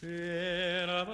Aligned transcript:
Sera 0.00 1.04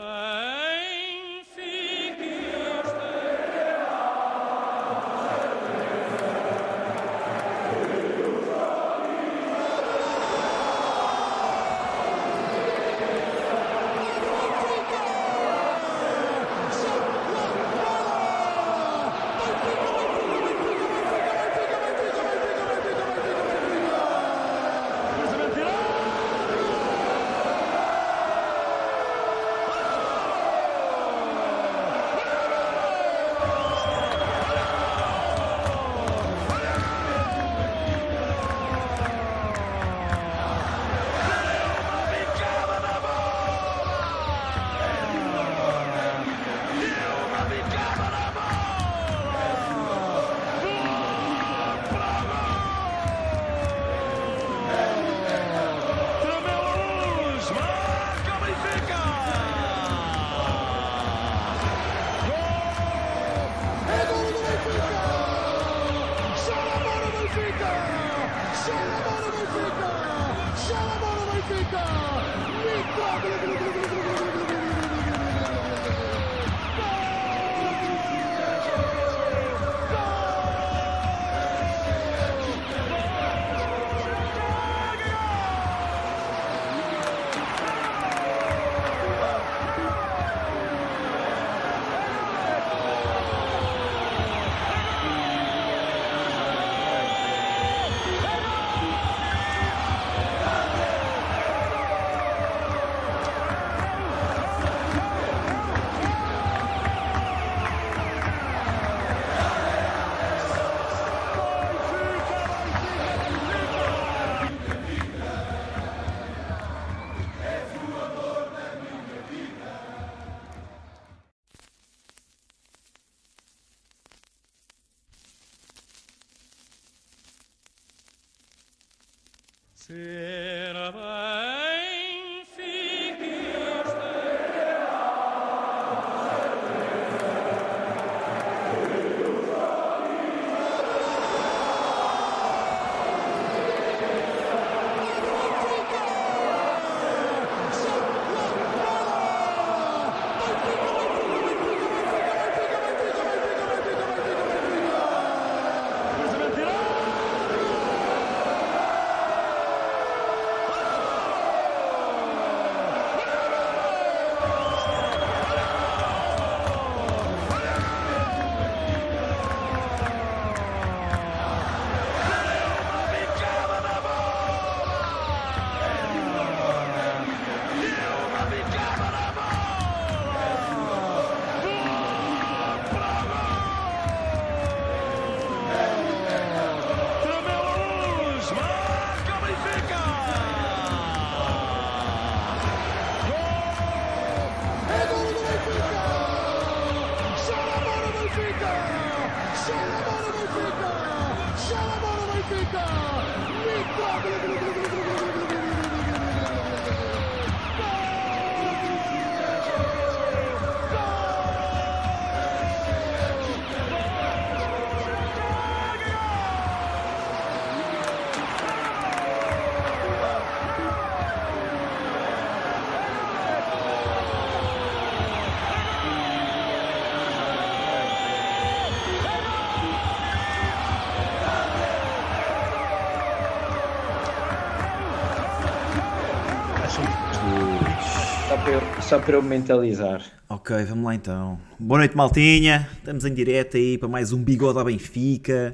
só 239.14 239.20
para 239.20 239.34
eu 239.34 239.42
mentalizar. 239.42 240.24
Ok, 240.48 240.76
vamos 240.86 241.04
lá 241.04 241.14
então. 241.14 241.56
Boa 241.78 241.98
noite, 241.98 242.16
Maltinha. 242.16 242.88
Estamos 242.98 243.24
em 243.24 243.32
direto 243.32 243.76
aí 243.76 243.96
para 243.96 244.08
mais 244.08 244.32
um 244.32 244.42
Bigode 244.42 244.76
à 244.80 244.82
Benfica. 244.82 245.72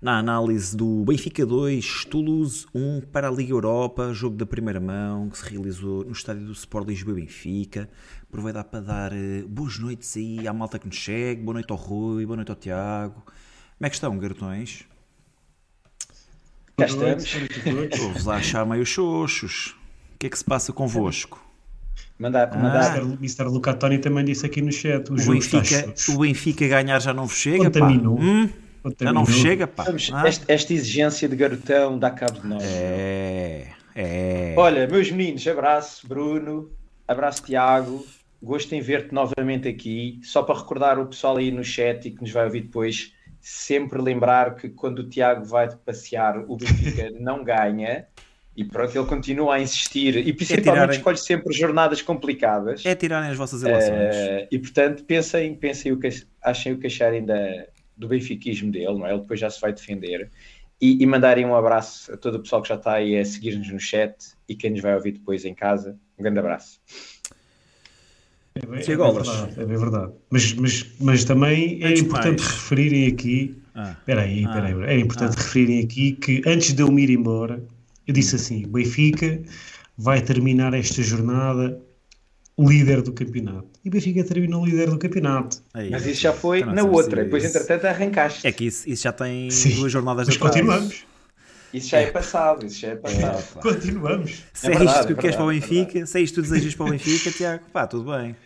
Na 0.00 0.18
análise 0.18 0.74
do 0.74 1.04
Benfica 1.04 1.44
2, 1.44 2.06
Toulouse 2.06 2.64
1 2.74 3.02
para 3.12 3.28
a 3.28 3.30
Liga 3.30 3.52
Europa, 3.52 4.14
jogo 4.14 4.36
da 4.36 4.46
primeira 4.46 4.80
mão 4.80 5.28
que 5.28 5.36
se 5.36 5.50
realizou 5.50 6.02
no 6.02 6.12
estádio 6.12 6.46
do 6.46 6.52
Sport 6.52 6.88
Lisboa 6.88 7.16
Benfica. 7.16 7.90
Aproveitar 8.26 8.64
para 8.64 8.80
dar 8.80 9.12
uh, 9.12 9.46
boas 9.46 9.78
noites 9.78 10.16
aí 10.16 10.48
à 10.48 10.52
malta 10.54 10.78
que 10.78 10.86
nos 10.86 11.04
segue. 11.04 11.42
Boa 11.42 11.56
noite 11.56 11.70
ao 11.70 11.76
Rui, 11.76 12.24
boa 12.24 12.36
noite 12.36 12.48
ao 12.52 12.56
Tiago. 12.56 13.22
Como 13.22 13.86
é 13.86 13.90
que 13.90 13.96
estão, 13.96 14.16
garotões? 14.16 14.84
Cá 16.78 16.86
estamos. 16.86 17.24
Estou-vos 17.92 18.28
a 18.28 18.36
achar 18.36 18.64
meio 18.64 18.86
xoxos. 18.86 19.76
O 20.14 20.18
que 20.18 20.26
é 20.26 20.30
que 20.30 20.38
se 20.38 20.44
passa 20.44 20.72
convosco? 20.72 21.41
Mandar, 22.22 22.50
ah. 22.52 22.56
mandar. 22.56 22.98
Ah. 22.98 23.16
Mr. 23.20 23.42
Lucatoni 23.46 23.98
também 23.98 24.24
disse 24.24 24.46
aqui 24.46 24.62
no 24.62 24.70
chat. 24.70 25.10
O, 25.10 25.14
o 25.14 25.16
Benfica, 25.16 25.92
o 26.10 26.18
Benfica 26.18 26.68
ganhar 26.68 27.00
já 27.00 27.12
não 27.12 27.26
vos 27.26 27.36
chega, 27.36 27.64
Contaminou. 27.64 28.16
pá. 28.16 28.22
Hum? 28.22 28.48
Já 29.00 29.12
não 29.12 29.24
vos 29.24 29.34
chega, 29.34 29.66
pá. 29.66 29.84
ah. 29.88 30.28
esta, 30.28 30.44
esta, 30.46 30.72
exigência 30.72 31.28
de 31.28 31.34
garotão 31.34 31.98
dá 31.98 32.12
cabo 32.12 32.40
de 32.40 32.46
nós. 32.46 32.62
É, 32.64 33.66
é. 33.96 34.54
Olha, 34.56 34.86
meus 34.86 35.10
meninos, 35.10 35.44
abraço, 35.48 36.06
Bruno. 36.06 36.70
Abraço, 37.08 37.42
Tiago. 37.42 38.06
Gosto 38.40 38.72
em 38.72 38.80
ver-te 38.80 39.12
novamente 39.12 39.66
aqui. 39.66 40.20
Só 40.22 40.44
para 40.44 40.60
recordar 40.60 41.00
o 41.00 41.06
pessoal 41.06 41.38
aí 41.38 41.50
no 41.50 41.64
chat 41.64 42.06
e 42.06 42.12
que 42.12 42.20
nos 42.20 42.30
vai 42.30 42.44
ouvir 42.44 42.62
depois, 42.62 43.12
sempre 43.40 44.00
lembrar 44.00 44.54
que 44.54 44.68
quando 44.68 45.00
o 45.00 45.08
Tiago 45.08 45.44
vai 45.44 45.68
passear, 45.68 46.38
o 46.38 46.56
Benfica 46.56 47.10
não 47.18 47.42
ganha 47.42 48.06
E 48.54 48.64
pronto, 48.64 48.96
ele 48.96 49.06
continua 49.06 49.54
a 49.54 49.60
insistir 49.60 50.16
e 50.16 50.32
principalmente 50.32 50.68
é 50.68 50.72
tirarem... 50.72 50.96
escolhe 50.96 51.16
sempre 51.16 51.54
jornadas 51.54 52.02
complicadas. 52.02 52.84
É 52.84 52.94
tirarem 52.94 53.30
as 53.30 53.36
vossas 53.36 53.62
eleições. 53.62 54.14
Uh, 54.14 54.48
e 54.50 54.58
portanto, 54.58 55.04
pensem, 55.04 55.54
pensem 55.54 55.92
o 55.92 55.98
que 55.98 56.08
achem 56.42 56.72
o 56.74 56.78
que 56.78 56.86
acharem 56.86 57.24
da, 57.24 57.66
do 57.96 58.08
benfiquismo 58.08 58.70
dele, 58.70 58.98
não 58.98 59.06
é? 59.06 59.12
Ele 59.12 59.20
depois 59.20 59.40
já 59.40 59.48
se 59.48 59.60
vai 59.60 59.72
defender. 59.72 60.30
E, 60.80 61.02
e 61.02 61.06
mandarem 61.06 61.46
um 61.46 61.54
abraço 61.54 62.12
a 62.12 62.16
todo 62.16 62.34
o 62.34 62.40
pessoal 62.40 62.60
que 62.60 62.68
já 62.68 62.74
está 62.74 62.94
aí 62.94 63.16
a 63.18 63.24
seguir-nos 63.24 63.70
no 63.70 63.80
chat 63.80 64.16
e 64.48 64.54
quem 64.54 64.72
nos 64.72 64.80
vai 64.80 64.94
ouvir 64.94 65.12
depois 65.12 65.44
em 65.44 65.54
casa. 65.54 65.96
Um 66.18 66.22
grande 66.22 66.40
abraço. 66.40 66.78
É, 68.54 68.58
é, 68.60 68.92
é 68.92 68.96
verdade, 68.96 69.60
é 69.60 69.64
verdade. 69.64 70.12
Mas, 70.28 70.52
mas, 70.54 70.86
mas 71.00 71.24
também 71.24 71.82
é 71.82 71.94
importante 71.94 72.42
mais. 72.42 72.54
referirem 72.54 73.06
aqui. 73.06 73.62
Ah. 73.74 73.96
Espera 73.98 74.22
aí, 74.22 74.44
espera 74.44 74.66
aí. 74.66 74.82
É 74.84 74.98
importante 74.98 75.36
ah. 75.38 75.40
referirem 75.40 75.84
aqui 75.84 76.12
que 76.12 76.42
antes 76.44 76.74
de 76.74 76.82
eu 76.82 76.92
me 76.92 77.02
ir 77.02 77.10
embora, 77.10 77.62
eu 78.06 78.14
disse 78.14 78.36
assim: 78.36 78.66
Benfica 78.66 79.42
vai 79.96 80.20
terminar 80.20 80.74
esta 80.74 81.02
jornada 81.02 81.80
líder 82.58 83.02
do 83.02 83.12
campeonato. 83.12 83.68
E 83.84 83.88
o 83.88 83.92
Benfica 83.92 84.22
terminou 84.24 84.64
líder 84.64 84.90
do 84.90 84.98
campeonato. 84.98 85.62
Aí, 85.72 85.90
mas 85.90 86.06
isso 86.06 86.20
já 86.20 86.32
foi 86.32 86.64
na 86.64 86.84
outra. 86.84 87.24
Depois, 87.24 87.44
entretanto, 87.44 87.86
arrancaste. 87.86 88.46
É 88.46 88.52
que 88.52 88.66
isso, 88.66 88.88
isso 88.88 89.02
já 89.02 89.12
tem 89.12 89.50
Sim, 89.50 89.76
duas 89.76 89.92
jornadas 89.92 90.26
mas 90.26 90.36
continuamos. 90.36 91.04
Isso 91.72 91.88
já 91.88 92.00
é 92.00 92.10
passado, 92.10 92.66
isso 92.66 92.80
já 92.80 92.88
é 92.88 92.96
passado. 92.96 93.42
É, 93.56 93.62
continuamos. 93.62 94.42
Se 94.52 94.66
é, 94.66 94.74
é 94.74 94.84
isto 94.84 95.06
que 95.06 95.12
é 95.12 95.16
queres 95.16 95.36
para 95.36 95.44
o 95.46 95.48
Benfica, 95.48 96.06
se 96.06 96.18
é 96.18 96.20
isto 96.20 96.34
que 96.34 96.40
tu 96.42 96.50
desejas 96.50 96.74
para 96.74 96.86
o 96.86 96.90
Benfica, 96.90 97.30
Tiago, 97.30 97.64
pá, 97.72 97.86
tudo 97.86 98.12
bem. 98.12 98.36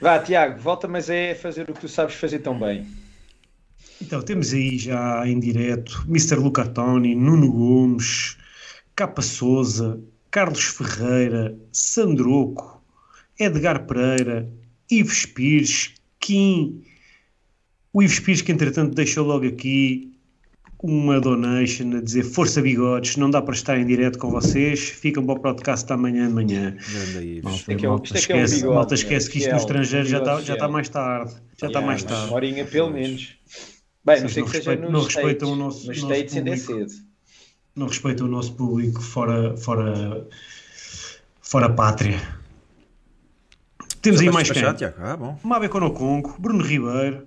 Vá, 0.00 0.18
Tiago, 0.18 0.60
volta, 0.60 0.86
mas 0.86 1.08
é 1.08 1.34
fazer 1.34 1.62
o 1.62 1.72
que 1.72 1.80
tu 1.80 1.88
sabes 1.88 2.14
fazer 2.14 2.40
tão 2.40 2.58
bem. 2.58 2.86
Então, 4.00 4.20
temos 4.20 4.52
aí 4.52 4.78
já 4.78 5.26
em 5.26 5.40
direto 5.40 6.04
Mr. 6.06 6.36
Lucatoni, 6.36 7.14
Nuno 7.14 7.50
Gomes, 7.50 8.36
Capa 8.98 9.22
Souza, 9.22 10.00
Carlos 10.28 10.64
Ferreira, 10.64 11.56
Sandroco, 11.70 12.82
Edgar 13.38 13.86
Pereira, 13.86 14.52
Ives 14.90 15.24
Pires, 15.24 15.94
Kim, 16.18 16.82
o 17.92 18.02
Ives 18.02 18.18
Pires 18.18 18.42
que 18.42 18.50
entretanto 18.50 18.96
deixou 18.96 19.24
logo 19.24 19.46
aqui 19.46 20.12
uma 20.82 21.20
donation 21.20 21.96
a 21.96 22.00
dizer 22.00 22.24
força 22.24 22.60
bigodes, 22.60 23.16
não 23.16 23.30
dá 23.30 23.40
para 23.40 23.54
estar 23.54 23.78
em 23.78 23.86
direto 23.86 24.18
com 24.18 24.32
vocês, 24.32 24.88
ficam 24.88 25.24
para 25.24 25.34
o 25.34 25.40
podcast 25.42 25.86
da 25.86 25.96
manhã 25.96 26.26
de 26.26 26.34
manhã. 26.34 26.76
Malta, 27.44 27.72
é 27.72 27.76
malta, 27.86 28.14
é 28.14 28.18
esquece, 28.18 28.64
é 28.64 28.66
malta 28.66 28.94
esquece 28.94 29.30
que 29.30 29.38
isto 29.38 29.50
no 29.52 29.58
estrangeiro 29.58 30.08
já 30.08 30.18
está, 30.18 30.40
já 30.40 30.54
está 30.54 30.66
mais 30.66 30.88
tarde. 30.88 31.36
Já 31.56 31.68
está 31.68 31.80
mais 31.80 32.02
tarde. 32.02 32.26
Uma 32.26 32.34
horinha 32.34 32.64
pelo 32.64 32.90
menos. 32.90 33.36
Bem, 34.04 34.22
não 34.22 34.28
sei 34.28 34.42
que 34.42 34.50
seja 34.50 34.74
nos 34.74 34.90
não 34.90 35.02
respeitam 35.04 35.52
o 35.52 35.56
nosso, 35.56 35.86
nos 35.86 35.98
States 35.98 36.36
ainda 36.36 36.50
é 36.50 36.56
cedo 36.56 37.07
não 37.74 37.86
respeitam 37.86 38.26
o 38.26 38.30
nosso 38.30 38.54
público 38.54 39.00
fora, 39.00 39.56
fora, 39.56 40.26
fora 41.40 41.68
pátria. 41.70 42.20
Temos 44.02 44.20
aí 44.20 44.30
mais 44.30 44.50
quem? 44.50 44.62
Ah, 44.64 45.16
bom. 45.16 45.38
Mabe 45.42 45.68
Congo, 45.68 46.36
Bruno 46.38 46.62
Ribeiro, 46.62 47.26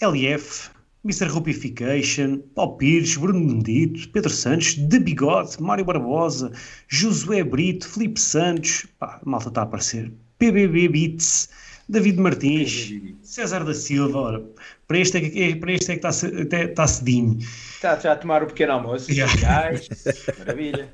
LF, 0.00 0.70
Mr. 1.04 1.26
Rupification, 1.26 2.38
Paulo 2.54 2.76
Pires, 2.76 3.16
Bruno 3.16 3.38
Mendito, 3.38 4.08
Pedro 4.08 4.30
Santos, 4.30 4.74
De 4.74 4.98
Bigode, 4.98 5.62
Mário 5.62 5.84
Barbosa, 5.84 6.50
Josué 6.88 7.44
Brito, 7.44 7.88
Felipe 7.88 8.18
Santos, 8.18 8.86
pá, 8.98 9.20
a 9.22 9.28
malta 9.28 9.48
está 9.48 9.60
a 9.60 9.64
aparecer, 9.64 10.12
PBB 10.38 10.88
Beats, 10.88 11.50
David 11.88 12.18
Martins, 12.18 12.92
César 13.22 13.64
da 13.64 13.74
Silva, 13.74 14.18
ora, 14.18 14.44
para 14.86 14.98
este 14.98 15.18
é 15.18 15.20
que, 15.20 15.56
para 15.56 15.72
este 15.72 15.92
é 15.92 15.96
que 15.96 16.06
está, 16.06 16.56
está 16.58 16.86
cedinho. 16.86 17.38
Está 17.38 17.98
já 17.98 18.12
a 18.12 18.16
tomar 18.16 18.42
o 18.42 18.46
pequeno 18.46 18.72
almoço, 18.72 19.10
yeah. 19.10 19.32
cereais, 19.32 19.88
maravilha. 20.38 20.92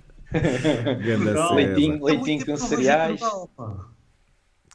leitinho, 1.54 2.04
leitinho 2.04 2.46
com 2.46 2.56
cereais. 2.56 3.20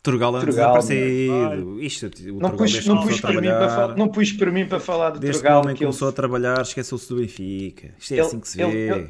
Turgal 0.06 0.36
antes 0.36 0.46
Turgal, 0.46 0.78
desaparecido. 0.78 1.82
Isto, 1.82 2.12
o 2.32 2.40
não, 2.40 2.56
pus, 2.56 2.86
não, 2.86 3.02
pus 3.02 3.20
para 3.20 3.42
mim 3.42 3.48
para 3.48 3.96
não 3.96 4.08
pus 4.08 4.32
para 4.32 4.52
mim 4.52 4.68
para 4.68 4.80
falar 4.80 5.10
do 5.10 5.20
desde 5.20 5.42
Turgal. 5.42 5.62
Desde 5.64 5.80
que 5.80 5.86
começou 5.86 6.08
ele... 6.08 6.14
a 6.14 6.16
trabalhar, 6.16 6.62
esqueceu-se 6.62 7.10
do 7.10 7.16
Benfica. 7.16 7.94
Isto 7.98 8.12
é 8.12 8.18
ele, 8.18 8.22
assim 8.22 8.40
que 8.40 8.48
se 8.48 8.58
vê. 8.58 8.64
Ele, 8.64 9.10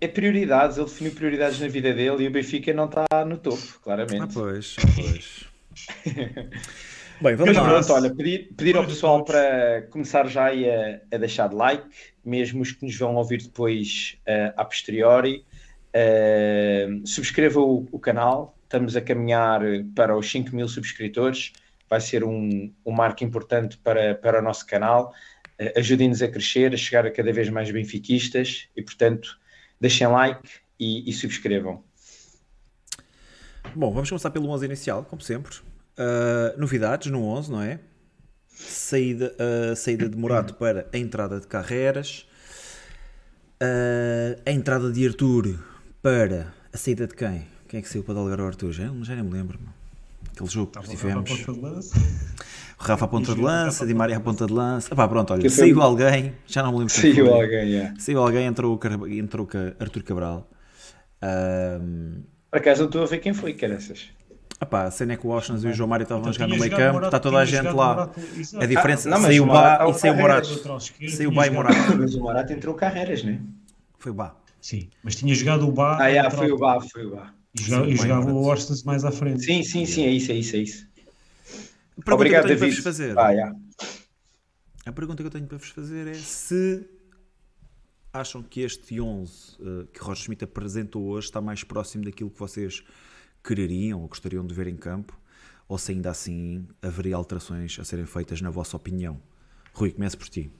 é 0.00 0.08
prioridades, 0.08 0.78
ele 0.78 0.86
definiu 0.86 1.12
prioridades 1.12 1.60
na 1.60 1.68
vida 1.68 1.92
dele 1.92 2.24
e 2.24 2.28
o 2.28 2.30
Benfica 2.30 2.72
não 2.72 2.86
está 2.86 3.06
no 3.24 3.36
topo, 3.36 3.62
claramente. 3.82 4.22
Ah, 4.22 4.28
pois, 4.32 4.76
ah, 4.78 4.88
pois. 4.94 5.51
Bem, 7.22 7.36
vamos 7.36 7.56
lá. 7.56 7.68
Pronto, 7.68 7.92
olha, 7.92 8.12
pedir, 8.12 8.48
pedir 8.56 8.76
ao 8.76 8.84
pessoal 8.84 9.24
para 9.24 9.82
começar 9.90 10.26
já 10.26 10.48
a, 10.48 11.14
a 11.14 11.18
deixar 11.18 11.48
de 11.48 11.54
like, 11.54 11.86
mesmo 12.24 12.62
os 12.62 12.72
que 12.72 12.84
nos 12.84 12.96
vão 12.98 13.14
ouvir 13.14 13.42
depois 13.42 14.18
uh, 14.26 14.52
a 14.56 14.64
posteriori. 14.64 15.44
Uh, 15.94 17.06
subscreva 17.06 17.60
o, 17.60 17.86
o, 17.92 17.98
canal, 18.00 18.58
estamos 18.64 18.96
a 18.96 19.00
caminhar 19.00 19.60
para 19.94 20.16
os 20.16 20.28
5 20.30 20.56
mil 20.56 20.66
subscritores, 20.66 21.52
vai 21.88 22.00
ser 22.00 22.24
um, 22.24 22.72
um 22.84 22.90
marco 22.90 23.22
importante 23.22 23.78
para, 23.78 24.16
para 24.16 24.40
o 24.40 24.42
nosso 24.42 24.66
canal. 24.66 25.14
Uh, 25.60 25.78
Ajudem-nos 25.78 26.22
a 26.22 26.28
crescer, 26.28 26.74
a 26.74 26.76
chegar 26.76 27.06
a 27.06 27.10
cada 27.10 27.32
vez 27.32 27.48
mais 27.48 27.70
benfiquistas 27.70 28.66
e, 28.76 28.82
portanto, 28.82 29.38
deixem 29.80 30.08
like 30.08 30.48
e, 30.76 31.08
e 31.08 31.12
subscrevam. 31.12 31.84
Bom, 33.74 33.90
vamos 33.92 34.08
começar 34.08 34.30
pelo 34.30 34.48
11 34.48 34.66
inicial, 34.66 35.04
como 35.08 35.22
sempre. 35.22 35.56
Uh, 35.98 36.58
novidades 36.58 37.10
no 37.10 37.24
11, 37.24 37.50
não 37.50 37.62
é? 37.62 37.80
Saída, 38.48 39.34
uh, 39.34 39.74
saída 39.74 40.08
de 40.08 40.16
Morato 40.16 40.54
para 40.54 40.86
a 40.92 40.98
entrada 40.98 41.40
de 41.40 41.46
Carreras. 41.46 42.26
Uh, 43.62 44.40
a 44.44 44.50
entrada 44.50 44.90
de 44.90 45.06
Arthur 45.06 45.58
para 46.02 46.52
a 46.72 46.76
saída 46.76 47.06
de 47.06 47.14
quem? 47.14 47.46
Quem 47.68 47.78
é 47.78 47.82
que 47.82 47.88
saiu 47.88 48.04
para 48.04 48.14
dar 48.14 48.20
lugar 48.20 48.40
ao 48.40 48.46
Arthur? 48.46 48.72
Já, 48.72 48.92
já 49.02 49.14
nem 49.14 49.24
me 49.24 49.30
lembro. 49.30 49.58
Aquele 50.30 50.50
jogo 50.50 50.72
que 50.72 50.88
tivemos. 50.88 51.30
O 52.82 52.84
Rafa 52.84 53.04
à 53.04 53.08
ponta 53.08 53.34
de 53.34 53.40
lança, 53.40 53.86
Di 53.86 53.94
Maria 53.94 54.16
à 54.16 54.20
ponta 54.20 54.44
de 54.44 54.52
lança. 54.52 54.94
Pá, 54.94 55.06
pronto, 55.06 55.32
olha, 55.32 55.48
saiu 55.48 55.80
alguém, 55.80 56.34
já 56.46 56.62
não 56.62 56.72
me 56.72 56.78
lembro. 56.80 56.92
Saiu 56.92 57.32
alguém, 57.32 57.68
yeah. 57.68 57.94
Saiu 57.98 58.20
alguém, 58.20 58.46
entrou, 58.46 58.78
entrou 59.08 59.48
Arthur 59.78 60.02
Cabral. 60.02 60.50
Por 62.52 62.58
acaso 62.58 62.80
não 62.80 62.86
estou 62.86 63.02
a 63.02 63.06
ver 63.06 63.18
quem 63.18 63.32
foi, 63.32 63.54
caraças. 63.54 64.10
Epá, 64.60 64.84
a 64.84 64.90
cena 64.90 65.14
é 65.14 65.16
que 65.16 65.26
o 65.26 65.30
Washington 65.30 65.68
e 65.68 65.70
o 65.70 65.72
João 65.72 65.88
Mário 65.88 66.02
estavam 66.02 66.20
então, 66.20 66.30
a 66.30 66.32
jogar 66.34 66.46
no 66.48 66.58
meio 66.58 66.70
campo, 66.70 67.06
está 67.06 67.18
toda 67.18 67.38
a 67.38 67.46
gente 67.46 67.72
lá. 67.72 68.10
A 68.60 68.66
diferença, 68.66 69.08
ah, 69.08 69.12
não, 69.12 69.22
saiu 69.22 69.44
o 69.44 69.46
Bá 69.46 69.88
e 69.88 69.94
saiu 69.94 70.12
o 70.12 70.16
Morato. 70.18 70.80
Saiu 71.08 71.30
o 71.30 71.32
Bá 71.32 71.46
e 71.46 71.50
Morato. 71.50 71.96
Mas 71.98 72.14
o 72.14 72.20
Morato 72.20 72.52
entrou 72.52 72.74
carreiras, 72.74 73.24
não 73.24 73.32
é? 73.32 73.40
Foi 73.98 74.12
o 74.12 74.14
Bá. 74.14 74.36
Sim, 74.60 74.90
mas 75.02 75.16
tinha 75.16 75.34
jogado 75.34 75.66
o 75.66 75.72
Bá. 75.72 75.96
Ah, 75.98 76.08
yeah, 76.08 76.30
foi 76.30 76.52
o 76.52 76.58
Bá, 76.58 76.78
foi 76.82 77.06
o 77.06 77.16
Bá. 77.16 77.32
E 77.58 77.62
jogava, 77.62 77.86
sim, 77.86 77.96
jogava 77.96 78.30
o 78.30 78.42
Washington 78.42 78.74
mais 78.84 79.04
à 79.06 79.10
frente. 79.10 79.42
Sim, 79.42 79.62
sim, 79.62 79.86
sim, 79.86 80.04
é 80.04 80.10
isso, 80.10 80.30
é 80.30 80.34
isso, 80.34 80.54
é 80.54 80.58
isso. 80.58 80.86
A 82.06 82.14
Obrigado, 82.14 82.44
que 82.44 82.52
eu 82.52 82.58
tenho 82.58 82.60
David. 82.60 82.82
para 82.82 82.90
vos 82.90 82.98
fazer. 82.98 83.18
Ah, 83.18 83.30
yeah. 83.30 83.56
A 84.84 84.92
pergunta 84.92 85.22
que 85.22 85.26
eu 85.26 85.30
tenho 85.30 85.46
para 85.46 85.56
vos 85.56 85.70
fazer 85.70 86.06
é 86.06 86.14
se 86.14 86.86
acham 88.12 88.42
que 88.42 88.60
este 88.60 89.00
11 89.00 89.56
uh, 89.60 89.86
que 89.86 90.00
Roger 90.00 90.24
Schmidt 90.24 90.44
apresentou 90.44 91.04
hoje 91.08 91.28
está 91.28 91.40
mais 91.40 91.64
próximo 91.64 92.04
daquilo 92.04 92.30
que 92.30 92.38
vocês 92.38 92.84
quereriam 93.42 94.02
ou 94.02 94.08
gostariam 94.08 94.46
de 94.46 94.54
ver 94.54 94.66
em 94.66 94.76
campo, 94.76 95.18
ou 95.66 95.78
se 95.78 95.92
ainda 95.92 96.10
assim 96.10 96.66
haveria 96.82 97.16
alterações 97.16 97.78
a 97.78 97.84
serem 97.84 98.04
feitas 98.04 98.40
na 98.40 98.50
vossa 98.50 98.76
opinião. 98.76 99.20
Rui, 99.72 99.90
comece 99.90 100.16
por 100.16 100.28
ti. 100.28 100.50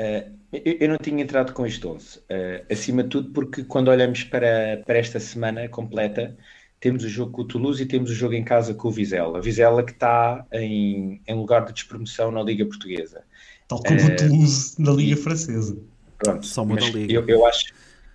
Uh, 0.00 0.38
eu, 0.52 0.76
eu, 0.80 0.88
não 0.88 0.96
tinha 0.96 1.22
entrado 1.22 1.52
com 1.52 1.66
este 1.66 1.86
11, 1.86 2.18
uh, 2.18 2.22
acima 2.70 3.02
de 3.02 3.10
tudo 3.10 3.30
porque 3.32 3.64
quando 3.64 3.88
olhamos 3.88 4.24
para, 4.24 4.82
para 4.86 4.98
esta 4.98 5.20
semana 5.20 5.68
completa, 5.68 6.34
temos 6.78 7.04
o 7.04 7.08
jogo 7.08 7.32
com 7.32 7.42
o 7.42 7.44
Toulouse 7.44 7.82
e 7.82 7.86
temos 7.86 8.10
o 8.10 8.14
jogo 8.14 8.32
em 8.32 8.42
casa 8.42 8.72
com 8.72 8.88
o 8.88 8.90
Vizela. 8.90 9.36
A 9.36 9.40
Vizela 9.42 9.84
que 9.84 9.92
está 9.92 10.46
em, 10.52 11.20
em 11.26 11.34
lugar 11.34 11.66
de 11.66 11.74
despromoção 11.74 12.30
na 12.30 12.42
Liga 12.42 12.64
Portuguesa. 12.64 13.22
Tal 13.70 13.80
como 13.84 14.04
o 14.04 14.16
Toulouse 14.16 14.74
na 14.82 14.90
Liga 14.90 15.16
Francesa. 15.16 15.78
Pronto, 16.18 16.44
Só 16.44 16.64
muda 16.64 16.84
a 16.84 16.90
Liga. 16.90 17.12
Eu, 17.12 17.28
eu 17.28 17.46
acho, 17.46 17.66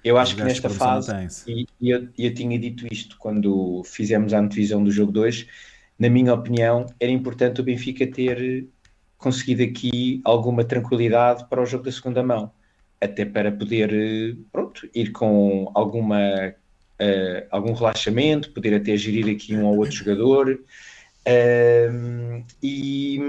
eu 0.03 0.17
acho 0.17 0.35
que 0.35 0.43
nesta 0.43 0.69
fase, 0.69 1.12
e, 1.47 1.65
e 1.79 1.89
eu, 1.89 2.09
eu, 2.17 2.33
tinha 2.33 2.59
dito 2.59 2.85
isto 2.91 3.15
quando 3.17 3.81
fizemos 3.85 4.33
a 4.33 4.39
antevisão 4.39 4.83
do 4.83 4.91
jogo 4.91 5.13
2, 5.13 5.47
na 5.97 6.09
minha 6.09 6.33
opinião, 6.33 6.85
era 7.00 7.09
importante 7.09 7.62
o 7.62 7.63
Benfica 7.63 8.05
ter 8.05 8.67
conseguido 9.17 9.63
aqui 9.63 10.21
alguma 10.25 10.65
tranquilidade 10.65 11.47
para 11.50 11.63
o 11.63 11.65
jogo 11.65 11.85
da 11.85 11.91
segunda 11.93 12.21
mão, 12.21 12.51
até 13.00 13.24
para 13.24 13.50
poder 13.50 14.38
pronto, 14.51 14.89
ir 14.93 15.13
com 15.13 15.71
alguma, 15.74 16.53
uh, 17.01 17.47
algum 17.50 17.71
relaxamento, 17.71 18.51
poder 18.51 18.74
até 18.75 18.97
gerir 18.97 19.33
aqui 19.33 19.55
um 19.55 19.63
ou 19.65 19.77
outro 19.77 19.95
jogador. 19.95 20.59
Uh, 21.27 22.44
e, 22.62 23.20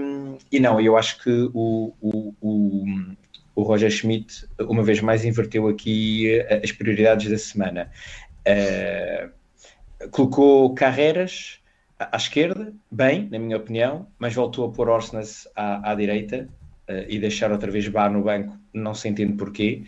e 0.53 0.61
não, 0.61 0.81
eu 0.81 0.97
acho 0.97 1.23
que 1.23 1.51
o, 1.55 1.95
o, 2.01 2.35
o, 2.41 2.85
o 3.55 3.63
Roger 3.63 3.91
Schmidt, 3.91 4.47
uma 4.61 4.83
vez 4.83 5.01
mais, 5.01 5.25
inverteu 5.25 5.67
aqui 5.69 6.41
as 6.63 6.73
prioridades 6.73 7.31
da 7.31 7.39
semana. 7.39 7.91
Uh, 8.47 10.09
colocou 10.11 10.75
Carreiras 10.75 11.61
à 11.99 12.17
esquerda, 12.17 12.75
bem, 12.91 13.29
na 13.31 13.39
minha 13.39 13.57
opinião, 13.57 14.07
mas 14.19 14.35
voltou 14.35 14.67
a 14.67 14.73
pôr 14.73 14.89
Orsnes 14.89 15.49
à, 15.57 15.91
à 15.91 15.95
direita 15.95 16.49
uh, 16.89 17.05
e 17.09 17.19
deixar 17.19 17.51
outra 17.51 17.71
vez 17.71 17.89
Bar 17.89 18.13
no 18.13 18.23
banco, 18.23 18.57
não 18.73 18.95
se 18.95 19.09
entende 19.09 19.33
porquê. 19.33 19.85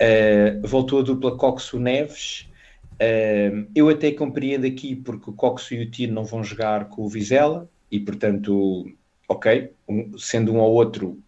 Uh, 0.00 0.66
voltou 0.66 1.00
a 1.00 1.02
dupla 1.02 1.36
Coxo 1.36 1.78
Neves. 1.78 2.48
Uh, 3.02 3.66
eu 3.74 3.88
até 3.88 4.12
compreendo 4.12 4.64
aqui 4.64 4.94
porque 4.94 5.30
o 5.30 5.32
Coxo 5.32 5.74
e 5.74 5.82
o 5.82 5.90
Tino 5.90 6.14
não 6.14 6.24
vão 6.24 6.44
jogar 6.44 6.84
com 6.88 7.02
o 7.02 7.08
Vizela 7.08 7.68
e, 7.90 7.98
portanto, 7.98 8.86
ok, 9.28 9.72
um, 9.88 10.16
sendo 10.16 10.52
um 10.52 10.58
ou 10.58 10.72
outro, 10.72 11.18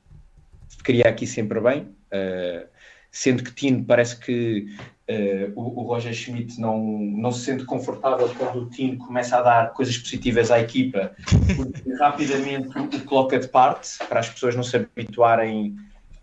ficaria 0.69 1.09
aqui 1.09 1.27
sempre 1.27 1.61
bem. 1.61 1.89
Uh, 2.13 2.65
sendo 3.11 3.43
que 3.43 3.53
Tino 3.53 3.85
parece 3.85 4.19
que 4.19 4.69
Uh, 5.07 5.53
o, 5.55 5.81
o, 5.81 5.83
Roger 5.83 6.15
Schmidt 6.15 6.59
não, 6.59 6.79
não 6.81 7.31
se 7.31 7.45
sente 7.45 7.67
confortável 7.67 8.27
quando 8.39 8.63
o 8.63 8.71
Tino 8.71 8.97
começa 8.97 9.37
a 9.37 9.43
dar 9.43 9.73
coisas 9.75 9.99
positivas 9.99 10.51
à 10.51 10.59
equipa, 10.59 11.15
porque 11.57 11.93
rapidamente 11.99 12.69
o 12.79 13.05
coloca 13.05 13.39
de 13.39 13.47
parte 13.47 13.99
para 14.09 14.21
as 14.21 14.31
pessoas 14.31 14.57
não 14.57 14.63
se 14.63 14.79
habituarem 14.79 15.77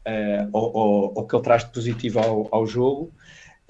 uh, 0.08 0.50
ao, 0.52 0.78
ao, 0.78 1.20
ao, 1.20 1.28
que 1.28 1.36
ele 1.36 1.44
traz 1.44 1.64
de 1.64 1.70
positivo 1.70 2.20
ao, 2.22 2.48
ao 2.52 2.66
jogo. 2.66 3.12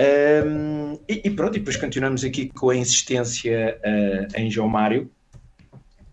Um, 0.01 0.93
e, 1.07 1.21
e, 1.25 1.29
pronto, 1.29 1.55
e 1.55 1.59
depois 1.59 1.77
continuamos 1.77 2.23
aqui 2.23 2.47
com 2.47 2.69
a 2.69 2.75
insistência 2.75 3.79
uh, 3.85 4.39
em 4.39 4.49
João 4.49 4.67
Mário, 4.67 5.11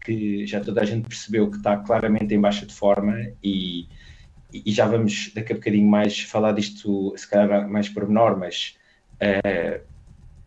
que 0.04 0.46
já 0.46 0.60
toda 0.60 0.82
a 0.82 0.84
gente 0.84 1.08
percebeu 1.08 1.50
que 1.50 1.56
está 1.56 1.76
claramente 1.76 2.34
em 2.34 2.40
baixa 2.40 2.66
de 2.66 2.74
forma 2.74 3.14
e, 3.42 3.86
e 4.52 4.70
já 4.70 4.86
vamos 4.86 5.32
daqui 5.34 5.52
a 5.52 5.56
bocadinho 5.56 5.88
mais 5.88 6.20
falar 6.20 6.52
disto, 6.52 7.14
se 7.16 7.28
calhar 7.28 7.68
mais 7.68 7.88
por 7.88 8.06
menor, 8.06 8.36
mas 8.36 8.76
Uh, 9.18 9.80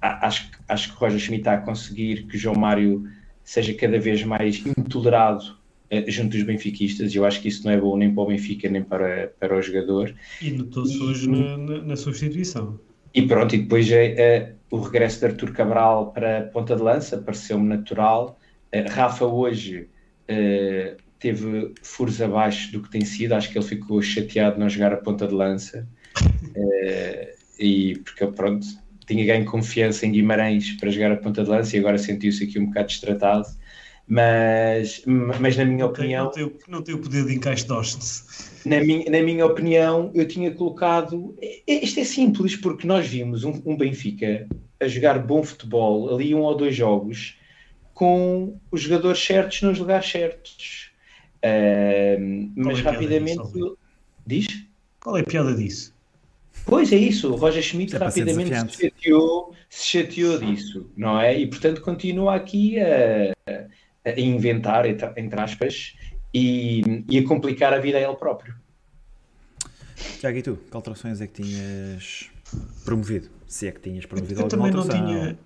acho, 0.02 0.50
acho 0.68 0.90
que 0.90 0.96
o 0.96 1.00
Roger 1.00 1.20
Schmidt 1.20 1.42
está 1.42 1.54
a 1.54 1.58
conseguir 1.58 2.26
que 2.28 2.36
o 2.36 2.40
João 2.40 2.56
Mário 2.56 3.08
seja 3.44 3.74
cada 3.74 4.00
vez 4.00 4.24
mais 4.24 4.66
intolerado 4.66 5.44
uh, 5.92 6.12
junto 6.12 6.32
dos 6.32 6.44
benfiquistas. 6.44 7.14
Eu 7.14 7.26
acho 7.26 7.42
que 7.42 7.50
isso 7.50 7.66
não 7.66 7.72
é 7.72 7.80
bom 7.80 7.98
nem 7.98 8.14
para 8.14 8.24
o 8.24 8.28
Benfica 8.28 8.70
nem 8.70 8.84
para, 8.84 9.34
para 9.40 9.58
o 9.58 9.62
jogador. 9.62 10.16
E 10.42 10.52
notou-se 10.52 10.98
hoje 10.98 11.30
na, 11.30 11.58
na, 11.58 11.82
na, 11.82 11.96
substituição. 11.96 12.80
E 13.14 13.22
pronto, 13.24 13.56
e 13.56 13.60
depois 13.60 13.92
é, 13.92 14.06
é, 14.06 14.54
o 14.70 14.80
regresso 14.80 15.20
de 15.20 15.26
Artur 15.26 15.52
Cabral 15.52 16.12
para 16.12 16.40
a 16.40 16.42
ponta 16.44 16.76
de 16.76 16.82
lança, 16.82 17.18
pareceu-me 17.18 17.68
natural. 17.68 18.40
Uh, 18.74 18.90
Rafa 18.90 19.26
hoje 19.26 19.90
teve 21.20 21.74
furos 21.84 22.22
abaixo 22.22 22.72
do 22.72 22.82
que 22.82 22.90
tem 22.90 23.04
sido, 23.04 23.34
acho 23.34 23.52
que 23.52 23.58
ele 23.58 23.66
ficou 23.66 24.02
chateado 24.02 24.54
de 24.54 24.62
não 24.62 24.70
jogar 24.70 24.94
a 24.94 24.98
ponta 24.98 25.28
de 25.28 25.34
lança. 25.34 25.86
e 27.60 27.98
porque 27.98 28.26
pronto, 28.28 28.66
tinha 29.06 29.26
ganho 29.26 29.46
confiança 29.46 30.06
em 30.06 30.12
Guimarães 30.12 30.72
para 30.80 30.90
jogar 30.90 31.12
a 31.12 31.18
ponta 31.18 31.44
de 31.44 31.50
lança 31.50 31.76
e 31.76 31.80
agora 31.80 31.98
sentiu-se 31.98 32.46
aqui 32.46 32.58
um 32.58 32.68
bocado 32.68 32.88
destratado. 32.88 33.46
Mas, 34.08 35.04
mas 35.06 35.56
na 35.58 35.66
minha 35.66 35.86
opinião. 35.86 36.26
Não 36.26 36.32
tem, 36.32 36.52
não 36.68 36.82
tem 36.82 36.96
o 36.96 37.00
poder 37.00 37.26
de 37.26 37.36
encaixe 37.36 37.66
de 37.66 37.74
na 38.66 38.80
minha, 38.80 39.10
na 39.10 39.22
minha 39.22 39.46
opinião, 39.46 40.12
eu 40.14 40.28
tinha 40.28 40.52
colocado. 40.52 41.36
Isto 41.68 42.00
é 42.00 42.04
simples, 42.04 42.56
porque 42.56 42.88
nós 42.88 43.08
vimos 43.08 43.44
um, 43.44 43.62
um 43.66 43.76
Benfica 43.76 44.48
a 44.80 44.88
jogar 44.88 45.20
bom 45.20 45.44
futebol, 45.44 46.14
ali 46.14 46.34
um 46.34 46.42
ou 46.42 46.56
dois 46.56 46.76
jogos, 46.76 47.38
com 47.94 48.58
os 48.72 48.82
jogadores 48.82 49.24
certos 49.24 49.62
nos 49.62 49.80
lugares 49.80 50.10
certos. 50.10 50.92
Uh, 51.38 52.52
mas 52.56 52.80
é 52.80 52.82
rapidamente. 52.82 53.42
Disso, 53.44 53.78
diz? 54.26 54.48
Qual 55.00 55.18
é 55.18 55.22
a 55.22 55.24
piada 55.24 55.54
disso? 55.56 55.94
Pois 56.66 56.92
é 56.94 56.98
isso, 56.98 57.32
o 57.32 57.36
Roger 57.36 57.64
Schmidt 57.64 57.96
é 57.96 58.00
rapidamente 58.00 58.72
se 58.72 58.84
chateou, 58.84 59.54
se 59.68 59.88
chateou 59.88 60.38
disso, 60.38 60.90
não 60.96 61.20
é? 61.20 61.38
E 61.38 61.48
portanto 61.48 61.82
continua 61.82 62.36
aqui 62.36 62.78
a, 62.80 63.34
a 64.06 64.20
inventar, 64.20 64.86
entre 64.86 65.42
aspas, 65.42 65.96
e, 66.34 67.04
e, 67.10 67.20
a 67.20 67.28
complicar 67.28 67.74
a 67.74 67.80
vida 67.80 67.98
a 67.98 68.02
ele 68.02 68.16
próprio. 68.16 68.54
Tiago, 70.20 70.38
e 70.38 70.42
tu? 70.42 70.58
Que 70.70 70.76
alterações 70.76 71.22
é 71.22 71.28
que 71.28 71.42
tinhas 71.42 72.30
promovido? 72.86 73.30
Se 73.48 73.68
é 73.68 73.72
que 73.72 73.82
tinhas 73.82 74.06
promovido 74.06 74.40
eu, 74.40 74.46
eu 74.46 74.50
também 74.50 74.72
não 74.72 74.88
tinha 74.88 75.38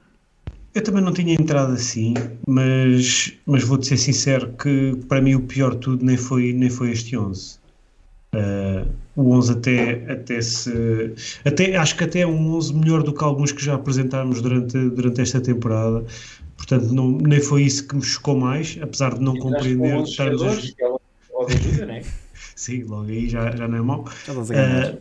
Eu 0.74 0.84
também 0.84 1.02
não 1.04 1.14
tinha 1.14 1.34
entrado 1.34 1.74
assim, 1.74 2.14
mas, 2.48 3.34
mas 3.46 3.64
vou-te 3.64 3.88
ser 3.88 3.98
sincero 3.98 4.54
que 4.54 4.96
para 5.08 5.22
mim 5.22 5.36
o 5.36 5.42
pior 5.42 5.74
de 5.74 5.82
tudo 5.82 6.06
nem 6.06 6.18
foi, 6.18 6.54
nem 6.54 6.70
foi 6.70 6.92
este 6.92 7.18
11. 7.18 7.58
Uh, 8.36 8.92
o 9.16 9.32
11 9.32 9.52
até, 9.54 10.12
até 10.12 10.42
se. 10.42 11.14
Até, 11.46 11.78
acho 11.78 11.96
que 11.96 12.04
até 12.04 12.20
é 12.20 12.28
um 12.28 12.54
11 12.56 12.76
melhor 12.76 13.02
do 13.02 13.14
que 13.14 13.24
alguns 13.24 13.54
que 13.54 13.64
já 13.64 13.76
apresentámos 13.76 14.42
durante, 14.42 14.78
durante 14.90 15.22
esta 15.22 15.40
temporada. 15.40 16.06
Portanto, 16.68 16.92
não, 16.92 17.12
nem 17.12 17.40
foi 17.40 17.64
isso 17.64 17.88
que 17.88 17.96
me 17.96 18.02
chocou 18.02 18.36
mais, 18.36 18.78
apesar 18.82 19.14
de 19.14 19.22
não 19.22 19.36
e 19.36 19.40
compreender. 19.40 20.02
Estarmos 20.02 20.42
a... 20.42 20.50
ajuda, 20.50 21.86
né? 21.86 22.02
Sim, 22.56 22.84
logo 22.84 23.10
aí 23.10 23.30
já, 23.30 23.56
já 23.56 23.68
não 23.68 23.78
é 23.78 23.82
mau. 23.82 24.06
Uh, 24.30 25.00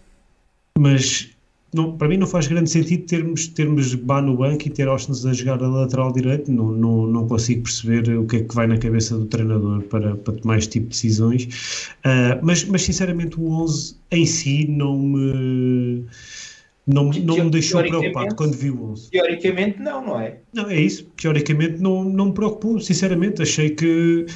mas 0.79 1.31
não, 1.73 1.97
para 1.97 2.09
mim 2.09 2.19
não 2.19 2.27
faz 2.27 2.47
grande 2.47 2.69
sentido 2.69 3.07
termos, 3.07 3.47
termos 3.49 3.95
Bá 3.95 4.21
no 4.21 4.37
banco 4.37 4.67
e 4.67 4.71
ter 4.71 4.89
Austin 4.89 5.13
a 5.27 5.33
jogar 5.33 5.63
a 5.63 5.69
lateral 5.69 6.13
direito. 6.13 6.53
Não, 6.53 6.71
não, 6.71 7.07
não 7.07 7.27
consigo 7.27 7.63
perceber 7.63 8.11
o 8.19 8.27
que 8.27 8.37
é 8.37 8.43
que 8.43 8.55
vai 8.55 8.67
na 8.67 8.77
cabeça 8.77 9.17
do 9.17 9.25
treinador 9.25 9.83
para, 9.85 10.17
para 10.17 10.35
tomar 10.35 10.59
este 10.59 10.73
tipo 10.73 10.87
de 10.87 10.91
decisões. 10.91 11.45
Uh, 12.05 12.39
mas, 12.43 12.65
mas 12.65 12.83
sinceramente 12.83 13.41
o 13.41 13.49
11 13.49 13.97
em 14.11 14.27
si 14.27 14.67
não 14.69 14.99
me 14.99 16.05
não, 16.87 17.05
não 17.11 17.45
me 17.45 17.51
deixou 17.51 17.83
preocupado 17.83 18.35
quando 18.35 18.55
vi 18.55 18.71
o 18.71 18.91
11. 18.91 19.11
Teoricamente 19.11 19.81
não, 19.81 20.05
não 20.05 20.21
é? 20.21 20.39
Não, 20.53 20.69
é 20.69 20.79
isso. 20.79 21.05
Teoricamente 21.17 21.81
não, 21.81 22.05
não 22.05 22.27
me 22.27 22.35
preocupou, 22.35 22.79
sinceramente. 22.79 23.43
Achei 23.43 23.71
que 23.71 24.27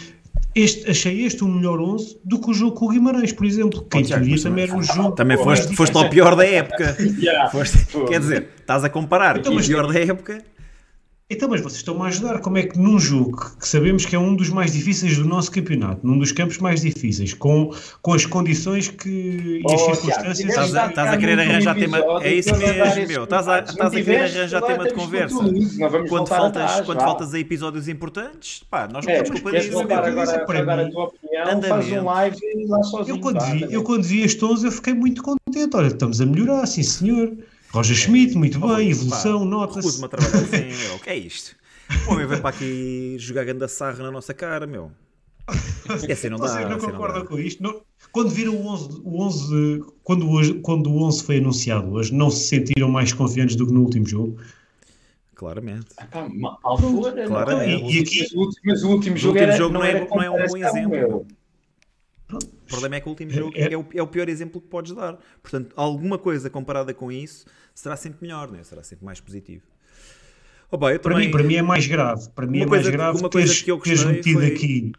este, 0.55 0.91
achei 0.91 1.25
este 1.25 1.45
um 1.45 1.55
melhor 1.55 1.79
11 1.79 2.19
do 2.25 2.41
que 2.41 2.51
o 2.51 2.55
jogo 2.55 2.75
com 2.75 2.87
o 2.87 2.89
Guimarães, 2.89 3.33
por 3.33 3.45
exemplo. 3.45 3.83
Que 3.83 3.99
em 3.99 4.05
teoria 4.05 4.43
também 4.43 4.65
era 4.65 4.75
um 4.75 4.83
jogo. 4.83 5.13
Também 5.13 5.37
foste, 5.37 5.77
foste 5.77 5.97
ao 5.97 6.09
pior 6.09 6.35
da 6.35 6.47
época. 6.47 6.97
yeah. 7.21 7.51
foste, 7.51 7.79
quer 8.09 8.21
dizer, 8.21 8.49
estás 8.59 8.83
a 8.83 8.89
comparar 8.89 9.39
então, 9.39 9.55
o 9.55 9.63
pior 9.63 9.87
da 9.87 9.99
época 10.01 10.43
então, 11.31 11.47
mas 11.47 11.61
vocês 11.61 11.81
estão-me 11.81 12.01
a 12.03 12.07
ajudar. 12.07 12.41
Como 12.41 12.57
é 12.57 12.63
que 12.63 12.79
num 12.79 12.99
jogo 12.99 13.51
que 13.61 13.69
sabemos 13.69 14.07
que 14.07 14.17
é 14.17 14.19
um 14.19 14.35
dos 14.35 14.49
mais 14.49 14.73
difíceis 14.73 15.19
do 15.19 15.27
nosso 15.27 15.53
campeonato, 15.53 16.07
num 16.07 16.19
dos 16.19 16.33
campos 16.33 16.57
mais 16.57 16.81
difíceis, 16.81 17.35
com, 17.35 17.71
com 18.01 18.15
as 18.15 18.25
condições 18.25 18.89
que, 18.89 19.61
e 19.61 19.63
as 19.67 19.83
oh, 19.83 19.95
circunstâncias. 19.95 20.49
Estás 20.49 20.75
a, 20.75 20.87
estás 20.87 21.09
a 21.13 21.17
querer 21.19 21.39
arranjar 21.39 21.75
tema. 21.75 21.99
É 22.23 22.33
isso 22.33 22.57
mesmo, 22.57 23.07
meu. 23.07 23.25
Estás 23.25 23.47
a, 23.47 23.59
estás 23.59 23.93
a 23.93 24.03
querer 24.03 24.39
arranjar 24.39 24.63
tema 24.63 24.85
de 24.85 24.95
conversa. 24.95 25.37
Quando 26.09 26.29
faltas, 26.29 26.81
quando 26.81 27.01
faltas 27.01 27.35
a 27.35 27.39
episódios 27.39 27.89
importantes, 27.89 28.65
pá, 28.71 28.89
nós 28.91 29.05
não 29.05 29.13
é, 29.13 29.23
temos 29.23 29.41
culpa 29.41 29.59
disso. 29.59 29.79
Agora, 29.79 30.09
agora, 30.09 30.61
agora 30.61 30.87
a 30.87 30.91
tua 30.91 31.05
opinião, 31.05 31.63
faz 31.63 31.93
um 31.93 32.05
live 32.05 32.67
lá 32.69 32.83
sozinho. 32.83 33.17
Eu 33.17 33.21
quando, 33.21 33.41
vi, 33.45 33.67
eu 33.71 33.83
quando 33.83 34.03
vi 34.03 34.23
este 34.23 34.43
11 34.43 34.65
eu 34.65 34.73
fiquei 34.73 34.95
muito 34.95 35.23
contente. 35.23 35.77
Olha, 35.77 35.89
estamos 35.89 36.23
a 36.23 36.27
melhorar, 36.27 36.65
sim 36.65 36.83
senhor. 36.83 37.37
Roger 37.71 37.97
Schmidt, 37.97 38.37
muito 38.37 38.59
bem, 38.59 38.91
evolução, 38.91 39.45
nota-se. 39.45 39.79
Recuso-me 39.79 40.07
a 40.07 40.09
trabalhar 40.09 40.39
assim, 40.39 40.65
meu. 40.87 40.97
O 40.97 40.99
que 40.99 41.11
é 41.11 41.17
isto? 41.17 41.57
O 42.07 42.13
homem 42.13 42.27
vem 42.27 42.41
para 42.41 42.51
aqui 42.51 43.17
jogar 43.19 43.45
ganda 43.45 43.69
sarra 43.69 44.03
na 44.03 44.11
nossa 44.11 44.35
cara, 44.35 44.67
meu. 44.67 44.91
É 46.09 46.13
assim 46.13 46.29
não 46.29 46.39
dá. 46.39 46.49
Vocês 46.49 46.69
não 46.69 46.77
assim 46.77 46.87
concordam 46.87 47.25
com 47.25 47.39
isto? 47.39 47.63
Não, 47.63 47.81
quando 48.13 48.31
viram 48.31 48.55
o 48.55 48.67
11, 48.67 49.01
o 49.03 49.23
11 49.23 49.85
quando, 50.03 50.31
hoje, 50.31 50.55
quando 50.55 50.91
o 50.91 51.03
11 51.05 51.23
foi 51.25 51.39
anunciado 51.39 51.91
hoje, 51.93 52.13
não 52.13 52.31
se 52.31 52.49
sentiram 52.49 52.91
mais 52.91 53.13
confiantes 53.13 53.57
do 53.57 53.67
que 53.67 53.73
no 53.73 53.83
último 53.83 54.07
jogo? 54.07 54.39
Claramente. 55.35 55.87
Ah, 55.99 56.29
altura, 56.63 57.27
Claramente. 57.27 57.85
E, 57.85 57.99
e 57.99 58.01
aqui, 58.01 58.21
mas, 58.21 58.33
o 58.33 58.39
último, 58.39 58.63
mas 58.67 58.83
o 58.83 58.89
último 58.91 59.17
jogo, 59.17 59.39
o 59.39 59.41
último 59.41 59.53
era, 59.53 59.59
jogo 59.59 59.75
não, 59.75 59.85
é, 59.85 60.09
não 60.09 60.23
é 60.23 60.31
um 60.31 60.47
bom 60.47 60.57
exemplo. 60.57 60.91
Meu. 60.91 61.27
O 62.31 62.67
problema 62.67 62.97
é 62.97 63.01
que 63.01 63.07
o 63.07 63.11
último 63.11 63.31
jogo 63.31 63.53
é, 63.55 63.73
é, 63.73 63.77
o, 63.77 63.87
é, 63.95 64.03
o, 64.03 64.07
pior 64.07 64.29
exemplo 64.29 64.61
que 64.61 64.69
podes 64.69 64.93
dar. 64.95 65.19
Portanto, 65.43 65.73
alguma 65.75 66.19
coisa 66.19 66.51
comparada 66.51 66.93
com 66.93 67.11
isso 67.11 67.47
será 67.75 67.97
sempre 67.97 68.19
melhor, 68.21 68.51
né? 68.51 68.63
será 68.63 68.83
sempre 68.83 69.07
mais 69.07 69.19
positivo. 69.19 69.65
Oh, 70.71 70.77
bem, 70.77 70.99
para, 70.99 71.17
mim, 71.17 71.31
para 71.31 71.43
mim 71.43 71.55
é 71.55 71.63
mais 71.63 71.87
grave. 71.87 72.29
Para 72.31 72.47
mim 72.47 72.61
é 72.61 72.67
mais 72.67 72.87
grave 72.87 73.19
uma 73.19 73.31
teres, 73.31 73.63
que 73.63 73.71
eu 73.71 73.81
teres 73.81 74.05
metido 74.05 74.41
foi... 74.41 74.47
aqui, 74.49 74.93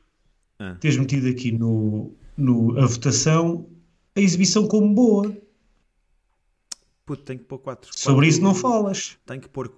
ah. 0.57 0.75
teres 0.79 0.97
metido 0.97 1.27
aqui 1.27 1.51
no, 1.51 2.11
no, 2.35 2.79
a 2.79 2.87
votação 2.87 3.69
a 4.15 4.21
exibição 4.21 4.67
como 4.67 4.93
boa. 4.93 5.35
Puto, 7.05 7.23
tenho 7.23 7.39
que 7.39 7.45
pôr 7.45 7.59
quatro. 7.59 7.89
Sobre 7.93 8.15
quatro, 8.15 8.29
isso 8.29 8.41
não 8.41 8.53
falas. 8.53 9.17
Tenho 9.25 9.41
que, 9.41 9.49
pôr, 9.49 9.69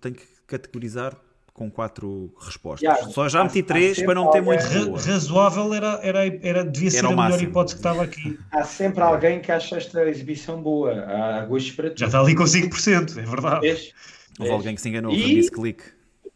tenho 0.00 0.14
que 0.14 0.26
categorizar 0.46 1.18
com 1.58 1.68
quatro 1.68 2.32
respostas. 2.38 2.82
Yeah, 2.82 3.12
Só 3.12 3.28
já 3.28 3.42
meti 3.42 3.64
três 3.64 4.00
para 4.00 4.14
não 4.14 4.30
ter 4.30 4.40
muito. 4.40 4.62
Ra 4.62 5.12
razoável 5.12 5.74
era, 5.74 5.98
era, 6.04 6.38
era, 6.40 6.64
devia 6.64 6.88
ser 6.88 7.04
a 7.04 7.10
melhor 7.10 7.42
hipótese 7.42 7.74
que 7.74 7.80
estava 7.80 8.04
aqui. 8.04 8.38
Há 8.52 8.62
sempre 8.62 9.02
alguém 9.02 9.40
que 9.40 9.50
acha 9.50 9.76
esta 9.76 10.08
exibição 10.08 10.62
boa. 10.62 10.92
Há 10.92 11.44
gostos 11.46 11.72
para 11.72 11.92
Já 11.96 12.06
está 12.06 12.20
ali 12.20 12.36
com 12.36 12.44
5%, 12.44 13.18
é 13.18 13.22
verdade. 13.22 13.60
Vês? 13.62 13.92
Houve 14.38 14.52
alguém 14.52 14.74
que 14.76 14.80
se 14.80 14.88
enganou, 14.88 15.12
e 15.12 15.20
foi 15.20 15.34
misclick. 15.34 15.82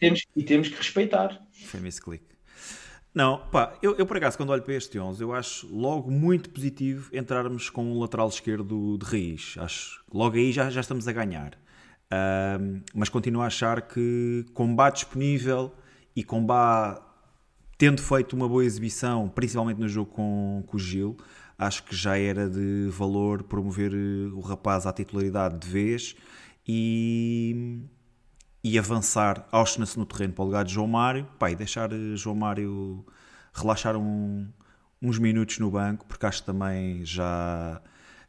Temos, 0.00 0.26
e 0.34 0.42
temos 0.42 0.68
que 0.68 0.76
respeitar. 0.76 1.40
Foi 1.66 1.78
misclick. 1.78 2.24
Não, 3.14 3.38
pá, 3.52 3.74
eu, 3.80 3.94
eu 3.96 4.06
por 4.06 4.16
acaso 4.16 4.36
quando 4.36 4.50
olho 4.50 4.62
para 4.62 4.74
este 4.74 4.98
11, 4.98 5.22
eu 5.22 5.32
acho 5.32 5.68
logo 5.72 6.10
muito 6.10 6.50
positivo 6.50 7.08
entrarmos 7.12 7.70
com 7.70 7.84
um 7.84 8.00
lateral 8.00 8.26
esquerdo 8.28 8.98
de 8.98 9.06
raiz. 9.06 9.54
Acho 9.58 10.02
logo 10.12 10.36
aí 10.36 10.50
já, 10.50 10.68
já 10.68 10.80
estamos 10.80 11.06
a 11.06 11.12
ganhar. 11.12 11.52
Um, 12.12 12.82
mas 12.94 13.08
continuo 13.08 13.40
a 13.40 13.46
achar 13.46 13.82
que 13.82 14.44
com 14.52 14.74
Bá 14.74 14.90
disponível 14.90 15.74
e 16.14 16.22
com 16.22 16.44
Bá 16.44 17.00
tendo 17.78 18.02
feito 18.02 18.36
uma 18.36 18.46
boa 18.48 18.64
exibição, 18.64 19.28
principalmente 19.28 19.80
no 19.80 19.88
jogo 19.88 20.10
com, 20.10 20.62
com 20.66 20.76
o 20.76 20.78
Gil, 20.78 21.16
acho 21.58 21.82
que 21.84 21.96
já 21.96 22.18
era 22.18 22.48
de 22.48 22.88
valor 22.90 23.42
promover 23.42 23.92
o 23.94 24.40
rapaz 24.40 24.86
à 24.86 24.92
titularidade 24.92 25.58
de 25.58 25.66
vez 25.66 26.14
e, 26.68 27.80
e 28.62 28.78
avançar. 28.78 29.46
Auschwitz 29.50 29.96
no 29.96 30.06
terreno 30.06 30.32
para 30.34 30.42
o 30.42 30.46
lugar 30.46 30.64
de 30.64 30.72
João 30.72 30.86
Mário. 30.86 31.26
Pá, 31.38 31.50
e 31.50 31.56
deixar 31.56 31.90
João 32.14 32.36
Mário 32.36 33.04
relaxar 33.52 33.96
um, 33.96 34.48
uns 35.00 35.18
minutos 35.18 35.58
no 35.58 35.70
banco, 35.70 36.06
porque 36.06 36.26
acho 36.26 36.40
que 36.40 36.46
também 36.46 37.04
já, 37.04 37.80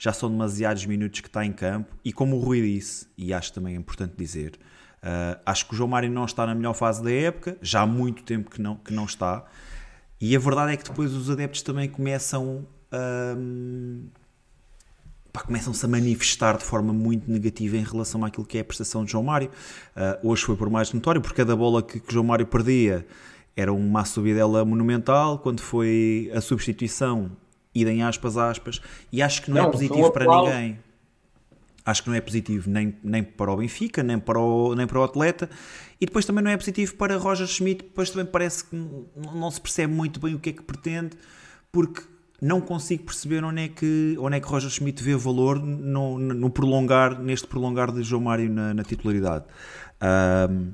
já 0.03 0.11
são 0.11 0.29
demasiados 0.29 0.85
minutos 0.85 1.21
que 1.21 1.27
está 1.27 1.45
em 1.45 1.53
campo. 1.53 1.95
E 2.03 2.11
como 2.11 2.35
o 2.35 2.39
Rui 2.39 2.61
disse, 2.61 3.07
e 3.17 3.33
acho 3.33 3.53
também 3.53 3.73
importante 3.73 4.15
dizer, 4.17 4.59
uh, 5.01 5.39
acho 5.45 5.65
que 5.65 5.73
o 5.73 5.77
João 5.77 5.87
Mário 5.87 6.11
não 6.11 6.25
está 6.25 6.45
na 6.45 6.53
melhor 6.53 6.73
fase 6.73 7.01
da 7.01 7.09
época, 7.09 7.57
já 7.61 7.83
há 7.83 7.85
muito 7.87 8.21
tempo 8.23 8.51
que 8.51 8.61
não, 8.61 8.75
que 8.75 8.93
não 8.93 9.05
está. 9.05 9.45
E 10.19 10.35
a 10.35 10.39
verdade 10.39 10.73
é 10.73 10.77
que 10.77 10.83
depois 10.83 11.13
os 11.13 11.29
adeptos 11.29 11.61
também 11.61 11.87
começam 11.87 12.67
a. 12.91 13.37
começam-se 15.45 15.85
a 15.85 15.87
manifestar 15.87 16.57
de 16.57 16.65
forma 16.65 16.91
muito 16.91 17.31
negativa 17.31 17.77
em 17.77 17.83
relação 17.83 18.25
àquilo 18.25 18.45
que 18.45 18.57
é 18.57 18.61
a 18.61 18.65
prestação 18.65 19.05
de 19.05 19.11
João 19.13 19.23
Mário. 19.23 19.51
Uh, 19.95 20.31
hoje 20.31 20.43
foi 20.43 20.57
por 20.57 20.69
mais 20.69 20.91
notório, 20.91 21.21
porque 21.21 21.37
cada 21.37 21.55
bola 21.55 21.81
que, 21.81 22.01
que 22.01 22.11
João 22.11 22.25
Mário 22.25 22.45
perdia 22.45 23.07
era 23.55 23.71
uma 23.71 24.03
subidela 24.03 24.65
monumental, 24.65 25.39
quando 25.39 25.61
foi 25.61 26.29
a 26.35 26.41
substituição, 26.41 27.31
idem 27.73 28.03
aspas, 28.03 28.37
aspas, 28.37 28.81
e 29.11 29.21
acho 29.21 29.41
que 29.41 29.49
não, 29.49 29.57
é 29.57 29.61
não 29.61 29.69
é 29.69 29.71
positivo 29.71 30.11
para 30.11 30.25
ninguém. 30.25 30.79
Acho 31.85 32.03
que 32.03 32.09
não 32.09 32.15
é 32.15 32.21
positivo 32.21 32.69
nem, 32.69 32.95
nem 33.03 33.21
para 33.21 33.51
o 33.51 33.57
Benfica, 33.57 34.01
nem 34.01 34.17
para 34.17 34.39
o, 34.39 34.73
nem 34.73 34.87
para 34.87 34.99
o 34.99 35.03
atleta, 35.03 35.49
e 35.99 36.05
depois 36.05 36.23
também 36.25 36.43
não 36.43 36.49
é 36.49 36.55
positivo 36.55 36.95
para 36.95 37.17
Roger 37.17 37.45
Schmidt, 37.45 37.83
depois 37.83 38.09
também 38.09 38.25
parece 38.25 38.63
que 38.63 38.75
não, 38.75 39.05
não 39.35 39.51
se 39.51 39.59
percebe 39.59 39.93
muito 39.93 40.19
bem 40.19 40.33
o 40.33 40.39
que 40.39 40.51
é 40.51 40.53
que 40.53 40.63
pretende, 40.63 41.17
porque 41.71 42.03
não 42.41 42.61
consigo 42.61 43.03
perceber 43.03 43.43
onde 43.43 43.63
é 43.63 43.67
que, 43.69 44.17
onde 44.19 44.37
é 44.37 44.39
que 44.39 44.47
Roger 44.47 44.69
Schmidt 44.69 45.01
vê 45.01 45.15
valor 45.15 45.59
no, 45.61 46.19
no 46.19 46.49
prolongar, 46.49 47.19
neste 47.19 47.47
prolongar 47.47 47.91
de 47.91 48.03
João 48.03 48.21
Mário 48.21 48.49
na, 48.49 48.73
na 48.73 48.83
titularidade. 48.83 49.45
Um, 50.49 50.73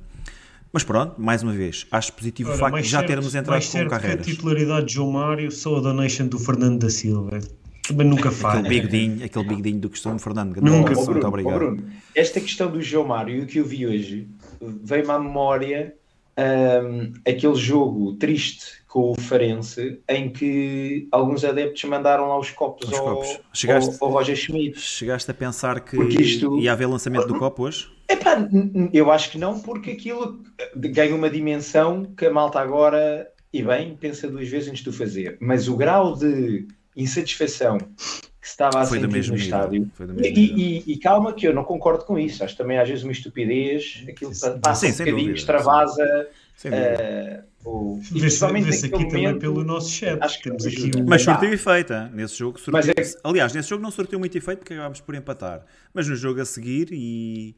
mas 0.72 0.84
pronto, 0.84 1.20
mais 1.20 1.42
uma 1.42 1.54
vez, 1.54 1.88
acho 1.92 2.14
positivo 2.14 2.50
Ora, 2.50 2.58
o 2.58 2.60
facto 2.60 2.82
de 2.82 2.88
já 2.88 3.00
certo, 3.00 3.10
termos 3.10 3.36
entrado 3.36 3.66
com 3.66 3.88
carreiras. 3.90 4.26
Que 4.26 4.32
a 4.32 4.36
titularidade 4.36 4.86
de 4.88 4.94
João 4.94 5.12
Mário 5.12 5.52
sou 5.52 5.78
a 5.78 5.82
donation 5.82 6.28
do 6.28 6.38
Fernando 6.38 6.80
da 6.80 6.90
Silva. 6.90 7.40
Também 7.88 8.08
nunca 8.08 8.30
falha. 8.30 8.60
Aquele 8.60 8.82
bigodinho, 8.82 9.26
aquele 9.26 9.46
bigodinho 9.46 9.80
do 9.80 9.90
costume, 9.90 10.20
Fernando. 10.20 10.62
Nunca. 10.62 10.92
Oh, 10.92 10.96
Bruno, 10.96 11.12
muito 11.12 11.28
obrigado. 11.28 11.56
Oh, 11.56 11.60
Bruno, 11.60 11.84
esta 12.14 12.40
questão 12.40 12.70
do 12.70 12.82
João 12.82 13.08
Mário 13.08 13.36
e 13.36 13.42
o 13.42 13.48
que 13.48 13.58
eu 13.58 13.66
vi 13.66 13.88
hoje 13.88 14.28
veio-me 14.62 15.12
à 15.12 15.18
memória 15.18 15.96
um, 16.40 17.14
aquele 17.28 17.56
jogo 17.56 18.14
triste 18.14 18.80
com 18.88 19.12
o 19.12 19.16
Farense 19.16 20.00
em 20.08 20.30
que 20.30 21.08
alguns 21.12 21.44
adeptos 21.44 21.84
mandaram 21.86 22.28
lá 22.28 22.40
os 22.40 22.52
copos, 22.52 22.88
os 22.88 22.98
ao, 22.98 23.04
copos. 23.04 23.40
Chegaste, 23.54 23.98
ao, 24.00 24.08
ao 24.08 24.14
Roger 24.14 24.36
Schmidt. 24.36 24.80
Chegaste 24.80 25.30
a 25.30 25.34
pensar 25.34 25.80
que 25.80 25.98
isto... 26.22 26.60
ia 26.60 26.72
haver 26.72 26.88
lançamento 26.88 27.28
do 27.28 27.38
copo 27.38 27.64
hoje? 27.64 27.88
Epá, 28.10 28.50
eu 28.92 29.12
acho 29.12 29.30
que 29.30 29.38
não, 29.38 29.60
porque 29.60 29.92
aquilo 29.92 30.42
ganha 30.76 31.16
uma 31.16 31.30
dimensão 31.30 32.06
que 32.18 32.26
a 32.26 32.34
malta 32.34 32.60
agora, 32.60 33.30
e 33.54 33.62
bem, 33.62 33.96
pensa 33.96 34.28
duas 34.28 34.50
vezes 34.50 34.70
antes 34.70 34.84
de 34.84 34.90
o 34.90 34.94
fazer. 34.94 35.38
Mas 35.40 35.68
o 35.68 35.78
grau 35.78 36.16
de 36.16 36.68
insatisfação 36.96 37.78
que 37.78 38.48
se 38.48 38.54
estava 38.54 38.80
a 38.80 38.86
Foi 38.86 39.00
sentir 39.00 39.30
no 39.30 39.36
estádio. 39.36 39.92
E, 40.24 40.28
e, 40.28 40.94
e, 40.94 40.98
calma 40.98 41.34
que 41.34 41.48
eu 41.48 41.54
não 41.54 41.64
concordo 41.64 42.04
com 42.06 42.18
isso. 42.18 42.44
Acho 42.44 42.58
também 42.58 42.80
às 42.80 42.90
vezes 42.90 43.04
uma 43.04 43.12
estupidez, 43.12 44.04
aquilo 44.10 44.34
sim, 44.34 44.60
passa 44.60 44.88
sim, 44.88 44.88
um 44.88 44.92
bocadinho, 44.92 45.18
dúvida, 45.18 45.38
extravasa. 45.38 46.28
Sim. 46.56 46.70
Uh, 46.70 48.00
Vê-se 48.12 48.44
aqui 48.86 48.96
momento, 48.96 49.12
também 49.12 49.40
pelo 49.40 49.64
nosso 49.64 49.92
chat. 49.92 50.18
Acho 50.22 50.38
que 50.38 50.44
temos 50.46 50.66
aqui 50.66 50.92
um... 50.98 51.06
Mas 51.06 51.22
surtiu 51.22 51.54
efeito, 51.54 51.94
nesse 52.14 52.36
jogo. 52.38 52.60
Surtiu... 52.60 52.92
É... 52.92 53.04
Aliás, 53.24 53.54
nesse 53.54 53.70
jogo 53.70 53.84
não 53.84 53.92
surtiu 53.92 54.18
muito 54.18 54.38
efeito 54.38 54.60
porque 54.60 54.74
acabámos 54.74 55.02
por 55.02 55.14
empatar. 55.14 55.66
Mas 55.94 56.08
no 56.08 56.16
jogo 56.16 56.42
a 56.42 56.46
seguir 56.46 56.90
e 56.92 57.56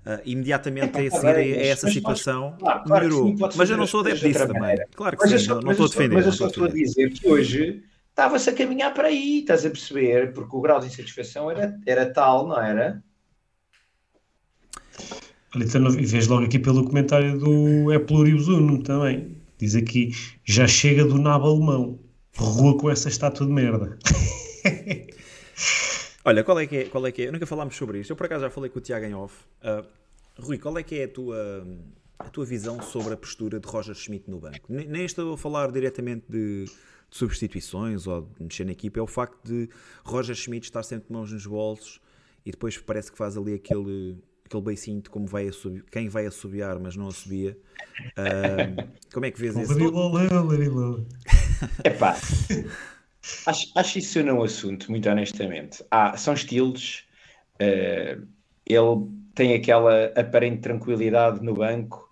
Uh, 0.00 0.18
imediatamente 0.24 0.96
é, 0.96 1.08
a 1.08 1.10
seguir 1.10 1.26
a, 1.28 1.66
essa 1.66 1.86
mas, 1.86 1.94
situação 1.94 2.56
claro, 2.58 2.84
claro 2.84 3.04
melhorou. 3.04 3.50
Mas 3.54 3.68
eu 3.68 3.76
não 3.76 3.86
sou 3.86 4.00
adepto 4.00 4.26
disso 4.26 4.46
também. 4.46 4.78
Claro 4.94 5.16
que 5.18 5.28
mas 5.28 5.42
sim, 5.42 5.48
não, 5.48 5.60
não 5.60 5.72
estou 5.72 5.84
a 5.84 5.88
defender. 5.90 6.14
Mas 6.14 6.26
eu 6.26 6.32
só 6.32 6.46
estou 6.46 6.64
a 6.64 6.68
dizer 6.68 7.10
que 7.10 7.28
hoje 7.28 7.82
estava-se 8.08 8.48
a 8.48 8.54
caminhar 8.54 8.94
para 8.94 9.08
aí, 9.08 9.40
estás 9.40 9.66
a 9.66 9.70
perceber? 9.70 10.32
Porque 10.32 10.56
o 10.56 10.60
grau 10.62 10.80
de 10.80 10.86
insatisfação 10.86 11.50
era, 11.50 11.78
era 11.86 12.10
tal, 12.10 12.48
não 12.48 12.58
era? 12.58 13.02
Olha, 15.54 15.64
então, 15.64 15.86
e 15.88 16.06
vês 16.06 16.28
logo 16.28 16.44
aqui 16.44 16.58
pelo 16.58 16.84
comentário 16.84 17.38
do 17.38 17.92
É 17.92 17.98
Plurius 17.98 18.48
Unum 18.48 18.80
também. 18.80 19.36
Diz 19.58 19.74
aqui, 19.74 20.12
já 20.44 20.66
chega 20.66 21.04
do 21.04 21.18
nabo 21.18 21.48
alemão. 21.48 21.98
Rua 22.36 22.78
com 22.78 22.88
essa 22.88 23.08
estátua 23.08 23.46
de 23.46 23.52
merda. 23.52 23.98
Olha, 26.24 26.44
qual 26.44 26.60
é 26.60 26.66
que 26.66 26.76
é? 26.76 26.84
Qual 26.84 27.06
é, 27.06 27.12
que 27.12 27.22
é? 27.22 27.30
Nunca 27.30 27.46
falámos 27.46 27.76
sobre 27.76 28.00
isto. 28.00 28.10
Eu 28.10 28.16
por 28.16 28.26
acaso 28.26 28.42
já 28.42 28.50
falei 28.50 28.68
com 28.70 28.78
o 28.78 28.82
Tiago 28.82 29.06
em 29.06 29.14
off. 29.14 29.44
Uh, 29.62 29.86
Rui, 30.38 30.58
qual 30.58 30.76
é 30.78 30.82
que 30.82 30.96
é 30.96 31.04
a 31.04 31.08
tua, 31.08 31.66
a 32.18 32.28
tua 32.28 32.44
visão 32.44 32.80
sobre 32.82 33.14
a 33.14 33.16
postura 33.16 33.58
de 33.58 33.66
Roger 33.66 33.94
Schmidt 33.94 34.30
no 34.30 34.38
banco? 34.38 34.66
Nem 34.68 35.04
estou 35.04 35.34
a 35.34 35.38
falar 35.38 35.70
diretamente 35.72 36.24
de, 36.28 36.64
de 36.64 36.70
substituições 37.10 38.06
ou 38.06 38.22
de 38.22 38.42
mexer 38.42 38.64
na 38.64 38.72
equipa, 38.72 38.98
é 38.98 39.02
o 39.02 39.06
facto 39.06 39.38
de 39.44 39.68
Roger 40.04 40.34
Schmidt 40.34 40.66
estar 40.66 40.82
sempre 40.82 41.08
de 41.08 41.12
mãos 41.12 41.32
nos 41.32 41.46
bolsos 41.46 42.00
e 42.44 42.50
depois 42.50 42.76
parece 42.78 43.10
que 43.10 43.18
faz 43.18 43.36
ali 43.36 43.54
aquele, 43.54 44.16
aquele 44.44 44.62
beicinho 44.62 45.00
de 45.00 45.10
como 45.10 45.26
vai 45.26 45.48
a 45.48 45.52
subir, 45.52 45.84
quem 45.90 46.08
vai 46.08 46.26
assobiar, 46.26 46.78
mas 46.78 46.96
não 46.96 47.08
assobia. 47.08 47.58
Uh, 48.12 48.88
como 49.12 49.26
é 49.26 49.30
que 49.30 49.40
vês 49.40 49.56
isso? 49.56 49.72
Epá. 51.84 52.16
Acho, 53.46 53.70
acho 53.76 53.98
isso 53.98 54.22
não 54.22 54.38
um 54.38 54.42
assunto, 54.42 54.90
muito 54.90 55.08
honestamente. 55.08 55.84
Ah, 55.90 56.16
são 56.16 56.34
estilos. 56.34 57.04
Uh, 57.56 58.26
ele 58.66 59.08
tem 59.34 59.54
aquela 59.54 60.06
aparente 60.16 60.60
tranquilidade 60.60 61.42
no 61.42 61.54
banco. 61.54 62.10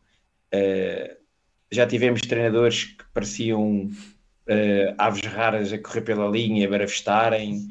Uh, 0.55 1.17
já 1.71 1.87
tivemos 1.87 2.21
treinadores 2.23 2.85
que 2.85 3.05
pareciam 3.13 3.91
uh, 4.49 4.95
aves 4.97 5.23
raras 5.23 5.73
a 5.73 5.79
correr 5.79 6.03
pela 6.03 6.29
linha, 6.29 6.67
a 6.67 6.71
barafestarem. 6.71 7.69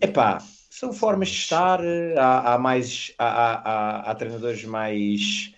Epá, 0.00 0.38
são 0.70 0.92
formas 0.92 1.28
de 1.28 1.36
estar. 1.36 1.80
Há, 2.16 2.54
há 2.54 2.58
mais, 2.58 3.12
há, 3.18 3.26
há, 3.26 4.10
há, 4.10 4.14
treinadores 4.14 4.64
mais 4.64 5.52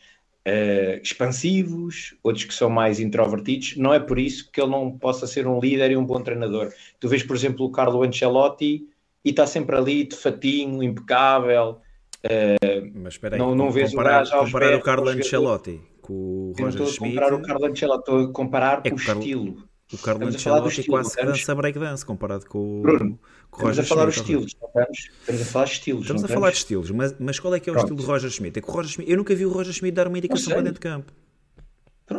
uh, 0.46 1.00
expansivos, 1.02 2.14
outros 2.22 2.44
que 2.44 2.54
são 2.54 2.70
mais 2.70 3.00
introvertidos. 3.00 3.76
Não 3.76 3.92
é 3.92 4.00
por 4.00 4.18
isso 4.18 4.50
que 4.50 4.60
ele 4.60 4.70
não 4.70 4.96
possa 4.96 5.26
ser 5.26 5.46
um 5.46 5.60
líder 5.60 5.90
e 5.90 5.96
um 5.96 6.04
bom 6.04 6.20
treinador. 6.20 6.72
Tu 6.98 7.08
vês, 7.08 7.22
por 7.22 7.36
exemplo, 7.36 7.66
o 7.66 7.70
Carlo 7.70 8.02
Ancelotti 8.02 8.86
e 9.24 9.30
está 9.30 9.46
sempre 9.46 9.76
ali 9.76 10.04
de 10.04 10.16
fatinho, 10.16 10.82
impecável. 10.82 11.78
Uh, 12.24 12.90
Mas 12.94 13.14
espera 13.14 13.36
aí, 13.36 13.38
não, 13.38 13.54
não 13.54 13.70
vês 13.70 13.90
comparar, 13.90 14.24
o, 14.24 14.44
comparar 14.44 14.76
o 14.76 14.82
Carlo 14.82 15.08
Ancelotti 15.08 15.80
com 16.02 16.12
o 16.12 16.54
Roger 16.58 16.86
Schmidt. 16.86 16.90
Estou 16.90 17.06
a 17.06 17.10
comparar 17.10 17.34
o 17.34 17.42
Carlo 17.42 17.66
Ancelotti, 17.66 18.00
estou 18.00 18.18
a 18.20 18.32
comparar 18.32 18.82
é 18.84 18.92
o 18.92 18.96
estilo. 18.96 19.69
O 19.92 19.98
Carlo 19.98 20.26
Ancelotti 20.26 20.84
quase 20.84 21.16
que 21.16 21.26
dança 21.26 21.54
breakdance 21.54 22.06
comparado 22.06 22.46
com, 22.46 22.80
Bruno, 22.80 23.18
com 23.50 23.62
o 23.62 23.66
Roger 23.66 23.84
Schmidt. 23.84 23.90
Estamos 23.90 23.90
a 23.90 23.94
falar 23.94 24.06
dos 24.06 24.16
estilos, 24.16 24.46
estamos, 24.46 24.98
estamos 25.20 25.42
a 25.42 25.44
falar 25.44 25.64
de 25.64 25.72
estilos. 25.72 26.02
Estamos 26.02 26.22
a 26.22 26.26
estamos? 26.26 26.34
falar 26.40 26.50
de 26.50 26.56
estilos, 26.56 26.90
mas, 26.92 27.16
mas 27.18 27.40
qual 27.40 27.54
é 27.54 27.60
que 27.60 27.68
é 27.68 27.72
o 27.72 27.74
Pronto. 27.74 27.86
estilo 27.86 28.00
de 28.00 28.06
Roger 28.06 28.30
Schmidt? 28.30 28.58
É 28.58 28.62
que 28.62 28.68
o 28.68 28.72
Roger 28.72 28.90
Schmidt, 28.92 29.10
eu 29.10 29.16
nunca 29.16 29.34
vi 29.34 29.46
o 29.46 29.50
Roger 29.50 29.72
Schmidt 29.72 29.94
dar 29.94 30.06
uma 30.06 30.18
indicação 30.18 30.52
para 30.52 30.62
dentro 30.62 30.74
de 30.74 30.80
campo. 30.80 31.12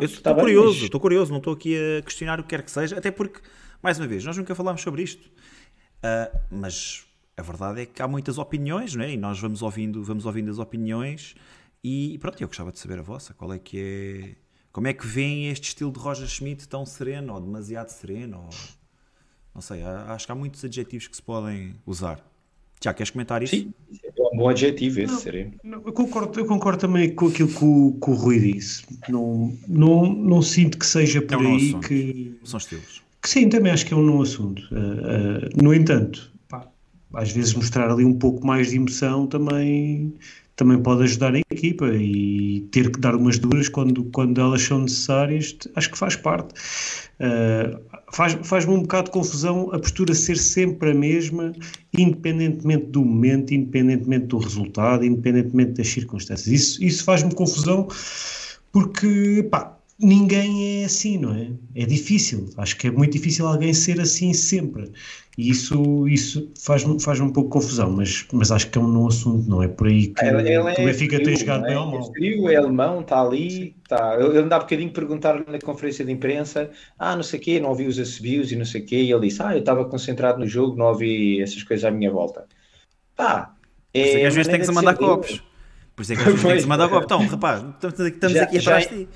Estou 0.00 0.22
tá 0.22 0.34
curioso, 0.34 0.74
mas... 0.74 0.82
estou 0.84 1.00
curioso, 1.00 1.30
não 1.30 1.38
estou 1.38 1.52
aqui 1.52 1.76
a 1.76 2.02
questionar 2.02 2.40
o 2.40 2.42
que 2.42 2.50
quer 2.50 2.62
que 2.62 2.70
seja, 2.70 2.96
até 2.96 3.10
porque, 3.10 3.40
mais 3.82 3.98
uma 3.98 4.06
vez, 4.06 4.24
nós 4.24 4.36
nunca 4.36 4.54
falámos 4.54 4.80
sobre 4.82 5.02
isto. 5.02 5.26
Uh, 5.98 6.38
mas 6.50 7.04
a 7.36 7.42
verdade 7.42 7.82
é 7.82 7.86
que 7.86 8.02
há 8.02 8.08
muitas 8.08 8.38
opiniões, 8.38 8.94
não 8.94 9.04
é? 9.04 9.12
E 9.12 9.16
nós 9.16 9.38
vamos 9.38 9.62
ouvindo, 9.62 10.02
vamos 10.02 10.26
ouvindo 10.26 10.50
as 10.50 10.58
opiniões 10.58 11.34
e 11.84 12.16
pronto, 12.18 12.40
eu 12.40 12.46
gostava 12.46 12.70
de 12.70 12.78
saber 12.78 12.98
a 12.98 13.02
vossa, 13.02 13.34
qual 13.34 13.52
é 13.52 13.58
que 13.58 13.78
é 13.78 14.41
como 14.72 14.86
é 14.86 14.92
que 14.92 15.06
veem 15.06 15.48
este 15.48 15.68
estilo 15.68 15.92
de 15.92 15.98
Roger 15.98 16.26
Schmidt 16.26 16.66
tão 16.66 16.86
sereno 16.86 17.34
ou 17.34 17.40
demasiado 17.40 17.90
sereno? 17.90 18.38
Ou... 18.38 18.50
Não 19.54 19.60
sei, 19.60 19.82
acho 19.82 20.24
que 20.24 20.32
há 20.32 20.34
muitos 20.34 20.64
adjetivos 20.64 21.06
que 21.06 21.16
se 21.16 21.22
podem 21.22 21.74
usar. 21.86 22.24
Já 22.82 22.92
queres 22.92 23.10
comentar 23.10 23.42
isso? 23.42 23.54
Sim, 23.54 23.72
é 24.02 24.22
um 24.32 24.36
bom 24.36 24.48
adjetivo 24.48 25.00
esse, 25.00 25.12
não, 25.12 25.20
sereno. 25.20 25.52
Não, 25.62 25.82
eu, 25.86 25.92
concordo, 25.92 26.40
eu 26.40 26.46
concordo 26.46 26.80
também 26.80 27.14
com 27.14 27.28
aquilo 27.28 27.48
que 27.48 27.64
o, 27.64 27.96
que 28.02 28.10
o 28.10 28.14
Rui 28.14 28.40
disse. 28.40 28.82
Não, 29.08 29.56
não, 29.68 30.12
não 30.12 30.42
sinto 30.42 30.78
que 30.78 30.86
seja 30.86 31.22
por 31.22 31.34
é 31.34 31.36
um 31.36 31.54
aí 31.54 31.74
que. 31.80 32.40
São 32.42 32.58
estilos. 32.58 33.02
Que 33.20 33.28
sim, 33.28 33.48
também 33.48 33.70
acho 33.70 33.86
que 33.86 33.94
é 33.94 33.96
um 33.96 34.02
não 34.02 34.20
assunto. 34.20 34.62
Uh, 34.72 34.76
uh, 34.76 35.62
no 35.62 35.72
entanto, 35.72 36.32
pá, 36.48 36.66
às 37.14 37.30
vezes 37.30 37.54
mostrar 37.54 37.88
ali 37.88 38.04
um 38.04 38.18
pouco 38.18 38.44
mais 38.44 38.70
de 38.70 38.76
emoção 38.76 39.28
também 39.28 40.12
também 40.56 40.78
pode 40.82 41.02
ajudar 41.04 41.34
a 41.34 41.38
equipa 41.38 41.86
e 41.94 42.66
ter 42.70 42.90
que 42.90 43.00
dar 43.00 43.16
umas 43.16 43.38
duras 43.38 43.68
quando, 43.68 44.04
quando 44.04 44.40
elas 44.40 44.62
são 44.62 44.80
necessárias, 44.80 45.56
acho 45.74 45.90
que 45.90 45.98
faz 45.98 46.16
parte. 46.16 46.54
Uh, 47.20 47.92
Faz-me 48.12 48.44
faz 48.44 48.66
um 48.66 48.82
bocado 48.82 49.06
de 49.06 49.12
confusão 49.12 49.70
a 49.72 49.78
postura 49.78 50.14
ser 50.14 50.36
sempre 50.36 50.90
a 50.90 50.94
mesma, 50.94 51.54
independentemente 51.96 52.84
do 52.86 53.02
momento, 53.02 53.54
independentemente 53.54 54.26
do 54.26 54.36
resultado, 54.36 55.02
independentemente 55.02 55.72
das 55.72 55.88
circunstâncias. 55.88 56.46
Isso, 56.46 56.84
isso 56.84 57.04
faz-me 57.04 57.34
confusão 57.34 57.88
porque, 58.70 59.48
pá, 59.50 59.78
ninguém 59.98 60.82
é 60.82 60.84
assim, 60.84 61.16
não 61.16 61.34
é? 61.34 61.52
É 61.74 61.86
difícil. 61.86 62.50
Acho 62.58 62.76
que 62.76 62.88
é 62.88 62.90
muito 62.90 63.12
difícil 63.12 63.46
alguém 63.46 63.72
ser 63.72 63.98
assim 63.98 64.34
sempre. 64.34 64.92
E 65.38 65.48
isso, 65.48 66.06
isso 66.08 66.52
faz-me 66.60 67.00
faz 67.00 67.18
um 67.18 67.30
pouco 67.30 67.48
confusão, 67.48 67.90
mas, 67.90 68.26
mas 68.32 68.52
acho 68.52 68.70
que 68.70 68.76
é 68.76 68.80
um 68.80 68.86
não 68.86 69.06
assunto, 69.06 69.48
não 69.48 69.62
é 69.62 69.68
por 69.68 69.86
aí 69.86 70.08
que, 70.08 70.22
ele, 70.22 70.52
ele 70.52 70.74
que 70.74 70.82
o 70.82 70.84
Benfica 70.84 71.16
é 71.16 71.20
tem 71.20 71.36
jogado 71.36 71.64
é? 71.64 71.68
bem 71.68 71.76
ou 71.78 71.86
mal. 71.86 72.00
É 72.00 72.04
frio, 72.12 72.50
é 72.50 72.56
alemão, 72.56 73.00
está 73.00 73.22
ali, 73.22 73.74
está. 73.82 74.16
Eu, 74.16 74.34
eu 74.34 74.44
há 74.44 74.58
bocadinho 74.58 74.92
perguntar 74.92 75.42
na 75.48 75.58
conferência 75.58 76.04
de 76.04 76.12
imprensa, 76.12 76.70
ah, 76.98 77.16
não 77.16 77.22
sei 77.22 77.40
o 77.40 77.42
quê, 77.42 77.60
não 77.60 77.70
ouvi 77.70 77.86
os 77.86 77.98
assobios 77.98 78.52
e 78.52 78.56
não 78.56 78.66
sei 78.66 78.82
o 78.82 78.84
quê, 78.84 78.96
e 78.96 79.10
ele 79.10 79.26
disse, 79.26 79.42
ah, 79.42 79.54
eu 79.54 79.60
estava 79.60 79.86
concentrado 79.86 80.38
no 80.38 80.46
jogo, 80.46 80.76
não 80.76 80.86
ouvi 80.86 81.40
essas 81.40 81.62
coisas 81.62 81.86
à 81.86 81.90
minha 81.90 82.10
volta. 82.10 82.44
Pá, 83.16 83.54
é, 83.94 84.00
é 84.00 84.20
que 84.20 84.26
às 84.26 84.34
vezes 84.34 84.50
tem 84.50 84.60
que 84.60 84.66
se 84.66 84.72
mandar 84.72 84.96
copos. 84.96 85.42
Por 85.96 86.02
isso 86.02 86.12
é 86.12 86.16
que 86.16 86.22
às 86.22 86.26
vezes 86.28 86.42
tem 86.42 86.54
que 86.56 86.60
se 86.60 86.68
mandar 86.68 86.90
copos. 86.90 87.04
Então, 87.06 87.26
rapaz, 87.26 87.64
estamos, 87.64 88.00
estamos 88.00 88.36
já, 88.36 88.42
aqui 88.44 88.58
atrás 88.58 88.86
de 88.86 89.06
ti. 89.06 89.08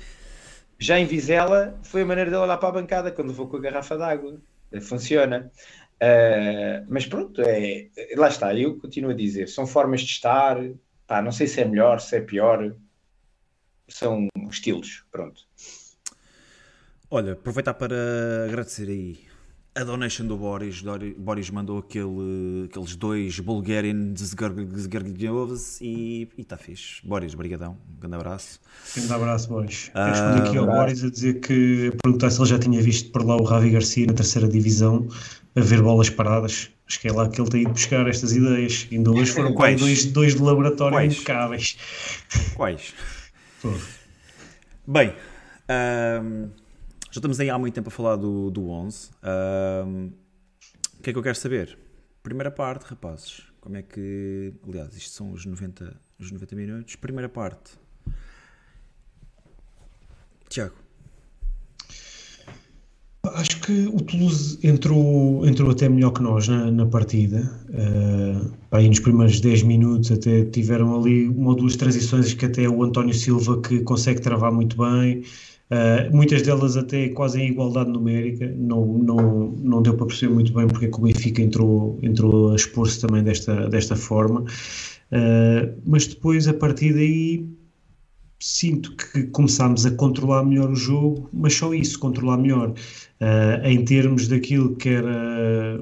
Já 0.79 0.99
em 0.99 1.05
Vizela, 1.05 1.77
foi 1.83 2.01
a 2.01 2.05
maneira 2.05 2.31
dele 2.31 2.41
olhar 2.41 2.57
para 2.57 2.69
a 2.69 2.71
bancada 2.71 3.11
quando 3.11 3.31
vou 3.31 3.47
com 3.47 3.57
a 3.57 3.59
garrafa 3.59 3.95
d'água. 3.95 4.39
Funciona. 4.81 5.51
Uh, 5.97 6.85
mas 6.87 7.07
pronto, 7.07 7.41
é, 7.41 7.89
lá 8.15 8.27
está, 8.27 8.53
eu 8.53 8.77
continuo 8.77 9.11
a 9.11 9.15
dizer, 9.15 9.49
são 9.49 9.65
formas 9.65 10.01
de 10.01 10.11
estar, 10.11 10.57
pá, 11.07 11.21
não 11.21 11.31
sei 11.31 11.47
se 11.47 11.59
é 11.59 11.65
melhor, 11.65 11.99
se 11.99 12.17
é 12.17 12.21
pior, 12.21 12.75
são 13.87 14.27
estilos, 14.49 15.03
pronto. 15.11 15.41
Olha, 17.09 17.33
aproveitar 17.33 17.73
para 17.73 17.95
agradecer 18.45 18.87
aí 18.89 19.27
a 19.77 19.83
donation 19.83 20.25
do 20.25 20.35
Boris. 20.35 20.83
Boris 21.17 21.49
mandou 21.51 21.77
aquele, 21.77 22.65
aqueles 22.65 22.95
dois 22.95 23.39
Bulgarian 23.39 24.13
Zgargiovs 24.15 25.79
e 25.81 26.27
está 26.37 26.57
fixe. 26.57 26.99
Boris, 27.05 27.35
brigadão. 27.35 27.77
Um 27.87 27.99
grande 27.99 28.15
abraço. 28.15 28.59
Um 28.97 29.01
grande 29.01 29.13
abraço, 29.13 29.47
Boris. 29.47 29.91
Uh, 29.95 30.09
Respondi 30.09 30.49
aqui 30.49 30.57
ao 30.57 30.65
Boris 30.65 31.03
a 31.03 31.09
dizer 31.09 31.39
que 31.39 31.93
a 31.93 31.97
perguntar 32.03 32.31
se 32.31 32.41
ele 32.41 32.49
já 32.49 32.59
tinha 32.59 32.81
visto 32.81 33.11
por 33.11 33.23
lá 33.23 33.37
o 33.37 33.43
Ravi 33.43 33.69
Garcia 33.69 34.07
na 34.07 34.13
terceira 34.13 34.47
divisão 34.47 35.07
a 35.57 35.61
ver 35.61 35.81
bolas 35.81 36.09
paradas. 36.09 36.69
Acho 36.87 36.99
que 36.99 37.07
é 37.07 37.11
lá 37.11 37.27
que 37.27 37.41
ele 37.41 37.49
tem 37.49 37.61
ido 37.63 37.71
buscar 37.71 38.07
estas 38.07 38.31
ideias. 38.31 38.87
Ainda 38.91 39.11
hoje 39.11 39.31
foram 39.31 39.53
Quais? 39.53 39.79
Dois, 39.79 40.05
dois 40.05 40.35
de 40.35 40.41
laboratório 40.41 40.95
Quais? 40.95 41.13
impecáveis. 41.13 41.77
Quais? 42.55 42.93
Bem, 44.85 45.13
um, 46.21 46.49
já 47.11 47.19
estamos 47.19 47.39
aí 47.39 47.49
há 47.49 47.57
muito 47.57 47.73
tempo 47.73 47.89
a 47.89 47.91
falar 47.91 48.15
do, 48.15 48.51
do 48.51 48.69
11. 48.69 49.09
Um, 49.85 50.11
o 50.99 51.01
que 51.01 51.09
é 51.09 51.13
que 51.13 51.19
eu 51.19 51.23
quero 51.23 51.35
saber? 51.35 51.77
Primeira 52.21 52.51
parte, 52.51 52.83
rapazes. 52.83 53.41
Como 53.59 53.75
é 53.75 53.81
que. 53.81 54.53
Aliás, 54.65 54.95
isto 54.95 55.09
são 55.09 55.31
os 55.31 55.45
90, 55.45 55.99
os 56.19 56.31
90 56.31 56.55
minutos. 56.55 56.95
Primeira 56.95 57.27
parte. 57.27 57.71
Tiago. 60.47 60.86
Acho 63.35 63.59
que 63.61 63.87
o 63.87 64.01
Toulouse 64.01 64.59
entrou, 64.63 65.45
entrou 65.47 65.71
até 65.71 65.87
melhor 65.89 66.11
que 66.11 66.21
nós 66.21 66.47
na, 66.47 66.71
na 66.71 66.85
partida. 66.85 67.51
Uh, 67.69 68.51
aí 68.71 68.87
nos 68.87 68.99
primeiros 68.99 69.39
10 69.39 69.63
minutos 69.63 70.11
até 70.11 70.45
tiveram 70.45 70.99
ali 70.99 71.27
uma 71.27 71.49
ou 71.49 71.55
duas 71.55 71.75
transições 71.75 72.33
que 72.33 72.45
até 72.45 72.67
o 72.67 72.83
António 72.83 73.13
Silva 73.13 73.61
que 73.61 73.79
consegue 73.81 74.21
travar 74.21 74.51
muito 74.51 74.77
bem. 74.77 75.23
Uh, 75.69 76.15
muitas 76.15 76.41
delas 76.43 76.77
até 76.77 77.09
quase 77.09 77.41
em 77.41 77.49
igualdade 77.49 77.89
numérica, 77.89 78.47
não, 78.57 78.85
não, 78.85 79.51
não 79.51 79.81
deu 79.81 79.95
para 79.95 80.05
perceber 80.05 80.33
muito 80.33 80.53
bem 80.53 80.65
porque 80.65 80.85
é 80.85 80.89
o 80.89 81.01
Benfica 81.01 81.41
entrou, 81.41 81.99
entrou 82.01 82.53
a 82.53 82.55
expor-se 82.55 83.01
também 83.01 83.21
desta, 83.21 83.67
desta 83.67 83.93
forma, 83.93 84.41
uh, 84.41 85.81
mas 85.85 86.07
depois 86.07 86.47
a 86.47 86.53
partir 86.53 86.93
daí 86.93 87.56
sinto 88.39 88.95
que 88.95 89.23
começámos 89.23 89.85
a 89.85 89.91
controlar 89.91 90.43
melhor 90.43 90.69
o 90.69 90.75
jogo, 90.75 91.29
mas 91.33 91.55
só 91.55 91.73
isso, 91.73 91.99
controlar 91.99 92.37
melhor, 92.37 92.69
uh, 92.69 93.65
em 93.65 93.83
termos 93.83 94.27
daquilo 94.27 94.75
que 94.75 94.89
era 94.89 95.81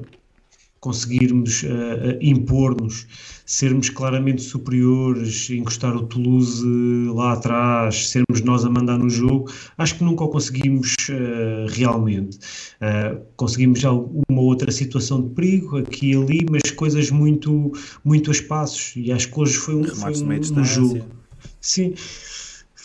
conseguirmos 0.86 1.64
uh, 1.64 2.16
impor-nos, 2.20 3.08
sermos 3.44 3.90
claramente 3.90 4.40
superiores, 4.40 5.50
encostar 5.50 5.96
o 5.96 6.06
Toulouse 6.06 6.64
lá 7.12 7.32
atrás, 7.32 8.10
sermos 8.10 8.40
nós 8.42 8.64
a 8.64 8.70
mandar 8.70 8.96
no 8.96 9.10
jogo, 9.10 9.50
acho 9.76 9.96
que 9.96 10.04
nunca 10.04 10.22
o 10.22 10.28
conseguimos 10.28 10.94
uh, 11.10 11.66
realmente. 11.70 12.38
Uh, 12.80 13.20
conseguimos 13.36 13.80
já 13.80 13.90
uma 13.90 14.40
outra 14.40 14.70
situação 14.70 15.22
de 15.22 15.34
perigo 15.34 15.78
aqui 15.78 16.12
e 16.12 16.16
ali, 16.16 16.46
mas 16.48 16.70
coisas 16.70 17.10
muito, 17.10 17.72
muito 18.04 18.30
a 18.30 18.32
espaços, 18.32 18.92
e 18.94 19.10
acho 19.10 19.32
que 19.32 19.40
hoje 19.40 19.54
foi 19.54 19.74
um, 19.74 19.84
foi 19.84 20.12
um, 20.12 20.60
um 20.60 20.64
jogo. 20.64 21.04
Sim, 21.60 21.94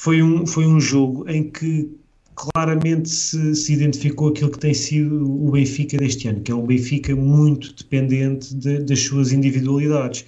foi 0.01 0.23
um, 0.23 0.47
foi 0.47 0.65
um 0.65 0.79
jogo 0.79 1.29
em 1.29 1.43
que 1.43 1.95
claramente 2.33 3.07
se, 3.07 3.53
se, 3.53 3.71
identificou 3.71 4.29
aquilo 4.29 4.49
que 4.49 4.57
tem 4.57 4.73
sido 4.73 5.23
o 5.45 5.51
Benfica 5.51 5.95
deste 5.95 6.27
ano, 6.27 6.41
que 6.41 6.51
é 6.51 6.55
um 6.55 6.65
Benfica 6.65 7.15
muito 7.15 7.71
dependente 7.75 8.55
de, 8.55 8.79
das 8.79 8.99
suas 8.99 9.31
individualidades. 9.31 10.25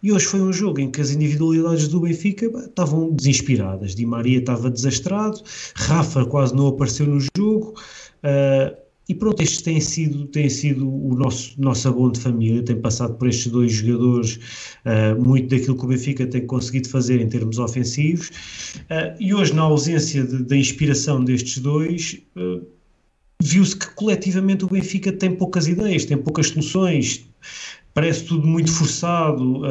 E 0.00 0.12
hoje 0.12 0.24
foi 0.24 0.40
um 0.40 0.52
jogo 0.52 0.78
em 0.78 0.88
que 0.88 1.00
as 1.00 1.10
individualidades 1.10 1.88
do 1.88 1.98
Benfica 1.98 2.46
estavam 2.46 3.10
desinspiradas. 3.10 3.92
Di 3.96 4.06
Maria 4.06 4.38
estava 4.38 4.70
desastrado, 4.70 5.42
Rafa 5.74 6.24
quase 6.24 6.54
não 6.54 6.68
apareceu 6.68 7.08
no 7.08 7.18
jogo. 7.36 7.74
Uh, 8.22 8.87
e 9.08 9.14
pronto, 9.14 9.42
estes 9.42 9.62
têm 9.62 9.80
sido, 9.80 10.26
têm 10.26 10.50
sido 10.50 10.86
o 10.86 11.14
nosso, 11.14 11.58
nosso 11.58 11.88
abono 11.88 12.12
de 12.12 12.20
família, 12.20 12.62
tem 12.62 12.76
passado 12.76 13.14
por 13.14 13.26
estes 13.26 13.50
dois 13.50 13.72
jogadores 13.72 14.38
uh, 14.84 15.20
muito 15.20 15.48
daquilo 15.48 15.78
que 15.78 15.84
o 15.86 15.88
Benfica 15.88 16.26
tem 16.26 16.46
conseguido 16.46 16.90
fazer 16.90 17.18
em 17.18 17.28
termos 17.28 17.58
ofensivos. 17.58 18.28
Uh, 18.28 19.16
e 19.18 19.32
hoje, 19.32 19.54
na 19.54 19.62
ausência 19.62 20.24
da 20.24 20.54
inspiração 20.54 21.24
destes 21.24 21.58
dois, 21.58 22.20
uh, 22.36 22.66
viu-se 23.42 23.74
que 23.74 23.88
coletivamente 23.94 24.66
o 24.66 24.68
Benfica 24.68 25.10
tem 25.10 25.34
poucas 25.34 25.66
ideias, 25.66 26.04
tem 26.04 26.18
poucas 26.18 26.48
soluções, 26.48 27.26
parece 27.94 28.24
tudo 28.24 28.46
muito 28.46 28.70
forçado. 28.70 29.62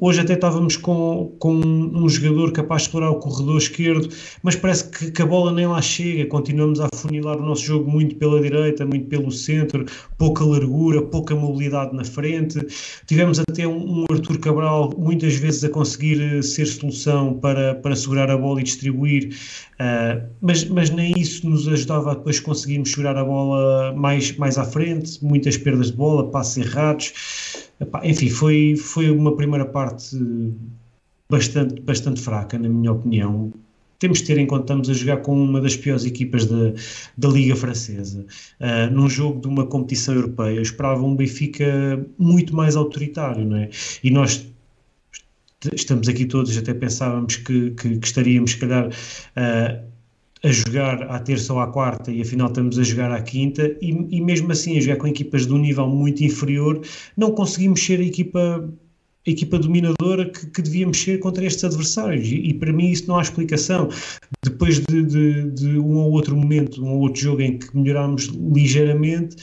Hoje 0.00 0.20
até 0.20 0.34
estávamos 0.34 0.76
com, 0.76 1.34
com 1.40 1.54
um 1.54 2.08
jogador 2.08 2.52
capaz 2.52 2.82
de 2.82 2.88
explorar 2.88 3.10
o 3.10 3.16
corredor 3.16 3.58
esquerdo, 3.58 4.08
mas 4.44 4.54
parece 4.54 4.88
que, 4.90 5.10
que, 5.10 5.22
a 5.22 5.26
bola 5.26 5.52
nem 5.52 5.66
lá 5.66 5.82
chega. 5.82 6.24
Continuamos 6.26 6.78
a 6.78 6.88
funilar 6.94 7.36
o 7.36 7.44
nosso 7.44 7.64
jogo 7.64 7.90
muito 7.90 8.14
pela 8.14 8.40
direita, 8.40 8.86
muito 8.86 9.06
pelo 9.06 9.32
centro, 9.32 9.84
pouca 10.16 10.44
largura, 10.44 11.02
pouca 11.02 11.34
mobilidade 11.34 11.96
na 11.96 12.04
frente. 12.04 12.60
Tivemos 13.06 13.40
até 13.40 13.66
um, 13.66 14.02
um 14.02 14.04
Arthur 14.08 14.38
Cabral 14.38 14.94
muitas 14.96 15.34
vezes 15.34 15.64
a 15.64 15.68
conseguir 15.68 16.20
eh, 16.20 16.42
ser 16.42 16.66
solução 16.66 17.34
para, 17.34 17.74
para 17.74 17.96
segurar 17.96 18.30
a 18.30 18.36
bola 18.36 18.60
e 18.60 18.64
distribuir, 18.64 19.34
uh, 19.80 20.28
mas, 20.40 20.64
mas 20.68 20.90
nem 20.90 21.12
isso 21.18 21.48
nos 21.48 21.66
ajudava 21.66 22.12
a 22.12 22.14
depois 22.14 22.38
conseguirmos 22.38 22.90
segurar 22.90 23.16
a 23.16 23.24
bola 23.24 23.92
mais, 23.94 24.36
mais 24.36 24.58
à 24.58 24.64
frente, 24.64 25.18
muitas 25.24 25.56
perdas 25.56 25.90
de 25.90 25.96
bola, 25.96 26.30
passos 26.30 26.58
errados. 26.58 27.12
Enfim, 28.02 28.28
foi, 28.28 28.76
foi 28.76 29.10
uma 29.10 29.36
primeira 29.36 29.64
parte 29.64 30.16
bastante, 31.30 31.80
bastante 31.80 32.20
fraca, 32.20 32.58
na 32.58 32.68
minha 32.68 32.92
opinião. 32.92 33.52
Temos 33.98 34.18
de 34.18 34.26
ter 34.26 34.38
em 34.38 34.46
conta 34.46 34.62
estamos 34.62 34.88
a 34.88 34.92
jogar 34.92 35.18
com 35.18 35.40
uma 35.40 35.60
das 35.60 35.76
piores 35.76 36.04
equipas 36.04 36.46
da, 36.46 36.72
da 37.16 37.28
Liga 37.28 37.56
Francesa. 37.56 38.24
Uh, 38.60 38.92
num 38.92 39.08
jogo 39.08 39.40
de 39.40 39.48
uma 39.48 39.66
competição 39.66 40.14
europeia, 40.14 40.56
eu 40.56 40.62
esperava 40.62 41.02
um 41.02 41.16
Benfica 41.16 42.06
muito 42.16 42.54
mais 42.54 42.76
autoritário, 42.76 43.44
não 43.44 43.56
é? 43.56 43.70
E 44.02 44.10
nós 44.10 44.46
estamos 45.74 46.08
aqui 46.08 46.26
todos, 46.26 46.56
até 46.56 46.72
pensávamos 46.72 47.36
que, 47.36 47.72
que, 47.72 47.98
que 47.98 48.06
estaríamos, 48.06 48.52
se 48.52 48.58
calhar, 48.58 48.88
uh, 48.88 49.87
a 50.44 50.48
jogar 50.48 51.02
à 51.04 51.18
terça 51.18 51.52
ou 51.52 51.60
à 51.60 51.66
quarta 51.66 52.10
e 52.10 52.20
afinal 52.20 52.48
estamos 52.48 52.78
a 52.78 52.82
jogar 52.82 53.10
à 53.10 53.20
quinta 53.20 53.76
e, 53.80 53.90
e 54.10 54.20
mesmo 54.20 54.52
assim 54.52 54.76
a 54.76 54.80
jogar 54.80 54.96
com 54.96 55.06
equipas 55.06 55.46
de 55.46 55.52
um 55.52 55.58
nível 55.58 55.88
muito 55.88 56.22
inferior 56.22 56.80
não 57.16 57.32
conseguimos 57.32 57.84
ser 57.84 58.00
a 58.00 58.04
equipa 58.04 58.68
a 59.26 59.30
equipa 59.30 59.58
dominadora 59.58 60.30
que, 60.30 60.46
que 60.46 60.62
devíamos 60.62 60.98
ser 61.02 61.18
contra 61.18 61.44
estes 61.44 61.62
adversários. 61.62 62.26
E, 62.28 62.36
e, 62.36 62.54
para 62.54 62.72
mim 62.72 62.90
isso 62.90 63.06
não 63.08 63.18
há 63.18 63.22
explicação. 63.22 63.90
Depois 64.42 64.80
de, 64.80 65.02
de, 65.02 65.50
de, 65.50 65.78
um 65.78 65.96
ou 65.96 66.12
outro 66.12 66.34
momento 66.34 66.82
um 66.82 66.88
ou 66.92 67.00
outro 67.00 67.20
jogo 67.20 67.42
em 67.42 67.58
que 67.58 67.76
melhorámos 67.76 68.24
ligeiramente 68.26 69.36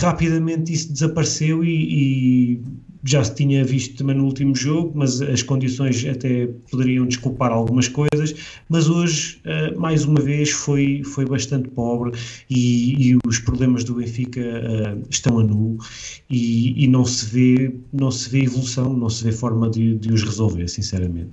rapidamente 0.00 0.72
isso 0.72 0.92
desapareceu 0.92 1.64
e, 1.64 2.56
e 2.56 2.62
já 3.08 3.24
se 3.24 3.34
tinha 3.34 3.64
visto 3.64 3.96
também 3.96 4.16
no 4.16 4.24
último 4.24 4.54
jogo, 4.54 4.92
mas 4.94 5.22
as 5.22 5.42
condições 5.42 6.04
até 6.04 6.46
poderiam 6.70 7.06
desculpar 7.06 7.50
algumas 7.50 7.88
coisas, 7.88 8.34
mas 8.68 8.88
hoje, 8.88 9.40
eh, 9.44 9.74
mais 9.74 10.04
uma 10.04 10.20
vez, 10.20 10.50
foi, 10.50 11.02
foi 11.02 11.24
bastante 11.24 11.68
pobre 11.70 12.12
e, 12.50 13.12
e 13.12 13.18
os 13.26 13.38
problemas 13.38 13.82
do 13.82 13.94
Benfica 13.94 14.40
uh, 14.40 15.06
estão 15.08 15.38
a 15.38 15.44
nu 15.44 15.78
e, 16.28 16.84
e, 16.84 16.86
não, 16.86 17.04
se 17.04 17.24
vê, 17.26 17.74
não 17.92 18.10
se 18.10 18.28
vê 18.28 18.42
evolução, 18.42 18.92
não 18.92 19.08
se 19.08 19.24
vê 19.24 19.32
forma 19.32 19.70
de, 19.70 19.96
de 19.96 20.12
os 20.12 20.22
resolver, 20.22 20.68
sinceramente. 20.68 21.30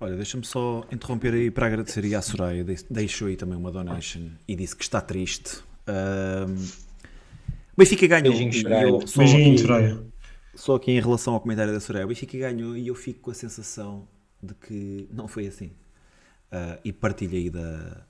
Olha, 0.00 0.16
deixa-me 0.16 0.44
só 0.44 0.84
interromper 0.90 1.34
aí 1.34 1.50
para 1.50 1.66
agradecer 1.66 2.02
aí 2.04 2.14
à 2.14 2.22
Soraya, 2.22 2.64
deixou 2.90 3.28
aí 3.28 3.36
também 3.36 3.58
uma 3.58 3.70
donation 3.70 4.22
e 4.48 4.56
disse 4.56 4.74
que 4.74 4.84
está 4.84 5.00
triste. 5.00 5.58
Uh, 5.86 6.91
o 7.74 7.76
Benfica 7.76 8.06
ganhou. 8.06 8.34
Beijinho, 8.36 9.06
só, 9.06 9.22
aqui, 9.22 10.12
só 10.54 10.74
aqui 10.76 10.92
em 10.92 11.00
relação 11.00 11.34
ao 11.34 11.40
comentário 11.40 11.72
da 11.72 11.80
Soraya. 11.80 12.04
O 12.04 12.08
Benfica 12.08 12.36
ganhou 12.36 12.76
e 12.76 12.88
eu 12.88 12.94
fico 12.94 13.20
com 13.20 13.30
a 13.30 13.34
sensação 13.34 14.06
de 14.42 14.54
que 14.54 15.08
não 15.12 15.26
foi 15.26 15.46
assim. 15.46 15.72
Uh, 16.52 16.78
e 16.84 16.92
partilho 16.92 17.36
aí 17.36 17.48
da, 17.48 18.04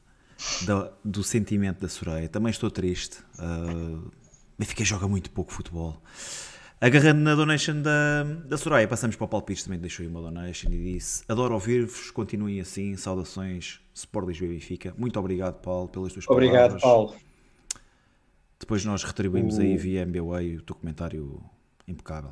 da, 0.62 0.92
do 1.04 1.22
sentimento 1.22 1.80
da 1.80 1.88
Soraya. 1.88 2.28
Também 2.28 2.50
estou 2.50 2.70
triste. 2.70 3.18
Uh, 3.38 4.10
Benfica 4.58 4.84
joga 4.84 5.06
muito 5.06 5.30
pouco 5.30 5.52
futebol. 5.52 6.02
Agarrando 6.80 7.20
na 7.20 7.36
donation 7.36 7.80
da, 7.80 8.24
da 8.44 8.56
Soraya, 8.56 8.88
passamos 8.88 9.14
para 9.14 9.24
o 9.24 9.28
Palpites, 9.28 9.62
também 9.62 9.78
deixou 9.78 10.02
aí 10.02 10.10
uma 10.10 10.20
donation 10.20 10.68
e 10.72 10.94
disse: 10.94 11.22
Adoro 11.28 11.54
ouvir-vos, 11.54 12.10
continuem 12.10 12.60
assim, 12.60 12.96
saudações, 12.96 13.80
Sport 13.94 14.26
Lisboa 14.26 14.50
e 14.50 14.54
Benfica. 14.54 14.92
Muito 14.98 15.16
obrigado, 15.20 15.60
Paulo, 15.62 15.88
pelas 15.88 16.12
tuas 16.12 16.26
obrigado, 16.26 16.80
palavras. 16.80 16.82
Obrigado, 16.82 17.12
Paulo. 17.12 17.31
Depois 18.62 18.84
nós 18.84 19.02
retribuímos 19.02 19.58
o... 19.58 19.60
aí 19.60 19.76
via 19.76 20.02
MBWay 20.02 20.58
o 20.58 20.62
teu 20.62 20.76
comentário 20.76 21.42
impecável. 21.86 22.30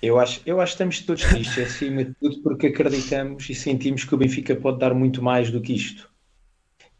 Eu 0.00 0.20
acho, 0.20 0.40
eu 0.46 0.60
acho 0.60 0.72
que 0.72 0.74
estamos 0.74 1.00
todos 1.00 1.24
tristes, 1.24 1.58
acima 1.58 2.04
de 2.04 2.14
tudo, 2.14 2.40
porque 2.40 2.68
acreditamos 2.68 3.50
e 3.50 3.54
sentimos 3.54 4.04
que 4.04 4.14
o 4.14 4.16
Benfica 4.16 4.54
pode 4.54 4.78
dar 4.78 4.94
muito 4.94 5.20
mais 5.20 5.50
do 5.50 5.60
que 5.60 5.72
isto. 5.72 6.08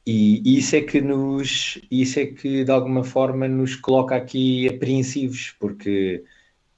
E, 0.05 0.59
isso 0.59 0.75
é 0.75 0.81
que 0.81 1.01
nos, 1.01 1.79
isso 1.89 2.19
é 2.19 2.27
que 2.27 2.65
de 2.65 2.71
alguma 2.73 3.05
forma 3.05 3.47
nos 3.47 3.77
coloca 3.77 4.17
aqui 4.17 4.69
apreensivos, 4.69 5.55
porque 5.61 6.25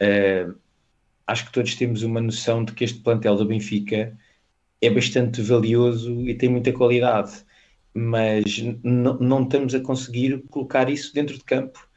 uh, 0.02 0.54
acho 1.26 1.46
que 1.46 1.52
todos 1.52 1.74
temos 1.74 2.02
uma 2.02 2.20
noção 2.20 2.66
de 2.66 2.72
que 2.72 2.84
este 2.84 3.00
plantel 3.00 3.34
do 3.34 3.46
Benfica 3.46 4.14
é 4.82 4.90
bastante 4.90 5.40
valioso 5.40 6.20
e 6.28 6.34
tem 6.34 6.50
muita 6.50 6.70
qualidade, 6.70 7.32
mas 7.94 8.62
não 8.83 9.42
estamos 9.42 9.74
a 9.74 9.81
conseguir 9.81 10.42
colocar 10.48 10.88
isso 10.88 11.12
dentro 11.12 11.37
de 11.37 11.44
campo. 11.44 11.88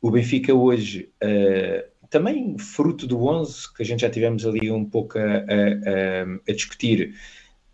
O 0.00 0.10
Benfica 0.10 0.54
hoje, 0.54 1.10
uh, 1.22 2.08
também 2.08 2.56
fruto 2.58 3.06
do 3.06 3.24
11, 3.26 3.74
que 3.74 3.82
a 3.82 3.86
gente 3.86 4.00
já 4.00 4.10
tivemos 4.10 4.46
ali 4.46 4.70
um 4.70 4.84
pouco 4.84 5.18
a, 5.18 5.22
a, 5.22 6.22
a 6.48 6.52
discutir, 6.52 7.14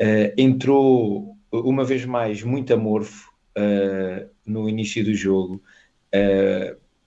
uh, 0.03 0.33
entrou 0.37 1.37
uma 1.53 1.85
vez 1.85 2.05
mais, 2.05 2.43
muito 2.43 2.75
amorfo 2.75 3.31
uh, 3.57 4.29
no 4.45 4.69
início 4.69 5.05
do 5.05 5.15
jogo, 5.15 5.63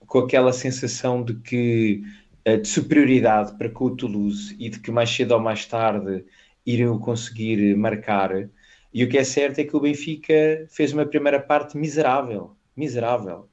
com 0.06 0.20
aquela 0.20 0.52
sensação 0.52 1.24
de 1.24 1.34
que 1.34 2.02
de 2.44 2.68
superioridade 2.68 3.56
para 3.58 3.68
com 3.68 3.86
o 3.86 3.96
Toulouse 3.96 4.54
e 4.58 4.68
de 4.68 4.78
que 4.78 4.90
mais 4.90 5.10
cedo 5.10 5.32
ou 5.32 5.40
mais 5.40 5.66
tarde 5.66 6.24
iriam 6.64 6.98
conseguir 6.98 7.76
marcar. 7.76 8.48
E 8.92 9.04
o 9.04 9.08
que 9.08 9.18
é 9.18 9.24
certo 9.24 9.60
é 9.60 9.64
que 9.64 9.76
o 9.76 9.80
Benfica 9.80 10.66
fez 10.68 10.92
uma 10.92 11.06
primeira 11.06 11.40
parte 11.40 11.76
miserável, 11.76 12.56
miserável. 12.76 13.48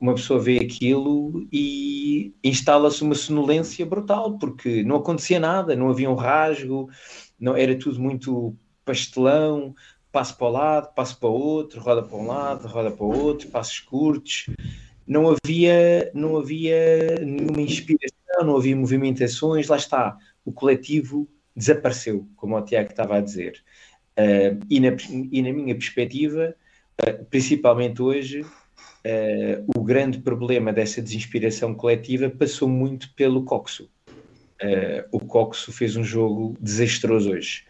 uma 0.00 0.14
pessoa 0.14 0.40
vê 0.40 0.58
aquilo 0.58 1.46
e 1.52 2.34
instala-se 2.42 3.02
uma 3.02 3.14
sonolência 3.14 3.84
brutal, 3.86 4.38
porque 4.38 4.82
não 4.82 4.96
acontecia 4.96 5.38
nada, 5.38 5.76
não 5.76 5.90
havia 5.90 6.10
um 6.10 6.14
rasgo, 6.14 6.88
não 7.38 7.56
era 7.56 7.78
tudo 7.78 8.00
muito 8.00 8.56
pastelão, 8.84 9.74
passo 10.10 10.36
para 10.36 10.46
o 10.46 10.50
lado, 10.50 10.94
passo 10.94 11.18
para 11.18 11.28
o 11.28 11.32
outro, 11.32 11.80
roda 11.80 12.02
para 12.02 12.16
um 12.16 12.26
lado, 12.26 12.66
roda 12.66 12.90
para 12.90 13.04
o 13.04 13.16
outro, 13.16 13.48
passos 13.48 13.78
curtos. 13.80 14.46
Não 15.06 15.28
havia, 15.28 16.10
não 16.14 16.36
havia 16.36 17.16
nenhuma 17.20 17.60
inspiração, 17.60 18.44
não 18.44 18.56
havia 18.56 18.76
movimentações. 18.76 19.68
Lá 19.68 19.76
está, 19.76 20.16
o 20.44 20.52
coletivo 20.52 21.28
desapareceu, 21.60 22.26
como 22.36 22.56
o 22.56 22.62
Tiago 22.62 22.90
estava 22.90 23.16
a 23.16 23.20
dizer. 23.20 23.62
Uh, 24.18 24.58
e, 24.68 24.80
na, 24.80 24.96
e 25.30 25.42
na 25.42 25.52
minha 25.52 25.74
perspectiva, 25.74 26.54
uh, 27.02 27.24
principalmente 27.26 28.02
hoje, 28.02 28.40
uh, 28.40 29.64
o 29.76 29.84
grande 29.84 30.18
problema 30.18 30.72
dessa 30.72 31.00
desinspiração 31.00 31.74
coletiva 31.74 32.28
passou 32.30 32.68
muito 32.68 33.14
pelo 33.14 33.44
Coxo 33.44 33.88
o 35.10 35.18
Coxo 35.18 35.72
fez 35.72 35.96
um 35.96 36.04
jogo 36.04 36.54
desastroso 36.60 37.32
hoje. 37.32 37.64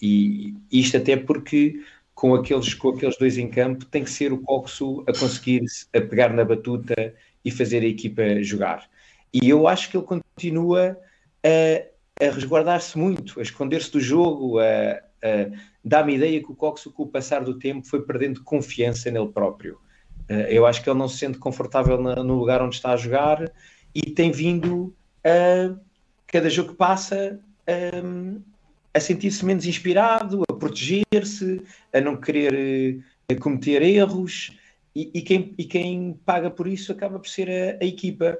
E 0.00 0.54
isto 0.70 0.96
até 0.96 1.16
porque 1.16 1.80
com 2.14 2.32
aqueles, 2.32 2.74
com 2.74 2.90
aqueles 2.90 3.18
dois 3.18 3.36
em 3.36 3.48
campo 3.48 3.84
tem 3.84 4.04
que 4.04 4.10
ser 4.10 4.32
o 4.32 4.38
Coxo 4.38 5.02
a 5.08 5.12
conseguir 5.12 5.64
a 5.92 6.00
pegar 6.00 6.32
na 6.32 6.44
batuta 6.44 7.12
e 7.44 7.50
fazer 7.50 7.82
a 7.82 7.86
equipa 7.86 8.40
jogar. 8.40 8.88
E 9.32 9.48
eu 9.48 9.66
acho 9.66 9.90
que 9.90 9.96
ele 9.96 10.06
continua 10.06 10.96
a, 11.44 11.89
a 12.20 12.30
resguardar-se 12.30 12.98
muito, 12.98 13.38
a 13.38 13.42
esconder-se 13.42 13.90
do 13.90 14.00
jogo, 14.00 14.58
a, 14.58 14.62
a 14.62 15.50
dá-me 15.84 16.14
ideia 16.16 16.40
que 16.40 16.50
o 16.50 16.54
Coxo, 16.54 16.90
com 16.92 17.04
o 17.04 17.08
passar 17.08 17.42
do 17.42 17.58
tempo, 17.58 17.86
foi 17.86 18.02
perdendo 18.02 18.42
confiança 18.44 19.10
nele 19.10 19.28
próprio. 19.28 19.78
Uh, 20.28 20.46
eu 20.48 20.66
acho 20.66 20.82
que 20.82 20.90
ele 20.90 20.98
não 20.98 21.08
se 21.08 21.18
sente 21.18 21.38
confortável 21.38 22.00
no 22.00 22.38
lugar 22.38 22.62
onde 22.62 22.76
está 22.76 22.92
a 22.92 22.96
jogar 22.96 23.50
e 23.94 24.02
tem 24.02 24.30
vindo 24.30 24.94
a 25.24 25.74
cada 26.26 26.48
jogo 26.48 26.70
que 26.70 26.76
passa 26.76 27.40
um, 28.04 28.40
a 28.94 29.00
sentir-se 29.00 29.44
menos 29.44 29.66
inspirado, 29.66 30.42
a 30.48 30.52
proteger-se, 30.52 31.62
a 31.92 32.00
não 32.00 32.16
querer 32.16 33.02
a 33.28 33.32
eh, 33.32 33.36
cometer 33.36 33.82
erros 33.82 34.56
e, 34.94 35.10
e, 35.14 35.22
quem, 35.22 35.54
e 35.56 35.64
quem 35.64 36.18
paga 36.24 36.50
por 36.50 36.66
isso 36.66 36.92
acaba 36.92 37.18
por 37.18 37.28
ser 37.28 37.48
a, 37.48 37.84
a 37.84 37.86
equipa. 37.86 38.38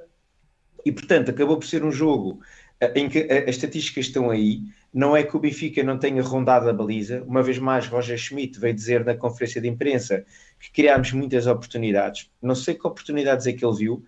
E 0.85 0.91
portanto 0.91 1.29
acabou 1.29 1.57
por 1.57 1.65
ser 1.65 1.83
um 1.83 1.91
jogo 1.91 2.39
eh, 2.39 2.60
em 2.95 3.07
que 3.07 3.19
as 3.19 3.55
estatísticas 3.55 4.07
estão 4.07 4.29
aí. 4.29 4.61
Não 4.93 5.15
é 5.15 5.23
que 5.23 5.35
o 5.35 5.39
Benfica 5.39 5.83
não 5.83 5.97
tenha 5.97 6.21
rondado 6.21 6.69
a 6.69 6.73
baliza. 6.73 7.23
Uma 7.23 7.43
vez 7.43 7.57
mais, 7.59 7.87
Roger 7.87 8.17
Schmidt 8.17 8.59
veio 8.59 8.73
dizer 8.73 9.05
na 9.05 9.15
conferência 9.15 9.61
de 9.61 9.67
imprensa 9.67 10.25
que 10.59 10.71
criámos 10.71 11.11
muitas 11.13 11.47
oportunidades. 11.47 12.29
Não 12.41 12.55
sei 12.55 12.75
que 12.75 12.85
oportunidades 12.85 13.47
é 13.47 13.53
que 13.53 13.65
ele 13.65 13.77
viu, 13.77 14.05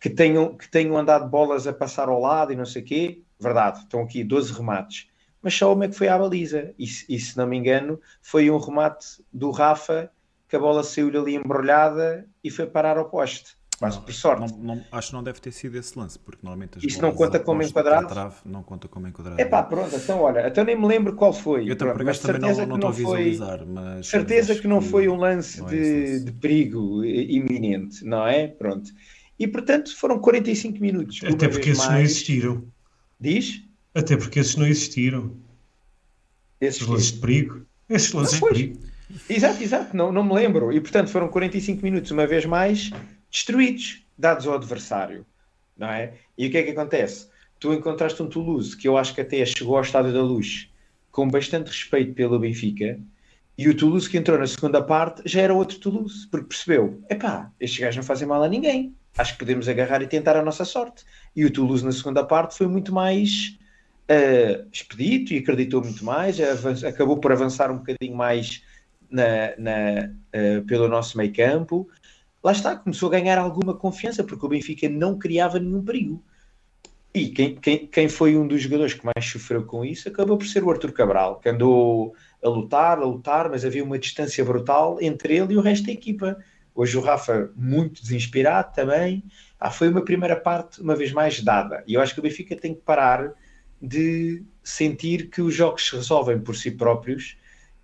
que 0.00 0.08
tenham, 0.08 0.56
que 0.56 0.68
tenham 0.68 0.96
andado 0.96 1.28
bolas 1.28 1.66
a 1.66 1.72
passar 1.72 2.08
ao 2.08 2.20
lado 2.20 2.52
e 2.52 2.56
não 2.56 2.64
sei 2.64 2.82
o 2.82 2.84
quê, 2.84 3.22
verdade, 3.38 3.80
estão 3.80 4.02
aqui 4.02 4.22
12 4.22 4.52
remates, 4.52 5.08
mas 5.42 5.54
só 5.54 5.72
uma 5.72 5.84
é 5.84 5.88
que 5.88 5.94
foi 5.94 6.08
à 6.08 6.18
baliza, 6.18 6.74
e, 6.78 6.84
e 6.84 7.18
se 7.18 7.36
não 7.36 7.46
me 7.46 7.56
engano, 7.56 8.00
foi 8.20 8.50
um 8.50 8.58
remate 8.58 9.22
do 9.32 9.50
Rafa 9.50 10.10
que 10.48 10.56
a 10.56 10.58
bola 10.58 10.82
saiu 10.82 11.08
ali 11.08 11.34
embrulhada 11.34 12.26
e 12.42 12.50
foi 12.50 12.66
parar 12.66 12.98
ao 12.98 13.08
poste. 13.08 13.56
Mas 13.80 14.00
sorte. 14.16 14.40
Não, 14.40 14.76
não, 14.76 14.84
acho 14.90 15.08
que 15.08 15.14
não 15.14 15.22
deve 15.22 15.40
ter 15.40 15.52
sido 15.52 15.76
esse 15.76 15.98
lance, 15.98 16.18
porque 16.18 16.40
normalmente 16.42 16.78
as 16.78 16.84
Isso 16.84 17.02
não 17.02 17.12
conta 17.12 17.38
como 17.38 17.62
enquadrado? 17.62 18.08
Trave, 18.08 18.36
não 18.44 18.62
conta 18.62 18.88
como 18.88 19.06
enquadrado. 19.06 19.40
É 19.40 19.44
pá, 19.44 19.62
pronto, 19.62 19.94
então 19.94 20.20
olha, 20.20 20.46
até 20.46 20.64
nem 20.64 20.78
me 20.78 20.86
lembro 20.86 21.14
qual 21.14 21.32
foi. 21.32 21.70
Eu 21.70 21.76
pronto, 21.76 22.02
mas 22.04 22.18
certeza 22.18 22.66
não, 22.66 22.78
não, 22.78 22.92
que 22.92 23.02
não 23.02 23.10
foi, 23.10 23.38
mas 23.66 24.06
certeza 24.06 24.54
que 24.54 24.66
não 24.66 24.80
foi 24.80 25.08
um 25.08 25.16
lance 25.16 25.62
é 25.62 25.66
de, 25.66 26.24
de 26.24 26.32
perigo 26.32 27.04
iminente, 27.04 28.04
não 28.04 28.26
é? 28.26 28.48
Pronto. 28.48 28.90
E 29.38 29.46
portanto 29.46 29.94
foram 29.94 30.18
45 30.18 30.80
minutos. 30.80 31.20
Até 31.22 31.48
porque 31.48 31.70
esses 31.70 31.84
mais... 31.84 31.92
não 31.92 32.00
existiram. 32.00 32.64
Diz? 33.20 33.62
Até 33.94 34.16
porque 34.16 34.40
esses 34.40 34.56
não 34.56 34.66
existiram. 34.66 35.36
Esses, 36.60 36.80
esses 36.80 36.88
lances 36.88 37.12
de 37.12 37.18
perigo. 37.18 37.66
Esses 37.88 38.12
lances 38.12 38.40
de 38.40 38.46
perigo. 38.46 38.78
Exato, 39.28 39.62
exato, 39.62 39.96
não, 39.96 40.10
não 40.10 40.24
me 40.24 40.34
lembro. 40.34 40.72
E 40.72 40.80
portanto 40.80 41.10
foram 41.10 41.28
45 41.28 41.82
minutos, 41.82 42.10
uma 42.10 42.26
vez 42.26 42.44
mais, 42.44 42.90
destruídos, 43.36 44.02
dados 44.16 44.46
ao 44.46 44.54
adversário. 44.54 45.26
Não 45.76 45.88
é? 45.88 46.14
E 46.38 46.46
o 46.46 46.50
que 46.50 46.58
é 46.58 46.62
que 46.62 46.70
acontece? 46.70 47.28
Tu 47.60 47.72
encontraste 47.72 48.22
um 48.22 48.28
Toulouse 48.28 48.76
que 48.76 48.88
eu 48.88 48.96
acho 48.96 49.14
que 49.14 49.20
até 49.20 49.44
chegou 49.44 49.76
ao 49.76 49.82
Estádio 49.82 50.12
da 50.12 50.22
Luz 50.22 50.70
com 51.12 51.28
bastante 51.28 51.68
respeito 51.68 52.14
pelo 52.14 52.38
Benfica. 52.38 52.98
E 53.58 53.68
o 53.68 53.76
Toulouse 53.76 54.08
que 54.08 54.18
entrou 54.18 54.38
na 54.38 54.46
segunda 54.46 54.82
parte 54.82 55.22
já 55.24 55.42
era 55.42 55.54
outro 55.54 55.78
Toulouse, 55.78 56.26
porque 56.28 56.48
percebeu: 56.48 57.02
epá, 57.10 57.50
estes 57.60 57.78
gajos 57.78 57.96
não 57.96 58.02
fazem 58.02 58.26
mal 58.26 58.42
a 58.42 58.48
ninguém 58.48 58.94
acho 59.16 59.32
que 59.32 59.38
podemos 59.38 59.68
agarrar 59.68 60.02
e 60.02 60.06
tentar 60.06 60.36
a 60.36 60.42
nossa 60.42 60.64
sorte. 60.64 61.04
E 61.34 61.44
o 61.44 61.50
Toulouse 61.50 61.84
na 61.84 61.92
segunda 61.92 62.24
parte 62.24 62.56
foi 62.56 62.66
muito 62.66 62.92
mais 62.92 63.56
uh, 64.10 64.66
expedito 64.72 65.32
e 65.32 65.38
acreditou 65.38 65.82
muito 65.82 66.04
mais, 66.04 66.38
acabou 66.84 67.18
por 67.18 67.32
avançar 67.32 67.70
um 67.70 67.78
bocadinho 67.78 68.16
mais 68.16 68.62
na, 69.10 69.56
na, 69.58 70.10
uh, 70.34 70.62
pelo 70.66 70.88
nosso 70.88 71.16
meio 71.16 71.32
campo. 71.32 71.88
Lá 72.46 72.52
está, 72.52 72.76
começou 72.76 73.08
a 73.08 73.10
ganhar 73.10 73.38
alguma 73.38 73.74
confiança, 73.74 74.22
porque 74.22 74.46
o 74.46 74.48
Benfica 74.48 74.88
não 74.88 75.18
criava 75.18 75.58
nenhum 75.58 75.84
perigo. 75.84 76.22
E 77.12 77.30
quem, 77.30 77.56
quem, 77.56 77.88
quem 77.88 78.08
foi 78.08 78.36
um 78.36 78.46
dos 78.46 78.62
jogadores 78.62 78.94
que 78.94 79.04
mais 79.04 79.26
sofreu 79.26 79.64
com 79.64 79.84
isso 79.84 80.08
acabou 80.08 80.38
por 80.38 80.46
ser 80.46 80.62
o 80.62 80.70
Arthur 80.70 80.92
Cabral, 80.92 81.40
que 81.40 81.48
andou 81.48 82.14
a 82.40 82.48
lutar, 82.48 82.98
a 82.98 83.04
lutar, 83.04 83.50
mas 83.50 83.64
havia 83.64 83.82
uma 83.82 83.98
distância 83.98 84.44
brutal 84.44 84.98
entre 85.00 85.36
ele 85.36 85.54
e 85.54 85.56
o 85.56 85.60
resto 85.60 85.86
da 85.86 85.92
equipa 85.92 86.38
Hoje 86.72 86.96
o 86.96 87.00
Rafa, 87.00 87.50
muito 87.56 88.00
desinspirado 88.00 88.72
também. 88.74 89.24
Ah, 89.58 89.70
foi 89.70 89.88
uma 89.88 90.04
primeira 90.04 90.36
parte, 90.36 90.80
uma 90.80 90.94
vez 90.94 91.10
mais, 91.10 91.40
dada. 91.42 91.82
E 91.84 91.94
eu 91.94 92.00
acho 92.00 92.14
que 92.14 92.20
o 92.20 92.22
Benfica 92.22 92.54
tem 92.54 92.74
que 92.74 92.82
parar 92.82 93.32
de 93.82 94.44
sentir 94.62 95.30
que 95.30 95.42
os 95.42 95.52
jogos 95.52 95.88
se 95.88 95.96
resolvem 95.96 96.38
por 96.38 96.54
si 96.54 96.70
próprios 96.70 97.36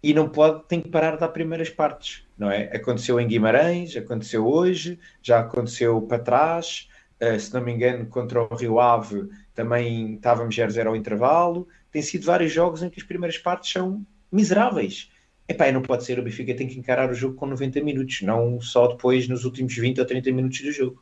e 0.02 0.14
não 0.14 0.28
pode, 0.28 0.64
tem 0.68 0.80
que 0.80 0.88
parar 0.90 1.12
de 1.12 1.20
dar 1.20 1.28
primeiras 1.28 1.68
partes, 1.68 2.21
não 2.42 2.50
é? 2.50 2.64
Aconteceu 2.74 3.20
em 3.20 3.28
Guimarães, 3.28 3.96
aconteceu 3.96 4.44
hoje, 4.44 4.98
já 5.22 5.38
aconteceu 5.38 6.02
para 6.02 6.18
trás, 6.18 6.88
uh, 7.22 7.38
se 7.38 7.54
não 7.54 7.62
me 7.62 7.72
engano, 7.72 8.04
contra 8.06 8.42
o 8.42 8.56
Rio 8.56 8.80
Ave 8.80 9.28
também 9.54 10.14
estávamos 10.14 10.56
0-0 10.56 10.86
ao 10.86 10.96
intervalo. 10.96 11.68
Tem 11.92 12.02
sido 12.02 12.24
vários 12.24 12.52
jogos 12.52 12.82
em 12.82 12.90
que 12.90 13.00
as 13.00 13.06
primeiras 13.06 13.38
partes 13.38 13.70
são 13.70 14.04
miseráveis. 14.30 15.08
Epá, 15.48 15.70
não 15.70 15.82
pode 15.82 16.04
ser, 16.04 16.18
o 16.18 16.22
Benfica 16.22 16.54
tem 16.54 16.66
que 16.66 16.78
encarar 16.78 17.10
o 17.10 17.14
jogo 17.14 17.36
com 17.36 17.46
90 17.46 17.80
minutos, 17.80 18.22
não 18.22 18.60
só 18.60 18.88
depois 18.88 19.28
nos 19.28 19.44
últimos 19.44 19.76
20 19.76 20.00
ou 20.00 20.06
30 20.06 20.32
minutos 20.32 20.60
do 20.62 20.72
jogo. 20.72 21.00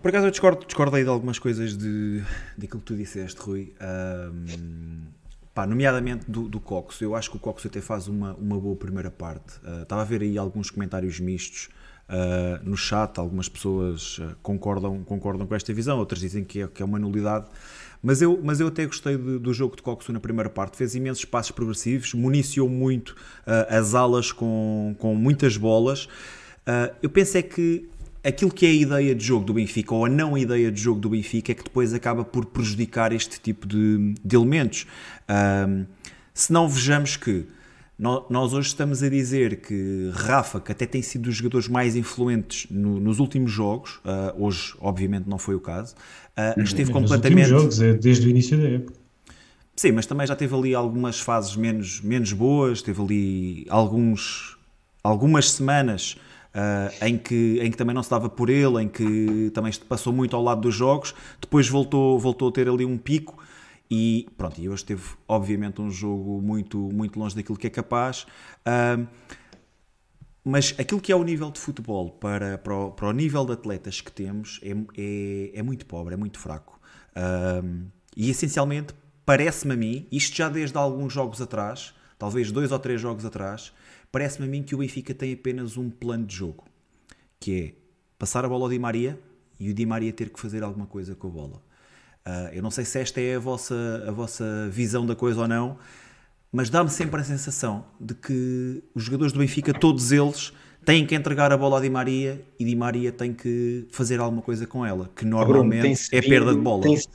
Por 0.00 0.08
acaso 0.08 0.26
eu 0.26 0.30
discordo, 0.32 0.64
discordo 0.64 0.96
aí 0.96 1.04
de 1.04 1.10
algumas 1.10 1.38
coisas 1.38 1.76
de, 1.76 2.22
daquilo 2.58 2.80
que 2.80 2.86
tu 2.86 2.96
disseste, 2.96 3.40
Rui. 3.40 3.72
Um, 3.80 5.04
Pá, 5.54 5.66
nomeadamente 5.66 6.30
do, 6.30 6.48
do 6.48 6.58
Coxo, 6.58 7.04
eu 7.04 7.14
acho 7.14 7.30
que 7.30 7.36
o 7.36 7.38
Coxo 7.38 7.66
até 7.66 7.82
faz 7.82 8.08
uma, 8.08 8.32
uma 8.34 8.58
boa 8.58 8.74
primeira 8.74 9.10
parte. 9.10 9.58
Uh, 9.58 9.82
estava 9.82 10.00
a 10.00 10.04
ver 10.04 10.22
aí 10.22 10.38
alguns 10.38 10.70
comentários 10.70 11.20
mistos 11.20 11.68
uh, 12.08 12.66
no 12.66 12.74
chat, 12.74 13.18
algumas 13.18 13.50
pessoas 13.50 14.16
uh, 14.18 14.34
concordam, 14.42 15.04
concordam 15.04 15.46
com 15.46 15.54
esta 15.54 15.70
visão, 15.74 15.98
outras 15.98 16.20
dizem 16.20 16.42
que 16.42 16.62
é, 16.62 16.68
que 16.68 16.82
é 16.82 16.84
uma 16.86 16.98
nulidade. 16.98 17.44
Mas 18.02 18.22
eu, 18.22 18.40
mas 18.42 18.60
eu 18.60 18.68
até 18.68 18.86
gostei 18.86 19.18
de, 19.18 19.38
do 19.38 19.52
jogo 19.52 19.76
de 19.76 19.82
Coxo 19.82 20.10
na 20.10 20.20
primeira 20.20 20.48
parte, 20.48 20.74
fez 20.74 20.94
imensos 20.94 21.26
passos 21.26 21.52
progressivos, 21.52 22.14
municiou 22.14 22.68
muito 22.68 23.14
as 23.68 23.94
alas 23.94 24.32
com, 24.32 24.96
com 24.98 25.14
muitas 25.14 25.56
bolas. 25.56 26.08
eu 27.00 27.08
penso 27.08 27.38
é 27.38 27.42
que 27.42 27.88
aquilo 28.24 28.50
que 28.50 28.66
é 28.66 28.68
a 28.70 28.74
ideia 28.74 29.14
de 29.14 29.24
jogo 29.24 29.44
do 29.44 29.54
Benfica 29.54 29.94
ou 29.94 30.04
a 30.04 30.08
não 30.08 30.36
ideia 30.38 30.70
de 30.70 30.80
jogo 30.80 31.00
do 31.00 31.10
Benfica 31.10 31.52
é 31.52 31.54
que 31.54 31.64
depois 31.64 31.92
acaba 31.92 32.24
por 32.24 32.46
prejudicar 32.46 33.12
este 33.12 33.40
tipo 33.40 33.66
de, 33.66 34.14
de 34.24 34.36
elementos. 34.36 34.86
Um, 35.68 35.86
se 36.32 36.52
não 36.52 36.68
vejamos 36.68 37.16
que 37.16 37.46
nós 37.98 38.52
hoje 38.52 38.68
estamos 38.68 39.02
a 39.02 39.08
dizer 39.08 39.60
que 39.60 40.10
Rafa, 40.12 40.60
que 40.60 40.72
até 40.72 40.86
tem 40.86 41.02
sido 41.02 41.24
dos 41.24 41.36
jogadores 41.36 41.68
mais 41.68 41.94
influentes 41.94 42.66
no, 42.68 42.98
nos 42.98 43.20
últimos 43.20 43.52
jogos, 43.52 43.96
uh, 43.98 44.44
hoje 44.44 44.74
obviamente 44.80 45.28
não 45.28 45.38
foi 45.38 45.54
o 45.54 45.60
caso, 45.60 45.94
uh, 46.36 46.60
esteve 46.60 46.90
nos 46.90 47.00
completamente. 47.00 47.50
Nos 47.50 47.60
jogos, 47.60 47.80
é 47.80 47.94
desde 47.94 48.26
o 48.26 48.30
início 48.30 48.58
da 48.58 48.68
época. 48.68 48.94
Sim, 49.76 49.92
mas 49.92 50.06
também 50.06 50.26
já 50.26 50.34
teve 50.34 50.54
ali 50.54 50.74
algumas 50.74 51.20
fases 51.20 51.54
menos, 51.54 52.00
menos 52.00 52.32
boas, 52.32 52.82
teve 52.82 53.00
ali 53.00 53.66
alguns, 53.68 54.58
algumas 55.02 55.50
semanas 55.52 56.16
uh, 56.54 57.04
em, 57.04 57.18
que, 57.18 57.58
em 57.60 57.70
que 57.70 57.76
também 57.76 57.94
não 57.94 58.02
se 58.02 58.10
dava 58.10 58.28
por 58.28 58.50
ele, 58.50 58.82
em 58.82 58.88
que 58.88 59.50
também 59.54 59.72
passou 59.88 60.12
muito 60.12 60.36
ao 60.36 60.42
lado 60.42 60.60
dos 60.60 60.74
jogos, 60.74 61.14
depois 61.40 61.68
voltou, 61.68 62.18
voltou 62.18 62.48
a 62.48 62.52
ter 62.52 62.68
ali 62.68 62.84
um 62.84 62.98
pico 62.98 63.42
e 63.90 64.26
pronto, 64.38 64.58
e 64.60 64.68
hoje 64.68 64.84
teve 64.84 65.02
obviamente 65.28 65.82
um 65.82 65.90
jogo 65.90 66.40
muito, 66.40 66.78
muito 66.78 67.18
longe 67.18 67.34
daquilo 67.34 67.58
que 67.58 67.66
é 67.66 67.70
capaz. 67.70 68.26
Uh, 68.66 69.06
mas 70.44 70.74
aquilo 70.78 71.00
que 71.00 71.12
é 71.12 71.16
o 71.16 71.22
nível 71.22 71.50
de 71.50 71.60
futebol 71.60 72.10
para, 72.10 72.58
para, 72.58 72.74
o, 72.74 72.90
para 72.90 73.08
o 73.08 73.12
nível 73.12 73.44
de 73.44 73.52
atletas 73.52 74.00
que 74.00 74.10
temos 74.10 74.58
é, 74.62 74.70
é, 74.96 75.58
é 75.58 75.62
muito 75.62 75.86
pobre, 75.86 76.14
é 76.14 76.16
muito 76.16 76.38
fraco. 76.38 76.80
Uh, 77.10 77.86
e 78.16 78.28
essencialmente, 78.30 78.94
parece-me 79.24 79.74
a 79.74 79.76
mim, 79.76 80.06
isto 80.10 80.36
já 80.36 80.48
desde 80.48 80.76
alguns 80.76 81.12
jogos 81.12 81.40
atrás, 81.40 81.94
talvez 82.18 82.50
dois 82.50 82.72
ou 82.72 82.78
três 82.78 83.00
jogos 83.00 83.24
atrás, 83.24 83.72
parece-me 84.12 84.46
a 84.46 84.50
mim 84.50 84.62
que 84.62 84.74
o 84.74 84.78
Benfica 84.78 85.14
tem 85.14 85.32
apenas 85.32 85.78
um 85.78 85.90
plano 85.90 86.26
de 86.26 86.36
jogo, 86.36 86.64
que 87.40 87.60
é 87.60 87.72
passar 88.18 88.44
a 88.44 88.48
bola 88.48 88.64
ao 88.64 88.70
Di 88.70 88.78
Maria 88.78 89.18
e 89.58 89.70
o 89.70 89.74
Di 89.74 89.86
Maria 89.86 90.12
ter 90.12 90.28
que 90.28 90.38
fazer 90.38 90.62
alguma 90.62 90.86
coisa 90.86 91.14
com 91.14 91.28
a 91.28 91.30
bola. 91.30 91.62
Uh, 92.24 92.52
eu 92.52 92.62
não 92.62 92.70
sei 92.70 92.84
se 92.84 93.00
esta 93.00 93.20
é 93.20 93.34
a 93.34 93.38
vossa, 93.40 94.04
a 94.06 94.12
vossa 94.12 94.68
visão 94.70 95.04
da 95.04 95.16
coisa 95.16 95.40
ou 95.40 95.48
não, 95.48 95.78
mas 96.52 96.68
dá-me 96.68 96.90
sempre 96.90 97.20
a 97.20 97.24
sensação 97.24 97.84
de 97.98 98.14
que 98.14 98.84
os 98.94 99.02
jogadores 99.02 99.32
do 99.32 99.40
Benfica, 99.40 99.72
todos 99.72 100.12
eles, 100.12 100.52
têm 100.84 101.06
que 101.06 101.14
entregar 101.14 101.50
a 101.50 101.56
bola 101.56 101.78
ao 101.78 101.82
Di 101.82 101.90
Maria 101.90 102.44
e 102.60 102.64
Di 102.64 102.76
Maria 102.76 103.10
tem 103.10 103.32
que 103.32 103.88
fazer 103.90 104.20
alguma 104.20 104.42
coisa 104.42 104.66
com 104.66 104.84
ela, 104.84 105.10
que 105.16 105.24
normalmente 105.24 105.80
Bruno, 105.80 105.96
é 106.12 106.20
perda 106.20 106.54
de 106.54 106.60
bola. 106.60 106.82
Tem-se 106.82 107.08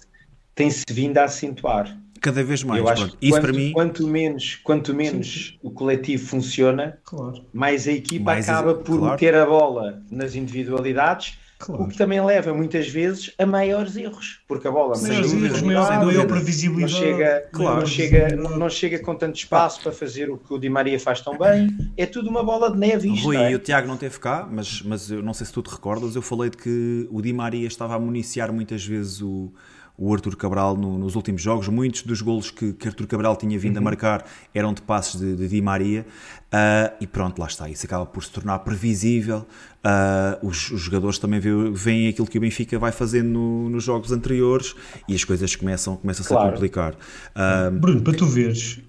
tem 0.58 0.72
vindo 0.90 1.20
a 1.20 1.26
acentuar. 1.26 1.96
Cada 2.22 2.44
vez 2.44 2.64
mais. 2.64 2.82
Eu 2.82 2.90
acho 2.90 3.18
Isso 3.22 3.34
quanto, 3.34 3.42
para 3.42 3.54
mim. 3.54 3.72
Quanto 3.72 4.08
menos, 4.08 4.56
quanto 4.64 4.94
menos 4.94 5.50
sim. 5.52 5.60
o 5.62 5.72
coletivo 5.72 6.26
funciona, 6.26 6.98
claro. 7.04 7.46
mais 7.54 7.88
a 7.88 7.92
equipa 7.92 8.26
mais 8.26 8.50
acaba 8.50 8.76
por 8.76 8.98
claro. 8.98 9.14
meter 9.14 9.36
a 9.36 9.46
bola 9.46 10.02
nas 10.10 10.36
individualidades. 10.36 11.38
Claro. 11.60 11.84
O 11.84 11.88
que 11.88 11.98
também 11.98 12.24
leva 12.24 12.54
muitas 12.54 12.88
vezes 12.88 13.34
a 13.38 13.44
maiores 13.44 13.96
erros, 13.96 14.42
porque 14.48 14.68
a 14.68 14.72
bola 14.72 14.96
maiores 15.02 15.34
erros, 15.34 15.62
maior 15.64 16.28
previsibilidade, 16.28 16.94
não 16.94 17.00
chega, 17.00 17.50
claro. 17.52 17.80
não, 17.80 17.86
chega, 17.88 18.36
não 18.36 18.70
chega 18.70 19.00
com 19.00 19.16
tanto 19.16 19.38
espaço 19.38 19.82
para 19.82 19.92
fazer 19.92 20.30
o 20.30 20.38
que 20.38 20.54
o 20.54 20.60
Di 20.60 20.70
Maria 20.70 21.00
faz 21.00 21.20
tão 21.20 21.36
bem. 21.36 21.76
É 21.98 22.06
tudo 22.06 22.30
uma 22.30 22.44
bola 22.44 22.72
de 22.72 22.78
neve. 22.78 23.12
Isto, 23.12 23.26
Rui, 23.26 23.38
é? 23.38 23.52
e 23.52 23.56
o 23.56 23.60
Tiago 23.60 23.88
não 23.88 23.98
teve 23.98 24.20
cá, 24.20 24.48
mas, 24.50 24.84
mas 24.84 25.10
eu 25.10 25.24
não 25.24 25.34
sei 25.34 25.48
se 25.48 25.54
tu 25.54 25.64
te 25.64 25.72
recordas, 25.72 26.16
eu 26.16 26.22
falei 26.22 26.52
de 26.52 26.58
que 26.58 27.08
o 27.10 27.20
Di 27.24 27.34
Maria 27.34 27.66
estava 27.66 27.96
a 27.96 28.00
municiar 28.00 28.54
muitas 28.54 28.86
vezes 28.86 29.20
o, 29.24 29.52
o 29.98 30.14
Arthur 30.14 30.36
Cabral 30.36 30.78
no, 30.78 30.98
nos 30.98 31.16
últimos 31.16 31.42
jogos. 31.42 31.68
Muitos 31.68 32.04
dos 32.04 32.22
golos 32.22 32.52
que, 32.52 32.72
que 32.74 32.88
Arthur 32.88 33.08
Cabral 33.08 33.36
tinha 33.36 33.58
vindo 33.58 33.78
uhum. 33.78 33.82
a 33.82 33.86
marcar 33.86 34.26
eram 34.54 34.74
de 34.74 34.82
passes 34.82 35.20
de, 35.20 35.36
de 35.36 35.48
Di 35.48 35.62
Maria. 35.62 36.06
Uh, 36.48 36.96
e 37.02 37.08
pronto, 37.08 37.40
lá 37.40 37.48
está. 37.48 37.68
Isso 37.68 37.86
acaba 37.86 38.06
por 38.06 38.24
se 38.24 38.30
tornar 38.30 38.60
previsível. 38.60 39.46
Uh, 39.84 40.48
os, 40.48 40.70
os, 40.70 40.82
jogadores 40.82 41.18
também 41.18 41.40
veem 41.74 42.10
aquilo 42.10 42.28
que 42.28 42.38
o 42.38 42.42
Benfica 42.42 42.78
vai 42.78 42.92
fazendo 42.92 43.30
no, 43.30 43.70
nos 43.70 43.84
jogos 43.84 44.12
anteriores 44.12 44.76
e 45.08 45.16
as 45.16 45.24
coisas 45.24 45.56
começam, 45.56 45.96
começam 45.96 46.24
-se 46.24 46.30
claro. 46.30 46.50
a 46.50 46.52
complicar. 46.52 46.94
Uh, 46.94 47.72
Bruno, 47.80 48.02
para 48.02 48.14
tu 48.14 48.26
veres, 48.26 48.80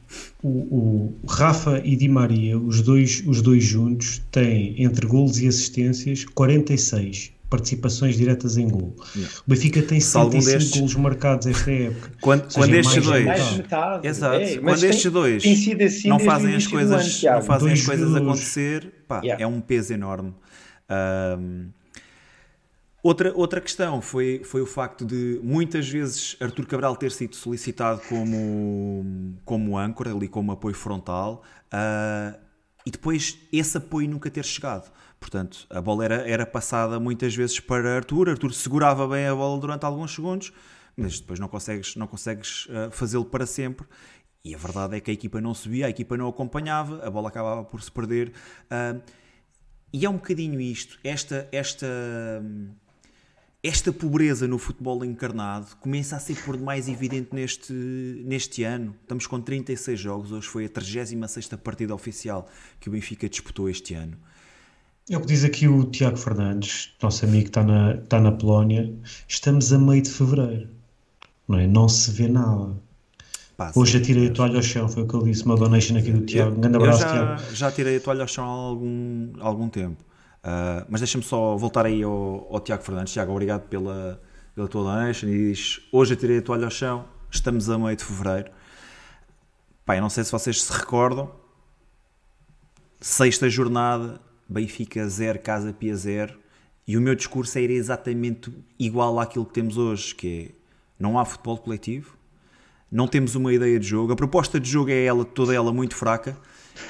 o, 0.42 0.48
o, 0.48 1.14
Rafa 1.28 1.80
e 1.84 1.96
Di 1.96 2.08
Maria, 2.08 2.58
os 2.58 2.82
dois, 2.82 3.22
os 3.26 3.40
dois 3.40 3.64
juntos, 3.64 4.20
têm 4.30 4.82
entre 4.82 5.06
golos 5.06 5.40
e 5.40 5.48
assistências 5.48 6.24
46 6.24 7.37
participações 7.48 8.16
diretas 8.16 8.56
em 8.56 8.68
gol. 8.68 8.94
O 9.16 9.42
Benfica 9.46 9.82
tem 9.82 10.00
75 10.00 10.44
destes... 10.44 10.78
golos 10.78 10.94
marcados 10.96 11.46
esta 11.46 11.70
época. 11.70 12.12
Quando, 12.20 12.52
quando 12.52 12.74
estes 12.74 13.04
dois, 13.04 13.56
metade, 13.56 14.06
exato, 14.06 14.36
é, 14.36 14.58
quando 14.58 14.80
tem, 14.80 14.90
estes 14.90 15.12
dois 15.12 15.44
assim 15.44 16.08
não 16.08 16.18
fazem 16.18 16.54
as 16.54 16.66
coisas, 16.66 17.24
ano, 17.24 17.36
não 17.36 17.42
fazem 17.42 17.72
as 17.72 17.84
coisas 17.84 18.14
acontecer, 18.14 18.92
pá, 19.06 19.20
yeah. 19.22 19.42
é 19.42 19.46
um 19.46 19.60
peso 19.60 19.94
enorme. 19.94 20.34
Um, 20.90 21.68
outra, 23.02 23.32
outra 23.34 23.60
questão 23.60 24.00
foi, 24.02 24.42
foi 24.44 24.60
o 24.60 24.66
facto 24.66 25.04
de 25.04 25.40
muitas 25.42 25.88
vezes 25.88 26.36
Artur 26.40 26.66
Cabral 26.66 26.96
ter 26.96 27.10
sido 27.10 27.34
solicitado 27.34 28.02
como, 28.08 29.36
como 29.44 29.78
âncora, 29.78 30.12
ali 30.12 30.28
como 30.28 30.52
apoio 30.52 30.74
frontal, 30.74 31.42
uh, 31.72 32.38
e 32.84 32.90
depois 32.90 33.38
esse 33.52 33.76
apoio 33.76 34.08
nunca 34.08 34.30
ter 34.30 34.44
chegado. 34.44 34.90
Portanto, 35.20 35.66
a 35.68 35.80
bola 35.80 36.04
era, 36.04 36.28
era 36.28 36.46
passada 36.46 37.00
muitas 37.00 37.34
vezes 37.34 37.58
para 37.60 37.96
Arthur, 37.96 38.30
Arthur 38.30 38.52
segurava 38.52 39.06
bem 39.08 39.26
a 39.26 39.34
bola 39.34 39.60
durante 39.60 39.84
alguns 39.84 40.14
segundos, 40.14 40.52
mas 40.96 41.18
depois 41.20 41.38
não 41.38 41.48
consegues, 41.48 41.96
não 41.96 42.06
consegues 42.06 42.66
uh, 42.66 42.90
fazê-lo 42.90 43.24
para 43.24 43.46
sempre. 43.46 43.86
E 44.44 44.54
a 44.54 44.58
verdade 44.58 44.96
é 44.96 45.00
que 45.00 45.10
a 45.10 45.14
equipa 45.14 45.40
não 45.40 45.52
subia, 45.52 45.86
a 45.86 45.90
equipa 45.90 46.16
não 46.16 46.28
acompanhava, 46.28 47.04
a 47.04 47.10
bola 47.10 47.28
acabava 47.28 47.64
por 47.64 47.82
se 47.82 47.90
perder. 47.90 48.32
Uh, 48.70 49.02
e 49.92 50.04
é 50.04 50.10
um 50.10 50.14
bocadinho 50.14 50.60
isto, 50.60 50.98
esta, 51.02 51.48
esta, 51.50 51.86
esta 53.62 53.92
pobreza 53.92 54.46
no 54.46 54.58
futebol 54.58 55.04
encarnado 55.04 55.74
começa 55.76 56.14
a 56.14 56.20
ser 56.20 56.42
por 56.44 56.56
demais 56.56 56.88
evidente 56.88 57.34
neste, 57.34 57.72
neste 57.72 58.62
ano. 58.64 58.94
Estamos 59.02 59.26
com 59.26 59.40
36 59.40 59.98
jogos, 59.98 60.30
hoje 60.30 60.46
foi 60.46 60.66
a 60.66 60.68
36 60.68 61.48
partida 61.62 61.94
oficial 61.94 62.48
que 62.78 62.88
o 62.88 62.92
Benfica 62.92 63.28
disputou 63.28 63.68
este 63.68 63.94
ano. 63.94 64.16
É 65.10 65.16
o 65.16 65.20
que 65.20 65.26
diz 65.26 65.42
aqui 65.42 65.66
o 65.66 65.84
Tiago 65.84 66.18
Fernandes, 66.18 66.94
nosso 67.02 67.24
amigo 67.24 67.44
que 67.44 67.48
está 67.48 67.64
na, 67.64 67.94
está 67.94 68.20
na 68.20 68.30
Polónia. 68.30 68.94
Estamos 69.26 69.72
a 69.72 69.78
meio 69.78 70.02
de 70.02 70.10
fevereiro, 70.10 70.68
não 71.48 71.58
é? 71.58 71.66
Não 71.66 71.88
se 71.88 72.10
vê 72.10 72.28
nada. 72.28 72.76
Pá, 73.56 73.72
Hoje 73.74 74.00
tirei 74.00 74.28
a 74.28 74.32
toalha 74.32 74.56
ao 74.56 74.62
chão, 74.62 74.86
foi 74.86 75.04
o 75.04 75.08
que 75.08 75.16
ele 75.16 75.30
disse, 75.30 75.44
uma 75.46 75.56
donation 75.56 75.96
aqui 75.96 76.12
do 76.12 76.26
Tiago. 76.26 76.56
Um 76.56 76.60
grande 76.60 76.76
abraço, 76.76 77.00
já, 77.00 77.10
Tiago. 77.10 77.54
Já 77.54 77.72
tirei 77.72 77.96
a 77.96 78.00
toalha 78.00 78.20
ao 78.20 78.28
chão 78.28 78.44
há 78.44 78.48
algum, 78.48 79.32
algum 79.40 79.68
tempo. 79.70 80.04
Uh, 80.44 80.84
mas 80.90 81.00
deixa-me 81.00 81.24
só 81.24 81.56
voltar 81.56 81.86
aí 81.86 82.02
ao, 82.02 82.46
ao, 82.50 82.60
Tiago 82.60 82.82
Fernandes. 82.82 83.14
Tiago, 83.14 83.32
obrigado 83.32 83.62
pela, 83.62 84.20
pela 84.54 84.68
tua 84.68 84.82
donation. 84.84 85.26
E 85.28 85.52
diz: 85.52 85.80
Hoje 85.90 86.12
eu 86.12 86.18
tirei 86.18 86.38
a 86.38 86.42
toalha 86.42 86.66
ao 86.66 86.70
chão, 86.70 87.06
estamos 87.30 87.70
a 87.70 87.78
meio 87.78 87.96
de 87.96 88.04
fevereiro. 88.04 88.50
Pá, 89.86 89.96
eu 89.96 90.02
não 90.02 90.10
sei 90.10 90.22
se 90.22 90.30
vocês 90.30 90.62
se 90.62 90.72
recordam. 90.72 91.30
Sexta 93.00 93.48
jornada, 93.48 94.20
Benfica 94.48 95.06
0, 95.06 95.38
Casa 95.40 95.72
Pia 95.72 95.94
0, 95.94 96.34
e 96.86 96.96
o 96.96 97.00
meu 97.00 97.14
discurso 97.14 97.58
era 97.58 97.72
exatamente 97.72 98.50
igual 98.78 99.20
àquilo 99.20 99.44
que 99.44 99.52
temos 99.52 99.76
hoje, 99.76 100.14
que 100.14 100.50
é, 100.50 100.54
não 100.98 101.18
há 101.18 101.24
futebol 101.24 101.58
coletivo, 101.58 102.16
não 102.90 103.06
temos 103.06 103.34
uma 103.34 103.52
ideia 103.52 103.78
de 103.78 103.86
jogo, 103.86 104.12
a 104.12 104.16
proposta 104.16 104.58
de 104.58 104.70
jogo 104.70 104.90
é 104.90 105.04
ela, 105.04 105.24
toda 105.24 105.54
ela 105.54 105.72
muito 105.72 105.94
fraca, 105.94 106.36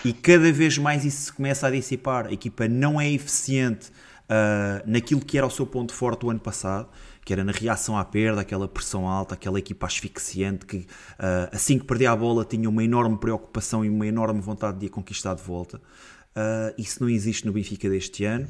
e 0.04 0.12
cada 0.12 0.52
vez 0.52 0.78
mais 0.78 1.04
isso 1.04 1.22
se 1.22 1.32
começa 1.32 1.66
a 1.66 1.70
dissipar. 1.70 2.26
A 2.26 2.32
equipa 2.32 2.68
não 2.68 3.00
é 3.00 3.10
eficiente 3.10 3.90
uh, 4.28 4.82
naquilo 4.86 5.20
que 5.20 5.36
era 5.36 5.46
o 5.46 5.50
seu 5.50 5.66
ponto 5.66 5.92
forte 5.92 6.24
o 6.26 6.30
ano 6.30 6.40
passado, 6.40 6.88
que 7.24 7.32
era 7.32 7.44
na 7.44 7.52
reação 7.52 7.96
à 7.98 8.04
perda, 8.04 8.40
aquela 8.40 8.68
pressão 8.68 9.08
alta, 9.08 9.34
aquela 9.34 9.58
equipa 9.58 9.86
asfixiante 9.86 10.64
que 10.64 10.76
uh, 10.76 11.48
assim 11.52 11.78
que 11.78 11.84
perdia 11.84 12.10
a 12.10 12.16
bola 12.16 12.44
tinha 12.44 12.68
uma 12.68 12.82
enorme 12.82 13.18
preocupação 13.18 13.84
e 13.84 13.90
uma 13.90 14.06
enorme 14.06 14.40
vontade 14.40 14.78
de 14.78 14.86
a 14.86 14.90
conquistar 14.90 15.34
de 15.34 15.42
volta. 15.42 15.80
Uh, 16.36 16.74
isso 16.78 17.02
não 17.02 17.08
existe 17.08 17.46
no 17.46 17.52
Benfica 17.52 17.88
deste 17.88 18.24
ano. 18.24 18.46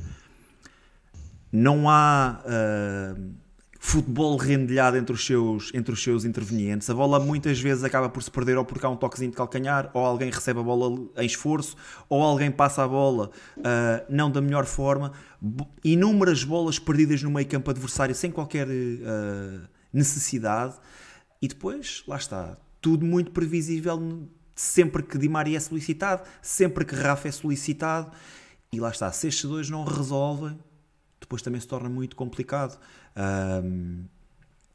Não 1.51 1.89
há 1.89 2.43
uh, 2.45 3.33
futebol 3.79 4.37
rendilhado 4.37 4.97
entre 4.97 5.15
os, 5.15 5.25
seus, 5.25 5.73
entre 5.73 5.95
os 5.95 6.03
seus 6.03 6.25
intervenientes. 6.25 6.91
A 6.91 6.95
bola 6.95 7.19
muitas 7.19 7.59
vezes 7.59 7.83
acaba 7.85 8.09
por 8.09 8.23
se 8.23 8.31
perder 8.31 8.59
ou 8.59 8.65
porque 8.65 8.85
há 8.85 8.91
um 8.91 8.97
toquezinho 8.97 9.31
de 9.31 9.37
calcanhar, 9.37 9.91
ou 9.95 10.05
alguém 10.05 10.31
recebe 10.31 10.61
a 10.61 10.63
bola 10.63 11.09
em 11.17 11.25
esforço, 11.25 11.77
ou 12.09 12.23
alguém 12.23 12.51
passa 12.51 12.85
a 12.85 12.89
bola 12.89 13.31
uh, 13.57 13.63
não 14.11 14.31
da 14.31 14.43
melhor 14.43 14.67
forma. 14.67 15.13
Inúmeras 15.83 16.45
bolas 16.45 16.79
perdidas 16.79 17.23
no 17.23 17.31
meio 17.31 17.47
campo 17.47 17.71
adversário 17.71 18.15
sem 18.15 18.31
qualquer 18.31 18.67
necessidade. 19.93 20.75
E 21.41 21.47
depois, 21.47 22.03
lá 22.07 22.17
está, 22.17 22.59
tudo 22.81 23.07
muito 23.07 23.31
previsível 23.31 24.29
sempre 24.59 25.05
que 25.05 25.17
Di 25.17 25.29
Maria 25.29 25.57
é 25.57 25.61
solicitado, 25.61 26.29
sempre 26.43 26.85
que 26.85 26.93
Rafa 26.93 27.29
é 27.29 27.31
solicitado. 27.31 28.11
E 28.73 28.81
lá 28.81 28.91
está, 28.91 29.11
se 29.13 29.29
estes 29.29 29.45
dois 29.45 29.71
não 29.71 29.85
resolvem, 29.85 30.59
depois 31.21 31.41
também 31.43 31.61
se 31.61 31.69
torna 31.69 31.89
muito 31.89 32.17
complicado. 32.17 32.77
Um, 33.17 34.05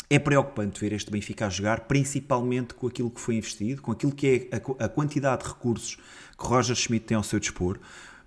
é 0.09 0.17
preocupante 0.17 0.79
ver 0.79 0.93
este 0.93 1.11
Benfica 1.11 1.47
a 1.47 1.49
jogar, 1.49 1.81
principalmente 1.81 2.73
com 2.73 2.87
aquilo 2.87 3.09
que 3.09 3.19
foi 3.19 3.35
investido, 3.35 3.81
com 3.81 3.91
aquilo 3.91 4.13
que 4.13 4.49
é 4.51 4.55
a, 4.55 4.85
a 4.85 4.89
quantidade 4.89 5.43
de 5.43 5.49
recursos 5.49 5.97
que 6.37 6.45
Roger 6.45 6.75
Schmidt 6.77 7.05
tem 7.05 7.17
ao 7.17 7.23
seu 7.23 7.39
dispor, 7.39 7.77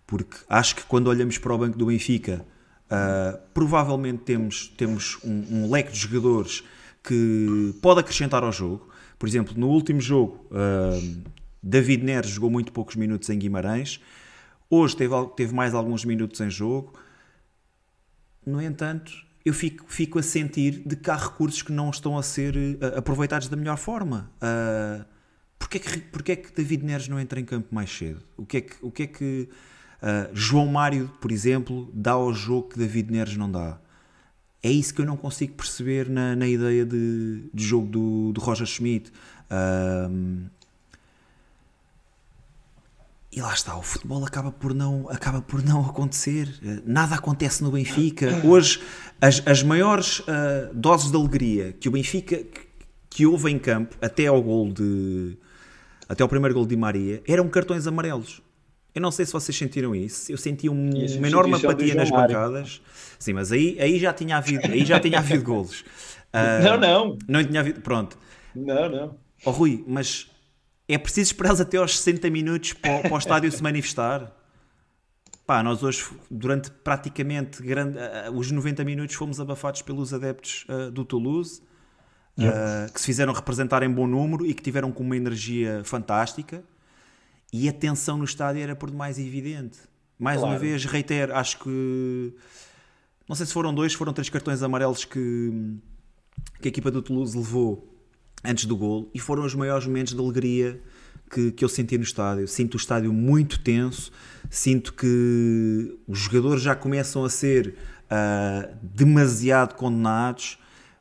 porque 0.06 0.36
acho 0.50 0.76
que 0.76 0.82
quando 0.82 1.06
olhamos 1.06 1.38
para 1.38 1.54
o 1.54 1.58
banco 1.58 1.78
do 1.78 1.86
Benfica, 1.86 2.44
uh, 2.90 3.38
provavelmente 3.54 4.24
temos, 4.24 4.68
temos 4.76 5.18
um, 5.24 5.64
um, 5.64 5.70
leque 5.70 5.92
de 5.92 5.98
jogadores 5.98 6.62
que 7.02 7.74
pode 7.80 8.00
acrescentar 8.00 8.44
ao 8.44 8.52
jogo. 8.52 8.88
Por 9.18 9.26
exemplo, 9.26 9.54
no 9.56 9.68
último 9.68 10.00
jogo, 10.00 10.46
uh, 10.50 11.35
David 11.62 12.04
Neres 12.04 12.30
jogou 12.30 12.50
muito 12.50 12.72
poucos 12.72 12.96
minutos 12.96 13.28
em 13.28 13.38
Guimarães, 13.38 14.00
hoje 14.70 14.96
teve, 14.96 15.14
teve 15.36 15.54
mais 15.54 15.74
alguns 15.74 16.04
minutos 16.04 16.40
em 16.40 16.50
jogo. 16.50 16.92
No 18.44 18.62
entanto, 18.62 19.12
eu 19.44 19.54
fico, 19.54 19.84
fico 19.86 20.18
a 20.18 20.22
sentir 20.22 20.82
de 20.84 20.96
que 20.96 21.10
há 21.10 21.16
recursos 21.16 21.62
que 21.62 21.72
não 21.72 21.90
estão 21.90 22.18
a 22.18 22.22
ser 22.22 22.56
uh, 22.56 22.98
aproveitados 22.98 23.48
da 23.48 23.56
melhor 23.56 23.76
forma. 23.76 24.30
Uh, 24.36 25.04
porquê, 25.58 25.78
que, 25.78 26.00
porquê 26.00 26.32
é 26.32 26.36
que 26.36 26.52
David 26.52 26.84
Neres 26.84 27.08
não 27.08 27.18
entra 27.18 27.38
em 27.38 27.44
campo 27.44 27.72
mais 27.74 27.90
cedo? 27.90 28.22
O 28.36 28.44
que 28.44 28.56
é 28.56 28.60
que, 28.60 28.74
o 28.82 28.90
que, 28.90 29.02
é 29.04 29.06
que 29.06 29.48
uh, 30.02 30.34
João 30.34 30.66
Mário, 30.66 31.08
por 31.20 31.30
exemplo, 31.30 31.88
dá 31.94 32.12
ao 32.12 32.34
jogo 32.34 32.70
que 32.70 32.78
David 32.78 33.12
Neres 33.12 33.36
não 33.36 33.50
dá? 33.50 33.78
É 34.62 34.70
isso 34.70 34.92
que 34.92 35.00
eu 35.00 35.06
não 35.06 35.16
consigo 35.16 35.54
perceber 35.54 36.08
na, 36.08 36.34
na 36.34 36.48
ideia 36.48 36.84
de, 36.84 37.48
de 37.54 37.64
jogo 37.64 37.86
do, 37.86 38.32
do 38.32 38.40
Roger 38.40 38.66
Schmidt. 38.66 39.12
Uh, 39.48 40.50
e 43.36 43.40
lá 43.42 43.52
está, 43.52 43.76
o 43.76 43.82
futebol 43.82 44.24
acaba 44.24 44.50
por 44.50 44.72
não, 44.72 45.10
acaba 45.10 45.42
por 45.42 45.62
não 45.62 45.84
acontecer. 45.84 46.48
Eh, 46.64 46.80
nada 46.86 47.16
acontece 47.16 47.62
no 47.62 47.70
Benfica. 47.70 48.28
Hoje, 48.42 48.80
as, 49.20 49.42
as 49.46 49.62
maiores 49.62 50.20
uh, 50.20 50.72
doses 50.72 51.10
de 51.10 51.18
alegria 51.18 51.76
que 51.78 51.86
o 51.86 51.92
Benfica 51.92 52.38
que, 52.38 52.60
que 53.10 53.26
houve 53.26 53.50
em 53.50 53.58
campo, 53.58 53.94
até 54.00 54.26
ao 54.26 54.42
gol 54.42 54.72
de. 54.72 55.36
Até 56.08 56.22
ao 56.22 56.30
primeiro 56.30 56.54
gol 56.54 56.64
de 56.64 56.76
Maria, 56.76 57.22
eram 57.28 57.46
cartões 57.48 57.86
amarelos. 57.86 58.40
Eu 58.94 59.02
não 59.02 59.10
sei 59.10 59.26
se 59.26 59.34
vocês 59.34 59.54
sentiram 59.54 59.94
isso. 59.94 60.32
Eu 60.32 60.38
senti 60.38 60.70
um, 60.70 60.88
uma 61.18 61.28
enorme 61.28 61.56
apatia 61.56 61.94
nas 61.94 62.08
bancadas. 62.10 62.80
Sim, 63.18 63.34
mas 63.34 63.52
aí, 63.52 63.76
aí 63.78 63.98
já 63.98 64.14
tinha 64.14 64.38
havido, 64.38 64.66
aí 64.66 64.82
já 64.82 64.98
tinha 64.98 65.18
havido 65.18 65.44
golos. 65.44 65.82
Uh, 66.32 66.64
não, 66.64 66.78
não. 66.78 67.18
Não 67.28 67.44
tinha 67.44 67.60
havido. 67.60 67.82
Pronto. 67.82 68.16
Não, 68.54 68.88
não. 68.88 69.16
Oh, 69.44 69.50
Rui, 69.50 69.84
mas 69.86 70.30
é 70.88 70.98
preciso 70.98 71.32
esperar 71.32 71.60
até 71.60 71.76
aos 71.78 71.98
60 71.98 72.30
minutos 72.30 72.72
para, 72.72 73.00
para 73.02 73.14
o 73.14 73.18
estádio 73.18 73.50
se 73.50 73.62
manifestar. 73.62 74.32
Pá, 75.46 75.62
nós 75.62 75.82
hoje, 75.82 76.04
durante 76.30 76.70
praticamente 76.70 77.62
grande, 77.62 77.98
uh, 77.98 78.32
os 78.32 78.50
90 78.50 78.84
minutos, 78.84 79.14
fomos 79.14 79.40
abafados 79.40 79.82
pelos 79.82 80.12
adeptos 80.12 80.66
uh, 80.68 80.90
do 80.90 81.04
Toulouse, 81.04 81.62
uh, 82.38 82.92
que 82.92 83.00
se 83.00 83.06
fizeram 83.06 83.32
representar 83.32 83.82
em 83.82 83.90
bom 83.90 84.06
número 84.06 84.44
e 84.44 84.54
que 84.54 84.62
tiveram 84.62 84.90
com 84.90 85.02
uma 85.02 85.16
energia 85.16 85.82
fantástica. 85.84 86.64
E 87.52 87.68
a 87.68 87.72
tensão 87.72 88.18
no 88.18 88.24
estádio 88.24 88.62
era 88.62 88.74
por 88.74 88.90
demais 88.90 89.18
evidente. 89.18 89.78
Mais 90.18 90.38
claro. 90.38 90.52
uma 90.52 90.58
vez, 90.58 90.84
reitero, 90.84 91.34
acho 91.34 91.58
que. 91.60 92.34
Não 93.28 93.34
sei 93.36 93.46
se 93.46 93.52
foram 93.52 93.74
dois, 93.74 93.92
foram 93.92 94.12
três 94.12 94.28
cartões 94.28 94.62
amarelos 94.62 95.04
que, 95.04 95.50
que 96.60 96.66
a 96.66 96.68
equipa 96.68 96.90
do 96.90 97.02
Toulouse 97.02 97.36
levou 97.36 97.95
antes 98.46 98.64
do 98.64 98.76
gol 98.76 99.10
e 99.14 99.18
foram 99.18 99.44
os 99.44 99.54
maiores 99.54 99.86
momentos 99.86 100.14
de 100.14 100.20
alegria 100.20 100.80
que, 101.30 101.52
que 101.52 101.64
eu 101.64 101.68
senti 101.68 101.96
no 101.98 102.04
estádio. 102.04 102.46
Sinto 102.46 102.74
o 102.74 102.76
estádio 102.76 103.12
muito 103.12 103.60
tenso, 103.60 104.10
sinto 104.48 104.92
que 104.92 105.98
os 106.06 106.18
jogadores 106.18 106.62
já 106.62 106.74
começam 106.74 107.24
a 107.24 107.30
ser 107.30 107.74
uh, 108.06 108.74
demasiado 108.82 109.74
condenados, 109.74 110.58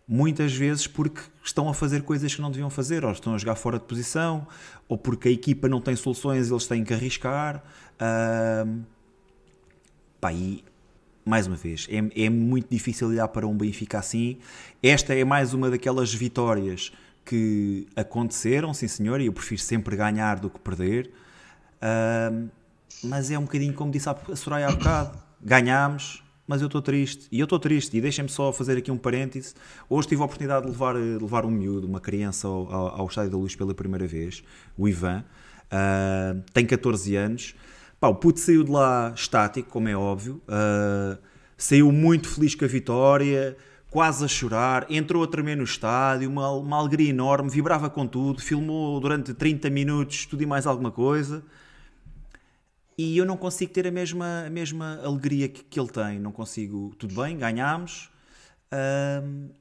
muitas 0.07 0.53
vezes 0.53 0.87
porque 0.87 1.21
estão 1.43 1.69
a 1.69 1.73
fazer 1.73 2.03
coisas 2.03 2.33
que 2.33 2.41
não 2.41 2.51
deviam 2.51 2.69
fazer, 2.69 3.05
ou 3.05 3.11
estão 3.11 3.33
a 3.33 3.37
jogar 3.37 3.55
fora 3.55 3.77
de 3.77 3.85
posição, 3.85 4.47
ou 4.87 4.97
porque 4.97 5.29
a 5.29 5.31
equipa 5.31 5.67
não 5.67 5.81
tem 5.81 5.95
soluções, 5.95 6.49
eles 6.49 6.67
têm 6.67 6.83
que 6.83 6.93
arriscar. 6.93 7.63
Uh, 7.95 8.83
pá, 10.19 10.33
e 10.33 10.63
mais 11.23 11.47
uma 11.47 11.55
vez, 11.55 11.87
é, 11.89 12.25
é 12.25 12.29
muito 12.29 12.67
difícil 12.69 13.07
olhar 13.07 13.27
para 13.29 13.47
um 13.47 13.57
Benfica 13.57 13.97
assim. 13.97 14.37
Esta 14.81 15.15
é 15.15 15.23
mais 15.23 15.55
uma 15.55 15.71
daquelas 15.71 16.13
vitórias 16.13 16.91
que 17.25 17.87
aconteceram, 17.95 18.73
sim 18.73 18.87
senhor, 18.87 19.19
e 19.19 19.25
eu 19.25 19.33
prefiro 19.33 19.59
sempre 19.59 19.95
ganhar 19.95 20.39
do 20.39 20.49
que 20.49 20.59
perder. 20.59 21.11
Uh, 21.77 22.47
mas 23.03 23.31
é 23.31 23.37
um 23.37 23.43
bocadinho 23.43 23.73
como 23.73 23.91
disse 23.91 24.07
a 24.07 24.15
Soraya 24.35 24.67
há 24.67 24.71
bocado: 24.71 25.17
ganhámos, 25.41 26.23
mas 26.47 26.61
eu 26.61 26.67
estou 26.67 26.81
triste. 26.81 27.27
E 27.31 27.39
eu 27.39 27.45
estou 27.45 27.59
triste. 27.59 27.97
E 27.97 28.01
deixem-me 28.01 28.29
só 28.29 28.53
fazer 28.53 28.77
aqui 28.77 28.91
um 28.91 28.97
parêntese. 28.97 29.53
Hoje 29.89 30.07
tive 30.07 30.21
a 30.21 30.25
oportunidade 30.25 30.65
de 30.65 30.71
levar, 30.71 30.95
de 30.95 31.17
levar 31.19 31.45
um 31.45 31.51
miúdo, 31.51 31.87
uma 31.87 31.99
criança, 31.99 32.47
ao, 32.47 32.71
ao, 32.71 33.01
ao 33.01 33.07
Estádio 33.07 33.31
da 33.31 33.37
Luz 33.37 33.55
pela 33.55 33.73
primeira 33.73 34.05
vez, 34.05 34.43
o 34.77 34.87
Ivan. 34.87 35.25
Uh, 35.65 36.41
tem 36.53 36.65
14 36.65 37.15
anos. 37.15 37.55
Pá, 37.99 38.07
o 38.07 38.15
puto 38.15 38.39
saiu 38.39 38.63
de 38.63 38.71
lá 38.71 39.11
estático, 39.15 39.69
como 39.69 39.89
é 39.89 39.95
óbvio. 39.95 40.41
Uh, 40.47 41.17
saiu 41.57 41.91
muito 41.91 42.29
feliz 42.29 42.53
com 42.53 42.65
a 42.65 42.67
vitória 42.67 43.57
quase 43.95 44.25
a 44.25 44.27
chorar, 44.27 44.85
entrou 44.91 45.23
a 45.23 45.27
tremer 45.27 45.55
no 45.55 45.63
estádio, 45.63 46.29
uma, 46.29 46.51
uma 46.51 46.77
alegria 46.77 47.11
enorme, 47.11 47.49
vibrava 47.49 47.89
com 47.89 48.05
tudo, 48.05 48.41
filmou 48.41 48.99
durante 48.99 49.33
30 49.33 49.69
minutos 49.69 50.25
tudo 50.25 50.43
e 50.43 50.45
mais 50.45 50.67
alguma 50.67 50.91
coisa. 50.91 51.41
E 52.97 53.17
eu 53.17 53.25
não 53.25 53.37
consigo 53.37 53.71
ter 53.71 53.87
a 53.87 53.91
mesma, 53.91 54.43
a 54.47 54.49
mesma 54.49 54.99
alegria 55.01 55.47
que, 55.47 55.63
que 55.63 55.79
ele 55.79 55.87
tem. 55.87 56.19
Não 56.19 56.33
consigo. 56.33 56.93
Tudo 56.99 57.15
bem, 57.15 57.37
ganhámos. 57.37 58.11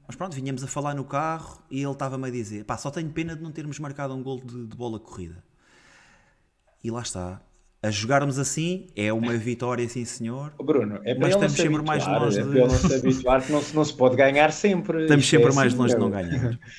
mas 0.05 0.17
pronto, 0.17 0.35
vinhamos 0.35 0.65
a 0.65 0.67
falar 0.67 0.93
no 0.93 1.05
carro 1.05 1.63
e 1.71 1.81
ele 1.81 1.93
estava-me 1.93 2.27
a 2.27 2.29
dizer: 2.29 2.65
pá, 2.65 2.75
só 2.75 2.91
tenho 2.91 3.09
pena 3.11 3.37
de 3.37 3.41
não 3.41 3.53
termos 3.53 3.79
marcado 3.79 4.13
um 4.13 4.21
gol 4.21 4.41
de, 4.43 4.67
de 4.67 4.75
bola 4.75 4.99
corrida. 4.99 5.41
E 6.83 6.91
lá 6.91 7.01
está 7.01 7.41
a 7.85 7.91
jogarmos 7.91 8.39
assim 8.39 8.87
é 8.95 9.13
uma 9.13 9.33
vitória, 9.33 9.87
sim 9.87 10.05
senhor. 10.05 10.51
Bruno, 10.61 10.99
é 11.03 11.13
para 11.13 11.27
mas 11.27 11.35
estamos 11.35 11.53
sempre 11.53 11.75
habituar, 11.75 11.85
mais 11.85 12.23
longe 12.23 12.39
é 12.39 12.43
de... 12.43 12.59
não 12.59 12.69
se 12.69 12.95
habituar 12.95 13.45
que 13.45 13.51
não 13.51 13.61
se, 13.61 13.75
não 13.75 13.85
se 13.85 13.93
pode 13.93 14.15
ganhar 14.15 14.51
sempre. 14.51 15.03
Estamos 15.03 15.27
sempre 15.27 15.51
é 15.51 15.53
mais 15.53 15.73
assim, 15.73 15.81
longe 15.81 15.93
de 15.93 15.99
não 15.99 16.09
ganhar. 16.09 16.59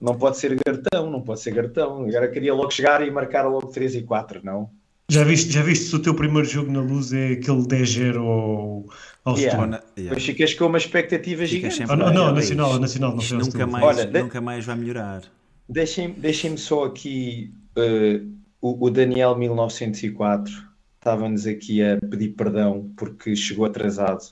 Não 0.00 0.16
pode 0.16 0.38
ser 0.38 0.58
gartão, 0.66 1.10
não 1.10 1.20
pode 1.20 1.40
ser 1.40 1.52
gartão. 1.52 2.06
Agora 2.06 2.26
queria 2.28 2.54
logo 2.54 2.70
chegar 2.70 3.06
e 3.06 3.10
marcar 3.10 3.46
logo 3.46 3.66
3 3.66 3.96
e 3.96 4.02
4, 4.02 4.40
não? 4.42 4.70
Já 5.10 5.24
viste, 5.24 5.52
já 5.52 5.62
viste 5.62 5.84
se 5.84 5.94
o 5.94 5.98
teu 5.98 6.14
primeiro 6.14 6.48
jogo 6.48 6.72
na 6.72 6.80
luz 6.80 7.12
é 7.12 7.32
aquele 7.32 7.64
10-0 7.64 8.16
ao, 8.16 8.86
ao 9.26 9.36
yeah. 9.36 9.58
yeah. 9.66 9.84
Depois 9.94 10.24
ficas 10.24 10.54
com 10.54 10.64
uma 10.64 10.78
expectativa 10.78 11.44
gigante. 11.44 11.82
Ah, 11.82 11.94
não, 11.94 12.10
não, 12.14 12.32
nacional, 12.32 12.78
nacional 12.78 13.14
não 13.14 13.38
nunca 13.40 13.66
mais, 13.66 13.84
Olha, 13.84 14.22
nunca 14.22 14.40
mais 14.40 14.64
vai 14.64 14.76
melhorar. 14.76 15.22
Deixem-me 15.68 16.14
deixem 16.14 16.56
só 16.56 16.84
aqui 16.84 17.52
uh, 17.76 18.39
o, 18.60 18.86
o 18.86 18.90
Daniel 18.90 19.36
1904 19.36 20.70
estava-nos 20.96 21.46
aqui 21.46 21.82
a 21.82 21.98
pedir 21.98 22.30
perdão 22.30 22.92
porque 22.96 23.34
chegou 23.34 23.64
atrasado. 23.64 24.22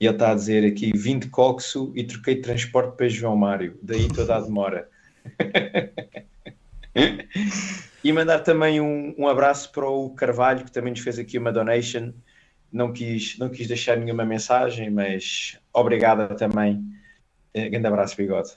E 0.00 0.06
ele 0.06 0.14
está 0.14 0.32
a 0.32 0.34
dizer 0.34 0.64
aqui: 0.64 0.90
vim 0.94 1.18
de 1.18 1.28
Coxo 1.28 1.92
e 1.94 2.04
troquei 2.04 2.36
de 2.36 2.42
transporte 2.42 2.96
para 2.96 3.08
João 3.08 3.36
Mário, 3.36 3.78
daí 3.82 4.08
toda 4.08 4.36
a 4.36 4.40
demora. 4.40 4.88
e 8.02 8.12
mandar 8.12 8.40
também 8.40 8.80
um, 8.80 9.14
um, 9.16 9.28
abraço 9.28 9.70
para 9.70 9.88
o 9.88 10.10
Carvalho, 10.10 10.64
que 10.64 10.72
também 10.72 10.92
nos 10.92 11.00
fez 11.00 11.18
aqui 11.18 11.38
uma 11.38 11.52
donation. 11.52 12.12
Não 12.72 12.92
quis, 12.92 13.38
não 13.38 13.48
quis 13.50 13.68
deixar 13.68 13.96
nenhuma 13.96 14.24
mensagem, 14.24 14.90
mas 14.90 15.58
obrigada 15.72 16.34
também. 16.34 16.82
Eh, 17.52 17.68
grande 17.68 17.86
abraço, 17.86 18.16
bigode. 18.16 18.50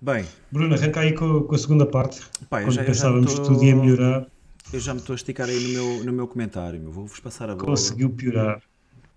Bem. 0.00 0.24
Bruno, 0.50 0.74
arranca 0.74 1.00
aí 1.00 1.12
com, 1.12 1.42
com 1.42 1.54
a 1.54 1.58
segunda 1.58 1.84
parte. 1.84 2.20
Pá, 2.48 2.62
quando 2.62 2.72
já, 2.72 2.84
pensávamos 2.84 3.34
que 3.34 3.44
tudo 3.44 3.64
ia 3.64 3.74
melhorar. 3.74 4.26
Eu 4.72 4.80
já 4.80 4.94
me 4.94 5.00
estou 5.00 5.14
a 5.14 5.16
esticar 5.16 5.48
aí 5.48 5.58
no 5.58 5.68
meu, 5.72 6.04
no 6.04 6.12
meu 6.12 6.28
comentário. 6.28 6.80
Vou-vos 6.90 7.18
passar 7.18 7.50
a 7.50 7.54
bola. 7.54 7.66
Conseguiu 7.66 8.10
piorar. 8.10 8.62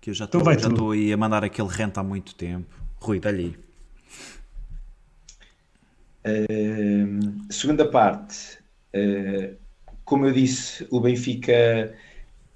Que 0.00 0.10
eu 0.10 0.14
já 0.14 0.24
estou 0.24 0.40
então 0.40 0.52
já 0.54 0.68
estou 0.68 0.90
aí 0.90 1.12
a 1.12 1.16
mandar 1.16 1.44
aquele 1.44 1.68
rento 1.68 1.98
há 1.98 2.02
muito 2.02 2.34
tempo. 2.34 2.66
Rui, 2.96 3.20
dá-lhe 3.20 3.56
aí. 6.24 6.42
Uh, 6.48 7.52
segunda 7.52 7.88
parte. 7.88 8.58
Uh, 8.94 9.56
como 10.04 10.26
eu 10.26 10.32
disse, 10.32 10.86
o 10.90 11.00
Benfica 11.00 11.94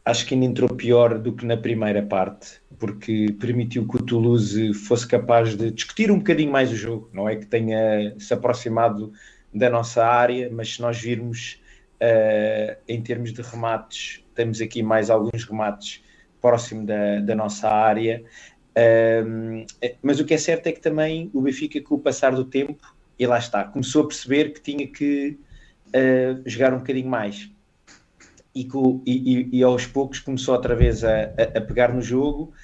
acho 0.04 0.26
que 0.26 0.34
ainda 0.34 0.46
entrou 0.46 0.68
pior 0.68 1.18
do 1.18 1.32
que 1.32 1.46
na 1.46 1.56
primeira 1.56 2.02
parte 2.02 2.60
porque 2.78 3.34
permitiu 3.40 3.86
que 3.86 3.96
o 3.96 4.02
Toulouse 4.02 4.74
fosse 4.74 5.06
capaz 5.06 5.56
de 5.56 5.70
discutir 5.70 6.10
um 6.10 6.18
bocadinho 6.18 6.50
mais 6.50 6.70
o 6.70 6.76
jogo. 6.76 7.10
Não 7.12 7.28
é 7.28 7.36
que 7.36 7.46
tenha 7.46 8.14
se 8.18 8.32
aproximado 8.32 9.12
da 9.52 9.70
nossa 9.70 10.04
área, 10.04 10.50
mas 10.50 10.74
se 10.74 10.82
nós 10.82 10.98
virmos 10.98 11.60
uh, 12.00 12.76
em 12.86 13.02
termos 13.02 13.32
de 13.32 13.42
remates, 13.42 14.22
temos 14.34 14.60
aqui 14.60 14.82
mais 14.82 15.10
alguns 15.10 15.44
remates 15.44 16.02
próximo 16.40 16.84
da, 16.84 17.20
da 17.20 17.34
nossa 17.34 17.68
área. 17.68 18.22
Um, 19.24 19.64
mas 20.02 20.20
o 20.20 20.24
que 20.24 20.34
é 20.34 20.38
certo 20.38 20.66
é 20.66 20.72
que 20.72 20.80
também 20.80 21.30
o 21.32 21.40
Benfica, 21.40 21.80
com 21.80 21.94
o 21.94 21.98
passar 21.98 22.34
do 22.34 22.44
tempo, 22.44 22.94
e 23.18 23.26
lá 23.26 23.38
está, 23.38 23.64
começou 23.64 24.04
a 24.04 24.08
perceber 24.08 24.52
que 24.52 24.60
tinha 24.60 24.86
que 24.86 25.38
uh, 25.88 26.42
jogar 26.44 26.74
um 26.74 26.78
bocadinho 26.78 27.08
mais. 27.08 27.50
E, 28.56 28.66
e, 29.06 29.58
e, 29.58 29.62
aos 29.62 29.86
poucos 29.86 30.18
começou 30.18 30.54
outra 30.54 30.74
vez 30.74 31.04
a, 31.04 31.24
a, 31.54 31.60
pegar 31.60 31.92
no 31.92 32.00
jogo, 32.00 32.54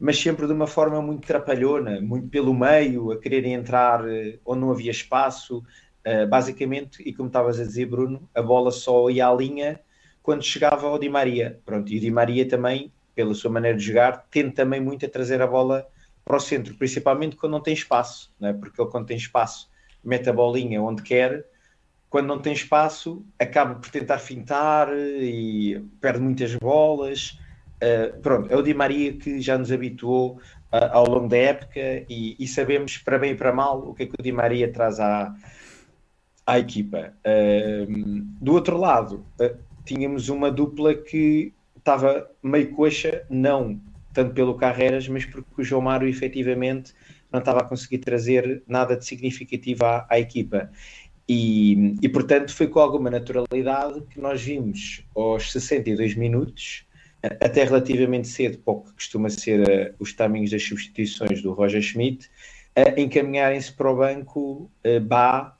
mas 0.00 0.18
sempre 0.18 0.44
de 0.44 0.52
uma 0.52 0.66
forma 0.66 1.00
muito 1.00 1.24
trapalhona, 1.24 2.00
muito 2.00 2.26
pelo 2.28 2.52
meio, 2.52 3.12
a 3.12 3.20
querer 3.20 3.44
entrar 3.46 4.04
uh, 4.04 4.38
onde 4.44 4.60
não 4.60 4.72
havia 4.72 4.90
espaço. 4.90 5.62
Uh, 6.04 6.26
basicamente, 6.28 7.00
e 7.08 7.14
como 7.14 7.28
estavas 7.28 7.60
a 7.60 7.64
dizer, 7.64 7.86
Bruno, 7.86 8.28
a 8.34 8.42
bola 8.42 8.72
só 8.72 9.08
ia 9.08 9.28
à 9.28 9.34
linha 9.34 9.78
quando 10.20 10.42
chegava 10.42 10.88
ao 10.88 10.98
Di 10.98 11.08
Maria. 11.08 11.60
Pronto, 11.64 11.92
e 11.92 11.98
o 11.98 12.00
Di 12.00 12.10
Maria 12.10 12.48
também, 12.48 12.92
pela 13.14 13.32
sua 13.32 13.50
maneira 13.50 13.78
de 13.78 13.84
jogar, 13.84 14.26
tende 14.28 14.50
também 14.50 14.80
muito 14.80 15.06
a 15.06 15.08
trazer 15.08 15.40
a 15.40 15.46
bola 15.46 15.86
para 16.24 16.36
o 16.36 16.40
centro, 16.40 16.74
principalmente 16.74 17.36
quando 17.36 17.52
não 17.52 17.60
tem 17.60 17.72
espaço, 17.72 18.34
é? 18.42 18.52
porque 18.52 18.80
ele 18.80 18.90
quando 18.90 19.06
tem 19.06 19.16
espaço 19.16 19.70
mete 20.06 20.28
a 20.28 20.32
bolinha 20.32 20.80
onde 20.80 21.02
quer, 21.02 21.44
quando 22.08 22.26
não 22.26 22.38
tem 22.38 22.52
espaço 22.52 23.24
acaba 23.38 23.74
por 23.74 23.90
tentar 23.90 24.18
fintar 24.18 24.88
e 24.96 25.84
perde 26.00 26.20
muitas 26.20 26.54
bolas. 26.56 27.38
Uh, 27.76 28.18
pronto, 28.20 28.50
é 28.50 28.56
o 28.56 28.62
Di 28.62 28.72
Maria 28.72 29.12
que 29.12 29.40
já 29.40 29.58
nos 29.58 29.70
habituou 29.70 30.40
uh, 30.72 30.90
ao 30.92 31.06
longo 31.08 31.28
da 31.28 31.36
época 31.36 31.80
e, 32.08 32.34
e, 32.38 32.48
sabemos 32.48 32.96
para 32.98 33.18
bem 33.18 33.32
e 33.32 33.34
para 33.34 33.52
mal 33.52 33.86
o 33.86 33.94
que 33.94 34.04
é 34.04 34.06
que 34.06 34.14
o 34.18 34.22
Di 34.22 34.32
Maria 34.32 34.72
traz 34.72 34.98
à, 34.98 35.34
à 36.46 36.58
equipa. 36.58 37.12
Uh, 37.20 38.22
do 38.40 38.54
outro 38.54 38.78
lado, 38.78 39.26
tínhamos 39.84 40.30
uma 40.30 40.50
dupla 40.50 40.94
que 40.94 41.52
estava 41.76 42.30
meio 42.42 42.70
coxa, 42.72 43.24
não 43.28 43.78
tanto 44.16 44.32
pelo 44.32 44.54
Carreiras, 44.54 45.06
mas 45.08 45.26
porque 45.26 45.60
o 45.60 45.62
João 45.62 45.82
Mário 45.82 46.08
efetivamente 46.08 46.94
não 47.30 47.40
estava 47.40 47.60
a 47.60 47.64
conseguir 47.64 47.98
trazer 47.98 48.62
nada 48.66 48.96
de 48.96 49.04
significativo 49.04 49.84
à, 49.84 50.06
à 50.08 50.18
equipa. 50.18 50.70
E, 51.28 51.96
e, 52.00 52.08
portanto 52.08 52.54
foi 52.54 52.68
com 52.68 52.78
alguma 52.78 53.10
naturalidade 53.10 54.00
que 54.10 54.20
nós 54.20 54.40
vimos 54.40 55.04
aos 55.14 55.50
62 55.50 56.14
minutos, 56.14 56.84
até 57.40 57.64
relativamente 57.64 58.28
cedo, 58.28 58.58
para 58.58 58.74
o 58.74 58.80
que 58.82 58.92
costuma 58.92 59.28
ser 59.28 59.60
uh, 59.60 59.94
os 59.98 60.12
timings 60.12 60.52
das 60.52 60.62
substituições 60.62 61.42
do 61.42 61.52
Roger 61.52 61.82
Schmidt, 61.82 62.26
uh, 62.76 63.00
encaminharem-se 63.00 63.72
para 63.72 63.90
o 63.90 63.96
banco 63.96 64.70
uh, 64.86 65.00
Bá 65.00 65.56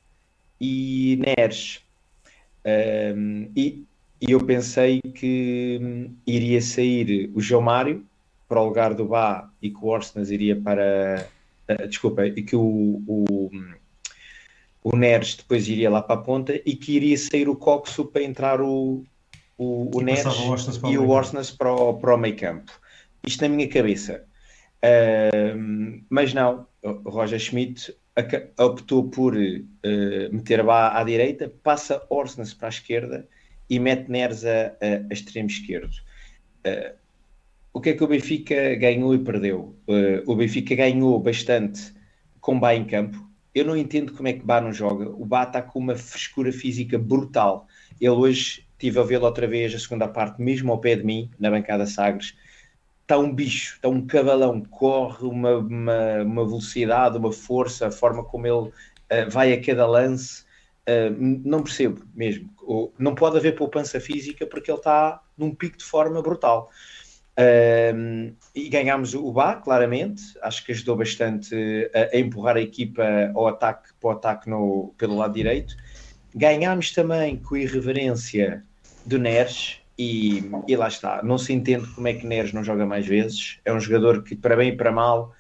e 0.61 1.21
Neres. 1.21 1.81
Um, 2.65 3.51
e 3.57 3.85
e 4.21 4.33
eu 4.33 4.45
pensei 4.45 5.01
que 5.03 5.79
hum, 5.81 6.15
iria 6.27 6.61
sair 6.63 7.31
o 7.35 7.41
João 7.41 7.63
Mário 7.63 8.05
para 8.49 8.61
o 8.61 8.67
lugar 8.67 8.95
do 8.95 9.05
Bá 9.05 9.51
e 9.61 9.71
que 9.71 9.77
o 9.77 9.87
Orsnas 9.87 10.31
iria 10.31 10.57
para. 10.57 11.29
Uh, 11.69 11.87
desculpa, 11.89 12.27
e 12.27 12.43
que 12.43 12.57
o, 12.57 13.03
o, 13.07 13.51
o 14.87 14.95
Neres 14.95 15.35
depois 15.35 15.67
iria 15.67 15.91
lá 15.91 16.01
para 16.01 16.15
a 16.15 16.23
ponta 16.23 16.63
e 16.65 16.77
que 16.77 16.93
iria 16.93 17.19
sair 17.19 17.49
o 17.49 17.57
Coxo 17.57 18.05
para 18.05 18.23
entrar 18.23 18.61
o, 18.61 19.03
o, 19.59 19.91
o 19.93 20.01
Neres 20.01 20.25
o 20.25 20.89
e 20.89 20.97
o 20.97 21.09
Orsnas 21.09 21.51
para 21.51 21.73
o, 21.75 21.95
para 21.95 22.15
o 22.15 22.17
meio 22.17 22.37
campo. 22.37 22.71
Isto 23.27 23.43
na 23.43 23.49
minha 23.49 23.69
cabeça. 23.69 24.25
Uh, 24.85 26.05
mas 26.09 26.33
não, 26.33 26.69
o 26.85 27.11
Roger 27.11 27.41
Schmidt 27.41 27.97
optou 28.57 29.11
por 29.11 29.35
uh, 29.35 30.31
meter 30.31 30.63
Bá 30.63 30.97
à 30.97 31.03
direita, 31.03 31.53
passa 31.65 32.01
Orsnas 32.09 32.55
para 32.55 32.69
a 32.69 32.71
esquerda 32.71 33.29
e 33.69 33.81
mete 33.81 34.09
Neres 34.09 34.45
a, 34.45 34.67
a, 34.67 35.11
a 35.11 35.13
extremo 35.13 35.49
esquerdo. 35.49 35.95
Uh, 36.65 36.95
o 37.73 37.81
que 37.81 37.91
é 37.91 37.93
que 37.93 38.05
o 38.05 38.07
Benfica 38.07 38.77
ganhou 38.77 39.13
e 39.17 39.19
perdeu? 39.19 39.77
Uh, 39.89 40.31
o 40.31 40.37
Benfica 40.37 40.77
ganhou 40.77 41.19
bastante 41.19 41.93
com 42.41 42.61
Bá 42.61 42.77
em 42.77 42.85
campo. 42.85 43.26
Eu 43.57 43.65
não 43.65 43.75
entendo 43.75 44.13
como 44.13 44.29
é 44.29 44.35
que 44.35 44.45
Bá 44.45 44.61
não 44.61 44.71
joga. 44.71 45.09
O 45.09 45.25
Bá 45.25 45.45
está 45.45 45.63
com 45.63 45.79
uma 45.79 45.97
frescura 45.97 46.53
física 46.53 46.99
brutal. 46.99 47.67
Ele 47.99 48.11
hoje, 48.11 48.67
estive 48.73 49.01
a 49.01 49.03
vê-lo 49.03 49.25
outra 49.25 49.47
vez, 49.47 49.75
a 49.75 49.79
segunda 49.79 50.07
parte, 50.07 50.43
mesmo 50.43 50.71
ao 50.71 50.79
pé 50.79 50.95
de 50.95 51.03
mim, 51.03 51.31
na 51.41 51.51
bancada 51.51 51.87
Sagres. 51.87 52.37
Está 53.01 53.17
um 53.17 53.35
bicho, 53.35 53.77
está 53.77 53.89
um 53.89 54.07
cavalão, 54.07 54.61
corre 54.61 55.27
uma, 55.27 55.57
uma, 55.57 56.23
uma 56.23 56.45
velocidade, 56.45 57.17
uma 57.17 57.33
força, 57.33 57.87
a 57.87 57.91
forma 57.91 58.23
como 58.23 58.47
ele 58.47 58.69
uh, 58.69 59.31
vai 59.31 59.55
a 59.55 59.65
cada 59.65 59.87
lance. 59.87 60.45
Uh, 60.87 61.17
não 61.19 61.63
percebo 61.63 62.05
mesmo 62.15 62.49
não 62.99 63.15
pode 63.15 63.37
haver 63.37 63.55
poupança 63.55 64.01
física 64.01 64.47
porque 64.47 64.71
ele 64.71 64.79
está 64.79 65.23
num 65.37 65.55
pico 65.55 65.79
de 65.79 65.85
forma 65.85 66.21
brutal. 66.21 66.71
Um, 67.39 68.33
e 68.55 68.69
ganhámos 68.69 69.15
o 69.15 69.31
Bá, 69.31 69.57
claramente, 69.57 70.23
acho 70.41 70.65
que 70.65 70.73
ajudou 70.73 70.97
bastante 70.97 71.55
a, 71.95 72.17
a, 72.17 72.19
empurrar 72.19 72.57
a 72.57 72.61
equipa 72.61 73.05
ao 73.35 73.47
ataque, 73.47 73.91
para 74.01 74.09
o 74.09 74.11
ataque 74.13 74.49
no, 74.49 74.95
pelo 74.97 75.17
lado 75.17 75.35
direito. 75.35 75.77
Ganhámos 76.35 76.93
também 76.93 77.37
com 77.37 77.55
a 77.55 77.61
irreverência 77.61 78.65
do 79.05 79.19
Neres, 79.19 79.81
e, 79.99 80.51
e, 80.69 80.77
lá 80.77 80.89
está. 80.89 81.23
Não 81.23 81.39
se 81.39 81.53
entende 81.53 81.87
como 81.95 82.07
é 82.07 82.13
que 82.13 82.27
Neres 82.27 82.53
não 82.53 82.63
joga 82.63 82.85
mais 82.85 83.07
vezes. 83.07 83.59
É 83.65 83.73
um 83.73 83.81
jogador 83.81 84.23
que, 84.23 84.37
para 84.37 84.55
bem 84.55 84.71
e 84.71 84.77
para 84.77 84.93
mal, 84.93 85.33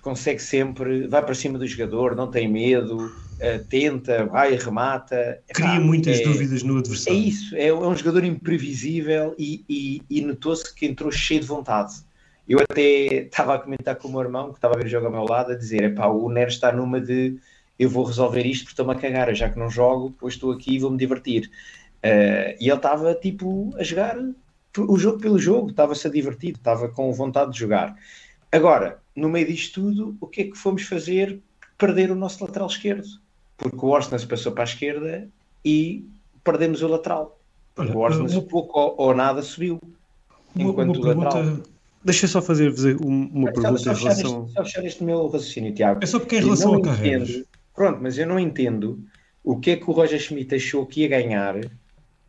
consegue 0.00 0.40
sempre, 0.40 1.06
vai 1.06 1.22
para 1.22 1.34
cima 1.34 1.58
do 1.58 1.66
jogador, 1.66 2.16
não 2.16 2.30
tem 2.30 2.48
medo, 2.48 3.12
uh, 3.38 3.64
tenta, 3.68 4.26
vai, 4.26 4.54
remata. 4.56 5.40
Cria 5.48 5.80
muitas 5.80 6.20
é, 6.20 6.22
dúvidas 6.22 6.62
no 6.62 6.78
adversário. 6.78 7.18
É 7.18 7.22
isso, 7.22 7.56
é, 7.56 7.68
é 7.68 7.74
um 7.74 7.96
jogador 7.96 8.24
imprevisível 8.24 9.34
e, 9.38 9.64
e, 9.68 10.02
e 10.10 10.20
notou-se 10.20 10.74
que 10.74 10.86
entrou 10.86 11.10
cheio 11.10 11.40
de 11.40 11.46
vontade. 11.46 11.94
Eu 12.48 12.60
até 12.60 13.24
estava 13.24 13.54
a 13.54 13.58
comentar 13.58 13.96
com 13.96 14.08
o 14.08 14.10
meu 14.10 14.22
irmão, 14.22 14.50
que 14.50 14.58
estava 14.58 14.74
a 14.74 14.78
ver 14.78 14.86
o 14.86 14.88
jogo 14.88 15.06
ao 15.06 15.12
meu 15.12 15.24
lado, 15.24 15.52
a 15.52 15.54
dizer: 15.54 15.82
epá, 15.82 16.06
o 16.06 16.30
Neres 16.30 16.54
está 16.54 16.72
numa 16.72 17.00
de 17.00 17.38
eu 17.78 17.88
vou 17.88 18.04
resolver 18.04 18.44
isto 18.44 18.64
porque 18.64 18.72
estou-me 18.72 18.92
a 18.92 18.96
cagar, 18.96 19.32
já 19.34 19.48
que 19.48 19.58
não 19.58 19.70
jogo, 19.70 20.10
depois 20.10 20.34
estou 20.34 20.50
aqui 20.50 20.74
e 20.74 20.78
vou-me 20.78 20.96
divertir. 20.96 21.50
Uh, 21.98 22.56
e 22.58 22.68
ele 22.68 22.74
estava 22.74 23.14
tipo 23.14 23.74
a 23.76 23.82
jogar 23.82 24.16
o 24.76 24.98
jogo 24.98 25.18
pelo 25.18 25.38
jogo, 25.38 25.70
estava-se 25.70 26.06
a 26.06 26.10
divertir, 26.10 26.54
estava 26.54 26.88
com 26.88 27.12
vontade 27.12 27.52
de 27.52 27.58
jogar. 27.58 27.96
Agora, 28.50 29.00
no 29.14 29.28
meio 29.28 29.46
disto 29.46 29.80
tudo, 29.80 30.16
o 30.20 30.26
que 30.26 30.42
é 30.42 30.44
que 30.44 30.56
fomos 30.56 30.82
fazer? 30.82 31.40
Perder 31.76 32.10
o 32.10 32.14
nosso 32.14 32.42
lateral 32.44 32.66
esquerdo 32.66 33.06
porque 33.58 33.76
o 33.76 33.88
Orsnes 33.88 34.24
passou 34.24 34.52
para 34.52 34.62
a 34.62 34.64
esquerda 34.64 35.28
e 35.64 36.08
perdemos 36.42 36.80
o 36.80 36.88
lateral. 36.88 37.38
Olha, 37.76 37.94
o 37.94 37.98
Orsnes 37.98 38.32
uma, 38.32 38.42
pouco 38.42 38.78
ou, 38.78 38.94
ou, 38.96 39.14
nada 39.14 39.42
subiu. 39.42 39.80
Uma, 40.54 40.70
enquanto 40.70 40.96
uma 40.96 41.04
pergunta, 41.04 41.38
lateral. 41.38 41.62
Deixa 42.04 42.24
eu 42.24 42.28
só 42.30 42.40
fazer, 42.40 42.70
fazer 42.70 42.96
uma 43.02 43.52
pergunta 43.52 43.78
só, 43.78 43.84
só 43.84 43.92
em 43.92 44.02
relação. 44.02 44.44
Este, 44.44 44.54
só 44.54 44.64
fechar 44.64 44.84
este 44.84 45.04
meu 45.04 45.26
raciocínio, 45.26 45.74
Tiago. 45.74 46.00
É 46.02 46.06
só 46.06 46.18
porque 46.18 46.36
é 46.36 46.38
em 46.38 46.44
relação 46.44 46.74
a 46.74 46.82
carreiras. 46.82 47.44
Pronto, 47.74 47.98
mas 48.00 48.16
eu 48.16 48.26
não 48.26 48.38
entendo 48.38 49.04
o 49.44 49.58
que 49.58 49.72
é 49.72 49.76
que 49.76 49.88
o 49.88 49.92
Roger 49.92 50.18
Schmidt 50.20 50.54
achou 50.54 50.86
que 50.86 51.02
ia 51.02 51.08
ganhar 51.08 51.56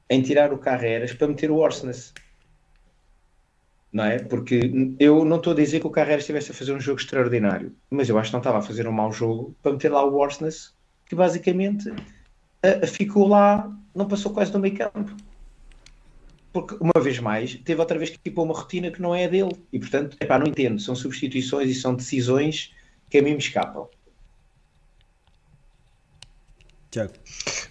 em 0.09 0.21
tirar 0.21 0.51
o 0.51 0.57
Carreiras 0.57 1.13
para 1.13 1.27
meter 1.27 1.51
o 1.51 1.57
Orsnes. 1.57 2.13
Não 3.91 4.03
é? 4.03 4.19
Porque 4.19 4.59
eu 4.99 5.25
não 5.25 5.37
estou 5.37 5.53
a 5.53 5.55
dizer 5.55 5.79
que 5.79 5.87
o 5.87 5.91
Carreiras 5.91 6.23
estivesse 6.23 6.51
a 6.51 6.53
fazer 6.53 6.73
um 6.73 6.79
jogo 6.79 6.99
extraordinário, 6.99 7.75
mas 7.89 8.09
eu 8.09 8.17
acho 8.17 8.29
que 8.29 8.33
não 8.33 8.39
estava 8.39 8.59
a 8.59 8.61
fazer 8.61 8.87
um 8.87 8.91
mau 8.91 9.11
jogo 9.11 9.55
para 9.61 9.71
meter 9.71 9.91
lá 9.91 10.05
o 10.05 10.15
Orsnes 10.15 10.73
que 11.09 11.15
basicamente 11.15 11.89
uh, 11.89 12.87
ficou 12.87 13.27
lá, 13.27 13.69
não 13.93 14.07
passou 14.07 14.31
quase 14.31 14.51
do 14.51 14.59
meio 14.59 14.77
campo. 14.77 15.11
Porque, 16.53 16.77
uma 16.79 17.03
vez 17.03 17.19
mais, 17.19 17.55
teve 17.55 17.81
outra 17.81 17.97
vez 17.97 18.11
que 18.11 18.17
tipo 18.17 18.41
uma 18.41 18.53
rotina 18.53 18.89
que 18.89 19.01
não 19.01 19.13
é 19.13 19.27
dele. 19.27 19.55
E, 19.73 19.79
portanto, 19.79 20.15
epá, 20.21 20.39
não 20.39 20.47
entendo. 20.47 20.79
São 20.79 20.95
substituições 20.95 21.69
e 21.69 21.75
são 21.75 21.93
decisões 21.93 22.73
que 23.09 23.17
a 23.17 23.21
mim 23.21 23.31
me 23.31 23.39
escapam. 23.39 23.87
Tiago. 26.91 27.13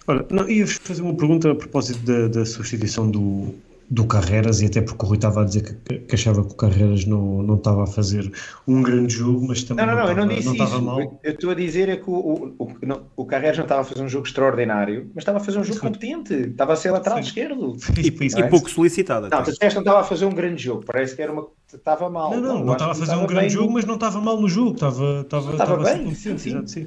Ora, 0.07 0.25
não, 0.29 0.49
ia 0.49 0.65
fazer 0.67 1.01
uma 1.01 1.15
pergunta 1.15 1.51
a 1.51 1.55
propósito 1.55 1.99
da, 1.99 2.27
da 2.27 2.45
substituição 2.45 3.09
do, 3.09 3.53
do 3.91 4.05
Carreiras, 4.05 4.61
e 4.61 4.67
até 4.67 4.81
porque 4.81 5.03
o 5.03 5.07
Rui 5.07 5.17
estava 5.17 5.41
a 5.41 5.45
dizer 5.45 5.63
que, 5.63 5.99
que, 5.99 6.15
achava 6.15 6.43
que 6.45 6.53
o 6.53 6.55
Carreiras 6.55 7.05
não, 7.05 7.41
não 7.41 7.55
estava 7.55 7.83
a 7.83 7.87
fazer 7.87 8.31
um 8.67 8.83
grande 8.83 9.15
jogo, 9.15 9.47
mas 9.47 9.63
também 9.63 9.83
não, 9.83 9.95
não, 9.95 10.05
não, 10.05 10.15
não, 10.15 10.21
estava, 10.21 10.21
eu 10.21 10.25
não 10.27 10.35
disse 10.35 10.59
não 10.59 10.65
isso. 10.65 10.81
Mal. 10.83 11.19
Eu 11.23 11.31
estou 11.31 11.49
a 11.49 11.53
dizer 11.55 11.89
é 11.89 11.95
que 11.95 12.07
o, 12.07 12.13
o, 12.13 12.55
o, 12.59 12.67
o 13.15 13.25
Carreiras 13.25 13.57
não 13.57 13.65
estava 13.65 13.81
a 13.81 13.83
fazer 13.83 14.03
um 14.03 14.07
jogo 14.07 14.27
extraordinário, 14.27 15.09
mas 15.15 15.23
estava 15.23 15.39
a 15.39 15.41
fazer 15.41 15.57
um 15.57 15.63
jogo 15.63 15.79
competente, 15.79 16.33
estava 16.33 16.73
a 16.73 16.75
ser 16.75 16.91
lateral 16.91 17.17
Sim. 17.17 17.23
esquerdo. 17.23 17.77
E, 17.97 18.07
e, 18.07 18.39
é? 18.39 18.47
pouco 18.47 18.69
solicitado. 18.69 19.27
Não, 19.27 19.43
tu 19.43 19.51
não 19.59 19.79
estava 19.79 19.99
a 20.01 20.03
fazer 20.03 20.25
um 20.25 20.33
grande 20.35 20.61
jogo, 20.61 20.83
parece 20.85 21.15
que 21.15 21.21
era 21.23 21.31
uma 21.31 21.47
estava 21.73 22.09
mal. 22.11 22.29
Não, 22.31 22.41
não, 22.41 22.65
não, 22.65 22.73
estava 22.73 22.91
a 22.91 22.95
fazer 22.95 23.15
um 23.15 23.25
grande 23.25 23.49
jogo, 23.53 23.73
mas 23.73 23.85
não 23.85 23.95
estava 23.95 24.21
mal 24.21 24.39
no 24.39 24.47
jogo, 24.47 24.73
estava, 24.73 25.21
estava, 25.21 25.51
estava, 25.51 25.73
estava 25.73 25.97
bem. 25.97 26.13
Sim, 26.13 26.37
sim. 26.37 26.67
sim. 26.67 26.83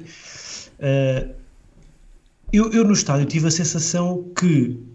Uh, 0.79 1.33
eu, 2.53 2.71
eu 2.71 2.83
no 2.85 2.93
estádio 2.93 3.25
tive 3.25 3.47
a 3.47 3.51
sensação 3.51 4.31
que 4.37 4.92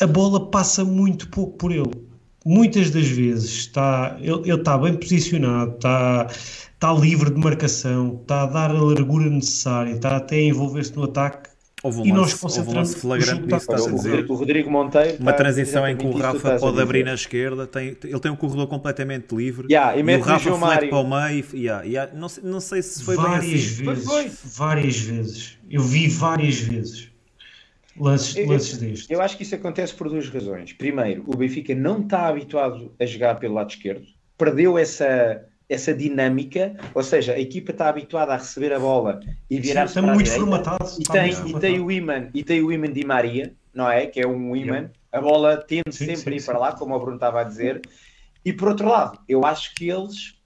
a 0.00 0.06
bola 0.06 0.50
passa 0.50 0.84
muito 0.84 1.28
pouco 1.28 1.56
por 1.56 1.72
ele. 1.72 2.10
Muitas 2.44 2.90
das 2.90 3.06
vezes 3.06 3.50
está, 3.50 4.16
ele, 4.18 4.40
ele 4.50 4.54
está 4.54 4.78
bem 4.78 4.94
posicionado, 4.94 5.74
está, 5.74 6.26
está 6.30 6.92
livre 6.94 7.30
de 7.30 7.38
marcação, 7.38 8.18
está 8.22 8.42
a 8.42 8.46
dar 8.46 8.70
a 8.70 8.82
largura 8.82 9.28
necessária, 9.28 9.92
está 9.92 10.16
até 10.16 10.36
a 10.36 10.42
envolver-se 10.44 10.96
no 10.96 11.04
ataque 11.04 11.50
Houve 11.82 12.00
um 12.00 12.06
e 12.06 12.12
lance, 12.12 12.42
nós 12.42 12.58
houve 12.58 12.70
um 12.70 12.74
lance 12.74 12.96
flagrante 12.96 13.42
nisso, 13.42 13.56
está 13.56 13.74
a 13.74 13.90
dizer. 13.90 14.30
O 14.30 14.34
Rodrigo 14.34 14.70
Monteiro. 14.70 15.16
Uma 15.18 15.32
transição 15.32 15.88
em 15.88 15.96
que 15.96 16.06
o 16.06 16.12
Rafa 16.12 16.58
pode 16.58 16.80
abrir 16.80 17.04
na 17.04 17.14
esquerda, 17.14 17.66
tem, 17.66 17.96
ele 18.04 18.20
tem 18.20 18.30
um 18.30 18.36
corredor 18.36 18.66
completamente 18.66 19.34
livre. 19.34 19.66
Yeah, 19.70 19.96
e, 19.96 20.00
e 20.00 20.16
o 20.16 20.20
Rafa 20.20 20.58
flete 20.58 20.88
para 20.88 20.98
o 20.98 21.08
meio. 21.08 21.44
Yeah, 21.54 21.84
yeah, 21.84 22.12
não, 22.14 22.28
sei, 22.28 22.44
não 22.44 22.60
sei 22.60 22.82
se 22.82 23.02
foi 23.02 23.16
várias 23.16 23.44
bem 23.44 23.54
assim. 23.54 23.84
Vezes, 23.84 24.04
foi. 24.04 24.30
Várias 24.44 24.96
vezes. 24.98 25.58
Eu 25.70 25.82
vi 25.82 26.08
várias 26.08 26.58
vezes 26.58 27.09
lances, 28.00 28.36
eu, 28.36 28.48
lances. 28.48 29.06
Eu 29.08 29.20
acho 29.20 29.36
que 29.36 29.42
isso 29.42 29.54
acontece 29.54 29.94
por 29.94 30.08
duas 30.08 30.28
razões. 30.28 30.72
Primeiro, 30.72 31.24
o 31.26 31.36
Benfica 31.36 31.74
não 31.74 32.00
está 32.00 32.26
habituado 32.26 32.92
a 32.98 33.06
jogar 33.06 33.38
pelo 33.38 33.54
lado 33.54 33.70
esquerdo, 33.70 34.06
perdeu 34.36 34.78
essa 34.78 35.46
essa 35.68 35.94
dinâmica, 35.94 36.76
ou 36.92 37.02
seja, 37.02 37.34
a 37.34 37.38
equipa 37.38 37.70
está 37.70 37.88
habituada 37.88 38.34
a 38.34 38.36
receber 38.36 38.72
a 38.72 38.80
bola 38.80 39.20
e 39.48 39.60
virar-se 39.60 39.94
para 39.94 40.02
muito 40.02 40.24
direita, 40.24 40.44
formatado, 40.44 40.90
e 40.98 41.04
tem, 41.04 41.30
e 41.30 41.60
tem 41.60 41.80
o 41.80 41.92
imã 41.92 42.28
e 42.34 42.42
tem 42.42 42.60
o 42.60 42.72
imã 42.72 42.90
de 42.90 43.06
Maria, 43.06 43.54
não 43.72 43.88
é? 43.88 44.04
Que 44.06 44.20
é 44.20 44.26
um 44.26 44.56
imã, 44.56 44.90
a 45.12 45.20
bola 45.20 45.56
tende 45.56 45.92
sim, 45.92 46.16
sempre 46.16 46.34
a 46.34 46.36
ir 46.38 46.44
para 46.44 46.58
lá, 46.58 46.72
como 46.72 46.92
o 46.92 46.98
Bruno 46.98 47.14
estava 47.14 47.40
a 47.40 47.44
dizer. 47.44 47.80
E 48.44 48.52
por 48.52 48.66
outro 48.66 48.88
lado, 48.88 49.20
eu 49.28 49.44
acho 49.44 49.72
que 49.76 49.88
eles 49.88 50.40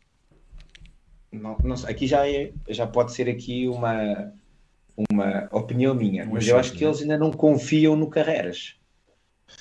não, 1.33 1.57
não 1.65 1.75
aqui 1.87 2.07
já 2.07 2.29
é, 2.29 2.53
já 2.69 2.87
pode 2.87 3.13
ser 3.13 3.29
aqui 3.29 3.67
uma 3.67 4.31
uma 4.97 5.49
opinião 5.51 5.95
minha, 5.95 6.25
mas 6.25 6.47
eu 6.47 6.59
acho 6.59 6.73
que 6.73 6.85
eles 6.85 7.01
ainda 7.01 7.19
não 7.19 7.33
confiam 7.33 7.97
no 7.97 8.09
Carreras 8.09 8.77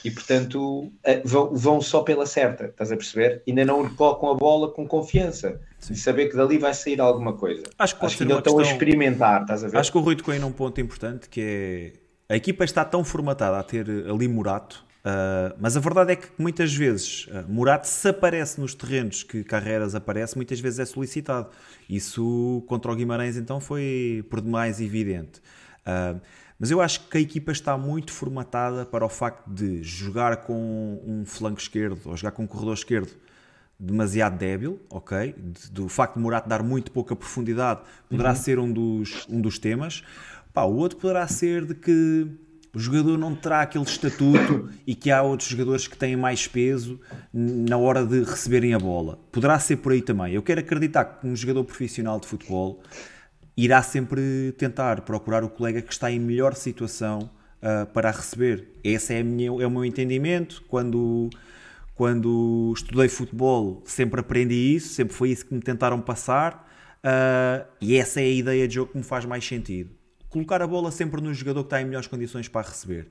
e 0.03 0.11
portanto 0.11 0.91
eh, 1.03 1.21
vão, 1.23 1.53
vão 1.53 1.81
só 1.81 2.01
pela 2.01 2.25
certa, 2.25 2.65
estás 2.65 2.91
a 2.91 2.97
perceber? 2.97 3.41
Ainda 3.47 3.65
não 3.65 3.87
colocam 3.95 4.29
a 4.29 4.33
bola 4.33 4.71
com 4.71 4.87
confiança 4.87 5.59
Sim. 5.79 5.93
e 5.93 5.95
saber 5.95 6.29
que 6.29 6.35
dali 6.35 6.57
vai 6.57 6.73
sair 6.73 6.99
alguma 6.99 7.33
coisa. 7.33 7.63
Acho 7.77 7.95
que, 7.95 8.01
pode 8.01 8.11
acho 8.11 8.17
que 8.17 8.23
ainda 8.23 8.37
estão 8.37 8.55
questão... 8.55 8.71
a 8.71 8.73
experimentar, 8.73 9.41
estás 9.41 9.63
a 9.63 9.67
ver? 9.67 9.77
Acho 9.77 9.91
que 9.91 9.97
o 9.97 10.01
Rui 10.01 10.15
tocou 10.15 10.33
em 10.33 10.43
um 10.43 10.51
ponto 10.51 10.79
importante 10.81 11.29
que 11.29 11.93
é 12.29 12.33
a 12.33 12.35
equipa 12.35 12.63
está 12.63 12.83
tão 12.83 13.03
formatada 13.03 13.59
a 13.59 13.63
ter 13.63 13.87
ali 14.09 14.27
Murato, 14.27 14.85
uh, 15.05 15.55
mas 15.59 15.77
a 15.77 15.79
verdade 15.79 16.13
é 16.13 16.15
que 16.15 16.27
muitas 16.37 16.73
vezes 16.73 17.27
uh, 17.27 17.45
Murato 17.47 17.87
se 17.87 18.07
aparece 18.09 18.59
nos 18.59 18.73
terrenos 18.73 19.23
que 19.23 19.43
Carreiras 19.43 19.95
aparece, 19.95 20.35
muitas 20.35 20.59
vezes 20.59 20.79
é 20.79 20.85
solicitado. 20.85 21.49
Isso 21.89 22.63
contra 22.67 22.91
o 22.91 22.95
Guimarães 22.95 23.37
então 23.37 23.59
foi 23.59 24.25
por 24.29 24.41
demais 24.41 24.81
evidente. 24.81 25.41
Uh, 25.81 26.19
mas 26.59 26.71
eu 26.71 26.79
acho 26.79 27.09
que 27.09 27.17
a 27.17 27.21
equipa 27.21 27.51
está 27.51 27.77
muito 27.77 28.11
formatada 28.11 28.85
para 28.85 29.05
o 29.05 29.09
facto 29.09 29.49
de 29.49 29.83
jogar 29.83 30.37
com 30.37 31.01
um 31.05 31.25
flanco 31.25 31.59
esquerdo 31.59 31.99
ou 32.05 32.15
jogar 32.15 32.31
com 32.31 32.43
um 32.43 32.47
corredor 32.47 32.73
esquerdo 32.73 33.11
demasiado 33.79 34.37
débil, 34.37 34.79
ok? 34.89 35.35
Do 35.71 35.89
facto 35.89 36.15
de 36.15 36.21
Morato 36.21 36.47
dar 36.47 36.63
muito 36.63 36.91
pouca 36.91 37.15
profundidade 37.15 37.81
poderá 38.09 38.29
uhum. 38.29 38.35
ser 38.35 38.59
um 38.59 38.71
dos, 38.71 39.27
um 39.29 39.41
dos 39.41 39.59
temas. 39.59 40.03
Pá, 40.53 40.63
o 40.63 40.75
outro 40.75 40.97
poderá 40.99 41.27
ser 41.27 41.65
de 41.65 41.75
que 41.75 42.29
o 42.75 42.79
jogador 42.79 43.19
não 43.19 43.35
terá 43.35 43.61
aquele 43.61 43.83
estatuto 43.83 44.69
e 44.85 44.95
que 44.95 45.11
há 45.11 45.21
outros 45.21 45.47
jogadores 45.47 45.87
que 45.87 45.95
têm 45.95 46.15
mais 46.15 46.47
peso 46.47 46.99
na 47.31 47.77
hora 47.77 48.03
de 48.03 48.23
receberem 48.23 48.73
a 48.73 48.79
bola. 48.79 49.19
Poderá 49.31 49.59
ser 49.59 49.77
por 49.77 49.91
aí 49.91 50.01
também. 50.01 50.33
Eu 50.33 50.41
quero 50.41 50.59
acreditar 50.59 51.05
que 51.05 51.27
um 51.27 51.35
jogador 51.35 51.63
profissional 51.65 52.19
de 52.19 52.27
futebol 52.27 52.81
irá 53.55 53.83
sempre 53.83 54.53
tentar 54.57 55.01
procurar 55.01 55.43
o 55.43 55.49
colega 55.49 55.83
que 55.83 55.93
está 55.93 56.11
em 56.11 56.19
melhor 56.19 56.55
situação 56.55 57.29
uh, 57.61 57.85
para 57.93 58.09
receber. 58.09 58.67
Esse 58.83 59.13
é, 59.13 59.21
minha, 59.21 59.49
é 59.49 59.67
o 59.67 59.69
meu 59.69 59.85
entendimento. 59.85 60.63
Quando, 60.67 61.29
quando 61.93 62.73
estudei 62.75 63.07
futebol, 63.07 63.83
sempre 63.85 64.19
aprendi 64.19 64.75
isso, 64.75 64.95
sempre 64.95 65.13
foi 65.13 65.29
isso 65.29 65.45
que 65.45 65.53
me 65.53 65.61
tentaram 65.61 66.01
passar. 66.01 66.67
Uh, 67.03 67.67
e 67.79 67.97
essa 67.97 68.19
é 68.19 68.23
a 68.23 68.29
ideia 68.29 68.67
de 68.67 68.73
jogo 68.73 68.93
que 68.93 68.97
me 68.97 69.03
faz 69.03 69.25
mais 69.25 69.45
sentido. 69.45 69.91
Colocar 70.33 70.63
a 70.63 70.67
bola 70.67 70.91
sempre 70.91 71.21
no 71.21 71.31
jogador 71.31 71.61
que 71.61 71.67
está 71.67 71.79
em 71.79 71.85
melhores 71.85 72.07
condições 72.07 72.47
para 72.47 72.67
receber. 72.67 73.07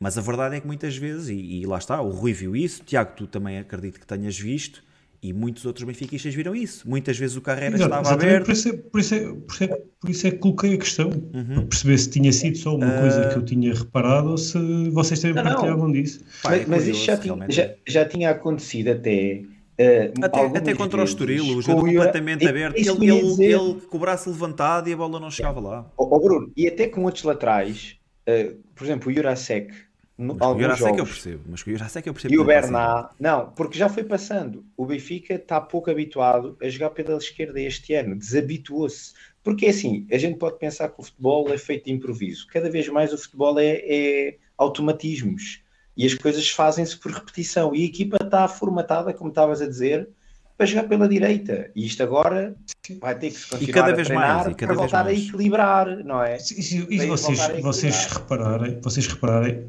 Mas 0.00 0.16
a 0.16 0.22
verdade 0.22 0.56
é 0.56 0.60
que 0.60 0.66
muitas 0.66 0.96
vezes, 0.96 1.28
e, 1.28 1.60
e 1.60 1.66
lá 1.66 1.76
está, 1.76 2.00
o 2.00 2.08
Rui 2.08 2.32
viu 2.32 2.56
isso, 2.56 2.82
Tiago, 2.82 3.12
tu 3.14 3.26
também 3.26 3.58
acredito 3.58 4.00
que 4.00 4.06
tenhas 4.06 4.38
visto, 4.38 4.82
e 5.22 5.30
muitos 5.30 5.66
outros 5.66 5.84
benfiquistas 5.84 6.34
viram 6.34 6.54
isso. 6.54 6.88
Muitas 6.88 7.18
vezes 7.18 7.36
o 7.36 7.42
Carreira 7.42 7.76
Exato, 7.76 7.94
estava 7.94 8.14
aberto. 8.14 8.46
Por 8.46 8.52
isso, 8.52 8.68
é, 8.68 8.72
por, 8.72 9.00
isso 9.00 9.14
é, 9.14 9.20
por, 9.20 9.54
isso 9.54 9.64
é, 9.64 9.66
por 10.00 10.10
isso 10.10 10.26
é 10.26 10.30
que 10.30 10.38
coloquei 10.38 10.74
a 10.74 10.78
questão, 10.78 11.10
uhum. 11.10 11.54
para 11.54 11.62
perceber 11.64 11.98
se 11.98 12.10
tinha 12.10 12.32
sido 12.32 12.56
só 12.56 12.76
uma 12.76 12.86
uh... 12.86 13.00
coisa 13.00 13.28
que 13.28 13.36
eu 13.36 13.42
tinha 13.42 13.74
reparado 13.74 14.30
ou 14.30 14.38
se 14.38 14.58
vocês 14.88 15.20
também 15.20 15.44
partilhavam 15.44 15.92
disso. 15.92 16.24
Mas, 16.44 16.62
é 16.62 16.66
mas 16.66 16.86
isso 16.86 17.04
já 17.04 17.20
já, 17.50 17.74
já 17.86 18.04
tinha 18.06 18.30
acontecido 18.30 18.88
até. 18.88 19.42
Uh, 19.74 20.24
até, 20.24 20.58
até 20.58 20.74
contra 20.74 21.00
o 21.00 21.04
Estoril, 21.04 21.56
o 21.56 21.60
jogo 21.60 21.80
completamente 21.80 22.46
aberto, 22.46 22.76
ele, 22.76 23.10
ele, 23.10 23.44
ele, 23.44 23.80
com 23.80 23.96
o 23.96 24.00
braço 24.00 24.30
levantado 24.30 24.88
e 24.88 24.92
a 24.92 24.96
bola 24.96 25.18
não 25.18 25.30
chegava 25.32 25.58
lá. 25.58 25.90
Oh, 25.96 26.08
oh 26.14 26.20
Bruno, 26.20 26.52
e 26.56 26.68
até 26.68 26.86
com 26.86 27.02
outros 27.02 27.24
laterais, 27.24 27.98
uh, 28.28 28.56
por 28.74 28.84
exemplo, 28.84 29.10
o 29.10 29.14
Jurasek, 29.14 29.74
no, 30.16 30.36
alguns 30.38 30.78
jogos. 30.78 30.94
que 30.94 31.00
eu 31.00 31.06
percebo, 31.06 31.42
mas 31.48 31.60
o 31.60 31.70
Jurasek 31.70 32.06
eu 32.06 32.14
percebo. 32.14 32.34
E 32.34 32.38
o 32.38 32.44
Bernat, 32.44 33.10
não, 33.18 33.50
porque 33.50 33.76
já 33.76 33.88
foi 33.88 34.04
passando. 34.04 34.64
O 34.76 34.86
Benfica 34.86 35.34
está 35.34 35.60
pouco 35.60 35.90
habituado 35.90 36.56
a 36.62 36.68
jogar 36.68 36.90
pela 36.90 37.18
esquerda 37.18 37.60
este 37.60 37.94
ano, 37.94 38.14
desabituou-se. 38.14 39.12
Porque 39.42 39.66
é 39.66 39.70
assim, 39.70 40.06
a 40.10 40.16
gente 40.16 40.38
pode 40.38 40.56
pensar 40.58 40.88
que 40.88 41.00
o 41.00 41.02
futebol 41.02 41.52
é 41.52 41.58
feito 41.58 41.86
de 41.86 41.92
improviso. 41.92 42.46
Cada 42.46 42.70
vez 42.70 42.88
mais 42.88 43.12
o 43.12 43.18
futebol 43.18 43.58
é, 43.58 43.82
é 43.84 44.36
automatismos 44.56 45.63
e 45.96 46.06
as 46.06 46.14
coisas 46.14 46.48
fazem-se 46.50 46.96
por 46.96 47.12
repetição. 47.12 47.74
E 47.74 47.82
a 47.82 47.86
equipa 47.86 48.18
está 48.22 48.48
formatada, 48.48 49.12
como 49.12 49.30
estavas 49.30 49.60
a 49.62 49.66
dizer, 49.66 50.08
para 50.56 50.66
jogar 50.66 50.84
pela 50.84 51.08
direita. 51.08 51.70
E 51.74 51.86
isto 51.86 52.02
agora 52.02 52.54
vai 53.00 53.14
ter 53.16 53.30
que 53.30 53.38
se 53.38 53.48
continuar 53.48 53.68
e 53.68 53.72
cada 53.72 53.92
vez 53.92 54.08
mais, 54.08 54.46
e 54.46 54.54
cada 54.54 54.72
para 54.72 54.82
voltar 54.82 55.04
mais. 55.04 55.18
a 55.18 55.20
equilibrar, 55.20 56.04
não 56.04 56.22
é? 56.22 56.38
E, 56.38 56.94
e 56.94 57.06
vocês, 57.06 57.38
vocês 57.60 58.06
repararem, 58.06 58.80
vocês 58.80 59.06
repararem, 59.06 59.64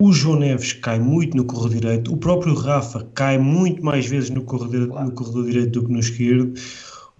o 0.00 0.12
João 0.12 0.38
Neves 0.38 0.72
cai 0.72 1.00
muito 1.00 1.36
no 1.36 1.44
corredor 1.44 1.80
direito, 1.80 2.12
o 2.12 2.16
próprio 2.16 2.54
Rafa 2.54 3.04
cai 3.14 3.36
muito 3.36 3.84
mais 3.84 4.06
vezes 4.06 4.30
no 4.30 4.44
corredor, 4.44 4.88
claro. 4.88 5.06
no 5.06 5.12
corredor 5.12 5.44
direito 5.44 5.70
do 5.80 5.86
que 5.86 5.92
no 5.92 5.98
esquerdo. 5.98 6.54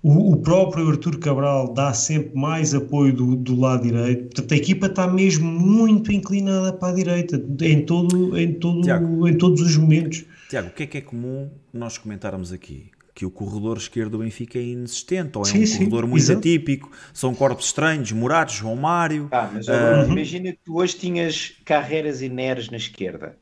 O, 0.03 0.33
o, 0.33 0.37
próprio 0.37 0.89
Artur 0.89 1.19
Cabral 1.19 1.73
dá 1.75 1.93
sempre 1.93 2.37
mais 2.37 2.73
apoio 2.73 3.13
do, 3.13 3.37
do, 3.37 3.59
lado 3.59 3.83
direito. 3.83 4.25
Portanto, 4.25 4.53
a 4.53 4.57
equipa 4.57 4.87
está 4.87 5.07
mesmo 5.09 5.51
muito 5.51 6.13
inclinada 6.13 6.73
para 6.73 6.93
a 6.93 6.95
direita 6.95 7.43
em, 7.63 7.85
todo, 7.85 8.39
em, 8.39 8.53
todo, 8.53 8.83
Tiago, 8.83 9.27
em 9.27 9.37
todos 9.37 9.61
os 9.61 9.77
momentos. 9.77 10.25
Tiago, 10.49 10.69
o 10.69 10.71
que 10.71 10.85
é 10.85 10.87
que 10.87 10.99
é 10.99 11.01
comum 11.01 11.51
nós 11.73 11.99
comentarmos 11.99 12.53
aqui? 12.53 12.91
que 13.19 13.27
o 13.27 13.33
corredor 13.33 13.79
esquerdo 13.79 14.13
do 14.13 14.19
Benfica 14.19 14.61
é 14.61 14.63
inexistente, 14.63 15.37
ou 15.37 15.43
é 15.43 15.47
sim, 15.47 15.63
um 15.65 15.67
sim, 15.67 15.79
corredor 15.79 16.07
muito 16.07 16.23
exato. 16.23 16.39
atípico, 16.39 16.93
são 17.13 17.35
corpos 17.35 17.67
estranhos, 17.67 18.13
Moratos, 18.13 18.55
João 18.55 18.77
Mário. 18.77 19.27
Ah, 19.33 19.51
mas 19.53 19.67
uh, 19.67 20.09
imagina 20.09 20.53
que 20.53 20.61
tu 20.65 20.77
hoje 20.77 20.97
tinhas 20.97 21.57
carreiras 21.65 22.23
e 22.23 22.29
Neres 22.29 22.71
na 22.71 22.77
esquerda. 22.77 23.37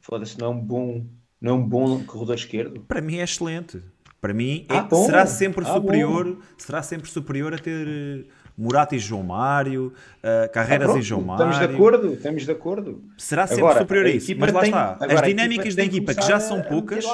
Foda-se, 0.00 0.36
não 0.36 0.46
é 0.48 0.50
um 0.50 0.60
bom, 0.60 1.06
não 1.40 1.52
é 1.52 1.54
um 1.54 1.62
bom 1.62 2.02
corredor 2.02 2.34
esquerdo? 2.34 2.80
Para 2.88 3.00
mim 3.00 3.18
é 3.18 3.22
excelente. 3.22 3.80
Para 4.20 4.34
mim 4.34 4.66
é, 4.68 4.76
ah, 4.76 4.88
será 5.06 5.26
sempre 5.26 5.64
ah, 5.64 5.74
superior, 5.74 6.24
bom. 6.24 6.36
será 6.58 6.82
sempre 6.82 7.08
superior 7.08 7.54
a 7.54 7.58
ter 7.58 7.88
eh, 7.88 8.24
Murata 8.56 8.94
e 8.94 8.98
João 8.98 9.22
Mário, 9.22 9.94
uh, 10.18 10.52
Carreiras 10.52 10.90
ah, 10.90 10.98
e 10.98 11.02
João 11.02 11.22
Mário. 11.22 11.50
Estamos 11.50 11.68
de 11.68 11.74
acordo, 11.74 12.12
estamos 12.12 12.42
de 12.44 12.52
acordo. 12.52 13.04
Será 13.16 13.46
sempre 13.46 13.62
agora, 13.62 13.80
superior 13.80 14.06
a 14.06 14.10
isso, 14.10 14.32
mas 14.36 14.52
lá 14.52 14.60
tem, 14.60 14.68
está. 14.68 14.98
As 15.00 15.22
dinâmicas 15.22 15.74
da 15.74 15.84
equipa 15.84 16.14
que 16.14 16.22
já 16.22 16.38
são 16.38 16.60
poucas. 16.60 17.04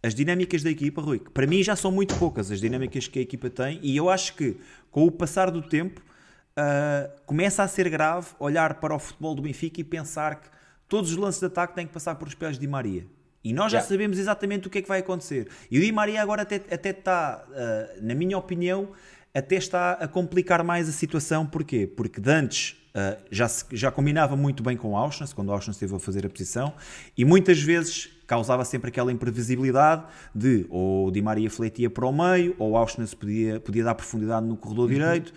As 0.00 0.14
dinâmicas 0.14 0.62
da 0.62 0.70
equipa, 0.70 1.02
Rui, 1.02 1.18
que 1.18 1.30
para 1.30 1.44
mim 1.44 1.60
já 1.60 1.74
são 1.74 1.90
muito 1.90 2.14
poucas 2.14 2.52
as 2.52 2.60
dinâmicas 2.60 3.08
que 3.08 3.18
a 3.18 3.22
equipa 3.22 3.50
tem, 3.50 3.80
e 3.82 3.96
eu 3.96 4.08
acho 4.08 4.34
que 4.34 4.56
com 4.92 5.04
o 5.04 5.10
passar 5.10 5.50
do 5.50 5.60
tempo 5.60 6.00
uh, 6.00 7.10
começa 7.26 7.64
a 7.64 7.68
ser 7.68 7.88
grave 7.88 8.28
olhar 8.38 8.74
para 8.74 8.94
o 8.94 8.98
futebol 9.00 9.34
do 9.34 9.42
Benfica 9.42 9.80
e 9.80 9.84
pensar 9.84 10.36
que 10.36 10.48
todos 10.88 11.10
os 11.10 11.16
lances 11.16 11.40
de 11.40 11.46
ataque 11.46 11.74
têm 11.74 11.86
que 11.86 11.92
passar 11.92 12.14
por 12.14 12.28
os 12.28 12.34
pés 12.34 12.56
de 12.56 12.66
Maria. 12.68 13.04
E 13.42 13.52
nós 13.52 13.70
já 13.70 13.78
yeah. 13.78 13.88
sabemos 13.88 14.18
exatamente 14.18 14.66
o 14.66 14.70
que 14.70 14.78
é 14.78 14.82
que 14.82 14.88
vai 14.88 15.00
acontecer. 15.00 15.48
E 15.70 15.78
o 15.78 15.80
Di 15.80 15.92
Maria 15.92 16.20
agora 16.20 16.42
até, 16.42 16.56
até 16.56 16.90
está, 16.90 17.44
uh, 17.48 18.04
na 18.04 18.14
minha 18.14 18.36
opinião, 18.36 18.90
até 19.32 19.56
está 19.56 19.92
a 19.92 20.08
complicar 20.08 20.62
mais 20.64 20.88
a 20.88 20.92
situação. 20.92 21.46
Porquê? 21.46 21.86
Porque 21.86 22.20
de 22.20 22.30
antes 22.30 22.76
uh, 22.94 23.16
já, 23.30 23.48
se, 23.48 23.64
já 23.72 23.90
combinava 23.90 24.36
muito 24.36 24.62
bem 24.62 24.76
com 24.76 24.92
o 24.92 24.96
Auschwitz, 24.96 25.32
quando 25.32 25.48
o 25.48 25.52
Auschwitz 25.52 25.76
esteve 25.76 25.94
a 25.94 25.98
fazer 25.98 26.26
a 26.26 26.28
posição, 26.28 26.74
e 27.16 27.24
muitas 27.24 27.60
vezes 27.60 28.10
causava 28.26 28.64
sempre 28.64 28.88
aquela 28.88 29.10
imprevisibilidade 29.10 30.04
de 30.34 30.66
ou 30.68 31.08
o 31.08 31.10
Di 31.10 31.22
Maria 31.22 31.50
fletia 31.50 31.88
para 31.88 32.06
o 32.06 32.12
meio, 32.12 32.54
ou 32.58 32.72
o 32.72 32.76
Auschwitz 32.76 33.14
podia, 33.14 33.60
podia 33.60 33.84
dar 33.84 33.94
profundidade 33.94 34.46
no 34.46 34.56
corredor 34.56 34.86
uhum. 34.88 34.94
direito. 34.94 35.32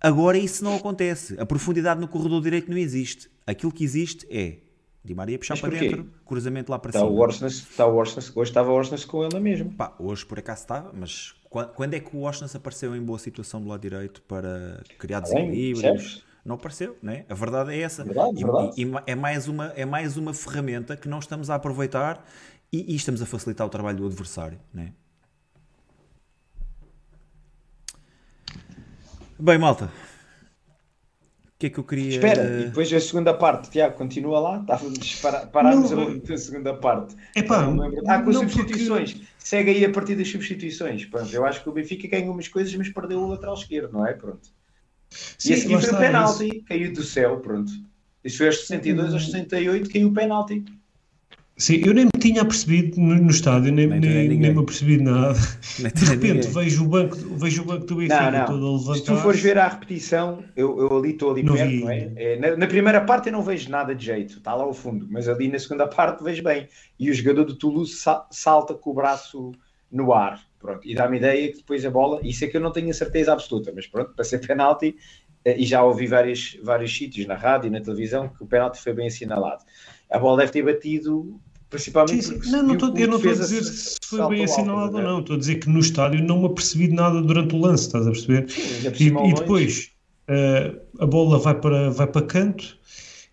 Agora 0.00 0.36
isso 0.36 0.62
não 0.62 0.76
acontece. 0.76 1.34
A 1.40 1.46
profundidade 1.46 1.98
no 1.98 2.06
corredor 2.06 2.42
direito 2.42 2.70
não 2.70 2.76
existe. 2.76 3.30
Aquilo 3.46 3.72
que 3.72 3.82
existe 3.82 4.26
é 4.30 4.58
Di 5.04 5.14
Maria 5.14 5.38
puxar 5.38 5.60
para 5.60 5.68
dentro, 5.68 6.10
cruzamento 6.24 6.72
lá 6.72 6.78
para 6.78 6.88
está 6.88 7.00
cima. 7.00 7.10
O 7.10 7.18
Orsnes, 7.18 7.52
está 7.58 7.86
o 7.86 7.94
Orsnes, 7.94 8.34
hoje 8.34 8.50
estava 8.50 8.70
o 8.70 8.74
Orsnes 8.74 9.04
com 9.04 9.22
ele 9.22 9.38
mesmo. 9.38 9.70
Pá, 9.70 9.94
hoje 9.98 10.24
por 10.24 10.38
acaso 10.38 10.62
estava, 10.62 10.90
mas 10.94 11.34
quando 11.50 11.92
é 11.92 12.00
que 12.00 12.16
o 12.16 12.22
Orsnes 12.22 12.56
apareceu 12.56 12.96
em 12.96 13.02
boa 13.02 13.18
situação 13.18 13.60
do 13.60 13.68
lado 13.68 13.82
direito 13.82 14.22
para 14.22 14.82
criar 14.98 15.20
desequilíbrios? 15.20 16.24
Não 16.42 16.56
apareceu, 16.56 16.96
né? 17.02 17.24
A 17.28 17.34
verdade 17.34 17.72
é 17.72 17.80
essa. 17.80 18.04
Verdade, 18.04 18.40
e, 18.40 18.44
verdade. 18.44 18.80
E, 18.80 18.84
e, 18.84 18.92
é, 19.06 19.14
mais 19.14 19.46
uma, 19.46 19.66
é 19.76 19.84
mais 19.84 20.16
uma 20.16 20.32
ferramenta 20.32 20.96
que 20.96 21.08
não 21.08 21.18
estamos 21.18 21.50
a 21.50 21.54
aproveitar 21.54 22.26
e, 22.72 22.92
e 22.92 22.96
estamos 22.96 23.20
a 23.20 23.26
facilitar 23.26 23.66
o 23.66 23.70
trabalho 23.70 23.98
do 23.98 24.06
adversário, 24.06 24.58
né? 24.72 24.92
Bem, 29.38 29.58
malta, 29.58 29.90
que 31.58 31.66
é 31.66 31.70
que 31.70 31.78
eu 31.78 31.84
queria. 31.84 32.10
Espera, 32.10 32.60
e 32.60 32.64
depois 32.64 32.92
a 32.92 33.00
segunda 33.00 33.32
parte, 33.32 33.70
Tiago, 33.70 33.96
continua 33.96 34.40
lá, 34.40 34.60
estávamos 34.60 35.22
parados 35.52 35.92
a 36.30 36.36
segunda 36.36 36.74
parte. 36.74 37.14
Epá, 37.34 37.68
ah, 38.08 38.22
com 38.22 38.30
as 38.30 38.36
substituições, 38.36 39.12
porque... 39.12 39.26
segue 39.38 39.70
aí 39.70 39.84
a 39.84 39.90
partir 39.90 40.16
das 40.16 40.28
substituições. 40.28 41.04
Pronto, 41.06 41.32
eu 41.34 41.44
acho 41.44 41.62
que 41.62 41.68
o 41.68 41.72
Benfica 41.72 42.08
ganhou 42.08 42.32
umas 42.32 42.48
coisas, 42.48 42.74
mas 42.74 42.88
perdeu 42.88 43.20
o 43.20 43.28
lateral 43.28 43.54
esquerdo, 43.54 43.92
não 43.92 44.06
é? 44.06 44.12
Pronto. 44.14 44.48
Sim, 45.10 45.50
e 45.50 45.54
a 45.54 45.56
seguir 45.56 45.80
foi 45.80 45.90
o 45.90 45.98
penalti, 45.98 46.48
isso. 46.48 46.64
caiu 46.66 46.92
do 46.92 47.02
céu, 47.02 47.38
pronto. 47.38 47.72
Isso 48.24 48.38
foi 48.38 48.46
aos 48.46 48.60
62, 48.60 49.12
aos 49.12 49.26
68, 49.26 49.90
caiu 49.90 50.08
o 50.08 50.14
penalti. 50.14 50.64
Sim, 51.56 51.82
eu 51.86 51.94
nem 51.94 52.06
me 52.06 52.10
tinha 52.18 52.42
apercebido 52.42 53.00
no, 53.00 53.14
no 53.14 53.30
estádio, 53.30 53.72
nem, 53.72 53.86
nem, 53.86 54.00
nem, 54.00 54.28
nem 54.28 54.52
me 54.52 54.58
apercebi 54.58 54.96
de 54.96 55.04
nada. 55.04 55.34
De 55.78 56.04
repente 56.04 56.48
vejo 56.48 56.84
o, 56.84 56.88
banco, 56.88 57.16
vejo 57.16 57.62
o 57.62 57.64
banco 57.64 57.86
do 57.86 57.96
Benfica 57.96 58.30
não, 58.30 58.38
não. 58.38 58.46
todo 58.46 58.66
a 58.66 58.72
levantar. 58.72 58.94
Se 58.94 59.04
tu 59.04 59.16
fores 59.16 59.40
ver 59.40 59.58
a 59.58 59.68
repetição, 59.68 60.42
eu, 60.56 60.80
eu 60.80 60.98
ali 60.98 61.10
estou 61.10 61.30
ali 61.30 61.44
não 61.44 61.54
perto, 61.54 61.72
não 61.76 61.90
é? 61.90 62.12
é 62.16 62.36
na, 62.36 62.56
na, 62.56 62.66
primeira 62.66 63.00
parte 63.02 63.28
eu 63.28 63.32
não 63.32 63.42
vejo 63.42 63.70
nada 63.70 63.94
de 63.94 64.04
jeito, 64.04 64.38
está 64.38 64.52
lá 64.52 64.64
ao 64.64 64.74
fundo, 64.74 65.06
mas 65.08 65.28
ali 65.28 65.46
na 65.46 65.58
segunda 65.60 65.86
parte 65.86 66.24
vejo 66.24 66.42
bem. 66.42 66.68
E 66.98 67.08
o 67.08 67.14
jogador 67.14 67.44
do 67.44 67.54
Toulouse 67.54 68.02
salta 68.32 68.74
com 68.74 68.90
o 68.90 68.94
braço 68.94 69.52
no 69.92 70.12
ar, 70.12 70.40
pronto, 70.58 70.80
e 70.84 70.92
dá-me 70.92 71.18
ideia 71.18 71.52
que 71.52 71.58
depois 71.58 71.86
a 71.86 71.90
bola, 71.90 72.18
isso 72.24 72.44
é 72.44 72.48
que 72.48 72.56
eu 72.56 72.60
não 72.60 72.72
tenho 72.72 72.90
a 72.90 72.94
certeza 72.94 73.32
absoluta, 73.32 73.70
mas 73.72 73.86
pronto, 73.86 74.12
para 74.12 74.24
ser 74.24 74.40
penalti, 74.44 74.96
eh, 75.44 75.56
e 75.56 75.64
já 75.64 75.84
ouvi 75.84 76.08
vários, 76.08 76.58
vários 76.64 76.96
sítios 76.96 77.28
na 77.28 77.36
rádio 77.36 77.68
e 77.68 77.70
na 77.70 77.80
televisão 77.80 78.28
que 78.28 78.42
o 78.42 78.46
penalti 78.46 78.82
foi 78.82 78.92
bem 78.92 79.06
assinalado 79.06 79.62
a 80.14 80.18
bola 80.18 80.38
deve 80.38 80.52
ter 80.52 80.62
batido 80.62 81.40
principalmente. 81.68 82.22
Sim, 82.22 82.40
sim. 82.40 82.50
Não, 82.52 82.62
não 82.62 82.78
tô, 82.78 82.96
eu 82.96 83.08
não 83.08 83.16
estou 83.16 83.32
a 83.32 83.34
dizer 83.34 83.64
se 83.64 83.98
foi 84.04 84.28
bem 84.28 84.44
assinalado 84.44 84.96
ou 84.96 85.02
não, 85.02 85.20
estou 85.20 85.34
a 85.34 85.38
dizer 85.38 85.56
que 85.56 85.68
no 85.68 85.80
estádio 85.80 86.22
não 86.22 86.40
me 86.40 86.46
apercebi 86.46 86.86
de 86.86 86.94
nada 86.94 87.20
durante 87.20 87.54
o 87.54 87.58
lance, 87.58 87.86
estás 87.86 88.06
a 88.06 88.10
perceber? 88.10 88.48
Sim, 88.48 88.92
e, 89.00 89.30
e, 89.30 89.34
depois 89.34 89.90
uh, 90.28 91.02
a 91.02 91.06
bola 91.06 91.38
vai 91.38 91.60
para, 91.60 91.90
vai 91.90 92.06
para 92.06 92.22
canto 92.26 92.78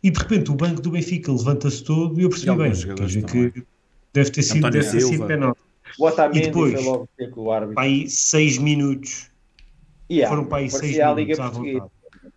e 0.02 0.10
de 0.10 0.20
repente 0.20 0.50
o 0.50 0.56
banco 0.56 0.82
do 0.82 0.90
Benfica 0.90 1.32
levanta-se 1.32 1.84
todo 1.84 2.20
e 2.20 2.24
eu 2.24 2.30
percebi 2.30 2.58
bem, 2.58 2.72
quer 2.72 3.06
dizer 3.06 3.26
que 3.26 3.64
deve 4.12 4.32
ter 4.32 4.42
sido, 4.42 4.70
deve 4.72 4.90
ter 4.90 5.02
sido 5.02 5.28
penal. 5.28 5.56
E 6.34 6.40
depois, 6.40 6.84
logo 6.84 7.08
o 7.36 7.52
árbitro. 7.52 7.80
aí 7.80 8.10
seis 8.10 8.58
minutos. 8.58 9.30
Yeah, 10.10 10.36
foram 10.36 10.50
para 10.50 10.60
aí 10.60 10.70
seis 10.70 10.98
minutos 10.98 11.40
à 11.40 11.50
vontade. 11.50 11.92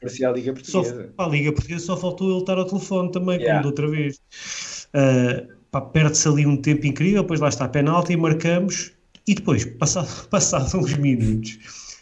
Parecia 0.05 0.29
a 0.29 0.33
Liga 0.33 0.53
Portuguesa. 0.53 1.13
Só, 1.17 1.25
a 1.25 1.29
Liga 1.29 1.53
Portuguesa 1.53 1.87
só 1.87 1.97
faltou 1.97 2.31
ele 2.31 2.41
estar 2.41 2.59
ao 2.59 2.67
telefone 2.67 3.11
também, 3.11 3.41
yeah. 3.41 3.53
como 3.53 3.63
da 3.63 3.69
outra 3.69 3.89
vez. 3.89 4.21
Uh, 4.95 5.81
perde-se 5.93 6.29
ali 6.29 6.47
um 6.47 6.57
tempo 6.57 6.87
incrível, 6.87 7.23
depois 7.23 7.41
lá 7.41 7.49
está 7.49 7.65
a 7.65 7.69
penalti 7.69 8.13
e 8.13 8.17
marcamos, 8.17 8.93
e 9.27 9.35
depois, 9.35 9.65
passado, 9.65 10.09
passado 10.29 10.79
uns 10.79 10.95
minutos, 10.97 11.59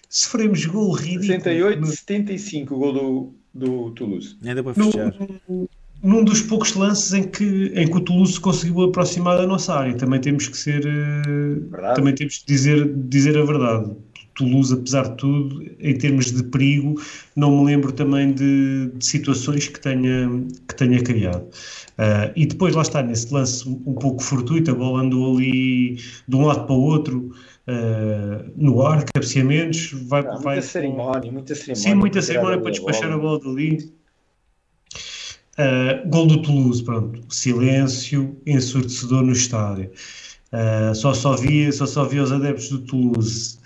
sofremos 0.08 0.64
gol 0.66 0.92
ridículo. 0.92 1.26
68, 1.26 1.86
75 1.86 2.74
o 2.74 2.78
gol 2.78 2.92
do, 2.92 3.34
do 3.54 3.90
Toulouse. 3.92 4.36
Ainda 4.44 4.62
para 4.62 4.74
fechar. 4.74 5.14
Num, 5.48 5.68
num 6.02 6.24
dos 6.24 6.42
poucos 6.42 6.74
lances 6.74 7.12
em 7.14 7.22
que, 7.22 7.72
em 7.74 7.88
que 7.88 7.96
o 7.96 8.00
Toulouse 8.00 8.38
conseguiu 8.40 8.82
aproximar 8.82 9.38
da 9.38 9.46
nossa 9.46 9.74
área. 9.74 9.94
Também 9.94 10.20
temos 10.20 10.48
que 10.48 10.56
ser. 10.56 10.82
Verdade. 11.70 11.94
Também 11.94 12.14
temos 12.14 12.38
que 12.38 12.46
dizer, 12.46 12.92
dizer 13.08 13.38
a 13.38 13.44
verdade. 13.44 13.94
Toulouse, 14.34 14.72
apesar 14.72 15.08
de 15.08 15.16
tudo, 15.16 15.62
em 15.78 15.96
termos 15.96 16.32
de 16.32 16.42
perigo, 16.44 17.00
não 17.36 17.58
me 17.58 17.66
lembro 17.66 17.92
também 17.92 18.32
de, 18.32 18.90
de 18.94 19.04
situações 19.04 19.68
que 19.68 19.80
tenha, 19.80 20.28
que 20.68 20.74
tenha 20.74 21.02
criado. 21.02 21.44
Uh, 21.98 22.32
e 22.34 22.46
depois 22.46 22.74
lá 22.74 22.82
está, 22.82 23.02
nesse 23.02 23.32
lance 23.32 23.68
um 23.68 23.94
pouco 23.94 24.22
fortuito, 24.22 24.70
a 24.70 24.74
bola 24.74 25.02
andou 25.02 25.36
ali 25.36 25.96
de 26.26 26.36
um 26.36 26.46
lado 26.46 26.66
para 26.66 26.74
o 26.74 26.80
outro, 26.80 27.32
uh, 27.68 28.52
no 28.56 28.82
ar, 28.82 29.04
cabeceamentos. 29.12 29.92
Vai, 30.06 30.22
não, 30.22 30.40
vai, 30.40 30.54
muita 30.54 30.62
cerimónia, 30.62 31.32
muita 31.32 31.54
cerimónia. 31.54 31.90
Sim, 31.90 31.94
muita 31.94 32.22
cerimónia 32.22 32.60
para 32.60 32.70
despachar 32.70 33.12
a 33.12 33.18
bola 33.18 33.38
dali. 33.38 33.92
Uh, 35.58 36.08
gol 36.08 36.26
do 36.26 36.40
Toulouse, 36.40 36.82
pronto, 36.82 37.22
silêncio 37.28 38.40
ensurdecedor 38.46 39.22
no 39.22 39.32
estádio. 39.32 39.90
Uh, 40.50 40.94
só, 40.94 41.12
só, 41.14 41.36
via, 41.36 41.70
só 41.72 41.86
só 41.86 42.04
via 42.04 42.22
os 42.22 42.32
adeptos 42.32 42.68
do 42.70 42.80
Toulouse 42.80 43.58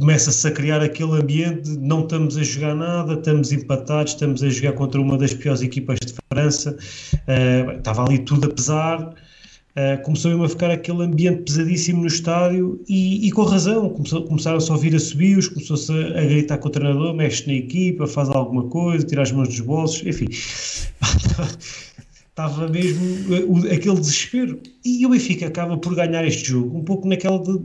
começa-se 0.00 0.48
a 0.48 0.50
criar 0.50 0.80
aquele 0.82 1.12
ambiente 1.12 1.70
de 1.70 1.78
não 1.78 2.00
estamos 2.00 2.38
a 2.38 2.42
jogar 2.42 2.74
nada, 2.74 3.12
estamos 3.12 3.52
empatados, 3.52 4.14
estamos 4.14 4.42
a 4.42 4.48
jogar 4.48 4.72
contra 4.72 4.98
uma 4.98 5.18
das 5.18 5.34
piores 5.34 5.60
equipas 5.60 5.98
de 6.00 6.14
França, 6.32 6.74
uh, 6.74 7.76
estava 7.76 8.06
ali 8.06 8.18
tudo 8.20 8.46
a 8.46 8.50
pesar, 8.50 9.02
uh, 9.02 10.02
começou 10.02 10.42
a 10.42 10.48
ficar 10.48 10.70
aquele 10.70 11.02
ambiente 11.02 11.42
pesadíssimo 11.42 12.00
no 12.00 12.06
estádio 12.06 12.82
e, 12.88 13.28
e 13.28 13.30
com 13.30 13.42
razão, 13.42 13.90
começou, 13.90 14.22
começaram-se 14.24 14.70
a 14.70 14.74
ouvir 14.74 14.96
assobios, 14.96 15.48
começou-se 15.48 15.92
a, 15.92 16.18
a 16.18 16.24
gritar 16.24 16.56
com 16.56 16.68
o 16.68 16.70
treinador, 16.70 17.14
mexe 17.14 17.46
na 17.46 17.52
equipa, 17.52 18.06
faz 18.06 18.30
alguma 18.30 18.64
coisa, 18.68 19.04
tira 19.04 19.20
as 19.20 19.30
mãos 19.30 19.48
dos 19.48 19.60
bolsos, 19.60 20.06
enfim... 20.06 20.28
estava 22.30 22.68
mesmo 22.68 23.04
uh, 23.34 23.72
aquele 23.72 23.96
desespero. 23.96 24.60
E 24.84 25.04
o 25.04 25.10
Benfica 25.10 25.46
acaba 25.46 25.76
por 25.76 25.94
ganhar 25.94 26.24
este 26.24 26.48
jogo, 26.48 26.78
um 26.78 26.84
pouco 26.84 27.06
naquela 27.06 27.38
de, 27.38 27.60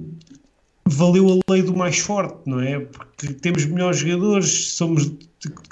valeu 0.87 1.41
a 1.47 1.51
lei 1.51 1.61
do 1.61 1.75
mais 1.75 1.97
forte, 1.97 2.37
não 2.45 2.61
é? 2.61 2.79
Porque 2.79 3.33
temos 3.33 3.65
melhores 3.65 3.99
jogadores, 3.99 4.73
somos, 4.73 5.11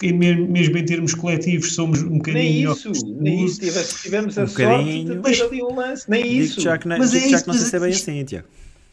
mesmo 0.02 0.78
em 0.78 0.86
termos 0.86 1.14
coletivos, 1.14 1.74
somos 1.76 2.02
um 2.02 2.18
bocadinho. 2.18 2.74
Nem 2.74 2.92
isso, 2.92 2.92
nem 3.20 3.46
isso. 3.46 4.02
Tivemos 4.02 4.38
a 4.38 4.44
um 4.44 4.48
sorte 4.48 5.06
de 5.06 5.22
ter 5.22 5.44
ali 5.44 5.64
um 5.64 5.76
lance, 5.76 6.10
nem 6.10 6.38
isso. 6.38 6.62
Já 6.62 6.78
que, 6.78 6.88
não, 6.88 6.98
mas 6.98 7.14
é 7.14 7.30
já 7.30 7.42
que 7.42 7.48
não 7.48 7.54
sei 7.54 7.66
se 7.66 7.76
é 7.76 7.80
bem 7.80 7.90
assim, 7.92 8.24
Tiago. 8.24 8.48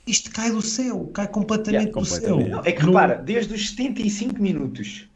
Isto 0.06 0.30
cai 0.30 0.50
do 0.50 0.62
céu, 0.62 1.10
cai 1.14 1.28
completamente 1.28 1.88
yeah, 1.88 1.90
do 1.90 1.94
completamente. 1.94 2.48
céu. 2.48 2.56
Não, 2.56 2.64
é 2.64 2.72
que 2.72 2.82
repara, 2.84 3.14
desde 3.16 3.54
os 3.54 3.70
75 3.70 4.42
minutos 4.42 5.08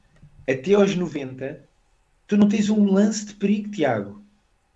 até 0.49 0.75
aos 0.75 0.95
90, 0.95 1.61
tu 2.27 2.37
não 2.37 2.49
tens 2.49 2.69
um 2.71 2.93
lance 2.93 3.27
de 3.27 3.35
perigo, 3.35 3.71
Tiago. 3.71 4.23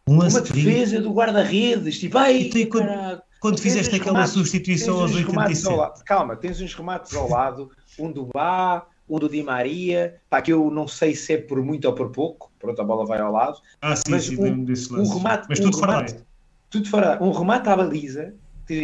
Um 0.09 0.17
lance 0.17 0.37
Uma 0.37 0.43
de 0.43 0.53
defesa 0.53 0.93
perigo. 0.93 1.09
do 1.09 1.15
guarda-redes, 1.15 1.99
tipo, 1.99 2.17
ai, 2.19 2.51
quando, 2.71 3.23
quando 3.41 3.61
fizeste 3.61 3.95
aquela 3.95 4.19
remates, 4.19 4.33
substituição 4.33 5.01
aos 5.01 5.15
87. 5.15 6.05
calma, 6.05 6.37
tens 6.37 6.61
uns 6.61 6.75
remates 6.75 7.15
ao 7.15 7.29
lado, 7.29 7.71
um 7.99 8.11
do 8.11 8.27
Bá, 8.27 8.87
um 9.09 9.19
do 9.19 9.29
Di 9.29 9.43
Maria, 9.43 10.17
pá, 10.29 10.43
que 10.43 10.53
eu 10.53 10.71
não 10.71 10.87
sei 10.87 11.15
se 11.15 11.33
é 11.33 11.39
por 11.39 11.63
muito 11.63 11.87
ou 11.87 11.95
por 11.95 12.11
pouco, 12.11 12.51
pronto, 12.59 12.81
a 12.81 12.85
bola 12.85 13.07
vai 13.07 13.21
ao 13.21 13.33
lado. 13.33 13.59
Ah, 13.81 13.97
sim, 13.97 14.03
mas 14.11 14.25
sim, 14.25 14.41
um, 14.41 14.65
desse 14.65 14.93
um 14.93 15.09
remate, 15.09 15.47
mas 15.49 15.59
tudo 15.61 15.77
um 15.77 15.81
remate, 15.81 16.17
tudo 16.69 16.89
fará. 16.89 17.19
Um 17.23 17.31
remate 17.31 17.69
à 17.69 17.77
baliza, 17.77 18.35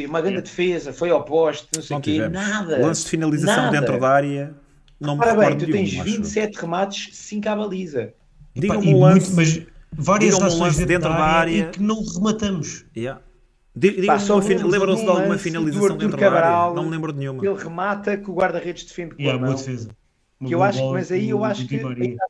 uma 0.09 0.21
grande 0.21 0.39
é. 0.39 0.43
defesa, 0.43 0.93
foi 0.93 1.11
ao 1.11 1.25
poste, 1.25 1.69
não 1.75 1.83
sei 1.83 1.97
o 1.97 2.01
quê, 2.01 2.29
nada. 2.29 2.79
Lance 2.79 3.05
de 3.05 3.11
finalização 3.11 3.65
nada. 3.65 3.81
dentro 3.81 4.01
da 4.01 4.09
área, 4.09 4.55
não 4.99 5.17
me 5.17 5.25
Ora 5.25 5.35
bem, 5.35 5.59
tu 5.59 5.67
tens 5.67 5.93
27 5.93 6.55
remates, 6.57 7.17
5 7.17 7.49
à 7.49 7.57
baliza. 7.57 8.15
Diga-me 8.55 8.95
um 8.95 9.01
lance, 9.01 9.33
muito, 9.33 9.37
mas 9.37 9.67
várias 9.93 10.41
ações 10.41 10.77
dentro, 10.77 10.95
dentro 10.95 11.09
da 11.11 11.25
área, 11.25 11.51
e 11.51 11.71
que 11.71 11.83
não 11.83 12.03
rematamos. 12.05 12.85
Yeah. 12.97 13.21
Lembram-se 13.77 15.03
de 15.03 15.11
alguma 15.11 15.39
finalização 15.39 15.97
dentro 15.97 16.17
Cabral, 16.17 16.43
da 16.43 16.63
área? 16.63 16.75
Não 16.75 16.85
me 16.85 16.91
lembro 16.91 17.13
de 17.13 17.19
nenhuma. 17.19 17.45
Ele 17.45 17.57
remata 17.57 18.17
que 18.17 18.31
o 18.31 18.35
guarda-redes 18.35 18.85
defende 18.85 19.17
com 19.17 19.23
yeah, 19.23 19.39
a 19.39 19.41
mão. 19.41 19.55
Boa 19.55 19.65
defesa. 19.65 19.91
Que 20.47 20.55
eu 20.55 20.63
acho, 20.63 20.79
que, 20.79 20.93
mas 20.93 21.11
aí 21.11 21.31
eu 21.31 21.45
acho 21.45 21.67
que 21.67 21.77
ainda 21.77 21.89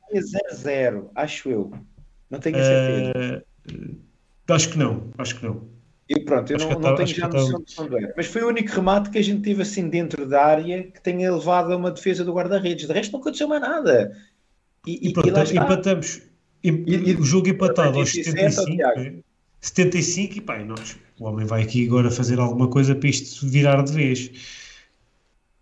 havia 0.09 0.21
0-0, 0.21 1.09
acho 1.15 1.49
eu. 1.49 1.71
Não 2.29 2.39
tenho 2.39 2.57
a 2.57 2.63
certeza. 2.63 3.45
Uh, 3.71 3.97
acho 4.47 4.69
que 4.69 4.77
não, 4.77 5.09
acho 5.17 5.35
que 5.35 5.45
não. 5.45 5.67
E 6.07 6.19
pronto, 6.19 6.51
eu 6.51 6.59
não, 6.59 6.79
não 6.79 6.95
tenho 6.95 7.07
já 7.07 7.27
noção 7.27 7.61
de 7.63 7.81
onde 7.81 7.95
era. 8.03 8.13
Mas 8.15 8.27
foi 8.27 8.43
o 8.43 8.47
único 8.47 8.71
remate 8.71 9.09
que 9.09 9.17
a 9.17 9.23
gente 9.23 9.41
teve 9.41 9.61
assim 9.61 9.89
dentro 9.89 10.27
da 10.27 10.43
área 10.43 10.83
que 10.83 11.01
tenha 11.01 11.33
levado 11.33 11.73
a 11.73 11.75
uma 11.75 11.91
defesa 11.91 12.23
do 12.23 12.33
guarda-redes. 12.33 12.87
De 12.87 12.93
resto 12.93 13.11
não 13.11 13.19
aconteceu 13.19 13.47
mais 13.47 13.61
nada. 13.61 14.15
E, 14.85 15.09
e, 15.09 15.13
pronto, 15.13 15.27
e 15.27 15.31
lá 15.31 15.43
está. 15.43 15.63
empatamos. 15.63 16.21
E, 16.63 16.69
e, 16.69 17.15
o 17.15 17.23
jogo 17.23 17.49
empatado 17.49 17.99
aos 17.99 18.11
75. 18.11 19.23
75 19.65 20.37
e 20.37 20.41
pá, 20.41 20.59
nós, 20.59 20.95
o 21.19 21.25
homem 21.25 21.45
vai 21.45 21.63
aqui 21.63 21.87
agora 21.87 22.11
fazer 22.11 22.39
alguma 22.39 22.67
coisa 22.67 22.93
para 22.93 23.09
isto 23.09 23.47
virar 23.47 23.81
de 23.81 23.91
vez. 23.91 24.31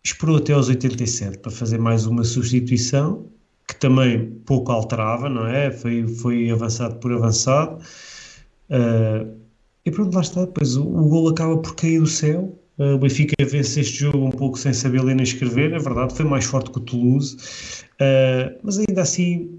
Esperou 0.04 0.38
até 0.38 0.51
aos 0.51 0.68
87 0.68 1.38
para 1.38 1.49
fazer 1.49 1.78
mais 1.78 2.06
uma 2.06 2.26
substituição, 2.26 3.26
que 3.66 3.76
também 3.76 4.32
pouco 4.45 4.74
alterava, 4.74 5.30
não 5.30 5.47
é? 5.47 5.72
Foi, 5.72 6.06
foi 6.06 6.49
avançado 6.49 6.95
por 6.95 7.14
avançado. 7.14 7.82
Uh, 8.70 9.38
e 9.86 9.91
pronto, 9.91 10.14
lá 10.14 10.22
está. 10.22 10.45
Depois 10.45 10.76
o, 10.76 10.84
o 10.86 11.08
gol 11.08 11.30
acaba 11.30 11.58
por 11.58 11.74
cair 11.76 12.01
do 12.01 12.08
céu. 12.08 12.60
Uh, 12.78 12.95
o 12.95 12.97
Benfica 12.97 13.36
vence 13.45 13.80
este 13.80 13.99
jogo 13.99 14.26
um 14.26 14.32
pouco 14.32 14.60
sem 14.60 14.74
saber 14.74 15.01
ler 15.01 15.16
nem 15.16 15.24
escrever, 15.24 15.72
é 15.72 15.80
verdade, 15.80 16.14
foi 16.14 16.26
mais 16.26 16.43
forte 16.43 16.72
que 16.72 16.80
o 16.80 16.82
Toulouse, 16.82 17.38
uh, 18.01 18.60
mas 18.64 18.80
ainda 18.80 19.04
assim 19.04 19.56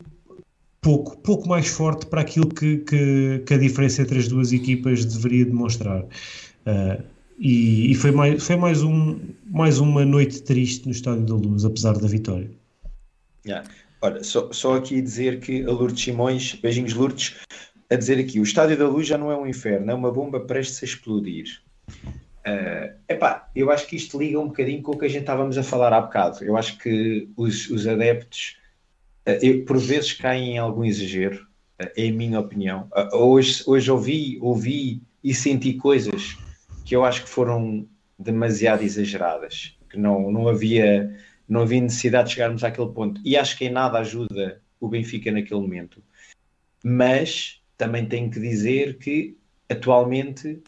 pouco, 0.85 1.17
pouco 1.17 1.49
mais 1.49 1.67
forte 1.67 2.05
para 2.07 2.21
aquilo 2.21 2.47
que, 2.47 2.77
que, 2.79 3.43
que, 3.47 3.55
a 3.55 3.59
diferença 3.59 4.03
entre 4.03 4.19
as 4.19 4.29
duas 4.29 4.53
equipas 4.53 5.05
deveria 5.07 5.47
demonstrar. 5.47 6.03
Uh, 6.03 7.03
e, 7.39 7.91
e 7.91 7.95
foi, 7.95 8.13
mais, 8.13 8.45
foi 8.45 8.57
mais, 8.57 8.83
um, 8.83 9.19
mais 9.47 9.81
uma 9.81 10.05
noite 10.05 10.43
triste 10.43 10.85
no 10.85 10.93
Estádio 10.93 11.25
da 11.25 11.35
Luz, 11.35 11.65
apesar 11.65 11.95
da 11.95 12.07
vitória. 12.07 12.51
Yeah. 13.47 13.67
Olha, 14.03 14.23
só, 14.23 14.53
só 14.53 14.77
aqui 14.77 15.01
dizer 15.01 15.41
que 15.41 15.65
a 15.65 15.71
Lourdes 15.71 16.05
Simões, 16.05 16.55
beijinhos 16.55 16.93
Lourdes, 16.93 17.35
a 17.91 17.97
dizer 17.97 18.19
aqui, 18.19 18.39
o 18.39 18.43
Estádio 18.43 18.77
da 18.77 18.87
Luz 18.87 19.07
já 19.07 19.17
não 19.17 19.33
é 19.33 19.37
um 19.37 19.47
inferno, 19.47 19.91
é 19.91 19.95
uma 19.95 20.13
bomba 20.13 20.41
prestes 20.41 20.83
a 20.83 20.85
explodir. 20.85 21.63
Uh, 22.47 22.93
epá, 23.09 23.49
eu 23.57 23.71
acho 23.71 23.87
que 23.87 23.97
isto 23.97 24.19
liga 24.19 24.39
um 24.39 24.49
bocadinho 24.49 24.83
com 24.83 24.93
o 24.93 24.99
que 24.99 25.07
a 25.07 25.09
gente 25.09 25.23
estávamos 25.23 25.57
a 25.57 25.63
falar 25.63 25.95
há 25.95 26.01
bocado. 26.03 26.45
Eu 26.45 26.59
acho 26.59 26.77
que 26.79 27.27
os, 27.37 27.71
os 27.71 27.87
adeptos 27.87 28.59
eu, 29.27 29.65
por 29.65 29.79
vezes 29.79 30.13
caem 30.13 30.55
em 30.55 30.59
algum 30.59 30.85
exagero, 30.85 31.47
em 31.97 32.13
minha 32.13 32.41
opinião. 32.41 32.89
Hoje, 33.13 33.63
hoje 33.67 33.91
ouvi, 33.91 34.39
ouvi 34.41 35.03
e 35.23 35.35
senti 35.35 35.75
coisas 35.75 36.37
que 36.85 36.95
eu 36.95 37.05
acho 37.05 37.23
que 37.25 37.29
foram 37.29 37.89
demasiado 38.19 38.83
exageradas, 38.83 39.77
que 39.89 39.99
não, 39.99 40.31
não, 40.31 40.49
havia, 40.49 41.17
não 41.49 41.63
havia 41.63 41.81
necessidade 41.81 42.29
de 42.29 42.35
chegarmos 42.35 42.63
àquele 42.63 42.93
ponto. 42.93 43.21
E 43.25 43.37
acho 43.37 43.57
que 43.57 43.65
em 43.65 43.71
nada 43.71 43.99
ajuda 43.99 44.61
o 44.79 44.89
Benfica 44.89 45.33
naquele 45.33 45.61
momento. 45.61 46.03
Mas 46.85 47.63
também 47.77 48.07
tenho 48.07 48.31
que 48.31 48.39
dizer 48.39 48.99
que 48.99 49.37
atualmente 49.69 50.63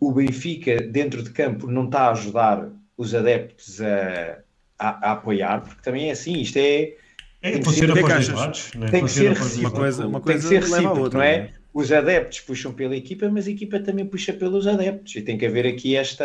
o 0.00 0.12
Benfica 0.12 0.80
dentro 0.80 1.22
de 1.22 1.30
campo 1.30 1.66
não 1.66 1.84
está 1.84 2.02
a 2.02 2.12
ajudar 2.12 2.70
os 2.96 3.14
adeptos 3.14 3.80
a, 3.80 4.38
a, 4.78 5.08
a 5.08 5.12
apoiar, 5.12 5.62
porque 5.62 5.82
também 5.82 6.08
é 6.08 6.12
assim, 6.12 6.40
isto 6.40 6.56
é. 6.56 6.96
É, 7.40 7.52
tem 7.52 7.62
que 7.62 7.70
ser, 7.70 8.32
lados, 8.32 8.70
é? 8.74 8.86
tem 8.86 9.04
que 9.04 9.10
ser 9.10 9.32
recíproco, 9.32 9.60
uma 9.60 9.70
coisa, 9.70 10.06
uma 10.06 10.20
coisa 10.20 10.48
tem 10.48 10.58
que 10.58 10.66
ser 10.66 10.70
recíproco, 10.72 11.00
outra, 11.00 11.18
não 11.18 11.24
é? 11.24 11.34
é? 11.34 11.50
Os 11.72 11.92
adeptos 11.92 12.40
puxam 12.40 12.72
pela 12.72 12.96
equipa, 12.96 13.28
mas 13.28 13.46
a 13.46 13.50
equipa 13.50 13.78
também 13.78 14.04
puxa 14.04 14.32
pelos 14.32 14.66
adeptos 14.66 15.14
e 15.14 15.22
tem 15.22 15.38
que 15.38 15.46
haver 15.46 15.66
aqui 15.66 15.94
esta, 15.94 16.24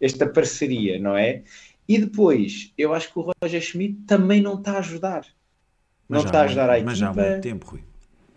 esta 0.00 0.26
parceria, 0.26 0.98
não 0.98 1.16
é? 1.16 1.42
E 1.88 1.98
depois, 1.98 2.72
eu 2.76 2.92
acho 2.92 3.10
que 3.12 3.18
o 3.18 3.32
Roger 3.42 3.62
Schmidt 3.62 4.00
também 4.06 4.42
não 4.42 4.54
está 4.54 4.72
a 4.72 4.78
ajudar. 4.78 5.24
Não 6.08 6.20
está 6.20 6.40
a 6.40 6.44
ajudar 6.44 6.68
a 6.68 6.74
equipa. 6.74 6.90
Mas 6.90 6.98
já 6.98 7.08
há 7.08 7.14
muito 7.14 7.40
tempo, 7.40 7.66
Rui 7.66 7.80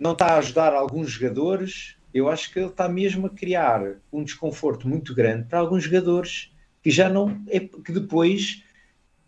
não 0.04 0.12
está 0.12 0.34
a 0.34 0.38
ajudar 0.38 0.74
alguns 0.74 1.12
jogadores. 1.12 1.96
Eu 2.14 2.30
acho 2.30 2.52
que 2.52 2.60
ele 2.60 2.68
está 2.68 2.90
mesmo 2.90 3.28
a 3.28 3.30
criar 3.30 3.82
um 4.12 4.22
desconforto 4.22 4.88
muito 4.88 5.16
grande 5.16 5.46
para 5.48 5.60
alguns 5.60 5.86
jogadores 5.86 6.52
que 6.82 6.92
já 6.92 7.10
não 7.10 7.42
é 7.48 7.62
que 7.62 7.92
depois 7.94 8.62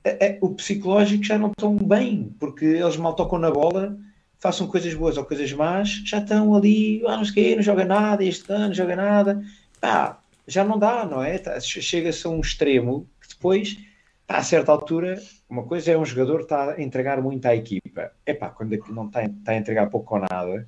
é, 0.06 0.28
é, 0.28 0.38
o 0.40 0.54
psicológico 0.54 1.24
já 1.24 1.36
não 1.36 1.50
estão 1.50 1.76
bem, 1.76 2.32
porque 2.40 2.64
eles 2.64 2.96
mal 2.96 3.16
tocam 3.16 3.40
na 3.40 3.50
bola, 3.50 3.98
façam 4.38 4.68
coisas 4.68 4.94
boas 4.94 5.18
ou 5.18 5.26
coisas 5.26 5.52
más, 5.52 5.90
já 6.06 6.20
estão 6.20 6.54
ali, 6.54 7.02
ah, 7.08 7.18
não 7.18 7.26
sei 7.26 7.34
quê, 7.34 7.56
não 7.56 7.64
joga 7.64 7.84
nada, 7.84 8.24
este 8.24 8.52
ano 8.54 8.68
não 8.68 8.74
joga 8.74 8.96
nada, 8.96 9.44
pá, 9.82 10.22
já 10.48 10.64
não 10.64 10.78
dá, 10.78 11.06
não 11.06 11.24
é? 11.24 11.40
Tá, 11.40 11.60
chega-se 11.60 12.28
a 12.28 12.30
um 12.30 12.40
extremo 12.40 13.10
que 13.20 13.30
depois, 13.30 13.80
pá, 14.28 14.38
a 14.38 14.44
certa 14.44 14.72
altura, 14.72 15.20
uma 15.50 15.64
coisa 15.64 15.92
é 15.92 15.98
um 15.98 16.06
jogador 16.06 16.42
estar 16.42 16.70
a 16.70 16.82
entregar 16.82 17.20
muito 17.20 17.48
à 17.48 17.56
equipa. 17.56 18.12
Epá, 18.28 18.50
quando 18.50 18.78
não 18.90 19.08
está, 19.08 19.24
está 19.26 19.54
a 19.54 19.58
entregar 19.58 19.90
pouco 19.90 20.16
ou 20.16 20.22
nada, 20.22 20.68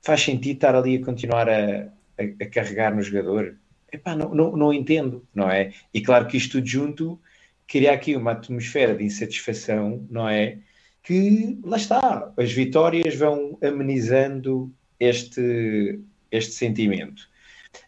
faz 0.00 0.22
sentido 0.22 0.56
estar 0.56 0.74
ali 0.74 0.96
a 0.96 1.04
continuar 1.04 1.48
a, 1.48 1.84
a, 2.18 2.44
a 2.44 2.46
carregar 2.46 2.92
no 2.92 3.02
jogador? 3.02 3.56
Epá, 3.92 4.16
não, 4.16 4.34
não, 4.34 4.56
não 4.56 4.74
entendo, 4.74 5.24
não 5.32 5.48
é? 5.48 5.72
E 5.94 6.00
claro 6.00 6.26
que 6.26 6.36
isto 6.36 6.58
tudo 6.58 6.66
junto 6.66 7.20
cria 7.72 7.92
aqui 7.92 8.14
uma 8.14 8.32
atmosfera 8.32 8.94
de 8.94 9.02
insatisfação, 9.02 10.06
não 10.10 10.28
é? 10.28 10.58
Que 11.02 11.58
lá 11.64 11.78
está, 11.78 12.30
as 12.36 12.52
vitórias 12.52 13.16
vão 13.16 13.58
amenizando 13.62 14.70
este, 15.00 15.98
este 16.30 16.52
sentimento 16.52 17.32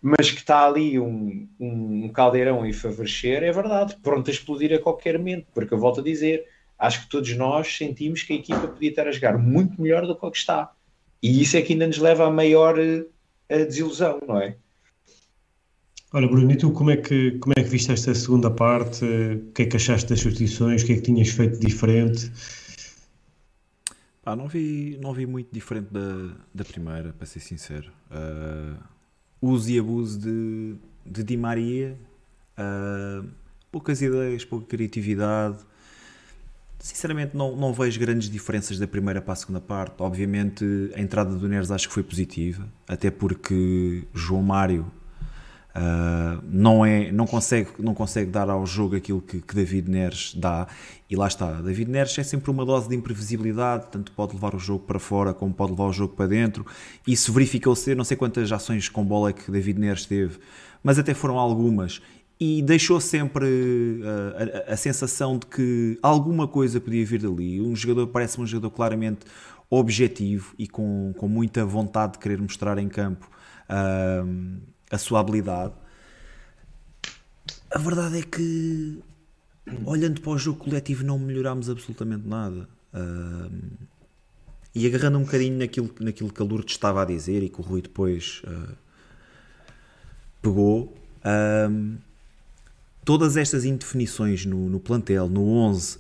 mas 0.01 0.31
que 0.31 0.39
está 0.39 0.67
ali 0.67 0.99
um, 0.99 1.47
um 1.61 2.09
caldeirão 2.09 2.63
a 2.63 2.73
favorecer, 2.73 3.43
é 3.43 3.53
verdade, 3.53 3.95
pronto 4.03 4.31
a 4.31 4.33
explodir 4.33 4.73
a 4.73 4.79
qualquer 4.79 5.19
momento, 5.19 5.47
porque 5.53 5.75
eu 5.75 5.79
volto 5.79 6.01
a 6.01 6.03
dizer, 6.03 6.47
acho 6.79 7.03
que 7.03 7.11
todos 7.11 7.37
nós 7.37 7.77
sentimos 7.77 8.23
que 8.23 8.33
a 8.33 8.37
equipa 8.37 8.67
podia 8.67 8.89
estar 8.89 9.07
a 9.07 9.13
jogar 9.13 9.37
muito 9.37 9.81
melhor 9.81 10.07
do 10.07 10.17
que 10.17 10.25
o 10.25 10.31
que 10.31 10.39
está. 10.39 10.73
E 11.23 11.43
isso 11.43 11.59
é 11.59 11.63
que 11.63 11.75
ainda 11.75 11.87
nos 11.87 11.99
leva 11.99 12.27
a 12.27 12.31
maior 12.31 12.79
a 12.79 13.05
eh, 13.51 13.65
desilusão, 13.67 14.21
não 14.27 14.41
é? 14.41 14.57
Olha, 16.17 16.29
Bruno, 16.29 16.53
e 16.53 16.57
tu 16.57 16.71
como 16.71 16.93
é, 16.93 16.97
que, 16.97 17.33
como 17.41 17.55
é 17.57 17.63
que 17.65 17.69
viste 17.69 17.91
esta 17.91 18.15
segunda 18.15 18.49
parte? 18.49 19.05
O 19.05 19.53
que 19.53 19.63
é 19.63 19.67
que 19.67 19.75
achaste 19.75 20.09
das 20.09 20.21
substituições? 20.21 20.85
O 20.85 20.87
que 20.87 20.93
é 20.93 20.95
que 20.95 21.03
tinhas 21.03 21.29
feito 21.31 21.59
diferente? 21.59 22.31
Ah, 24.25 24.37
não 24.37 24.47
vi, 24.47 24.97
não 25.03 25.13
vi 25.13 25.27
muito 25.27 25.53
diferente 25.53 25.89
da, 25.93 26.37
da 26.55 26.65
primeira, 26.65 27.13
para 27.13 27.27
ser 27.27 27.41
sincero. 27.41 27.91
Uh, 28.13 28.79
uso 29.43 29.69
e 29.69 29.77
abuso 29.77 30.21
de, 30.21 30.77
de 31.05 31.25
Di 31.25 31.37
Maria, 31.37 31.99
uh, 32.57 33.29
poucas 33.73 34.01
ideias, 34.01 34.45
pouca 34.45 34.67
criatividade. 34.67 35.59
Sinceramente, 36.79 37.37
não, 37.37 37.57
não 37.57 37.75
vejo 37.75 37.99
grandes 37.99 38.31
diferenças 38.31 38.79
da 38.79 38.87
primeira 38.87 39.21
para 39.21 39.33
a 39.33 39.37
segunda 39.37 39.61
parte. 39.61 39.97
Obviamente, 39.99 40.65
a 40.95 41.01
entrada 41.01 41.35
do 41.35 41.49
Neres 41.49 41.73
acho 41.73 41.89
que 41.89 41.95
foi 41.95 42.05
positiva, 42.05 42.69
até 42.87 43.11
porque 43.11 44.05
João 44.15 44.45
Mário 44.45 44.87
Uh, 45.75 46.41
não, 46.49 46.87
é, 46.87 47.11
não, 47.11 47.27
consegue, 47.27 47.69
não 47.81 47.95
consegue 47.95 48.31
dar 48.31 48.49
ao 48.49 48.65
jogo 48.65 48.95
aquilo 48.95 49.21
que, 49.21 49.41
que, 49.41 49.55
David 49.57 49.91
Neres 49.91 50.33
dá, 50.37 50.69
e 51.11 51.17
lá 51.17 51.27
está. 51.27 51.51
David 51.61 51.91
Neres 51.91 52.17
é 52.17 52.23
sempre 52.23 52.49
uma 52.49 52.65
dose 52.65 52.89
de 52.89 52.95
imprevisibilidade, 52.95 53.87
tanto 53.91 54.13
pode 54.13 54.35
levar 54.35 54.55
o 54.55 54.59
jogo 54.59 54.85
para 54.85 55.01
fora 55.01 55.35
como 55.35 55.53
pode 55.53 55.73
levar 55.73 55.87
o 55.87 55.93
jogo 55.93 56.15
para 56.15 56.29
dentro. 56.29 56.65
Isso 57.05 57.33
verificou-se, 57.33 57.93
não 57.93 58.05
sei 58.05 58.17
quantas 58.17 58.53
ações 58.53 58.89
com 58.89 59.05
bola 59.05 59.31
é 59.31 59.33
que 59.33 59.51
David 59.51 59.81
Neres 59.81 60.07
teve, 60.07 60.39
mas 60.81 60.97
até 60.97 61.13
foram 61.13 61.41
algumas. 61.41 62.01
E 62.39 62.63
deixou 62.63 63.01
sempre 63.01 63.47
uh, 63.47 64.69
a, 64.69 64.75
a, 64.75 64.77
sensação 64.77 65.39
de 65.39 65.47
que 65.47 65.99
alguma 66.03 66.47
coisa 66.47 66.81
podia 66.81 67.05
vir 67.05 67.23
dali. 67.23 67.61
Um 67.61 67.75
jogador 67.75 68.07
parece 68.09 68.41
um 68.41 68.47
jogador 68.47 68.71
claramente 68.71 69.21
objetivo 69.69 70.55
e 70.57 70.69
com, 70.69 71.13
com 71.17 71.27
muita 71.27 71.65
vontade 71.65 72.13
de 72.13 72.19
querer 72.21 72.41
mostrar 72.41 72.79
em 72.79 72.89
campo. 72.89 73.29
Uh, 73.69 74.74
a 74.91 74.99
sua 74.99 75.21
habilidade. 75.21 75.73
A 77.71 77.79
verdade 77.79 78.19
é 78.21 78.23
que, 78.23 79.03
olhando 79.85 80.21
para 80.21 80.31
o 80.31 80.39
jogo 80.39 80.61
coletivo, 80.61 81.05
não 81.05 81.19
melhorámos 81.19 81.69
absolutamente 81.69 82.27
nada. 82.27 82.69
Uh, 82.93 83.51
e 84.73 84.87
agarrando 84.87 85.19
um 85.19 85.25
bocadinho 85.25 85.59
naquilo, 85.59 85.93
naquilo 86.01 86.33
que 86.33 86.41
a 86.41 86.45
Lourdes 86.45 86.75
estava 86.75 87.03
a 87.03 87.05
dizer 87.05 87.43
e 87.43 87.49
que 87.49 87.61
o 87.61 87.65
Rui 87.65 87.83
depois 87.83 88.43
uh, 88.45 88.77
pegou, 90.41 90.97
uh, 91.25 91.99
todas 93.05 93.37
estas 93.37 93.65
indefinições 93.65 94.47
no, 94.47 94.69
no 94.69 94.79
plantel, 94.79 95.29
no 95.29 95.45
11, 95.45 95.99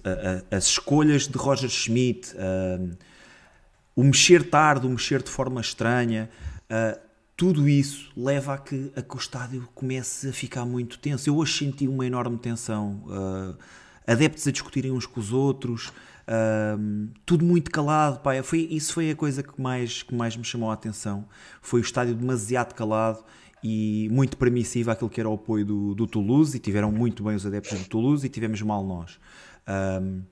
as 0.50 0.64
escolhas 0.66 1.26
de 1.28 1.36
Roger 1.36 1.68
Schmidt, 1.68 2.34
o 3.94 4.02
mexer 4.02 4.48
tarde, 4.48 4.86
o 4.86 4.90
mexer 4.90 5.22
de 5.22 5.28
forma 5.28 5.60
estranha, 5.60 6.30
tudo 7.36 7.68
isso 7.68 8.12
leva 8.16 8.54
a 8.54 8.58
que, 8.58 8.92
a 8.94 9.02
que 9.02 9.14
o 9.14 9.18
estádio 9.18 9.68
comece 9.74 10.28
a 10.28 10.32
ficar 10.32 10.64
muito 10.64 10.98
tenso. 10.98 11.28
Eu 11.28 11.36
hoje 11.36 11.58
senti 11.58 11.88
uma 11.88 12.06
enorme 12.06 12.38
tensão. 12.38 13.02
Uh, 13.06 13.56
adeptos 14.06 14.46
a 14.46 14.52
discutirem 14.52 14.92
uns 14.92 15.06
com 15.06 15.18
os 15.18 15.32
outros, 15.32 15.88
uh, 15.88 17.08
tudo 17.26 17.44
muito 17.44 17.70
calado. 17.70 18.20
Pá. 18.20 18.40
Foi, 18.42 18.60
isso 18.70 18.92
foi 18.92 19.10
a 19.10 19.16
coisa 19.16 19.42
que 19.42 19.60
mais, 19.60 20.02
que 20.02 20.14
mais 20.14 20.36
me 20.36 20.44
chamou 20.44 20.70
a 20.70 20.74
atenção. 20.74 21.26
Foi 21.60 21.80
o 21.80 21.82
estádio 21.82 22.14
demasiado 22.14 22.72
calado 22.72 23.24
e 23.62 24.08
muito 24.12 24.36
permissivo 24.36 24.90
àquilo 24.90 25.10
que 25.10 25.18
era 25.18 25.28
o 25.28 25.34
apoio 25.34 25.64
do, 25.64 25.94
do 25.94 26.06
Toulouse. 26.06 26.56
E 26.56 26.60
tiveram 26.60 26.92
muito 26.92 27.24
bem 27.24 27.34
os 27.34 27.44
adeptos 27.44 27.80
do 27.80 27.88
Toulouse 27.88 28.24
e 28.24 28.28
tivemos 28.28 28.62
mal 28.62 28.84
nós. 28.84 29.18
Uh, 29.66 30.22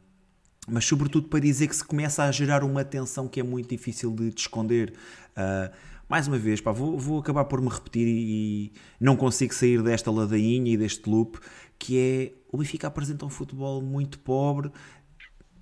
mas 0.69 0.85
sobretudo 0.85 1.27
para 1.27 1.41
dizer 1.41 1.67
que 1.67 1.75
se 1.75 1.85
começa 1.85 2.23
a 2.23 2.31
gerar 2.31 2.63
uma 2.63 2.85
tensão 2.85 3.27
que 3.27 3.41
é 3.41 3.43
muito 3.43 3.69
difícil 3.71 4.13
de, 4.13 4.31
de 4.31 4.41
esconder. 4.41 4.95
Uh, 5.37 5.92
mais 6.13 6.29
uma 6.29 6.37
vez, 6.37 6.61
pá, 6.61 6.71
vou, 6.73 6.99
vou 6.99 7.21
acabar 7.21 7.47
por 7.47 7.59
me 7.59 7.71
repetir 7.71 8.07
e, 8.07 8.67
e, 8.67 8.73
não 9.01 9.17
consigo 9.17 9.55
sair 9.55 9.83
desta 9.83 10.11
ladainha 10.11 10.71
e 10.71 10.77
deste 10.77 11.09
loop, 11.09 11.39
que 11.79 11.99
é 11.99 12.33
o 12.53 12.59
Benfica 12.59 12.87
apresenta 12.87 13.25
um 13.25 13.31
futebol 13.31 13.81
muito 13.81 14.19
pobre, 14.19 14.71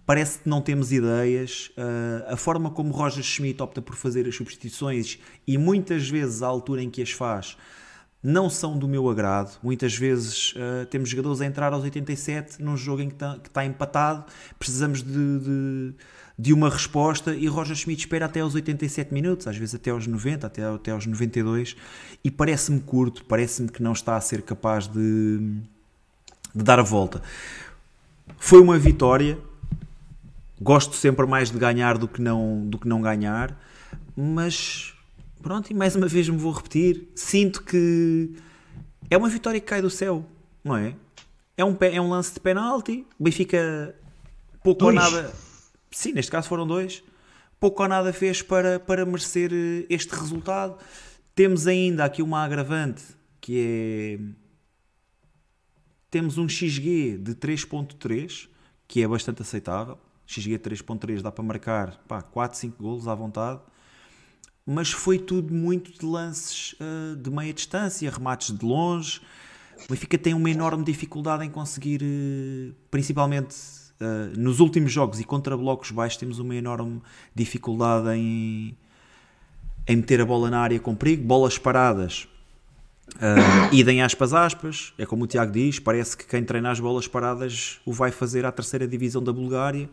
parece 0.04 0.40
que 0.40 0.48
não 0.48 0.60
temos 0.60 0.90
ideias, 0.90 1.70
uh, 1.78 2.32
a 2.32 2.36
forma 2.36 2.68
como 2.68 2.90
Roger 2.90 3.22
Schmidt 3.22 3.62
opta 3.62 3.80
por 3.80 3.94
fazer 3.94 4.26
as 4.26 4.34
substituições 4.34 5.20
e 5.46 5.56
muitas 5.56 6.08
vezes 6.08 6.42
a 6.42 6.48
altura 6.48 6.82
em 6.82 6.90
que 6.90 7.00
as 7.00 7.12
faz 7.12 7.56
não 8.20 8.50
são 8.50 8.76
do 8.76 8.88
meu 8.88 9.08
agrado. 9.08 9.56
Muitas 9.62 9.94
vezes 9.94 10.52
uh, 10.54 10.84
temos 10.90 11.08
jogadores 11.08 11.40
a 11.40 11.46
entrar 11.46 11.72
aos 11.72 11.84
87 11.84 12.60
num 12.60 12.76
jogo 12.76 13.02
em 13.02 13.08
que 13.08 13.14
está, 13.14 13.36
está 13.36 13.64
empatado, 13.64 14.24
precisamos 14.58 15.00
de, 15.00 15.38
de 15.38 15.94
de 16.40 16.54
uma 16.54 16.70
resposta 16.70 17.34
e 17.34 17.46
Roger 17.46 17.76
Schmidt 17.76 18.00
espera 18.00 18.24
até 18.24 18.40
aos 18.40 18.54
87 18.54 19.12
minutos, 19.12 19.46
às 19.46 19.58
vezes 19.58 19.74
até 19.74 19.90
aos 19.90 20.06
90, 20.06 20.46
até, 20.46 20.64
até 20.64 20.90
aos 20.90 21.04
92, 21.04 21.76
e 22.24 22.30
parece-me 22.30 22.80
curto, 22.80 23.26
parece-me 23.26 23.68
que 23.68 23.82
não 23.82 23.92
está 23.92 24.16
a 24.16 24.20
ser 24.22 24.40
capaz 24.40 24.86
de, 24.86 25.38
de 26.54 26.64
dar 26.64 26.78
a 26.78 26.82
volta. 26.82 27.20
Foi 28.38 28.58
uma 28.58 28.78
vitória, 28.78 29.38
gosto 30.58 30.96
sempre 30.96 31.26
mais 31.26 31.50
de 31.50 31.58
ganhar 31.58 31.98
do 31.98 32.08
que 32.08 32.22
não, 32.22 32.66
do 32.66 32.78
que 32.78 32.88
não 32.88 33.02
ganhar, 33.02 33.54
mas 34.16 34.94
pronto, 35.42 35.70
e 35.70 35.74
mais 35.74 35.94
uma 35.94 36.08
vez 36.08 36.26
me 36.26 36.38
vou 36.38 36.52
repetir, 36.52 37.06
sinto 37.14 37.62
que 37.62 38.34
é 39.10 39.16
uma 39.18 39.28
vitória 39.28 39.60
que 39.60 39.66
cai 39.66 39.82
do 39.82 39.90
céu, 39.90 40.24
não 40.64 40.74
é? 40.74 40.94
É 41.54 41.62
um, 41.66 41.76
é 41.78 42.00
um 42.00 42.08
lance 42.08 42.32
de 42.32 42.40
penalti, 42.40 43.06
o 43.18 43.24
Benfica 43.24 43.94
pouco 44.62 44.86
ou 44.86 44.92
nada 44.92 45.49
sim, 45.90 46.12
neste 46.12 46.30
caso 46.30 46.48
foram 46.48 46.66
dois, 46.66 47.02
pouco 47.58 47.82
ou 47.82 47.88
nada 47.88 48.12
fez 48.12 48.42
para, 48.42 48.80
para 48.80 49.04
merecer 49.04 49.52
eh, 49.52 49.86
este 49.90 50.14
resultado. 50.14 50.78
Temos 51.34 51.66
ainda 51.66 52.04
aqui 52.04 52.22
uma 52.22 52.42
agravante 52.42 53.02
que 53.40 54.18
é. 54.18 54.40
Temos 56.10 56.38
um 56.38 56.48
XG 56.48 57.18
de 57.18 57.36
3.3, 57.36 58.48
que 58.88 59.00
é 59.00 59.06
bastante 59.06 59.42
aceitável. 59.42 59.96
XG 60.26 60.58
3.3 60.58 61.22
dá 61.22 61.30
para 61.30 61.44
marcar 61.44 61.96
pá, 62.08 62.20
4, 62.20 62.58
5 62.58 62.82
golos 62.82 63.06
à 63.06 63.14
vontade, 63.14 63.60
mas 64.66 64.90
foi 64.90 65.18
tudo 65.18 65.52
muito 65.52 65.96
de 65.98 66.04
lances 66.04 66.74
uh, 66.74 67.16
de 67.16 67.30
meia 67.30 67.52
distância, 67.52 68.10
remates 68.10 68.56
de 68.56 68.64
longe. 68.64 69.20
O 69.84 69.88
Benfica 69.88 70.18
tem 70.18 70.34
uma 70.34 70.50
enorme 70.50 70.84
dificuldade 70.84 71.44
em 71.44 71.50
conseguir, 71.50 72.02
uh, 72.02 72.74
principalmente 72.90 73.54
uh, 74.00 74.38
nos 74.38 74.60
últimos 74.60 74.92
jogos 74.92 75.20
e 75.20 75.24
contra 75.24 75.56
blocos 75.56 75.90
baixos, 75.90 76.18
temos 76.18 76.38
uma 76.38 76.54
enorme 76.54 77.00
dificuldade 77.34 78.08
em, 78.10 78.76
em 79.86 79.96
meter 79.96 80.20
a 80.20 80.26
bola 80.26 80.50
na 80.50 80.60
área 80.60 80.78
com 80.80 80.94
perigo, 80.94 81.24
bolas 81.24 81.58
paradas. 81.58 82.28
Uh, 83.16 83.74
idem 83.74 84.02
aspas 84.02 84.32
aspas, 84.32 84.92
é 84.96 85.04
como 85.04 85.24
o 85.24 85.26
Tiago 85.26 85.52
diz, 85.52 85.78
parece 85.78 86.16
que 86.16 86.24
quem 86.26 86.44
treina 86.44 86.70
as 86.70 86.78
bolas 86.78 87.08
paradas 87.08 87.80
o 87.84 87.92
vai 87.92 88.10
fazer 88.10 88.46
à 88.46 88.52
terceira 88.52 88.86
divisão 88.86 89.22
da 89.22 89.32
Bulgária 89.32 89.88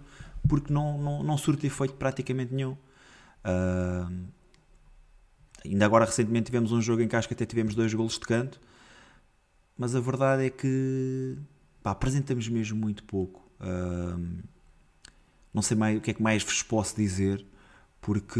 porque 0.47 0.71
não, 0.71 0.97
não, 0.97 1.23
não 1.23 1.37
surte 1.37 1.67
efeito 1.67 1.95
praticamente 1.95 2.53
nenhum. 2.53 2.77
Uh, 3.43 4.27
ainda 5.65 5.85
agora 5.85 6.05
recentemente 6.05 6.45
tivemos 6.45 6.71
um 6.71 6.81
jogo 6.81 7.01
em 7.01 7.07
que 7.07 7.15
acho 7.15 7.27
que 7.27 7.33
até 7.33 7.45
tivemos 7.45 7.75
dois 7.75 7.93
golos 7.93 8.13
de 8.13 8.21
canto, 8.21 8.59
mas 9.77 9.95
a 9.95 9.99
verdade 9.99 10.45
é 10.45 10.49
que 10.49 11.37
pá, 11.83 11.91
apresentamos 11.91 12.47
mesmo 12.47 12.79
muito 12.79 13.03
pouco. 13.03 13.46
Não 15.53 15.61
sei 15.61 15.75
mais 15.75 15.97
o 15.97 16.01
que 16.01 16.11
é 16.11 16.13
que 16.13 16.21
mais 16.21 16.43
vos 16.43 16.61
posso 16.61 16.95
dizer 16.95 17.45
porque 18.07 18.39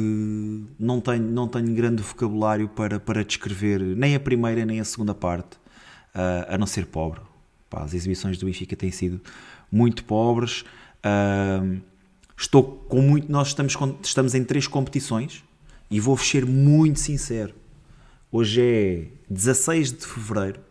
não 0.80 1.01
tenho, 1.01 1.24
não 1.24 1.45
tenho 1.45 1.74
grande 1.74 2.01
vocabulário 2.01 2.70
para, 2.70 3.01
para 3.01 3.22
descrever 3.26 3.82
nem 3.82 4.15
a 4.15 4.20
primeira 4.20 4.65
nem 4.65 4.80
a 4.80 4.86
segunda 4.86 5.13
parte, 5.13 5.57
uh, 6.15 6.47
a 6.47 6.57
não 6.57 6.65
ser 6.65 6.86
pobre. 6.86 7.20
Pá, 7.70 7.84
as 7.84 7.93
exibições 7.93 8.38
do 8.38 8.45
Benfica 8.45 8.78
têm 8.78 8.91
sido 8.91 9.20
muito 9.70 10.05
pobres. 10.05 10.61
Uh, 11.03 11.82
estou 12.38 12.63
com 12.63 13.01
muito. 13.01 13.30
Nós 13.30 13.49
estamos, 13.49 13.76
estamos 14.01 14.34
em 14.36 14.43
três 14.45 14.68
competições 14.68 15.43
e 15.91 15.99
vou-vos 15.99 16.26
ser 16.26 16.45
muito 16.45 17.01
sincero. 17.01 17.53
Hoje 18.32 18.61
é 18.61 19.07
16 19.30 19.91
de 19.91 20.05
fevereiro. 20.07 20.61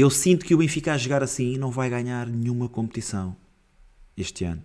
Eu 0.00 0.08
sinto 0.08 0.46
que 0.46 0.54
o 0.54 0.58
Benfica 0.58 0.94
a 0.94 0.96
jogar 0.96 1.22
assim 1.22 1.58
não 1.58 1.70
vai 1.70 1.90
ganhar 1.90 2.26
nenhuma 2.26 2.70
competição 2.70 3.36
este 4.16 4.46
ano. 4.46 4.62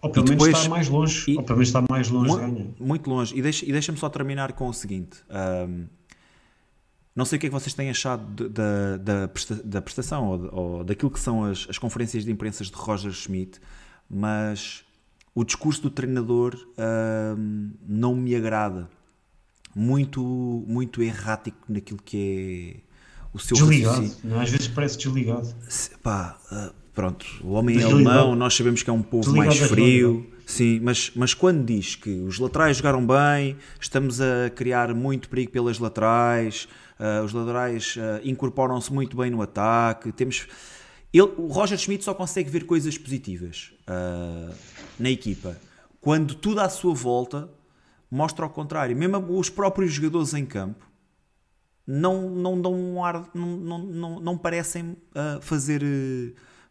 Ou 0.00 0.10
pelo 0.10 0.26
menos 0.26 0.46
está 0.46 0.68
mais 0.70 0.88
longe. 0.88 1.30
E, 1.30 1.36
ou 1.36 1.42
pelo 1.42 1.58
menos 1.58 1.68
está 1.68 1.84
mais 1.86 2.08
longe 2.08 2.34
muito. 2.34 2.82
Muito 2.82 3.10
longe. 3.10 3.36
E 3.36 3.42
deixa-me 3.42 3.70
deixa 3.70 3.94
só 3.96 4.08
terminar 4.08 4.54
com 4.54 4.66
o 4.66 4.72
seguinte. 4.72 5.22
Um, 5.68 5.86
não 7.14 7.26
sei 7.26 7.36
o 7.36 7.40
que 7.40 7.46
é 7.46 7.50
que 7.50 7.52
vocês 7.52 7.74
têm 7.74 7.90
achado 7.90 8.48
da, 8.48 8.96
da, 8.96 9.30
da 9.62 9.82
prestação 9.82 10.26
ou, 10.26 10.54
ou, 10.54 10.84
daquilo 10.84 11.10
que 11.10 11.20
são 11.20 11.44
as, 11.44 11.66
as 11.68 11.76
conferências 11.76 12.24
de 12.24 12.32
imprensa 12.32 12.64
de 12.64 12.72
Roger 12.72 13.12
Schmidt, 13.12 13.60
mas 14.08 14.84
o 15.34 15.44
discurso 15.44 15.82
do 15.82 15.90
treinador 15.90 16.56
hum, 17.36 17.72
não 17.86 18.14
me 18.14 18.34
agrada. 18.34 18.88
Muito, 19.74 20.22
muito 20.66 21.02
errático 21.02 21.58
naquilo 21.68 22.00
que 22.04 22.80
é 22.80 22.94
o 23.34 23.38
seu 23.38 23.56
Desligado, 23.56 24.12
não, 24.22 24.40
às 24.40 24.48
vezes 24.48 24.68
parece 24.68 24.96
desligado. 24.96 25.52
Pá, 26.00 26.38
uh, 26.52 26.72
pronto, 26.94 27.26
o 27.42 27.50
homem 27.50 27.80
é 27.80 27.82
alemão, 27.82 28.36
nós 28.36 28.54
sabemos 28.54 28.84
que 28.84 28.88
é 28.88 28.92
um 28.92 29.02
povo 29.02 29.24
desligado 29.24 29.58
mais 29.58 29.70
frio. 29.70 30.30
Sim, 30.46 30.78
mas, 30.80 31.10
mas 31.16 31.34
quando 31.34 31.64
diz 31.64 31.96
que 31.96 32.10
os 32.10 32.38
laterais 32.38 32.76
jogaram 32.76 33.04
bem, 33.04 33.56
estamos 33.80 34.20
a 34.20 34.50
criar 34.54 34.94
muito 34.94 35.28
perigo 35.28 35.50
pelas 35.50 35.78
laterais, 35.78 36.68
uh, 37.00 37.24
os 37.24 37.32
laterais 37.32 37.96
uh, 37.96 38.20
incorporam-se 38.22 38.92
muito 38.92 39.16
bem 39.16 39.30
no 39.30 39.42
ataque, 39.42 40.12
temos. 40.12 40.46
Ele, 41.12 41.32
o 41.36 41.46
Roger 41.46 41.78
Schmidt 41.78 42.04
só 42.04 42.12
consegue 42.12 42.50
ver 42.50 42.66
coisas 42.66 42.98
positivas 42.98 43.72
uh, 43.88 44.54
na 44.98 45.10
equipa. 45.10 45.56
Quando 46.00 46.34
tudo 46.34 46.60
à 46.60 46.68
sua 46.68 46.92
volta 46.92 47.48
mostra 48.14 48.44
ao 48.44 48.50
contrário. 48.50 48.96
Mesmo 48.96 49.38
os 49.38 49.50
próprios 49.50 49.92
jogadores 49.92 50.34
em 50.34 50.46
campo 50.46 50.86
não, 51.86 52.30
não 52.30 52.60
dão 52.60 52.74
um 52.74 53.04
ar, 53.04 53.28
não, 53.34 53.56
não, 53.56 53.78
não, 53.78 54.20
não 54.20 54.38
parecem 54.38 54.96
fazer 55.40 55.82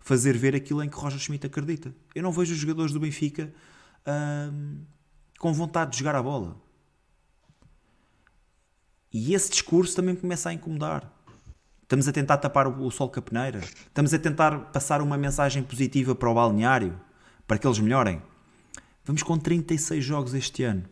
fazer 0.04 0.38
ver 0.38 0.54
aquilo 0.54 0.84
em 0.84 0.90
que 0.90 0.98
Roger 0.98 1.18
Schmidt 1.18 1.48
acredita. 1.48 1.96
Eu 2.14 2.22
não 2.22 2.32
vejo 2.32 2.54
os 2.54 2.60
jogadores 2.60 2.92
do 2.92 3.00
Benfica 3.00 3.54
hum, 4.06 4.82
com 5.40 5.54
vontade 5.54 5.92
de 5.92 6.00
jogar 6.00 6.14
a 6.16 6.22
bola. 6.22 6.58
E 9.12 9.34
esse 9.34 9.50
discurso 9.50 9.96
também 9.96 10.14
começa 10.14 10.50
a 10.50 10.54
incomodar. 10.54 11.10
Estamos 11.84 12.08
a 12.08 12.12
tentar 12.12 12.38
tapar 12.38 12.68
o, 12.68 12.92
sol 12.92 13.10
com 13.10 13.20
a 13.20 13.22
peneira. 13.22 13.60
Estamos 13.60 14.14
a 14.14 14.20
tentar 14.20 14.72
passar 14.72 15.02
uma 15.02 15.18
mensagem 15.18 15.64
positiva 15.64 16.14
para 16.14 16.30
o 16.30 16.34
balneário, 16.34 17.00
para 17.48 17.58
que 17.58 17.66
eles 17.66 17.80
melhorem. 17.80 18.22
Vamos 19.06 19.24
com 19.24 19.38
36 19.38 20.04
jogos 20.04 20.34
este 20.34 20.64
ano. 20.64 20.84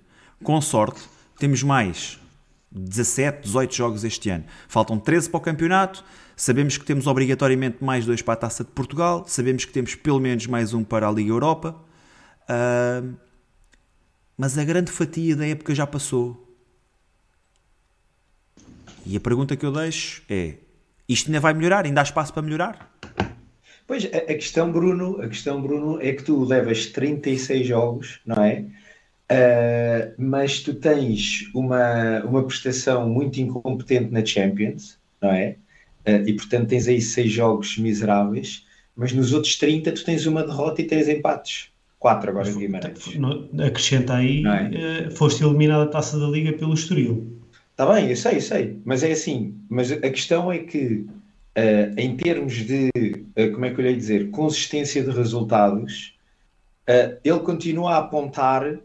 Com 0.43 0.59
sorte, 0.59 1.01
temos 1.37 1.61
mais 1.61 2.19
17, 2.71 3.43
18 3.43 3.75
jogos 3.75 4.03
este 4.03 4.29
ano. 4.29 4.45
Faltam 4.67 4.97
13 4.97 5.29
para 5.29 5.37
o 5.37 5.41
campeonato. 5.41 6.03
Sabemos 6.35 6.77
que 6.77 6.85
temos 6.85 7.05
obrigatoriamente 7.05 7.83
mais 7.83 8.05
dois 8.05 8.21
para 8.21 8.33
a 8.33 8.37
Taça 8.37 8.63
de 8.63 8.71
Portugal. 8.71 9.23
Sabemos 9.27 9.65
que 9.65 9.71
temos 9.71 9.93
pelo 9.93 10.19
menos 10.19 10.47
mais 10.47 10.73
um 10.73 10.83
para 10.83 11.07
a 11.07 11.11
Liga 11.11 11.29
Europa. 11.29 11.75
Uh, 12.43 13.13
mas 14.35 14.57
a 14.57 14.63
grande 14.63 14.91
fatia 14.91 15.35
da 15.35 15.45
época 15.45 15.75
já 15.75 15.85
passou. 15.85 16.47
E 19.05 19.15
a 19.15 19.19
pergunta 19.19 19.55
que 19.55 19.65
eu 19.65 19.71
deixo 19.71 20.23
é: 20.27 20.55
isto 21.07 21.27
ainda 21.27 21.39
vai 21.39 21.53
melhorar? 21.53 21.85
Ainda 21.85 22.01
há 22.01 22.03
espaço 22.03 22.33
para 22.33 22.41
melhorar? 22.41 22.91
Pois, 23.85 24.05
a, 24.05 24.33
questão, 24.33 24.71
Bruno, 24.71 25.21
a 25.21 25.27
questão, 25.27 25.61
Bruno, 25.61 26.01
é 26.01 26.13
que 26.13 26.23
tu 26.23 26.43
levas 26.45 26.85
36 26.87 27.67
jogos, 27.67 28.21
não 28.25 28.41
é? 28.41 28.65
Uh, 29.32 30.13
mas 30.17 30.59
tu 30.59 30.73
tens 30.73 31.49
uma, 31.53 32.19
uma 32.25 32.43
prestação 32.43 33.07
muito 33.07 33.39
incompetente 33.39 34.11
na 34.11 34.25
Champions, 34.25 34.99
não 35.21 35.29
é? 35.29 35.55
Uh, 36.05 36.27
e 36.27 36.34
portanto 36.34 36.67
tens 36.67 36.86
aí 36.88 36.99
seis 36.99 37.32
jogos 37.32 37.77
miseráveis, 37.77 38.65
mas 38.93 39.13
nos 39.13 39.32
outros 39.32 39.55
30 39.57 39.93
tu 39.93 40.03
tens 40.03 40.25
uma 40.25 40.43
derrota 40.43 40.82
e 40.82 40.86
três 40.86 41.07
empates. 41.07 41.69
Quatro 41.97 42.32
agora 42.32 42.49
em 42.49 42.57
Guimarães. 42.57 42.99
Acrescenta 43.65 44.15
aí, 44.15 44.43
é? 44.45 45.07
uh, 45.07 45.11
foste 45.11 45.43
eliminado 45.45 45.86
da 45.86 45.91
taça 45.91 46.19
da 46.19 46.27
Liga 46.27 46.51
pelo 46.51 46.73
Estoril. 46.73 47.39
Está 47.71 47.86
bem, 47.93 48.09
eu 48.09 48.17
sei, 48.17 48.36
eu 48.36 48.41
sei, 48.41 48.79
mas 48.84 49.01
é 49.01 49.13
assim. 49.13 49.55
Mas 49.69 49.91
a 49.93 50.09
questão 50.09 50.51
é 50.51 50.59
que, 50.59 51.05
em 51.97 52.15
termos 52.15 52.53
de, 52.53 52.91
como 53.53 53.65
é 53.65 53.73
que 53.73 53.82
eu 53.82 53.86
lhe 53.86 53.95
dizer, 53.95 54.29
consistência 54.29 55.01
de 55.01 55.09
resultados, 55.09 56.15
ele 57.23 57.39
continua 57.39 57.93
a 57.93 57.97
apontar 57.99 58.77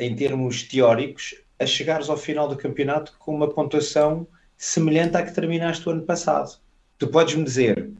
em 0.00 0.14
termos 0.14 0.62
teóricos, 0.62 1.34
a 1.58 1.66
chegares 1.66 2.08
ao 2.08 2.16
final 2.16 2.48
do 2.48 2.56
campeonato 2.56 3.14
com 3.18 3.34
uma 3.34 3.48
pontuação 3.48 4.26
semelhante 4.56 5.16
à 5.16 5.22
que 5.22 5.34
terminaste 5.34 5.88
o 5.88 5.92
ano 5.92 6.02
passado. 6.02 6.58
Tu 6.98 7.06
podes-me 7.08 7.44
dizer, 7.44 7.90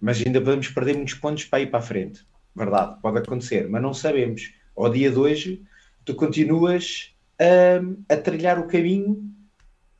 mas 0.00 0.24
ainda 0.24 0.40
podemos 0.40 0.68
perder 0.68 0.96
muitos 0.96 1.14
pontos 1.14 1.44
para 1.44 1.60
ir 1.60 1.70
para 1.70 1.80
a 1.80 1.82
frente. 1.82 2.26
Verdade, 2.54 2.96
pode 3.00 3.18
acontecer, 3.18 3.68
mas 3.68 3.82
não 3.82 3.94
sabemos. 3.94 4.52
Ao 4.76 4.90
dia 4.90 5.10
de 5.10 5.18
hoje, 5.18 5.62
tu 6.04 6.14
continuas 6.14 7.14
a, 7.38 8.14
a 8.14 8.16
trilhar 8.16 8.58
o 8.58 8.66
caminho 8.66 9.22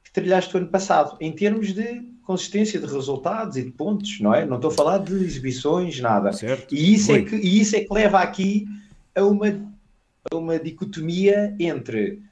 que 0.03 0.12
trilhaste 0.12 0.55
o 0.55 0.59
ano 0.59 0.68
passado, 0.68 1.16
em 1.20 1.32
termos 1.32 1.74
de 1.74 2.03
consistência 2.22 2.80
de 2.80 2.86
resultados 2.86 3.57
e 3.57 3.62
de 3.62 3.70
pontos, 3.70 4.20
não 4.20 4.34
é? 4.34 4.45
Não 4.45 4.57
estou 4.57 4.70
a 4.70 4.74
falar 4.74 4.99
de 4.99 5.14
exibições, 5.14 6.01
nada. 6.01 6.32
Certo. 6.32 6.74
E, 6.74 6.95
isso 6.95 7.12
é 7.12 7.22
que, 7.22 7.36
e 7.36 7.61
isso 7.61 7.76
é 7.76 7.80
que 7.80 7.93
leva 7.93 8.18
aqui 8.18 8.66
a 9.14 9.24
uma 9.24 9.68
uma 10.33 10.59
dicotomia 10.59 11.55
entre 11.59 12.23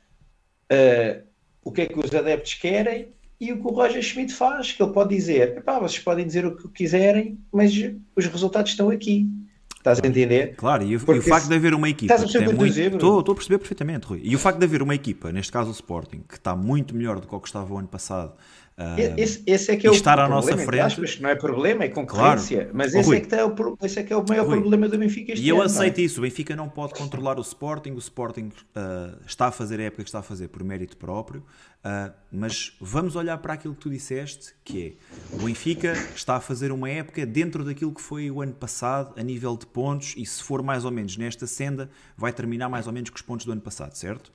uh, 0.72 1.22
o 1.64 1.72
que 1.72 1.82
é 1.82 1.86
que 1.86 1.98
os 1.98 2.14
adeptos 2.14 2.54
querem 2.54 3.08
e 3.40 3.52
o 3.52 3.60
que 3.60 3.66
o 3.66 3.70
Roger 3.70 4.02
Schmidt 4.02 4.32
faz, 4.32 4.72
que 4.72 4.82
ele 4.82 4.92
pode 4.92 5.14
dizer, 5.14 5.62
vocês 5.80 5.98
podem 5.98 6.26
dizer 6.26 6.46
o 6.46 6.56
que 6.56 6.68
quiserem, 6.68 7.38
mas 7.52 7.72
os 8.14 8.26
resultados 8.26 8.70
estão 8.70 8.90
aqui. 8.90 9.28
Estás 9.76 10.00
a 10.02 10.06
entender? 10.08 10.56
Claro, 10.56 10.82
e 10.82 10.96
o, 10.96 10.98
o 10.98 11.22
facto 11.22 11.46
de 11.46 11.54
haver 11.54 11.72
uma 11.72 11.88
equipa. 11.88 12.12
Estás 12.12 12.28
a 12.28 12.32
perceber 12.32 12.56
muito... 12.56 12.76
estou, 12.76 13.20
estou 13.20 13.32
a 13.32 13.34
perceber 13.36 13.58
perfeitamente, 13.58 14.06
Rui. 14.06 14.20
E 14.24 14.34
o 14.34 14.38
facto 14.38 14.58
de 14.58 14.64
haver 14.64 14.82
uma 14.82 14.96
equipa, 14.96 15.30
neste 15.30 15.52
caso 15.52 15.68
o 15.68 15.72
Sporting, 15.72 16.24
que 16.28 16.34
está 16.34 16.56
muito 16.56 16.92
melhor 16.92 17.20
do 17.20 17.28
que 17.28 17.34
o 17.34 17.38
que 17.38 17.46
estava 17.46 17.72
o 17.72 17.78
ano 17.78 17.86
passado, 17.86 18.34
esse, 19.16 19.42
esse, 19.46 19.70
é 19.70 19.76
que 19.76 19.86
é 19.86 19.90
o 19.90 19.94
estar 19.94 20.18
à 20.18 20.28
nossa 20.28 20.56
frente. 20.58 20.80
Aspas, 20.80 21.18
não 21.18 21.30
é 21.30 21.34
problema, 21.34 21.84
é 21.84 21.88
concorrência. 21.88 22.64
Claro. 22.64 22.70
Mas 22.74 22.94
esse, 22.94 23.14
é 23.14 23.20
que 23.20 23.26
tá 23.26 23.38
esse 23.82 23.98
é 23.98 24.02
que 24.02 24.12
é 24.12 24.16
o 24.16 24.24
maior 24.28 24.46
Rui. 24.46 24.60
problema 24.60 24.86
do 24.86 24.98
Benfica 24.98 25.32
este 25.32 25.44
E 25.44 25.48
eu 25.48 25.56
ano, 25.56 25.64
aceito 25.64 25.98
é? 25.98 26.02
isso. 26.02 26.20
O 26.20 26.22
Benfica 26.22 26.54
não 26.54 26.68
pode 26.68 26.92
controlar 26.92 27.38
o 27.38 27.40
Sporting. 27.40 27.92
O 27.92 27.98
Sporting 27.98 28.48
uh, 28.48 29.18
está 29.26 29.46
a 29.46 29.50
fazer 29.50 29.80
a 29.80 29.84
época 29.84 30.02
que 30.02 30.08
está 30.08 30.18
a 30.18 30.22
fazer 30.22 30.48
por 30.48 30.62
mérito 30.62 30.96
próprio. 30.98 31.42
Uh, 31.86 32.12
mas 32.30 32.76
vamos 32.80 33.16
olhar 33.16 33.38
para 33.38 33.54
aquilo 33.54 33.72
que 33.74 33.80
tu 33.80 33.88
disseste, 33.88 34.54
que 34.64 34.98
é 35.32 35.36
o 35.36 35.44
Benfica 35.44 35.92
está 36.14 36.36
a 36.36 36.40
fazer 36.40 36.72
uma 36.72 36.90
época 36.90 37.24
dentro 37.24 37.64
daquilo 37.64 37.94
que 37.94 38.02
foi 38.02 38.30
o 38.30 38.42
ano 38.42 38.54
passado, 38.54 39.14
a 39.16 39.22
nível 39.22 39.56
de 39.56 39.66
pontos, 39.66 40.14
e 40.16 40.26
se 40.26 40.42
for 40.42 40.62
mais 40.62 40.84
ou 40.84 40.90
menos 40.90 41.16
nesta 41.16 41.46
senda, 41.46 41.88
vai 42.16 42.32
terminar 42.32 42.68
mais 42.68 42.88
ou 42.88 42.92
menos 42.92 43.08
com 43.08 43.16
os 43.16 43.22
pontos 43.22 43.46
do 43.46 43.52
ano 43.52 43.60
passado, 43.60 43.94
certo? 43.94 44.32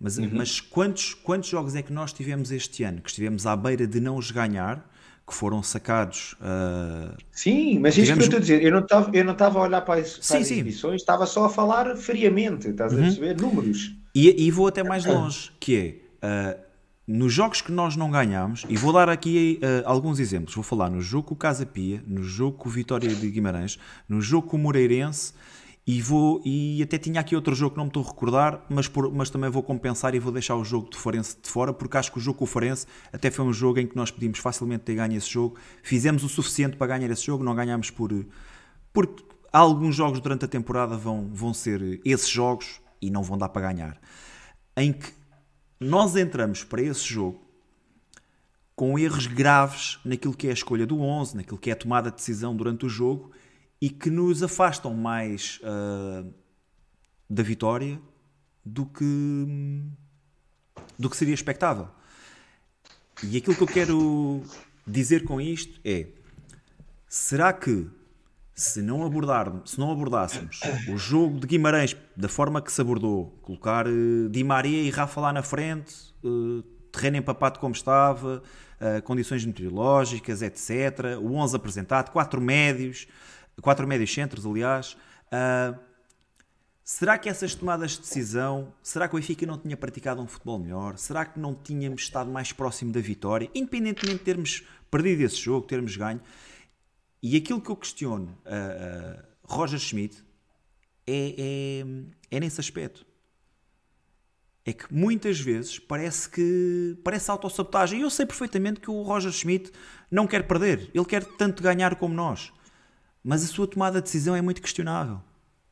Mas, 0.00 0.18
uhum. 0.18 0.30
mas 0.32 0.60
quantos, 0.60 1.14
quantos 1.14 1.48
jogos 1.48 1.74
é 1.74 1.82
que 1.82 1.92
nós 1.92 2.12
tivemos 2.12 2.50
este 2.52 2.84
ano 2.84 3.00
que 3.00 3.08
estivemos 3.08 3.46
à 3.46 3.56
beira 3.56 3.86
de 3.86 3.98
não 3.98 4.16
os 4.16 4.30
ganhar, 4.30 4.86
que 5.26 5.34
foram 5.34 5.62
sacados. 5.62 6.34
Uh, 6.34 7.16
sim, 7.32 7.78
mas 7.80 7.98
isso 7.98 8.12
que 8.12 8.18
eu 8.18 8.22
estou 8.22 8.36
a 8.36 8.40
dizer, 8.40 8.62
eu 8.62 8.70
não 8.70 8.80
estava, 8.80 9.10
eu 9.12 9.24
não 9.24 9.32
estava 9.32 9.58
a 9.58 9.62
olhar 9.62 9.80
para 9.80 10.00
as, 10.00 10.12
para 10.12 10.22
sim, 10.22 10.36
as 10.36 10.50
exibições, 10.50 11.00
estava 11.00 11.26
só 11.26 11.46
a 11.46 11.48
falar 11.48 11.96
friamente, 11.96 12.68
estás 12.68 12.92
uhum. 12.92 13.00
a 13.00 13.02
perceber? 13.02 13.40
Números. 13.40 13.96
E, 14.14 14.46
e, 14.46 14.50
vou 14.50 14.68
até 14.68 14.82
mais 14.82 15.04
longe, 15.04 15.50
que 15.58 16.00
é. 16.22 16.58
Uh, 16.60 16.66
nos 17.06 17.32
jogos 17.32 17.60
que 17.60 17.70
nós 17.70 17.96
não 17.96 18.10
ganhámos, 18.10 18.64
e 18.68 18.76
vou 18.76 18.92
dar 18.92 19.08
aqui 19.08 19.60
uh, 19.62 19.82
alguns 19.84 20.18
exemplos, 20.18 20.54
vou 20.54 20.64
falar 20.64 20.90
no 20.90 21.00
jogo 21.00 21.28
com 21.28 21.34
o 21.34 21.36
Casa 21.36 21.64
Pia, 21.64 22.02
no 22.06 22.22
jogo 22.22 22.58
com 22.58 22.68
o 22.68 22.72
Vitória 22.72 23.08
de 23.08 23.30
Guimarães, 23.30 23.78
no 24.08 24.20
jogo 24.20 24.48
com 24.48 24.56
o 24.56 24.60
Moreirense 24.60 25.32
e 25.86 26.02
vou 26.02 26.42
e 26.44 26.82
até 26.82 26.98
tinha 26.98 27.20
aqui 27.20 27.36
outro 27.36 27.54
jogo 27.54 27.72
que 27.72 27.76
não 27.76 27.84
me 27.84 27.90
estou 27.90 28.02
a 28.02 28.06
recordar, 28.06 28.66
mas, 28.68 28.88
por, 28.88 29.12
mas 29.12 29.30
também 29.30 29.48
vou 29.48 29.62
compensar 29.62 30.16
e 30.16 30.18
vou 30.18 30.32
deixar 30.32 30.56
o 30.56 30.64
jogo 30.64 30.90
do 30.90 30.96
Forense 30.96 31.36
de 31.40 31.48
fora, 31.48 31.72
porque 31.72 31.96
acho 31.96 32.10
que 32.10 32.18
o 32.18 32.20
jogo 32.20 32.38
com 32.38 32.44
o 32.44 32.46
Forense 32.46 32.86
até 33.12 33.30
foi 33.30 33.44
um 33.44 33.52
jogo 33.52 33.78
em 33.78 33.86
que 33.86 33.94
nós 33.94 34.10
pedimos 34.10 34.40
facilmente 34.40 34.82
ter 34.82 34.96
ganho 34.96 35.16
esse 35.16 35.30
jogo. 35.30 35.56
Fizemos 35.84 36.24
o 36.24 36.28
suficiente 36.28 36.76
para 36.76 36.88
ganhar 36.88 37.08
esse 37.08 37.24
jogo, 37.24 37.44
não 37.44 37.54
ganhámos 37.54 37.90
por. 37.90 38.10
Porque 38.92 39.24
alguns 39.52 39.94
jogos 39.94 40.18
durante 40.18 40.44
a 40.44 40.48
temporada 40.48 40.96
vão, 40.96 41.30
vão 41.32 41.54
ser 41.54 42.00
esses 42.04 42.28
jogos 42.28 42.80
e 43.00 43.08
não 43.08 43.22
vão 43.22 43.38
dar 43.38 43.50
para 43.50 43.72
ganhar. 43.72 44.00
Em 44.76 44.92
que 44.92 45.12
nós 45.78 46.16
entramos 46.16 46.64
para 46.64 46.82
esse 46.82 47.04
jogo 47.04 47.40
com 48.74 48.98
erros 48.98 49.28
graves 49.28 50.00
naquilo 50.04 50.34
que 50.34 50.48
é 50.48 50.50
a 50.50 50.54
escolha 50.54 50.84
do 50.84 51.00
11, 51.00 51.36
naquilo 51.36 51.58
que 51.58 51.70
é 51.70 51.74
a 51.74 51.76
tomada 51.76 52.10
de 52.10 52.16
decisão 52.16 52.56
durante 52.56 52.84
o 52.84 52.88
jogo 52.88 53.30
e 53.80 53.90
que 53.90 54.10
nos 54.10 54.42
afastam 54.42 54.94
mais 54.94 55.60
uh, 55.62 56.32
da 57.28 57.42
vitória 57.42 58.00
do 58.64 58.86
que, 58.86 59.84
do 60.98 61.10
que 61.10 61.16
seria 61.16 61.34
expectável. 61.34 61.88
E 63.22 63.36
aquilo 63.36 63.56
que 63.56 63.62
eu 63.62 63.66
quero 63.66 64.42
dizer 64.86 65.24
com 65.24 65.40
isto 65.40 65.80
é: 65.84 66.08
será 67.08 67.52
que 67.52 67.88
se 68.56 68.80
não, 68.80 69.04
abordar, 69.04 69.52
se 69.66 69.78
não 69.78 69.92
abordássemos 69.92 70.60
o 70.88 70.96
jogo 70.96 71.38
de 71.38 71.46
Guimarães 71.46 71.94
da 72.16 72.28
forma 72.28 72.62
que 72.62 72.72
se 72.72 72.80
abordou, 72.80 73.38
colocar 73.42 73.86
uh, 73.86 74.28
Di 74.30 74.42
Maria 74.42 74.82
e 74.82 74.88
Rafa 74.88 75.20
lá 75.20 75.32
na 75.32 75.42
frente, 75.42 75.94
uh, 76.24 76.62
terreno 76.90 77.18
empapado 77.18 77.58
como 77.58 77.74
estava, 77.74 78.42
uh, 78.80 79.02
condições 79.02 79.44
meteorológicas, 79.44 80.40
etc., 80.40 81.18
o 81.20 81.34
11 81.34 81.54
apresentado, 81.54 82.10
quatro 82.10 82.40
médios, 82.40 83.06
quatro 83.62 83.86
médios 83.86 84.12
centros, 84.12 84.46
aliás. 84.46 84.96
Uh, 85.26 85.78
será 86.84 87.18
que 87.18 87.28
essas 87.28 87.54
tomadas 87.54 87.92
de 87.92 88.00
decisão, 88.00 88.72
será 88.82 89.08
que 89.08 89.14
o 89.16 89.18
Benfica 89.18 89.46
não 89.46 89.58
tinha 89.58 89.76
praticado 89.76 90.20
um 90.22 90.26
futebol 90.26 90.58
melhor? 90.58 90.98
Será 90.98 91.24
que 91.24 91.38
não 91.38 91.54
tínhamos 91.54 92.02
estado 92.02 92.30
mais 92.30 92.52
próximo 92.52 92.92
da 92.92 93.00
vitória, 93.00 93.50
independentemente 93.54 94.18
de 94.18 94.24
termos 94.24 94.62
perdido 94.90 95.22
esse 95.22 95.36
jogo, 95.36 95.66
termos 95.66 95.96
ganho? 95.96 96.20
E 97.22 97.36
aquilo 97.36 97.60
que 97.60 97.70
eu 97.70 97.76
questiono 97.76 98.26
uh, 98.44 99.18
uh, 99.18 99.22
Roger 99.42 99.78
Schmidt 99.78 100.22
é, 101.06 101.82
é, 102.30 102.36
é 102.36 102.40
nesse 102.40 102.60
aspecto 102.60 103.06
é 104.64 104.72
que 104.72 104.92
muitas 104.92 105.38
vezes 105.38 105.78
parece 105.78 106.28
que 106.28 106.98
parece 107.04 107.30
autossabotagem. 107.30 108.00
E 108.00 108.02
eu 108.02 108.10
sei 108.10 108.26
perfeitamente 108.26 108.80
que 108.80 108.90
o 108.90 109.02
Roger 109.02 109.30
Schmidt 109.30 109.70
não 110.10 110.26
quer 110.26 110.42
perder, 110.46 110.90
ele 110.92 111.04
quer 111.04 111.24
tanto 111.24 111.62
ganhar 111.62 111.94
como 111.94 112.12
nós 112.12 112.52
mas 113.26 113.42
a 113.42 113.48
sua 113.48 113.66
tomada 113.66 113.98
de 113.98 114.04
decisão 114.04 114.36
é 114.36 114.40
muito 114.40 114.62
questionável. 114.62 115.20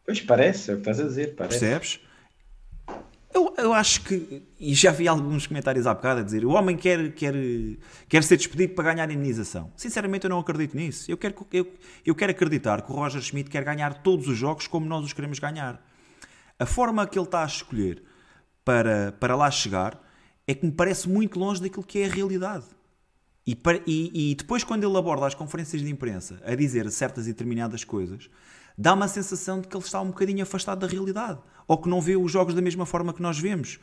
Pois 0.04 0.20
parece, 0.20 0.72
é 0.72 0.74
o 0.74 0.76
que 0.76 0.80
estás 0.80 0.98
a 0.98 1.04
dizer, 1.04 1.36
parece. 1.36 1.60
Percebes? 1.60 2.00
Eu, 3.32 3.54
eu 3.56 3.72
acho 3.72 4.02
que, 4.02 4.42
e 4.58 4.74
já 4.74 4.90
vi 4.90 5.06
alguns 5.06 5.46
comentários 5.46 5.86
há 5.86 5.94
bocado 5.94 6.20
a 6.20 6.22
dizer, 6.24 6.44
o 6.44 6.50
homem 6.50 6.76
quer, 6.76 7.12
quer, 7.12 7.32
quer 8.08 8.24
ser 8.24 8.38
despedido 8.38 8.74
para 8.74 8.92
ganhar 8.92 9.08
a 9.08 9.12
indenização. 9.12 9.72
Sinceramente, 9.76 10.24
eu 10.24 10.30
não 10.30 10.40
acredito 10.40 10.76
nisso. 10.76 11.08
Eu 11.08 11.16
quero, 11.16 11.34
eu, 11.52 11.72
eu 12.04 12.14
quero 12.14 12.32
acreditar 12.32 12.82
que 12.82 12.90
o 12.90 12.94
Roger 12.94 13.22
Schmidt 13.22 13.48
quer 13.48 13.62
ganhar 13.64 14.02
todos 14.02 14.26
os 14.26 14.36
jogos 14.36 14.66
como 14.66 14.86
nós 14.86 15.04
os 15.04 15.12
queremos 15.12 15.38
ganhar. 15.38 15.80
A 16.58 16.66
forma 16.66 17.06
que 17.06 17.16
ele 17.16 17.26
está 17.26 17.44
a 17.44 17.46
escolher 17.46 18.02
para, 18.64 19.12
para 19.12 19.36
lá 19.36 19.48
chegar 19.48 20.00
é 20.44 20.54
que 20.54 20.66
me 20.66 20.72
parece 20.72 21.08
muito 21.08 21.38
longe 21.38 21.62
daquilo 21.62 21.84
que 21.84 22.00
é 22.00 22.06
a 22.06 22.10
realidade. 22.10 22.66
E, 23.46 23.58
e, 23.86 24.30
e, 24.30 24.34
depois, 24.34 24.64
quando 24.64 24.84
ele 24.84 24.96
aborda 24.96 25.26
as 25.26 25.34
conferências 25.34 25.82
de 25.82 25.90
imprensa 25.90 26.40
a 26.44 26.54
dizer 26.54 26.90
certas 26.90 27.26
e 27.26 27.32
determinadas 27.32 27.84
coisas, 27.84 28.30
dá 28.76 28.94
uma 28.94 29.06
sensação 29.06 29.60
de 29.60 29.68
que 29.68 29.76
ele 29.76 29.84
está 29.84 30.00
um 30.00 30.08
bocadinho 30.08 30.42
afastado 30.42 30.80
da 30.80 30.86
realidade. 30.86 31.38
Ou 31.68 31.78
que 31.78 31.88
não 31.88 32.00
vê 32.00 32.16
os 32.16 32.32
jogos 32.32 32.54
da 32.54 32.62
mesma 32.62 32.86
forma 32.86 33.12
que 33.12 33.22
nós 33.22 33.38
vemos. 33.38 33.78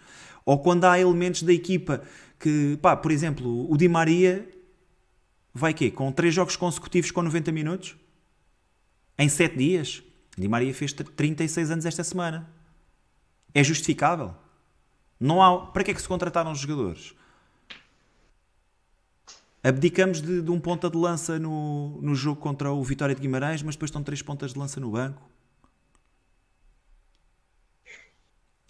Ou 0.46 0.60
quando 0.60 0.86
há 0.86 1.00
elementos 1.00 1.44
da 1.44 1.54
equipa 1.54 2.02
que, 2.40 2.78
pá, 2.82 2.96
por 2.96 3.12
exemplo, 3.12 3.72
o 3.72 3.78
Di 3.78 3.88
Maria 3.88 4.50
vai 5.54 5.74
quê? 5.74 5.92
Com 5.92 6.12
três 6.12 6.34
jogos 6.34 6.56
consecutivos 6.56 7.12
com 7.12 7.22
90 7.22 7.52
minutos? 7.52 7.96
Em 9.18 9.30
7 9.30 9.56
dias? 9.58 10.04
Di 10.36 10.48
Maria 10.48 10.74
fez 10.74 10.94
36 10.94 11.70
anos 11.70 11.86
esta 11.86 12.04
semana. 12.04 12.50
É 13.54 13.64
justificável? 13.64 14.34
Não 15.20 15.42
há... 15.42 15.68
Para 15.68 15.84
que 15.84 15.92
é 15.92 15.94
que 15.94 16.02
se 16.02 16.08
contrataram 16.08 16.52
os 16.52 16.60
jogadores? 16.60 17.14
Abdicamos 19.64 20.22
de, 20.22 20.42
de, 20.42 20.50
um 20.50 20.60
ponta 20.60 20.90
de 20.90 20.98
lança 20.98 21.38
no, 21.38 22.00
no 22.02 22.16
jogo 22.16 22.42
contra 22.42 22.72
o 22.72 22.84
Vitória 22.84 23.14
de 23.14 23.22
Guimarães, 23.22 23.62
mas 23.62 23.76
depois 23.76 23.90
estão 23.90 24.02
três 24.02 24.22
pontas 24.22 24.54
de 24.54 24.60
lança 24.60 24.80
no 24.80 24.92
banco. 24.92 25.22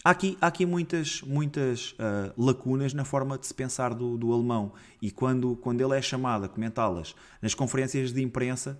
Há 0.04 0.10
aqui, 0.10 0.38
há 0.42 0.48
aqui 0.48 0.66
muitas, 0.66 1.22
muitas 1.22 1.92
uh, 1.92 2.34
lacunas 2.36 2.94
na 2.94 3.06
forma 3.06 3.38
de 3.38 3.46
se 3.46 3.54
pensar 3.54 3.94
do, 3.94 4.18
do 4.18 4.34
alemão 4.34 4.74
e 5.00 5.12
quando, 5.12 5.56
quando 5.58 5.80
ele 5.80 5.96
é 5.96 6.02
chamado 6.02 6.46
a 6.46 6.50
comentá-las 6.50 7.16
nas 7.40 7.54
conferências 7.54 8.12
de 8.12 8.22
imprensa, 8.22 8.80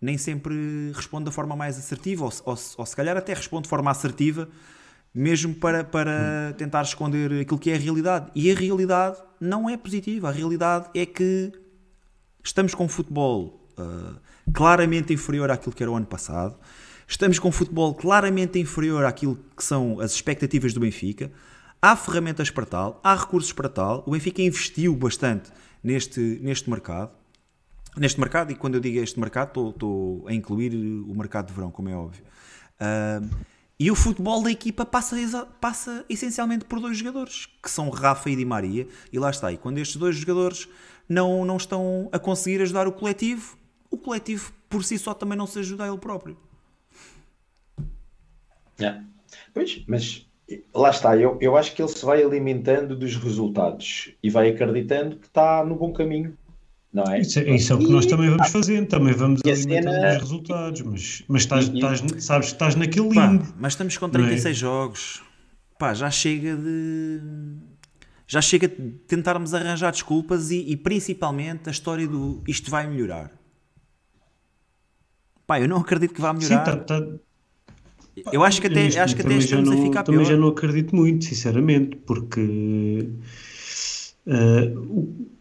nem 0.00 0.16
sempre 0.16 0.92
responde 0.94 1.24
da 1.24 1.32
forma 1.32 1.56
mais 1.56 1.76
assertiva, 1.76 2.24
ou, 2.24 2.32
ou, 2.44 2.56
ou 2.78 2.86
se 2.86 2.96
calhar 2.96 3.16
até 3.16 3.34
responde 3.34 3.64
de 3.64 3.68
forma 3.68 3.90
assertiva, 3.90 4.48
mesmo 5.14 5.54
para, 5.54 5.84
para 5.84 6.54
tentar 6.56 6.82
esconder 6.82 7.42
aquilo 7.42 7.58
que 7.58 7.70
é 7.70 7.74
a 7.74 7.78
realidade. 7.78 8.30
E 8.34 8.50
a 8.50 8.54
realidade 8.54 9.18
não 9.40 9.68
é 9.68 9.76
positiva. 9.76 10.28
A 10.28 10.32
realidade 10.32 10.88
é 10.94 11.04
que 11.04 11.52
estamos 12.42 12.74
com 12.74 12.84
um 12.84 12.88
futebol 12.88 13.68
uh, 13.78 14.18
claramente 14.52 15.12
inferior 15.12 15.50
àquilo 15.50 15.74
que 15.74 15.82
era 15.82 15.90
o 15.90 15.96
ano 15.96 16.06
passado. 16.06 16.58
Estamos 17.06 17.38
com 17.38 17.48
um 17.48 17.52
futebol 17.52 17.94
claramente 17.94 18.58
inferior 18.58 19.04
àquilo 19.04 19.38
que 19.56 19.62
são 19.62 20.00
as 20.00 20.12
expectativas 20.12 20.72
do 20.72 20.80
Benfica. 20.80 21.30
Há 21.80 21.94
ferramentas 21.96 22.48
para 22.48 22.64
tal, 22.64 23.00
há 23.04 23.14
recursos 23.14 23.52
para 23.52 23.68
tal. 23.68 24.02
O 24.06 24.12
Benfica 24.12 24.40
investiu 24.40 24.94
bastante 24.94 25.50
neste, 25.82 26.20
neste 26.40 26.70
mercado. 26.70 27.10
Neste 27.94 28.18
mercado, 28.18 28.50
e 28.50 28.54
quando 28.54 28.76
eu 28.76 28.80
digo 28.80 28.98
este 29.00 29.20
mercado, 29.20 29.48
estou, 29.48 29.70
estou 29.70 30.28
a 30.28 30.32
incluir 30.32 30.74
o 30.74 31.14
mercado 31.14 31.48
de 31.48 31.52
verão, 31.52 31.70
como 31.70 31.90
é 31.90 31.94
óbvio. 31.94 32.22
Uh, 32.80 33.28
e 33.82 33.90
o 33.90 33.96
futebol 33.96 34.40
da 34.40 34.48
equipa 34.48 34.86
passa, 34.86 35.16
passa 35.60 36.04
essencialmente 36.08 36.64
por 36.64 36.78
dois 36.78 36.96
jogadores, 36.96 37.48
que 37.60 37.68
são 37.68 37.90
Rafa 37.90 38.30
e 38.30 38.36
Di 38.36 38.44
Maria, 38.44 38.86
e 39.12 39.18
lá 39.18 39.28
está. 39.28 39.50
E 39.50 39.56
quando 39.56 39.78
estes 39.78 39.96
dois 39.96 40.14
jogadores 40.14 40.68
não, 41.08 41.44
não 41.44 41.56
estão 41.56 42.08
a 42.12 42.18
conseguir 42.20 42.62
ajudar 42.62 42.86
o 42.86 42.92
coletivo, 42.92 43.58
o 43.90 43.98
coletivo 43.98 44.52
por 44.70 44.84
si 44.84 44.96
só 44.96 45.12
também 45.12 45.36
não 45.36 45.48
se 45.48 45.58
ajuda 45.58 45.82
a 45.82 45.88
ele 45.88 45.98
próprio. 45.98 46.36
É. 48.78 49.00
Pois, 49.52 49.82
mas 49.88 50.30
lá 50.72 50.90
está, 50.90 51.16
eu, 51.16 51.36
eu 51.40 51.56
acho 51.56 51.74
que 51.74 51.82
ele 51.82 51.90
se 51.90 52.04
vai 52.04 52.22
alimentando 52.22 52.94
dos 52.94 53.16
resultados 53.16 54.14
e 54.22 54.30
vai 54.30 54.48
acreditando 54.48 55.16
que 55.16 55.26
está 55.26 55.64
no 55.64 55.74
bom 55.74 55.92
caminho 55.92 56.38
não 56.92 57.04
é? 57.04 57.20
Isso, 57.20 57.38
é, 57.38 57.54
isso 57.54 57.72
é 57.72 57.76
o 57.76 57.78
que 57.78 57.90
nós 57.90 58.04
também 58.04 58.28
vamos 58.28 58.48
fazendo, 58.50 58.86
também 58.86 59.14
vamos 59.14 59.40
alimentando 59.44 59.94
cena... 59.94 60.12
os 60.14 60.22
resultados, 60.22 60.80
mas, 60.82 61.24
mas 61.26 61.42
estás, 61.42 61.68
e, 61.68 61.74
estás, 61.74 62.02
sabes, 62.18 62.48
estás 62.48 62.74
naquele 62.74 63.08
limbo. 63.08 63.44
Pá, 63.44 63.54
mas 63.58 63.72
estamos 63.72 63.96
com 63.96 64.08
36 64.08 64.44
é? 64.44 64.58
jogos, 64.58 65.22
pá, 65.78 65.94
já 65.94 66.10
chega 66.10 66.56
de. 66.56 67.20
Já 68.26 68.40
chega 68.40 68.66
de 68.66 68.90
tentarmos 69.06 69.52
arranjar 69.52 69.90
desculpas 69.90 70.50
e, 70.50 70.70
e 70.70 70.76
principalmente 70.76 71.68
a 71.68 71.72
história 71.72 72.06
do 72.06 72.42
isto 72.46 72.70
vai 72.70 72.86
melhorar. 72.86 73.30
Pá, 75.46 75.60
eu 75.60 75.68
não 75.68 75.78
acredito 75.78 76.14
que 76.14 76.20
vá 76.20 76.32
melhorar. 76.32 76.64
Sim, 76.64 76.78
tá, 76.78 77.00
tá... 77.00 77.06
Eu 78.30 78.44
acho 78.44 78.60
que 78.60 78.66
até, 78.66 78.86
Isto, 78.86 78.98
acho 79.00 79.16
que 79.16 79.22
até 79.22 79.34
estamos 79.34 79.68
não, 79.68 79.80
a 79.80 79.84
ficar 79.84 80.02
também 80.02 80.20
pior. 80.20 80.24
Também 80.24 80.36
já 80.36 80.36
não 80.36 80.48
acredito 80.48 80.94
muito, 80.94 81.24
sinceramente, 81.24 81.96
porque 81.96 83.08
uh, 84.26 85.32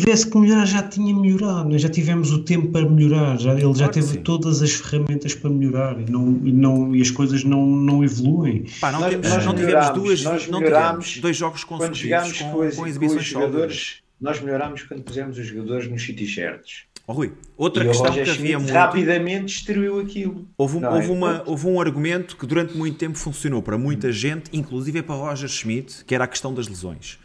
tivesse 0.00 0.28
que 0.28 0.38
melhorar 0.38 0.66
já 0.66 0.82
tinha 0.82 1.14
melhorado, 1.14 1.68
né? 1.68 1.78
já 1.78 1.88
tivemos 1.88 2.30
o 2.32 2.42
tempo 2.42 2.68
para 2.68 2.88
melhorar, 2.88 3.38
já, 3.38 3.52
ele 3.54 3.74
já 3.74 3.88
teve 3.88 4.18
todas 4.18 4.62
as 4.62 4.72
ferramentas 4.72 5.34
para 5.34 5.50
melhorar 5.50 6.00
e, 6.00 6.10
não, 6.10 6.40
e, 6.44 6.52
não, 6.52 6.94
e 6.94 7.00
as 7.00 7.10
coisas 7.10 7.44
não, 7.44 7.66
não 7.66 8.04
evoluem. 8.04 8.66
Pá, 8.80 8.92
não, 8.92 9.00
nós, 9.00 9.10
temos, 9.10 9.28
nós 9.28 9.44
não 9.44 9.54
tivemos 9.54 9.90
duas, 9.90 10.22
nós 10.22 10.48
não 10.48 10.62
tivemos 10.62 11.18
dois 11.18 11.36
jogos 11.36 11.64
consecutivos 11.64 12.38
com, 12.38 12.50
com, 12.50 12.70
com 12.70 12.86
exibições 12.86 13.32
com 13.32 13.40
jogadores, 13.40 13.96
Nós 14.20 14.40
melhorámos 14.40 14.82
quando 14.82 15.02
pusemos 15.02 15.38
os 15.38 15.46
jogadores 15.46 15.90
nos 15.90 16.02
sítios 16.02 16.34
certos. 16.34 16.86
Oh, 17.08 17.12
Rui, 17.12 17.32
outra 17.56 17.84
e 17.84 17.86
questão 17.86 18.12
que 18.12 18.28
havia 18.28 18.58
muito... 18.58 18.72
rapidamente 18.72 19.46
destruiu 19.46 20.00
aquilo. 20.00 20.48
Houve, 20.58 20.78
um, 20.78 20.86
houve, 20.92 21.08
é? 21.08 21.12
uma, 21.12 21.42
houve 21.46 21.66
um 21.68 21.80
argumento 21.80 22.36
que 22.36 22.44
durante 22.44 22.76
muito 22.76 22.98
tempo 22.98 23.16
funcionou 23.16 23.62
para 23.62 23.78
muita 23.78 24.10
gente, 24.10 24.50
inclusive 24.52 25.02
para 25.02 25.14
Roger 25.14 25.48
Schmidt, 25.48 26.04
que 26.04 26.14
era 26.16 26.24
a 26.24 26.26
questão 26.26 26.52
das 26.52 26.66
lesões. 26.66 27.18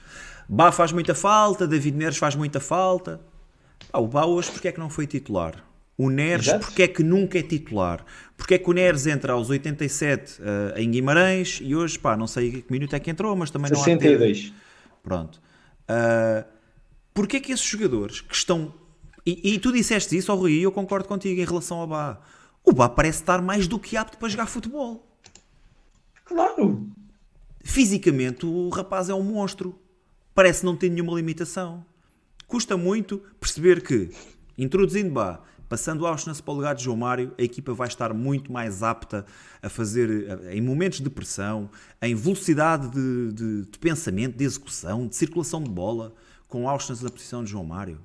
Bá 0.47 0.71
faz 0.71 0.91
muita 0.91 1.15
falta, 1.15 1.67
David 1.67 1.97
Neres 1.97 2.17
faz 2.17 2.35
muita 2.35 2.59
falta. 2.59 3.21
Ah, 3.91 3.99
o 3.99 4.07
Bauas 4.07 4.49
porque 4.49 4.67
é 4.67 4.71
que 4.71 4.79
não 4.79 4.89
foi 4.89 5.07
titular? 5.07 5.63
O 5.97 6.09
Neres 6.09 6.47
Exato. 6.47 6.65
porque 6.65 6.83
é 6.83 6.87
que 6.87 7.03
nunca 7.03 7.37
é 7.37 7.43
titular? 7.43 8.03
Porque 8.35 8.55
é 8.55 8.57
que 8.57 8.69
o 8.69 8.73
Neres 8.73 9.05
entra 9.05 9.33
aos 9.33 9.49
87 9.49 10.41
uh, 10.41 10.45
em 10.77 10.89
Guimarães 10.89 11.59
e 11.61 11.75
hoje, 11.75 11.99
pá, 11.99 12.17
não 12.17 12.27
sei 12.27 12.63
que 12.63 12.71
minuto 12.71 12.95
é 12.95 12.99
que 12.99 13.11
entrou, 13.11 13.35
mas 13.35 13.51
também 13.51 13.69
62. 13.69 14.11
não 14.11 14.25
há... 14.25 14.29
62. 14.29 14.53
Pronto. 15.03 15.41
Uh, 15.83 16.45
porque 17.13 17.37
é 17.37 17.39
que 17.39 17.51
esses 17.51 17.65
jogadores 17.65 18.21
que 18.21 18.33
estão... 18.33 18.73
E, 19.25 19.53
e 19.53 19.59
tu 19.59 19.71
disseste 19.71 20.17
isso 20.17 20.31
ao 20.31 20.37
Rui 20.37 20.53
e 20.53 20.63
eu 20.63 20.71
concordo 20.71 21.07
contigo 21.07 21.39
em 21.39 21.45
relação 21.45 21.79
ao 21.79 21.87
Bá. 21.87 22.19
O 22.63 22.73
Bá 22.73 22.89
parece 22.89 23.19
estar 23.19 23.41
mais 23.41 23.67
do 23.67 23.77
que 23.77 23.95
apto 23.95 24.17
para 24.17 24.29
jogar 24.29 24.47
futebol. 24.47 25.07
Claro. 26.25 26.89
Fisicamente 27.63 28.45
o 28.45 28.69
rapaz 28.69 29.09
é 29.09 29.13
um 29.13 29.23
monstro. 29.23 29.77
Parece 30.33 30.65
não 30.65 30.75
ter 30.75 30.89
nenhuma 30.89 31.13
limitação. 31.13 31.85
Custa 32.47 32.77
muito 32.77 33.19
perceber 33.39 33.81
que, 33.81 34.09
introduzindo 34.57 35.11
Bá, 35.11 35.41
passando 35.69 36.05
Auschwitz 36.05 36.41
para 36.41 36.51
o 36.51 36.55
lugar 36.57 36.75
de 36.75 36.83
João 36.83 36.97
Mário, 36.97 37.33
a 37.39 37.41
equipa 37.41 37.73
vai 37.73 37.87
estar 37.87 38.13
muito 38.13 38.51
mais 38.51 38.83
apta 38.83 39.25
a 39.61 39.69
fazer, 39.69 40.27
em 40.51 40.61
momentos 40.61 40.99
de 40.99 41.09
pressão, 41.09 41.69
em 42.01 42.13
velocidade 42.13 42.89
de, 42.89 43.31
de, 43.31 43.65
de 43.71 43.79
pensamento, 43.79 44.37
de 44.37 44.43
execução, 44.43 45.07
de 45.07 45.15
circulação 45.15 45.63
de 45.63 45.69
bola, 45.69 46.13
com 46.47 46.67
Auschwitz 46.67 47.01
na 47.01 47.09
posição 47.09 47.41
de 47.43 47.51
João 47.51 47.63
Mário. 47.63 48.01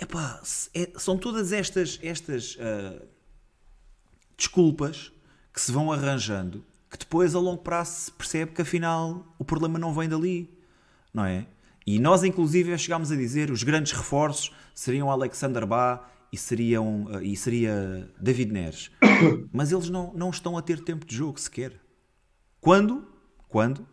Epá, 0.00 0.40
é, 0.72 0.90
são 0.96 1.18
todas 1.18 1.52
estas, 1.52 1.98
estas 2.02 2.54
uh, 2.56 3.06
desculpas 4.36 5.12
que 5.52 5.60
se 5.60 5.70
vão 5.70 5.92
arranjando 5.92 6.64
que 6.90 6.96
depois 6.96 7.34
a 7.34 7.38
longo 7.38 7.62
prazo 7.62 7.92
se 7.92 8.12
percebe 8.12 8.52
que 8.52 8.62
afinal 8.62 9.34
o 9.38 9.44
problema 9.44 9.78
não 9.78 9.92
vem 9.92 10.08
dali, 10.08 10.57
não 11.18 11.26
é? 11.26 11.46
E 11.84 11.98
nós, 11.98 12.22
inclusive, 12.22 12.76
chegámos 12.78 13.10
a 13.10 13.16
dizer 13.16 13.50
os 13.50 13.64
grandes 13.64 13.92
reforços 13.92 14.54
seriam 14.72 15.10
Alexander 15.10 15.66
Bá 15.66 16.08
e, 16.32 16.36
seriam, 16.36 17.06
uh, 17.06 17.20
e 17.20 17.36
seria 17.36 18.08
David 18.20 18.52
Neres. 18.52 18.90
Mas 19.52 19.72
eles 19.72 19.90
não, 19.90 20.12
não 20.14 20.30
estão 20.30 20.56
a 20.56 20.62
ter 20.62 20.80
tempo 20.80 21.04
de 21.04 21.16
jogo 21.16 21.40
sequer. 21.40 21.72
Quando? 22.60 23.04
Quando? 23.48 23.86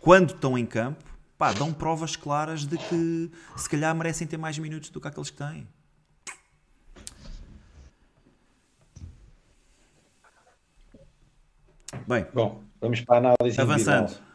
Quando 0.00 0.34
estão 0.34 0.58
em 0.58 0.66
campo, 0.66 1.04
pá, 1.36 1.52
dão 1.52 1.72
provas 1.72 2.16
claras 2.16 2.64
de 2.64 2.76
que 2.76 3.30
se 3.56 3.68
calhar 3.68 3.94
merecem 3.94 4.26
ter 4.26 4.36
mais 4.36 4.58
minutos 4.58 4.90
do 4.90 5.00
que 5.00 5.06
aqueles 5.06 5.30
que 5.30 5.36
têm. 5.36 5.68
Bem, 12.06 12.26
bom, 12.34 12.62
vamos 12.80 13.00
para 13.02 13.16
a 13.16 13.18
análise 13.18 13.60
Avançando. 13.60 14.04
Individual. 14.04 14.27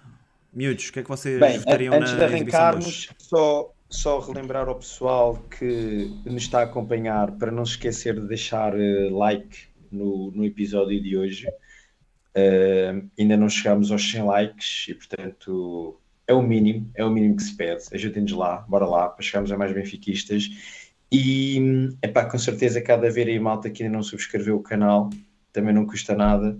Miúdos, 0.53 0.89
o 0.89 0.93
que 0.93 0.99
é 0.99 1.03
que 1.03 1.09
vocês 1.09 1.39
Bem, 1.39 1.57
votariam 1.57 1.95
antes 1.95 2.13
de 2.13 2.23
arrancarmos, 2.23 3.09
só, 3.17 3.73
só 3.89 4.19
relembrar 4.19 4.67
ao 4.67 4.75
pessoal 4.75 5.35
que 5.49 6.11
nos 6.25 6.43
está 6.43 6.59
a 6.59 6.63
acompanhar 6.63 7.31
para 7.31 7.51
não 7.51 7.65
se 7.65 7.71
esquecer 7.71 8.19
de 8.19 8.27
deixar 8.27 8.75
uh, 8.75 9.17
like 9.17 9.67
no, 9.91 10.31
no 10.31 10.45
episódio 10.45 11.01
de 11.01 11.17
hoje. 11.17 11.47
Uh, 12.35 13.09
ainda 13.19 13.35
não 13.35 13.49
chegámos 13.49 13.91
aos 13.91 14.11
100 14.11 14.23
likes 14.23 14.85
e, 14.89 14.93
portanto, 14.93 15.99
é 16.27 16.33
o 16.33 16.41
mínimo, 16.41 16.89
é 16.93 17.03
o 17.03 17.09
mínimo 17.09 17.35
que 17.35 17.43
se 17.43 17.55
pede. 17.55 17.83
Ajudem-nos 17.91 18.33
lá, 18.33 18.57
bora 18.67 18.85
lá, 18.85 19.09
para 19.09 19.23
chegarmos 19.23 19.51
a 19.51 19.57
mais 19.57 19.73
benfiquistas. 19.73 20.49
E, 21.11 21.89
epá, 22.03 22.25
com 22.25 22.37
certeza, 22.37 22.79
cada 22.79 23.09
vez 23.09 23.27
aí 23.27 23.39
malta 23.39 23.71
que 23.71 23.83
ainda 23.83 23.95
não 23.95 24.03
subscreveu 24.03 24.57
o 24.57 24.63
canal, 24.63 25.09
também 25.51 25.73
não 25.73 25.87
custa 25.87 26.15
nada. 26.15 26.55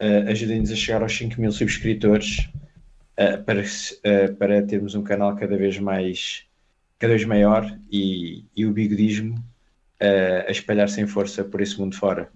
Uh, 0.00 0.30
Ajudem-nos 0.30 0.70
a 0.70 0.76
chegar 0.76 1.02
aos 1.02 1.16
5 1.16 1.40
mil 1.40 1.50
subscritores 1.50 2.48
uh, 3.22 3.42
para, 3.44 3.60
uh, 3.62 4.34
para 4.36 4.62
termos 4.62 4.94
um 4.94 5.02
canal 5.02 5.36
cada 5.36 5.56
vez 5.56 5.78
mais 5.78 6.44
cada 6.98 7.14
vez 7.14 7.24
maior 7.24 7.78
e, 7.90 8.44
e 8.56 8.64
o 8.64 8.72
bigodismo 8.72 9.34
uh, 9.36 10.46
a 10.46 10.50
espalhar-se 10.50 11.00
em 11.00 11.06
força 11.06 11.42
por 11.42 11.60
esse 11.60 11.78
mundo 11.78 11.96
fora. 11.96 12.30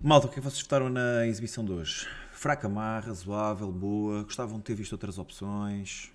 Malta, 0.00 0.28
o 0.28 0.30
que 0.30 0.38
é 0.38 0.40
que 0.40 0.48
vocês 0.48 0.62
votaram 0.62 0.88
na 0.88 1.26
exibição 1.26 1.64
de 1.64 1.72
hoje? 1.72 2.06
Fraca, 2.30 2.68
má, 2.68 3.00
razoável, 3.00 3.70
boa? 3.70 4.22
Gostavam 4.22 4.58
de 4.58 4.64
ter 4.64 4.74
visto 4.74 4.92
outras 4.92 5.18
opções? 5.18 6.10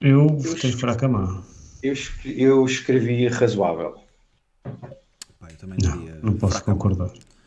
Eu 0.00 0.28
votei 0.28 0.72
fraca, 0.72 1.08
má. 1.08 1.42
Eu, 1.82 1.94
eu 2.24 2.64
escrevi 2.64 3.26
razoável. 3.26 3.96
Pá, 4.62 5.48
eu 5.50 5.56
também 5.58 5.78
não, 5.82 6.30
não 6.30 6.38
posso 6.38 6.64
concordar. 6.64 7.08
Má. 7.08 7.37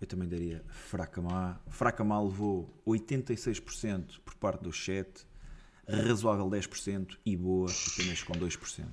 Eu 0.00 0.06
também 0.06 0.28
daria 0.28 0.62
fraca 0.68 1.20
má. 1.20 1.60
Fraca 1.68 2.04
má 2.04 2.20
levou 2.20 2.68
86% 2.86 4.20
por 4.24 4.34
parte 4.36 4.62
do 4.62 4.72
chat, 4.72 5.08
razoável 5.88 6.48
10% 6.48 7.16
e 7.26 7.36
boa 7.36 7.68
apenas 7.96 8.22
com 8.22 8.34
2%. 8.34 8.84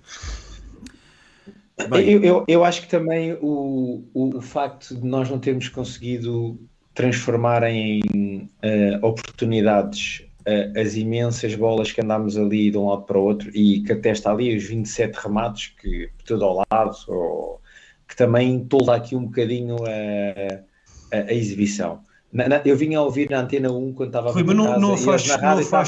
Bem, 1.89 2.09
eu, 2.09 2.23
eu, 2.23 2.45
eu, 2.47 2.63
acho 2.63 2.81
que 2.81 2.87
também 2.87 3.33
o, 3.33 4.05
o, 4.13 4.37
o, 4.37 4.41
facto 4.41 4.95
de 4.95 5.05
nós 5.05 5.29
não 5.29 5.37
termos 5.37 5.67
conseguido 5.67 6.57
transformar 6.93 7.63
em 7.63 8.49
uh, 8.63 9.05
oportunidades 9.05 10.25
uh, 10.47 10.79
as 10.79 10.95
imensas 10.95 11.53
bolas 11.53 11.91
que 11.91 12.01
andámos 12.01 12.37
ali 12.37 12.71
de 12.71 12.77
um 12.77 12.87
lado 12.87 13.03
para 13.03 13.19
o 13.19 13.23
outro 13.23 13.51
e 13.53 13.83
que 13.83 13.91
até 13.91 14.11
está 14.11 14.31
ali 14.31 14.55
os 14.55 14.63
27 14.63 15.15
remates 15.15 15.67
que 15.79 16.09
todo 16.25 16.45
ao 16.45 16.65
lado, 16.71 16.95
ou, 17.09 17.61
que 18.07 18.15
também 18.15 18.65
tolda 18.65 18.95
aqui 18.95 19.15
um 19.15 19.25
bocadinho 19.25 19.75
a 19.85 20.63
a, 21.11 21.17
a 21.17 21.33
exibição. 21.33 22.01
Na, 22.31 22.49
na, 22.49 22.61
eu 22.65 22.75
vinha 22.75 22.99
a 22.99 23.01
ouvir 23.01 23.29
na 23.29 23.39
Antena 23.39 23.71
1 23.71 23.93
quando 23.93 24.09
estava 24.09 24.29
a 24.29 24.33
ver 24.33 24.43
mas 24.43 24.55
não, 24.55 24.79
não 24.79 24.79
não 24.89 24.97
faz 24.97 25.23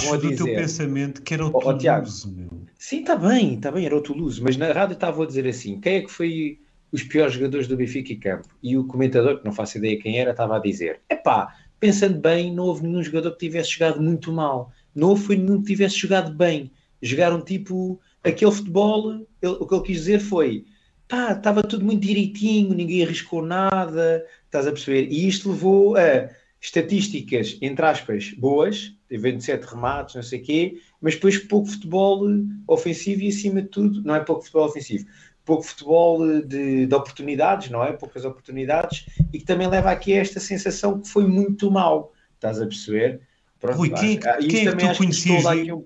do 0.10 0.30
dizer, 0.30 0.35
teu 0.38 0.45
pensamento 0.45 1.22
que 1.22 1.34
era 1.34 1.45
o 1.45 1.52
Toulouse, 1.52 1.80
Tiago, 1.80 2.07
Sim, 2.07 3.02
está 3.02 3.15
bem, 3.18 3.56
está 3.56 3.72
bem, 3.72 3.85
era 3.85 3.98
o 3.98 4.02
Toulouse, 4.02 4.41
mas 4.41 4.56
na 4.56 4.72
rádio 4.72 4.94
estava 4.94 5.23
a 5.23 5.26
dizer 5.27 5.45
assim, 5.45 5.80
quem 5.80 5.95
é 5.95 6.02
que 6.02 6.11
foi 6.11 6.60
os 6.91 7.03
piores 7.03 7.34
jogadores 7.34 7.68
do 7.68 7.76
Benfica 7.76 8.14
e 8.14 8.15
campo? 8.15 8.48
E 8.64 8.77
o 8.77 8.85
comentador, 8.85 9.39
que 9.39 9.45
não 9.45 9.52
faço 9.52 9.77
ideia 9.77 9.99
quem 9.99 10.19
era, 10.19 10.31
estava 10.31 10.56
a 10.56 10.60
dizer, 10.60 11.02
epá, 11.10 11.53
pensando 11.80 12.19
bem, 12.19 12.53
não 12.53 12.65
houve 12.65 12.84
nenhum 12.84 13.03
jogador 13.03 13.31
que 13.31 13.39
tivesse 13.39 13.72
jogado 13.72 14.02
muito 14.02 14.31
mal, 14.31 14.72
não 14.95 15.10
houve 15.10 15.35
nenhum 15.35 15.60
que 15.60 15.68
tivesse 15.68 15.98
jogado 15.98 16.34
bem, 16.34 16.72
jogaram 17.02 17.41
tipo, 17.41 17.99
aquele 18.23 18.52
futebol, 18.52 19.11
ele, 19.41 19.57
o 19.60 19.68
que 19.68 19.76
ele 19.76 19.84
quis 19.84 19.98
dizer 19.98 20.19
foi, 20.19 20.65
pá, 21.07 21.34
estava 21.34 21.63
tudo 21.63 21.85
muito 21.85 22.01
direitinho, 22.01 22.73
ninguém 22.73 23.03
arriscou 23.03 23.41
nada, 23.41 24.25
estás 24.45 24.67
a 24.67 24.71
perceber? 24.71 25.11
E 25.11 25.27
isto 25.27 25.49
levou 25.49 25.95
a 25.95 26.29
estatísticas, 26.59 27.57
entre 27.61 27.85
aspas, 27.85 28.31
boas, 28.38 28.93
27 29.09 29.63
remates, 29.63 30.15
não 30.15 30.23
sei 30.23 30.41
o 30.41 30.43
quê, 30.43 30.81
mas 31.01 31.15
depois 31.15 31.38
pouco 31.38 31.67
futebol 31.67 32.27
ofensivo 32.67 33.21
e 33.21 33.29
acima 33.29 33.61
de 33.61 33.69
tudo, 33.69 34.01
não 34.03 34.15
é 34.15 34.19
pouco 34.19 34.41
futebol 34.41 34.65
ofensivo, 34.65 35.05
pouco 35.45 35.63
futebol 35.63 36.41
de, 36.41 36.85
de 36.85 36.95
oportunidades, 36.95 37.69
não 37.69 37.84
é? 37.84 37.93
Poucas 37.93 38.25
oportunidades, 38.25 39.05
e 39.31 39.39
que 39.39 39.45
também 39.45 39.67
leva 39.67 39.91
aqui 39.91 40.13
a 40.13 40.17
esta 40.17 40.39
sensação 40.39 40.99
que 40.99 41.07
foi 41.07 41.25
muito 41.25 41.71
mal, 41.71 42.11
estás 42.35 42.61
a 42.61 42.65
perceber? 42.65 43.21
Pronto, 43.59 43.77
Rui, 43.77 43.89
quem, 43.89 44.15
é 44.15 44.17
quem, 44.17 44.67
é 44.67 44.75
que 44.75 44.88
tu 44.88 44.97
conhecias 44.97 45.43
de, 45.43 45.71
um 45.71 45.84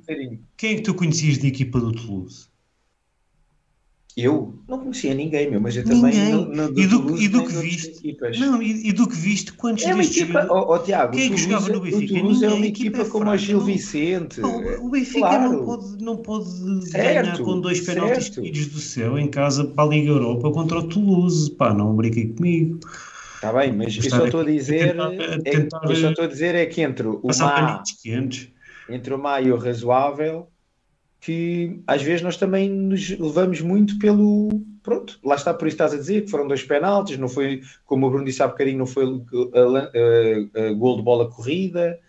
quem 0.57 0.73
é 0.73 0.75
que 0.75 0.81
tu 0.81 0.93
conhecias 0.93 1.37
de 1.37 1.47
equipa 1.47 1.79
do 1.79 1.91
Toulouse? 1.91 2.50
Eu 4.17 4.53
não 4.67 4.79
conhecia 4.79 5.13
ninguém, 5.13 5.49
meu, 5.49 5.61
mas 5.61 5.75
eu 5.77 5.85
também 5.85 6.13
não, 6.31 6.45
não, 6.45 6.65
e, 6.77 6.85
do, 6.85 7.17
e 7.17 7.27
do 7.29 7.45
que 7.45 7.53
viste, 7.53 8.17
não, 8.39 8.61
e, 8.61 8.89
e, 8.89 8.91
do 8.91 9.07
que 9.07 9.15
viste, 9.15 9.53
quantos 9.53 9.85
é 9.85 9.93
uma 9.93 10.03
equipa, 10.03 10.47
oh, 10.49 10.73
oh, 10.73 10.79
Tiago, 10.79 11.13
quem 11.13 11.27
é 11.27 11.29
que 11.29 11.37
jogava 11.37 11.69
no 11.69 11.79
Benfica? 11.79 12.13
O 12.13 12.17
Toulouse 12.17 12.45
é 12.45 12.49
uma 12.49 12.65
equipa, 12.65 13.05
como 13.05 13.29
a 13.29 13.37
Gil 13.37 13.61
Vicente. 13.61 14.41
Não, 14.41 14.85
o 14.85 14.89
Benfica 14.89 15.19
claro. 15.19 15.53
não 15.53 15.65
pode, 15.65 16.03
não 16.03 16.17
pode 16.17 16.89
certo, 16.89 17.23
ganhar 17.23 17.37
com 17.37 17.61
dois 17.61 17.79
penaltis 17.79 18.25
seguidos 18.25 18.67
do 18.67 18.79
céu 18.79 19.17
em 19.17 19.29
casa 19.29 19.63
para 19.63 19.85
a 19.85 19.87
Liga 19.87 20.09
Europa 20.09 20.51
contra 20.51 20.79
o 20.79 20.83
Toulouse. 20.89 21.49
Pá, 21.51 21.73
não 21.73 21.95
brinquem 21.95 22.33
comigo. 22.33 22.79
Está 23.35 23.53
bem, 23.53 23.71
mas 23.71 23.95
eu 23.95 24.09
só 24.09 24.25
estou 24.25 24.41
a 24.41 24.45
dizer, 24.45 24.91
tentar, 24.91 25.39
tentar, 25.41 25.81
é, 25.85 25.91
eu 25.91 25.95
só 25.95 26.09
estou 26.09 26.25
a 26.25 26.27
dizer 26.27 26.53
é 26.53 26.65
que 26.65 26.81
entre 26.81 27.07
o 27.07 27.21
má, 27.23 27.83
entre 28.89 29.13
o 29.13 29.17
má 29.17 29.41
e 29.41 29.51
o 29.51 29.57
razoável 29.57 30.47
que 31.21 31.79
às 31.85 32.01
vezes 32.01 32.23
nós 32.23 32.35
também 32.35 32.67
nos 32.67 33.09
levamos 33.11 33.61
muito 33.61 33.97
pelo. 33.99 34.49
Pronto, 34.81 35.19
lá 35.23 35.35
está, 35.35 35.53
por 35.53 35.67
isso 35.67 35.75
estás 35.75 35.93
a 35.93 35.97
dizer 35.97 36.23
que 36.23 36.31
foram 36.31 36.47
dois 36.47 36.63
penaltis, 36.63 37.19
não 37.19 37.29
foi, 37.29 37.61
como 37.85 38.07
o 38.07 38.09
Bruno 38.09 38.25
disse 38.25 38.41
há 38.41 38.47
bocadinho, 38.47 38.79
não 38.79 38.87
foi 38.87 39.05
a, 39.05 40.63
a, 40.63 40.69
a 40.69 40.73
gol 40.73 40.97
de 40.97 41.03
bola 41.03 41.29
corrida, 41.29 41.99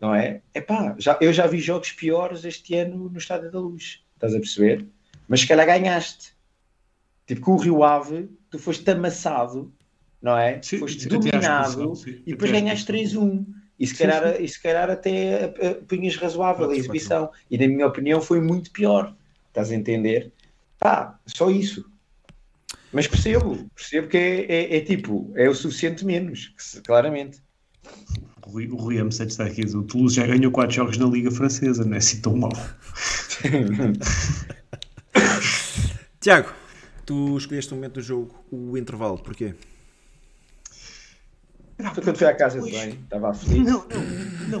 não 0.00 0.14
é? 0.14 0.40
É 0.54 0.60
pá, 0.60 0.94
já, 0.96 1.18
eu 1.20 1.32
já 1.32 1.48
vi 1.48 1.58
jogos 1.58 1.90
piores 1.90 2.44
este 2.44 2.76
ano 2.76 3.10
no 3.10 3.18
Estádio 3.18 3.50
da 3.50 3.58
Luz, 3.58 4.04
estás 4.14 4.32
a 4.32 4.38
perceber? 4.38 4.86
Mas 5.26 5.40
se 5.40 5.48
calhar 5.48 5.66
ganhaste. 5.66 6.36
Tipo, 7.26 7.40
com 7.40 7.52
o 7.54 7.56
Rio 7.56 7.82
Ave, 7.82 8.30
tu 8.48 8.60
foste 8.60 8.88
amassado, 8.88 9.72
não 10.22 10.38
é? 10.38 10.62
Sim, 10.62 10.78
foste 10.78 11.08
dominado 11.08 11.94
e 12.24 12.30
depois 12.30 12.52
ganhaste 12.52 12.92
3-1. 12.92 13.44
E 13.78 13.86
se, 13.86 13.94
calhar, 13.94 14.26
sim, 14.26 14.36
sim. 14.36 14.44
e 14.44 14.48
se 14.48 14.62
calhar 14.62 14.90
até 14.90 15.48
punhas 15.86 16.16
razoável 16.16 16.70
a 16.70 16.76
exibição. 16.76 17.30
E 17.50 17.58
na 17.58 17.68
minha 17.68 17.86
opinião 17.86 18.20
foi 18.20 18.40
muito 18.40 18.70
pior. 18.70 19.14
Estás 19.48 19.70
a 19.70 19.74
entender? 19.74 20.32
Pá, 20.78 21.18
só 21.26 21.50
isso. 21.50 21.84
Mas 22.92 23.06
percebo, 23.06 23.68
percebo 23.74 24.08
que 24.08 24.16
é, 24.16 24.46
é, 24.46 24.76
é 24.76 24.80
tipo, 24.80 25.32
é 25.34 25.48
o 25.48 25.54
suficiente 25.54 26.04
menos, 26.04 26.52
claramente. 26.86 27.40
O 28.46 28.50
Rui, 28.50 28.68
o 28.68 28.76
Rui 28.76 28.96
M7 28.96 29.26
está 29.26 29.44
aqui. 29.44 29.62
O 29.62 29.82
Toulouse 29.82 30.16
já 30.16 30.26
ganhou 30.26 30.52
4 30.52 30.74
jogos 30.74 30.96
na 30.96 31.06
Liga 31.06 31.30
Francesa, 31.30 31.84
não 31.84 31.94
é 31.94 31.98
assim 31.98 32.20
tão 32.20 32.36
mal. 32.36 32.52
Tiago, 36.20 36.52
tu 37.04 37.36
escolheste 37.36 37.72
o 37.72 37.76
momento 37.76 37.94
do 37.94 38.02
jogo, 38.02 38.34
o 38.50 38.78
intervalo, 38.78 39.18
porquê? 39.18 39.54
Foi 41.94 42.02
quando 42.02 42.16
fui 42.16 42.26
à 42.26 42.34
casa 42.34 42.60
de 42.60 42.70
bem, 42.70 42.90
estava 43.04 43.30
aflito. 43.30 43.64
Não, 43.64 43.84
não, 43.88 44.60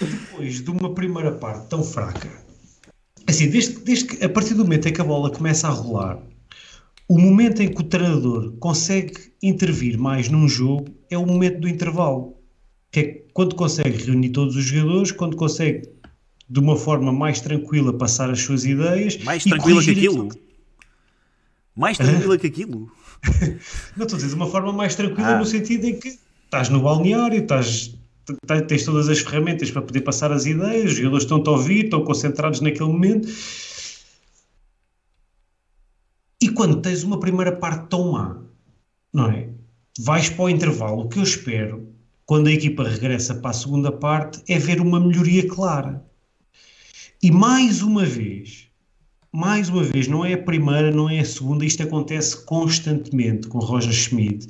Depois 0.00 0.62
de 0.62 0.70
uma 0.70 0.94
primeira 0.94 1.32
parte 1.32 1.68
tão 1.68 1.84
fraca, 1.84 2.30
assim, 3.26 3.50
desde, 3.50 3.80
desde 3.80 4.06
que 4.06 4.24
a 4.24 4.28
partir 4.28 4.54
do 4.54 4.64
momento 4.64 4.88
em 4.88 4.92
que 4.92 5.00
a 5.00 5.04
bola 5.04 5.30
começa 5.30 5.68
a 5.68 5.70
rolar, 5.70 6.18
o 7.08 7.18
momento 7.18 7.62
em 7.62 7.68
que 7.68 7.80
o 7.80 7.84
treinador 7.84 8.52
consegue 8.58 9.32
intervir 9.42 9.98
mais 9.98 10.28
num 10.28 10.48
jogo 10.48 10.86
é 11.10 11.16
o 11.16 11.26
momento 11.26 11.60
do 11.60 11.68
intervalo. 11.68 12.36
Que 12.90 13.00
é 13.00 13.24
quando 13.32 13.54
consegue 13.54 14.02
reunir 14.04 14.30
todos 14.30 14.56
os 14.56 14.64
jogadores, 14.64 15.12
quando 15.12 15.36
consegue 15.36 15.88
de 16.48 16.60
uma 16.60 16.76
forma 16.76 17.12
mais 17.12 17.40
tranquila 17.40 17.92
passar 17.92 18.30
as 18.30 18.40
suas 18.40 18.64
ideias. 18.64 19.18
Mais 19.18 19.44
tranquila 19.44 19.82
que 19.82 19.90
aquilo? 19.90 20.28
Mais 21.76 21.98
tranquila 21.98 22.38
que 22.38 22.46
aquilo? 22.46 22.90
Não 23.96 24.04
estou 24.04 24.16
a 24.16 24.20
dizer 24.20 24.28
de 24.28 24.34
uma 24.34 24.48
forma 24.48 24.72
mais 24.72 24.94
tranquila 24.94 25.36
ah. 25.36 25.38
no 25.38 25.44
sentido 25.44 25.86
em 25.86 25.98
que 25.98 26.18
estás 26.44 26.68
no 26.68 26.80
balneário, 26.80 27.40
estás, 27.40 27.94
tens 28.68 28.84
todas 28.84 29.08
as 29.08 29.18
ferramentas 29.18 29.70
para 29.70 29.82
poder 29.82 30.00
passar 30.00 30.32
as 30.32 30.46
ideias, 30.46 30.92
os 30.92 30.96
jogadores 30.96 31.24
estão-te 31.24 31.48
a 31.48 31.52
ouvir, 31.52 31.84
estão 31.84 32.04
concentrados 32.04 32.60
naquele 32.60 32.88
momento. 32.88 33.28
E 36.40 36.48
quando 36.48 36.80
tens 36.80 37.02
uma 37.02 37.18
primeira 37.18 37.52
parte 37.52 37.88
tão 37.88 38.12
má, 38.12 38.40
não 39.12 39.30
é? 39.30 39.48
Vais 39.98 40.28
para 40.28 40.44
o 40.44 40.50
intervalo, 40.50 41.02
o 41.02 41.08
que 41.08 41.18
eu 41.18 41.22
espero, 41.22 41.88
quando 42.26 42.48
a 42.48 42.52
equipa 42.52 42.84
regressa 42.84 43.34
para 43.34 43.50
a 43.50 43.54
segunda 43.54 43.90
parte, 43.90 44.42
é 44.46 44.58
ver 44.58 44.80
uma 44.80 45.00
melhoria 45.00 45.48
clara. 45.48 46.04
E 47.22 47.30
mais 47.30 47.80
uma 47.80 48.04
vez, 48.04 48.65
mais 49.36 49.68
uma 49.68 49.82
vez, 49.82 50.08
não 50.08 50.24
é 50.24 50.32
a 50.32 50.42
primeira, 50.42 50.90
não 50.90 51.10
é 51.10 51.20
a 51.20 51.24
segunda, 51.24 51.62
isto 51.62 51.82
acontece 51.82 52.42
constantemente 52.46 53.48
com 53.48 53.58
Roger 53.58 53.92
Schmidt, 53.92 54.48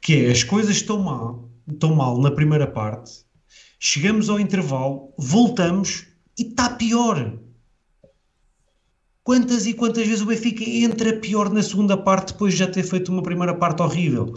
que 0.00 0.14
é 0.14 0.30
as 0.30 0.44
coisas 0.44 0.76
estão 0.76 1.02
mal, 1.02 1.50
estão 1.68 1.96
mal 1.96 2.20
na 2.20 2.30
primeira 2.30 2.64
parte, 2.64 3.24
chegamos 3.80 4.30
ao 4.30 4.38
intervalo, 4.38 5.12
voltamos 5.18 6.06
e 6.38 6.42
está 6.42 6.70
pior. 6.70 7.36
Quantas 9.24 9.66
e 9.66 9.74
quantas 9.74 10.06
vezes 10.06 10.22
o 10.22 10.26
Benfica 10.26 10.62
entra 10.62 11.18
pior 11.18 11.50
na 11.50 11.62
segunda 11.62 11.96
parte 11.96 12.34
depois 12.34 12.52
de 12.52 12.60
já 12.60 12.68
ter 12.68 12.84
feito 12.84 13.10
uma 13.10 13.22
primeira 13.22 13.54
parte 13.54 13.82
horrível? 13.82 14.32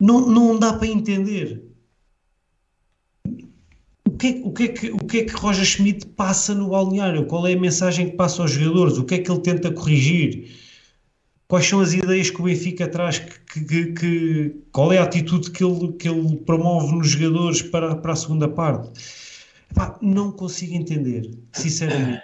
Não, 0.00 0.28
não 0.28 0.58
dá 0.58 0.72
para 0.72 0.88
entender 0.88 1.62
que, 4.16 4.42
o, 4.44 4.52
que 4.52 4.62
é 4.64 4.68
que, 4.68 4.90
o 4.90 4.98
que 4.98 5.18
é 5.18 5.24
que 5.24 5.32
Roger 5.32 5.64
Schmidt 5.64 6.06
passa 6.08 6.54
no 6.54 6.68
balneário? 6.68 7.26
Qual 7.26 7.46
é 7.46 7.54
a 7.54 7.60
mensagem 7.60 8.10
que 8.10 8.16
passa 8.16 8.42
aos 8.42 8.50
jogadores? 8.50 8.98
O 8.98 9.04
que 9.04 9.14
é 9.14 9.18
que 9.18 9.30
ele 9.30 9.40
tenta 9.40 9.70
corrigir? 9.72 10.50
Quais 11.48 11.66
são 11.66 11.80
as 11.80 11.92
ideias 11.92 12.30
que 12.30 12.40
o 12.40 12.44
Benfica 12.44 12.88
traz? 12.88 13.18
Que, 13.18 13.64
que, 13.64 13.86
que, 13.92 14.56
qual 14.72 14.92
é 14.92 14.98
a 14.98 15.04
atitude 15.04 15.50
que 15.50 15.64
ele, 15.64 15.92
que 15.92 16.08
ele 16.08 16.36
promove 16.38 16.94
nos 16.94 17.08
jogadores 17.08 17.62
para, 17.62 17.94
para 17.96 18.12
a 18.12 18.16
segunda 18.16 18.48
parte? 18.48 18.90
Epá, 19.70 19.98
não 20.00 20.32
consigo 20.32 20.74
entender, 20.74 21.30
sinceramente. 21.52 22.22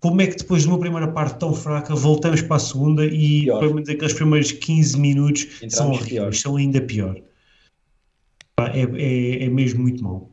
Como 0.00 0.20
é 0.22 0.26
que 0.26 0.36
depois 0.36 0.62
de 0.62 0.68
uma 0.68 0.78
primeira 0.78 1.08
parte 1.08 1.38
tão 1.38 1.52
fraca 1.52 1.94
voltamos 1.94 2.40
para 2.40 2.56
a 2.56 2.60
segunda 2.60 3.04
e 3.04 3.42
pior. 3.42 3.60
pelo 3.60 3.74
menos 3.74 3.88
aqueles 3.88 4.14
primeiros 4.14 4.52
15 4.52 4.98
minutos 4.98 5.42
Entramos 5.56 5.74
são 5.74 5.90
horríveis, 5.90 6.40
são 6.40 6.56
ainda 6.56 6.80
pior. 6.80 7.20
É, 8.58 8.80
é, 8.80 9.44
é 9.44 9.48
mesmo 9.48 9.82
muito 9.82 10.02
mau 10.02 10.29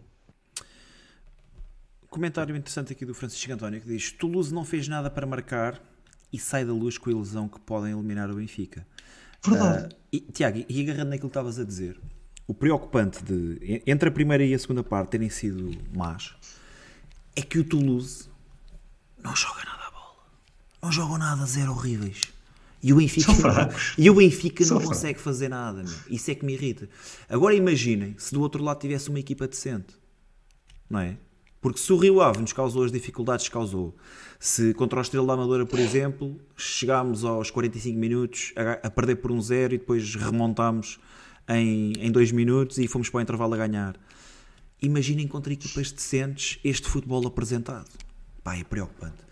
comentário 2.09 2.55
interessante 2.55 2.93
aqui 2.93 3.05
do 3.05 3.13
Francisco 3.13 3.51
António 3.51 3.81
que 3.81 3.87
diz: 3.87 4.11
Toulouse 4.11 4.53
não 4.53 4.65
fez 4.65 4.87
nada 4.87 5.09
para 5.09 5.25
marcar 5.25 5.81
e 6.31 6.39
sai 6.39 6.65
da 6.65 6.73
luz 6.73 6.97
com 6.97 7.09
a 7.09 7.13
ilusão 7.13 7.47
que 7.47 7.59
podem 7.59 7.91
eliminar 7.93 8.29
o 8.29 8.35
Benfica. 8.35 8.85
Verdade. 9.45 9.93
Uh, 9.93 9.97
e, 10.11 10.19
Tiago, 10.19 10.65
e 10.67 10.81
agarrando 10.81 11.11
naquilo 11.11 11.29
que 11.29 11.37
estavas 11.37 11.59
a 11.59 11.63
dizer, 11.63 11.99
o 12.47 12.53
preocupante 12.53 13.23
de 13.23 13.81
entre 13.85 14.09
a 14.09 14.11
primeira 14.11 14.43
e 14.43 14.53
a 14.53 14.59
segunda 14.59 14.83
parte 14.83 15.11
terem 15.11 15.29
sido 15.29 15.71
más 15.95 16.33
é 17.35 17.41
que 17.41 17.59
o 17.59 17.63
Toulouse 17.63 18.29
não 19.23 19.35
joga 19.35 19.63
nada 19.63 19.87
a 19.87 19.91
bola, 19.91 20.25
não 20.81 20.91
jogam 20.91 21.17
nada, 21.17 21.45
zero 21.45 21.71
horríveis. 21.71 22.33
E 22.81 22.93
o 22.93 22.97
Benfica, 22.97 23.31
e 23.97 24.09
o 24.09 24.15
Benfica 24.15 24.65
não 24.65 24.81
consegue 24.81 25.19
fazer 25.19 25.49
nada. 25.49 25.83
Meu. 25.83 25.93
Isso 26.09 26.29
é 26.29 26.35
que 26.35 26.45
me 26.45 26.53
irrita. 26.53 26.87
Agora 27.27 27.55
imaginem 27.55 28.15
se 28.17 28.33
do 28.33 28.41
outro 28.41 28.63
lado 28.63 28.79
tivesse 28.79 29.09
uma 29.09 29.19
equipa 29.19 29.47
decente, 29.47 29.95
não 30.89 30.99
é? 30.99 31.17
Porque 31.59 31.79
se 31.79 31.91
o 31.91 31.97
Rio 31.97 32.21
Ave 32.21 32.39
nos 32.39 32.53
causou 32.53 32.83
as 32.83 32.91
dificuldades 32.91 33.47
que 33.47 33.53
causou, 33.53 33.95
se 34.39 34.73
contra 34.73 34.99
o 34.99 35.01
Estrela 35.01 35.25
da 35.25 35.33
Amadora, 35.33 35.65
por 35.65 35.79
exemplo, 35.79 36.39
chegámos 36.55 37.23
aos 37.23 37.49
45 37.49 37.97
minutos 37.97 38.53
a, 38.55 38.87
a 38.87 38.91
perder 38.91 39.15
por 39.15 39.31
um 39.31 39.41
zero 39.41 39.73
e 39.73 39.77
depois 39.77 40.15
remontámos 40.15 40.99
em, 41.47 41.93
em 41.99 42.11
dois 42.11 42.31
minutos 42.31 42.77
e 42.77 42.87
fomos 42.87 43.09
para 43.09 43.19
o 43.19 43.21
intervalo 43.21 43.55
a 43.55 43.57
ganhar. 43.57 43.95
Imaginem 44.81 45.27
contra 45.27 45.51
equipas 45.51 45.91
decentes 45.91 46.59
este 46.63 46.87
futebol 46.87 47.25
apresentado. 47.25 47.89
Pá, 48.43 48.55
é 48.55 48.63
preocupante. 48.63 49.25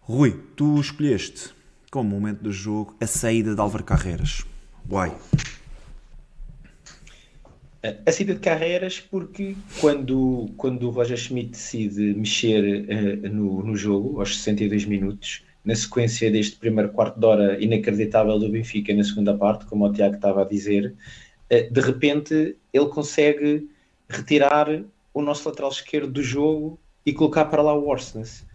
Rui, 0.00 0.32
tu 0.56 0.78
escolheste 0.78 1.54
como 1.90 2.10
momento 2.10 2.42
do 2.42 2.52
jogo 2.52 2.94
a 3.00 3.06
saída 3.06 3.54
de 3.54 3.60
Álvaro 3.60 3.84
Carreiras. 3.84 4.44
Why? 4.88 5.12
A 7.82 8.12
saída 8.12 8.34
de 8.34 8.40
carreiras 8.40 9.00
porque 9.00 9.56
quando, 9.80 10.48
quando 10.56 10.86
o 10.86 10.90
Roger 10.90 11.16
Schmidt 11.16 11.50
decide 11.50 12.14
mexer 12.14 12.62
uh, 12.62 13.28
no, 13.28 13.62
no 13.64 13.76
jogo 13.76 14.20
aos 14.20 14.36
62 14.38 14.84
minutos, 14.84 15.44
na 15.64 15.74
sequência 15.74 16.30
deste 16.30 16.56
primeiro 16.56 16.90
quarto 16.90 17.18
de 17.18 17.26
hora 17.26 17.62
inacreditável 17.62 18.38
do 18.38 18.48
Benfica 18.48 18.94
na 18.94 19.02
segunda 19.02 19.36
parte, 19.36 19.66
como 19.66 19.84
o 19.84 19.92
Tiago 19.92 20.14
estava 20.14 20.42
a 20.42 20.44
dizer, 20.44 20.94
uh, 21.50 21.72
de 21.72 21.80
repente 21.80 22.56
ele 22.72 22.86
consegue 22.86 23.68
retirar 24.08 24.68
o 25.12 25.20
nosso 25.20 25.48
lateral 25.48 25.70
esquerdo 25.70 26.12
do 26.12 26.22
jogo 26.22 26.78
e 27.04 27.12
colocar 27.12 27.46
para 27.46 27.62
lá 27.62 27.74
o 27.74 27.88
Orsnes. 27.88 28.46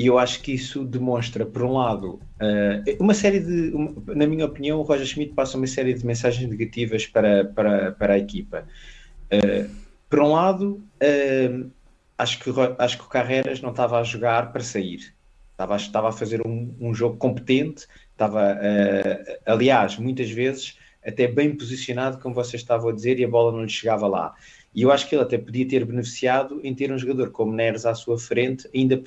E 0.00 0.06
eu 0.06 0.18
acho 0.18 0.40
que 0.40 0.52
isso 0.52 0.82
demonstra, 0.82 1.44
por 1.44 1.62
um 1.62 1.74
lado, 1.74 2.14
uh, 2.40 2.96
uma 2.98 3.12
série 3.12 3.38
de. 3.38 3.70
Na 4.16 4.26
minha 4.26 4.46
opinião, 4.46 4.78
o 4.78 4.82
Roger 4.82 5.04
Schmidt 5.04 5.34
passa 5.34 5.58
uma 5.58 5.66
série 5.66 5.92
de 5.92 6.06
mensagens 6.06 6.48
negativas 6.48 7.06
para, 7.06 7.44
para, 7.44 7.92
para 7.92 8.14
a 8.14 8.18
equipa. 8.18 8.66
Uh, 9.30 9.70
por 10.08 10.20
um 10.20 10.32
lado, 10.32 10.82
uh, 11.02 11.70
acho, 12.16 12.38
que, 12.40 12.50
acho 12.78 12.96
que 12.96 13.04
o 13.04 13.08
Carreras 13.08 13.60
não 13.60 13.72
estava 13.72 14.00
a 14.00 14.02
jogar 14.02 14.50
para 14.52 14.62
sair. 14.62 15.14
Estava, 15.52 15.76
estava 15.76 16.08
a 16.08 16.12
fazer 16.12 16.40
um, 16.46 16.74
um 16.80 16.94
jogo 16.94 17.18
competente, 17.18 17.86
estava, 18.12 18.58
aliás, 19.44 19.98
muitas 19.98 20.30
vezes 20.30 20.78
até 21.04 21.28
bem 21.28 21.54
posicionado, 21.54 22.18
como 22.20 22.34
vocês 22.34 22.62
estavam 22.62 22.88
a 22.88 22.94
dizer, 22.94 23.20
e 23.20 23.24
a 23.24 23.28
bola 23.28 23.52
não 23.52 23.64
lhe 23.64 23.68
chegava 23.68 24.06
lá. 24.06 24.34
E 24.74 24.82
eu 24.82 24.92
acho 24.92 25.08
que 25.08 25.14
ele 25.14 25.22
até 25.22 25.36
podia 25.36 25.66
ter 25.66 25.84
beneficiado 25.84 26.60
em 26.62 26.74
ter 26.74 26.92
um 26.92 26.98
jogador 26.98 27.30
como 27.30 27.52
Neres 27.52 27.84
à 27.84 27.94
sua 27.94 28.18
frente, 28.18 28.68
ainda 28.74 29.02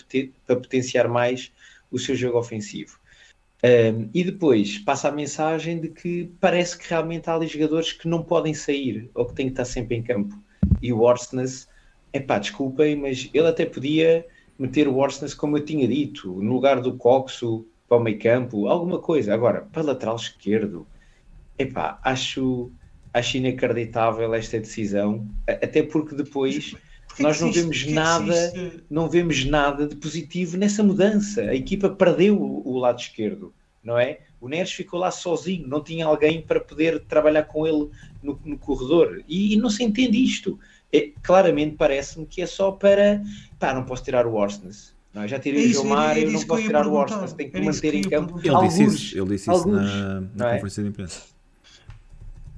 para 0.46 0.56
potenciar 0.56 1.08
mais 1.08 1.52
o 1.90 1.98
seu 1.98 2.16
jogo 2.16 2.38
ofensivo. 2.38 3.00
Um, 3.64 4.10
e 4.14 4.26
depois 4.26 4.78
passa 4.80 5.08
a 5.08 5.12
mensagem 5.12 5.80
de 5.80 5.88
que 5.88 6.30
parece 6.42 6.78
que 6.78 6.90
realmente 6.90 7.30
há 7.30 7.36
ali 7.36 7.48
jogadores 7.48 7.94
que 7.94 8.10
não 8.10 8.22
podem 8.22 8.54
sair 8.54 9.10
ou 9.16 9.26
que 9.26 9.34
têm 9.34 9.46
que 9.46 9.54
estar 9.54 9.64
sempre 9.64 9.96
em 9.96 10.04
campo. 10.04 10.36
E 10.82 10.92
o 10.92 11.00
Orsnes, 11.00 11.70
é 12.12 12.20
pá, 12.20 12.40
desculpem, 12.40 12.98
mas 12.98 13.30
ele 13.34 13.48
até 13.48 13.66
podia 13.66 14.26
meter 14.60 14.88
o 14.88 14.98
Orsnes, 14.98 15.34
como 15.34 15.58
eu 15.58 15.64
tinha 15.64 15.88
dito, 15.88 16.42
no 16.42 16.52
lugar 16.52 16.82
do 16.82 16.98
Coxo 16.98 17.66
para 17.88 17.98
o 17.98 18.00
meio 18.02 18.20
campo, 18.20 18.68
alguma 18.68 19.00
coisa. 19.00 19.34
Agora, 19.34 19.62
para 19.72 19.82
lateral 19.82 20.18
esquerdo, 20.18 20.86
é 21.58 21.66
pá, 21.66 22.00
acho 22.04 22.70
acho 23.14 23.38
inacreditável 23.38 24.34
esta 24.34 24.60
decisão, 24.60 25.28
até 25.48 25.84
porque 25.84 26.16
depois 26.16 26.76
nós 27.20 27.40
não 27.40 27.52
vemos 27.52 27.86
nada, 27.88 28.54
não 28.90 29.08
vemos 29.08 29.46
nada 29.46 29.88
de 29.88 29.96
positivo 29.96 30.58
nessa 30.58 30.84
mudança. 30.84 31.42
A 31.42 31.56
equipa 31.56 31.90
perdeu 31.90 32.42
o, 32.42 32.78
lado 32.78 33.00
esquerdo, 33.00 33.54
não 33.84 34.00
é? 34.00 34.20
O 34.42 34.50
Neres 34.50 34.72
ficou 34.72 35.00
lá 35.00 35.12
sozinho, 35.12 35.68
não 35.68 35.82
tinha 35.82 36.06
alguém 36.06 36.42
para 36.42 36.60
poder 36.60 37.02
trabalhar 37.02 37.44
com 37.44 37.68
ele 37.68 37.90
no, 38.22 38.40
no 38.44 38.58
corredor 38.58 39.24
e, 39.28 39.54
e, 39.54 39.58
não 39.58 39.70
se 39.70 39.84
entende 39.84 40.22
isto. 40.22 40.60
É, 40.92 41.12
claramente 41.22 41.76
parece-me 41.76 42.26
que 42.26 42.42
é 42.42 42.46
só 42.46 42.72
para 42.72 43.22
pá, 43.60 43.74
não 43.74 43.84
posso 43.84 44.04
tirar 44.04 44.26
o 44.26 44.34
Orsnes. 44.34 44.94
Não, 45.14 45.22
é? 45.22 45.28
já 45.28 45.40
tirei 45.40 45.64
é 45.64 45.68
o 45.68 45.70
Gilmar, 45.70 46.18
eu 46.18 46.32
não 46.32 46.42
posso 46.42 46.64
tirar 46.64 46.88
o 46.88 46.94
Orsnes, 46.94 47.34
tenho 47.34 47.52
que 47.52 47.62
manter 47.62 47.94
em 47.94 48.02
campo. 48.02 48.40
Ele 48.44 48.68
disse 48.68 48.84
isso, 48.84 49.18
ele 49.18 49.30
disse 49.30 49.52
isso 49.52 49.68
na, 49.68 50.22
na 50.36 50.50
é? 50.50 50.54
conferência 50.56 50.84
de 50.84 50.90
imprensa 50.90 51.33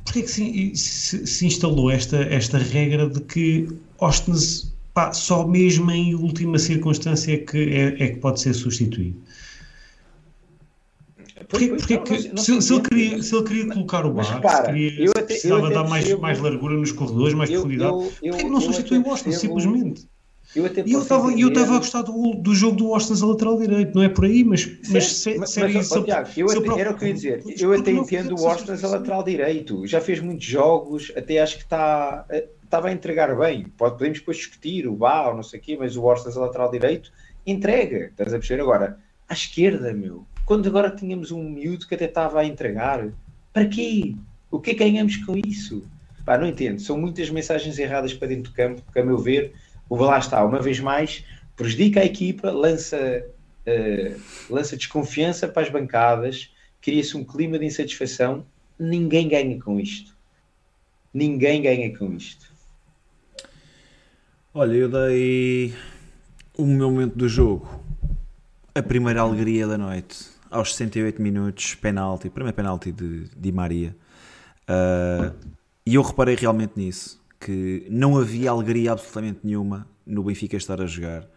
porquê 0.05 0.21
que 0.21 0.29
se, 0.29 0.75
se, 0.75 1.27
se, 1.27 1.45
instalou 1.45 1.91
esta, 1.91 2.17
esta 2.17 2.57
regra 2.57 3.09
de 3.09 3.19
que 3.21 3.67
Ostens 3.99 4.73
pá, 4.93 5.11
só 5.11 5.45
mesmo 5.45 5.91
em 5.91 6.15
última 6.15 6.57
circunstância 6.57 7.33
é 7.33 7.37
que, 7.37 7.57
é, 7.57 8.03
é 8.03 8.07
que 8.09 8.17
pode 8.17 8.39
ser 8.39 8.53
substituído? 8.53 9.19
Porquê, 11.49 11.67
porquê 11.67 11.97
que, 11.97 12.27
não, 12.29 12.37
se, 12.37 12.61
se, 12.61 12.73
ele 12.73 12.81
queria, 12.81 13.21
se 13.21 13.35
ele 13.35 13.43
queria 13.43 13.73
colocar 13.73 14.05
o 14.05 14.13
bar, 14.13 14.23
se 14.23 14.63
queria, 14.63 15.09
até, 15.11 15.21
precisava 15.23 15.69
dar 15.69 15.83
mais, 15.83 16.11
mais 16.19 16.39
largura 16.39 16.75
nos 16.75 16.91
corredores, 16.91 17.33
mais 17.33 17.49
eu, 17.49 17.61
profundidade, 17.61 17.91
eu, 17.91 18.11
eu, 18.21 18.31
porquê 18.31 18.45
que 18.45 18.49
não 18.49 18.61
substitui 18.61 18.99
o 18.99 19.17
simplesmente? 19.17 20.07
Eu 20.53 20.65
até 20.65 20.83
e 20.85 20.91
eu 20.93 21.01
estava 21.01 21.31
eu 21.31 21.47
estava 21.47 21.75
a 21.75 21.77
gostar 21.77 22.01
do, 22.01 22.33
do 22.35 22.53
jogo 22.53 22.77
do 22.77 22.93
Austin 22.93 23.21
a 23.21 23.25
lateral 23.25 23.57
direito, 23.57 23.95
não 23.95 24.03
é 24.03 24.09
por 24.09 24.25
aí, 24.25 24.43
mas, 24.43 24.65
mas, 24.89 25.05
se, 25.05 25.37
mas, 25.37 25.49
se, 25.49 25.59
mas 25.59 25.75
isso, 25.75 26.03
Tiago, 26.03 26.29
eu 26.37 26.49
até, 26.49 26.81
era 26.81 26.91
o 26.91 26.97
que 26.97 27.03
eu 27.03 27.07
ia 27.07 27.13
dizer. 27.13 27.43
Eu 27.59 27.73
até 27.73 27.91
entendo 27.91 28.39
o 28.39 28.47
Austin 28.47 28.71
a 28.71 28.87
lateral 28.87 29.23
direito. 29.23 29.85
Já 29.87 29.99
fez 29.99 30.19
muitos 30.19 30.45
jogos, 30.45 31.11
até 31.15 31.39
acho 31.39 31.57
que 31.57 31.63
está 31.63 32.25
estava 32.63 32.89
a 32.89 32.91
entregar 32.91 33.35
bem. 33.37 33.63
Pode, 33.77 33.97
podemos 33.97 34.19
depois 34.19 34.37
discutir 34.37 34.87
o 34.87 34.95
Bá 34.95 35.29
ou 35.29 35.35
não 35.35 35.43
sei 35.43 35.59
o 35.59 35.63
quê, 35.63 35.77
mas 35.79 35.95
o 35.95 36.07
Austin 36.09 36.37
a 36.37 36.41
lateral 36.41 36.69
direito 36.69 37.11
entrega. 37.45 38.07
Estás 38.07 38.33
a 38.33 38.37
perceber 38.37 38.61
agora? 38.61 38.99
À 39.27 39.33
esquerda, 39.33 39.93
meu. 39.93 40.25
Quando 40.45 40.67
agora 40.67 40.89
tínhamos 40.89 41.31
um 41.31 41.43
miúdo 41.49 41.87
que 41.87 41.95
até 41.95 42.05
estava 42.05 42.41
a 42.41 42.45
entregar, 42.45 43.07
para 43.51 43.65
quê? 43.65 44.15
O 44.51 44.59
que 44.59 44.71
é 44.71 44.73
que 44.73 44.83
ganhamos 44.83 45.17
com 45.17 45.35
isso? 45.37 45.83
Pá, 46.25 46.37
não 46.37 46.47
entendo. 46.47 46.79
São 46.79 46.97
muitas 46.97 47.29
mensagens 47.29 47.77
erradas 47.77 48.13
para 48.13 48.27
dentro 48.27 48.51
do 48.51 48.55
campo, 48.55 48.81
que 48.91 48.99
a 48.99 49.05
meu 49.05 49.17
ver 49.17 49.53
o 49.89 49.95
lá 49.97 50.17
está, 50.17 50.43
uma 50.43 50.61
vez 50.61 50.79
mais, 50.79 51.23
prejudica 51.55 52.01
a 52.01 52.05
equipa, 52.05 52.51
lança, 52.51 53.25
uh, 53.67 54.21
lança 54.49 54.75
desconfiança 54.75 55.47
para 55.47 55.63
as 55.63 55.69
bancadas, 55.69 56.51
cria-se 56.81 57.15
um 57.15 57.23
clima 57.23 57.57
de 57.59 57.65
insatisfação. 57.65 58.45
Ninguém 58.77 59.27
ganha 59.27 59.59
com 59.61 59.79
isto. 59.79 60.15
Ninguém 61.13 61.61
ganha 61.61 61.97
com 61.97 62.13
isto. 62.13 62.53
Olha, 64.53 64.73
eu 64.73 64.89
dei 64.89 65.73
o 66.57 66.65
meu 66.65 66.89
momento 66.89 67.15
do 67.15 67.27
jogo, 67.27 67.83
a 68.73 68.81
primeira 68.81 69.21
alegria 69.21 69.67
da 69.67 69.77
noite, 69.77 70.29
aos 70.49 70.73
68 70.75 71.21
minutos, 71.21 71.75
penalti, 71.75 72.29
primeiro 72.29 72.55
penalti 72.55 72.91
de 72.91 73.29
Di 73.35 73.51
Maria. 73.51 73.95
Uh, 74.63 75.35
e 75.85 75.95
eu 75.95 76.01
reparei 76.01 76.35
realmente 76.35 76.73
nisso 76.75 77.21
que 77.45 77.85
não 77.91 78.17
havia 78.17 78.49
alegria 78.49 78.91
absolutamente 78.91 79.41
nenhuma 79.43 79.87
no 80.03 80.23
Benfica 80.23 80.57
estar 80.57 80.81
a 80.81 80.87
jogar, 80.87 81.29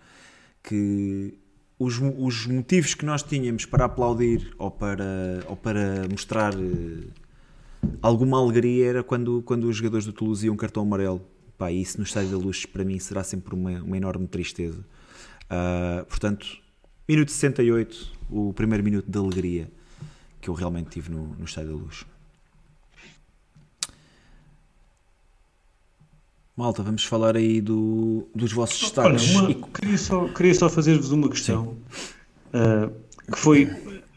que 0.63 1.35
os, 1.79 2.01
os 2.17 2.47
motivos 2.47 2.95
que 2.95 3.05
nós 3.05 3.23
tínhamos 3.23 3.67
para 3.67 3.85
aplaudir 3.85 4.55
ou 4.59 4.71
para, 4.71 5.05
ou 5.47 5.55
para 5.55 6.09
mostrar 6.11 6.55
uh, 6.55 7.11
alguma 8.01 8.41
alegria 8.41 8.87
era 8.87 9.03
quando, 9.03 9.43
quando 9.43 9.65
os 9.65 9.77
jogadores 9.77 10.07
do 10.07 10.13
Toulouse 10.15 10.47
iam 10.47 10.55
um 10.55 10.57
cartão 10.57 10.83
amarelo. 10.83 11.21
Pá, 11.59 11.71
isso 11.71 11.99
no 11.99 12.05
Estádio 12.05 12.31
da 12.31 12.39
Luz 12.39 12.65
para 12.65 12.85
mim 12.85 12.99
será 12.99 13.23
sempre 13.23 13.55
uma, 13.55 13.83
uma 13.83 13.97
enorme 13.99 14.27
tristeza. 14.27 14.81
Uh, 14.81 16.07
portanto, 16.07 16.47
minuto 17.07 17.31
68, 17.31 18.13
o 18.31 18.55
primeiro 18.55 18.83
minuto 18.83 19.11
de 19.11 19.19
alegria 19.19 19.71
que 20.41 20.49
eu 20.49 20.55
realmente 20.55 20.89
tive 20.89 21.11
no, 21.11 21.37
no 21.37 21.45
Estádio 21.45 21.77
da 21.77 21.85
Luz. 21.85 22.07
Malta, 26.59 26.83
vamos 26.83 27.05
falar 27.05 27.37
aí 27.37 27.61
do, 27.61 28.27
dos 28.35 28.53
vossos 28.53 28.81
destaques. 28.81 29.37
Olha, 29.37 29.57
uma, 29.57 29.69
queria, 29.69 29.97
só, 29.97 30.27
queria 30.27 30.53
só 30.53 30.69
fazer-vos 30.69 31.13
uma 31.13 31.29
questão, 31.29 31.77
uh, 32.49 32.93
que 33.31 33.39
foi 33.39 33.71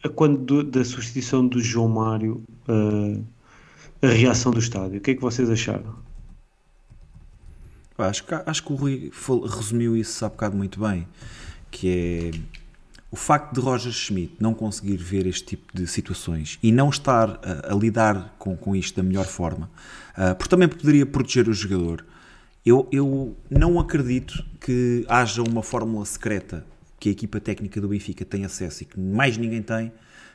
a 0.04 0.10
quando 0.10 0.40
do, 0.40 0.64
da 0.64 0.84
substituição 0.84 1.48
do 1.48 1.62
João 1.62 1.88
Mário, 1.88 2.44
uh, 2.68 3.24
a 4.02 4.08
reação 4.08 4.52
do 4.52 4.58
estádio. 4.58 4.98
O 4.98 5.02
que 5.02 5.12
é 5.12 5.14
que 5.14 5.22
vocês 5.22 5.52
acharam? 5.52 5.96
Acho 7.96 8.24
que, 8.24 8.34
acho 8.34 8.64
que 8.64 8.74
o 8.74 8.76
Rui 8.76 9.12
resumiu 9.48 9.96
isso 9.96 10.26
há 10.26 10.30
bocado 10.30 10.58
muito 10.58 10.80
bem, 10.80 11.08
que 11.70 12.32
é 12.34 12.40
o 13.12 13.16
facto 13.16 13.54
de 13.54 13.60
Roger 13.60 13.92
Schmidt 13.92 14.38
não 14.40 14.56
conseguir 14.56 14.98
ver 14.98 15.28
este 15.28 15.46
tipo 15.46 15.72
de 15.78 15.86
situações 15.86 16.58
e 16.64 16.72
não 16.72 16.90
estar 16.90 17.40
a, 17.44 17.72
a 17.72 17.76
lidar 17.76 18.34
com, 18.40 18.58
com 18.58 18.76
isto 18.76 18.96
da 18.96 19.04
melhor 19.04 19.26
forma, 19.26 19.70
uh, 20.18 20.34
porque 20.34 20.50
também 20.50 20.68
poderia 20.68 21.06
proteger 21.06 21.48
o 21.48 21.54
jogador, 21.54 22.04
eu, 22.66 22.88
eu 22.92 23.36
não 23.50 23.80
acredito 23.80 24.46
que 24.60 25.06
haja 25.08 25.42
uma 25.42 25.64
fórmula 25.64 26.06
secreta 26.06 26.66
que 27.00 27.10
a 27.10 27.12
equipa 27.12 27.40
técnica 27.40 27.82
do 27.82 27.88
Benfica 27.88 28.24
tem 28.24 28.46
acesso 28.46 28.84
e 28.84 28.86
que 28.86 29.00
mais 29.00 29.38
ninguém 29.38 29.62
tem 29.62 29.92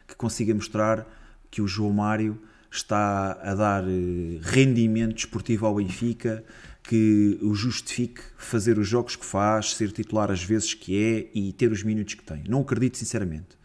que 0.07 0.15
consiga 0.17 0.55
mostrar 0.55 1.07
que 1.51 1.63
o 1.63 1.69
João 1.69 1.93
Mário 1.93 2.41
está 2.71 3.39
a 3.43 3.55
dar 3.55 3.85
eh, 3.85 4.39
rendimento 4.43 5.15
desportivo 5.15 5.67
ao 5.67 5.77
Benfica, 5.77 6.45
que 6.83 7.39
o 7.43 7.55
justifique 7.55 8.21
fazer 8.37 8.79
os 8.79 8.87
jogos 8.87 9.17
que 9.17 9.25
faz, 9.25 9.75
ser 9.75 9.91
titular 9.91 10.31
às 10.31 10.43
vezes 10.43 10.75
que 10.75 10.97
é 11.03 11.31
e 11.35 11.53
ter 11.53 11.73
os 11.73 11.83
minutos 11.83 12.15
que 12.15 12.23
tem. 12.23 12.45
Não 12.49 12.61
acredito 12.61 12.97
sinceramente. 12.97 13.57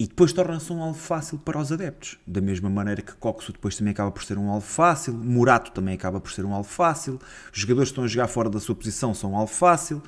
E 0.00 0.06
depois 0.06 0.32
torna-se 0.32 0.72
um 0.72 0.82
alvo 0.82 0.98
fácil 0.98 1.36
para 1.36 1.58
os 1.60 1.70
adeptos. 1.70 2.18
Da 2.26 2.40
mesma 2.40 2.70
maneira 2.70 3.02
que 3.02 3.12
Coxo 3.12 3.52
depois 3.52 3.76
também 3.76 3.90
acaba 3.90 4.10
por 4.10 4.24
ser 4.24 4.38
um 4.38 4.48
alvo 4.48 4.66
fácil, 4.66 5.12
Murato 5.12 5.72
também 5.72 5.92
acaba 5.92 6.18
por 6.18 6.32
ser 6.32 6.46
um 6.46 6.54
alvo 6.54 6.70
fácil, 6.70 7.20
os 7.52 7.60
jogadores 7.60 7.90
que 7.90 7.92
estão 7.92 8.04
a 8.04 8.06
jogar 8.06 8.26
fora 8.26 8.48
da 8.48 8.58
sua 8.58 8.74
posição 8.74 9.12
são 9.12 9.32
um 9.32 9.36
alvo 9.36 9.52
fácil. 9.52 10.02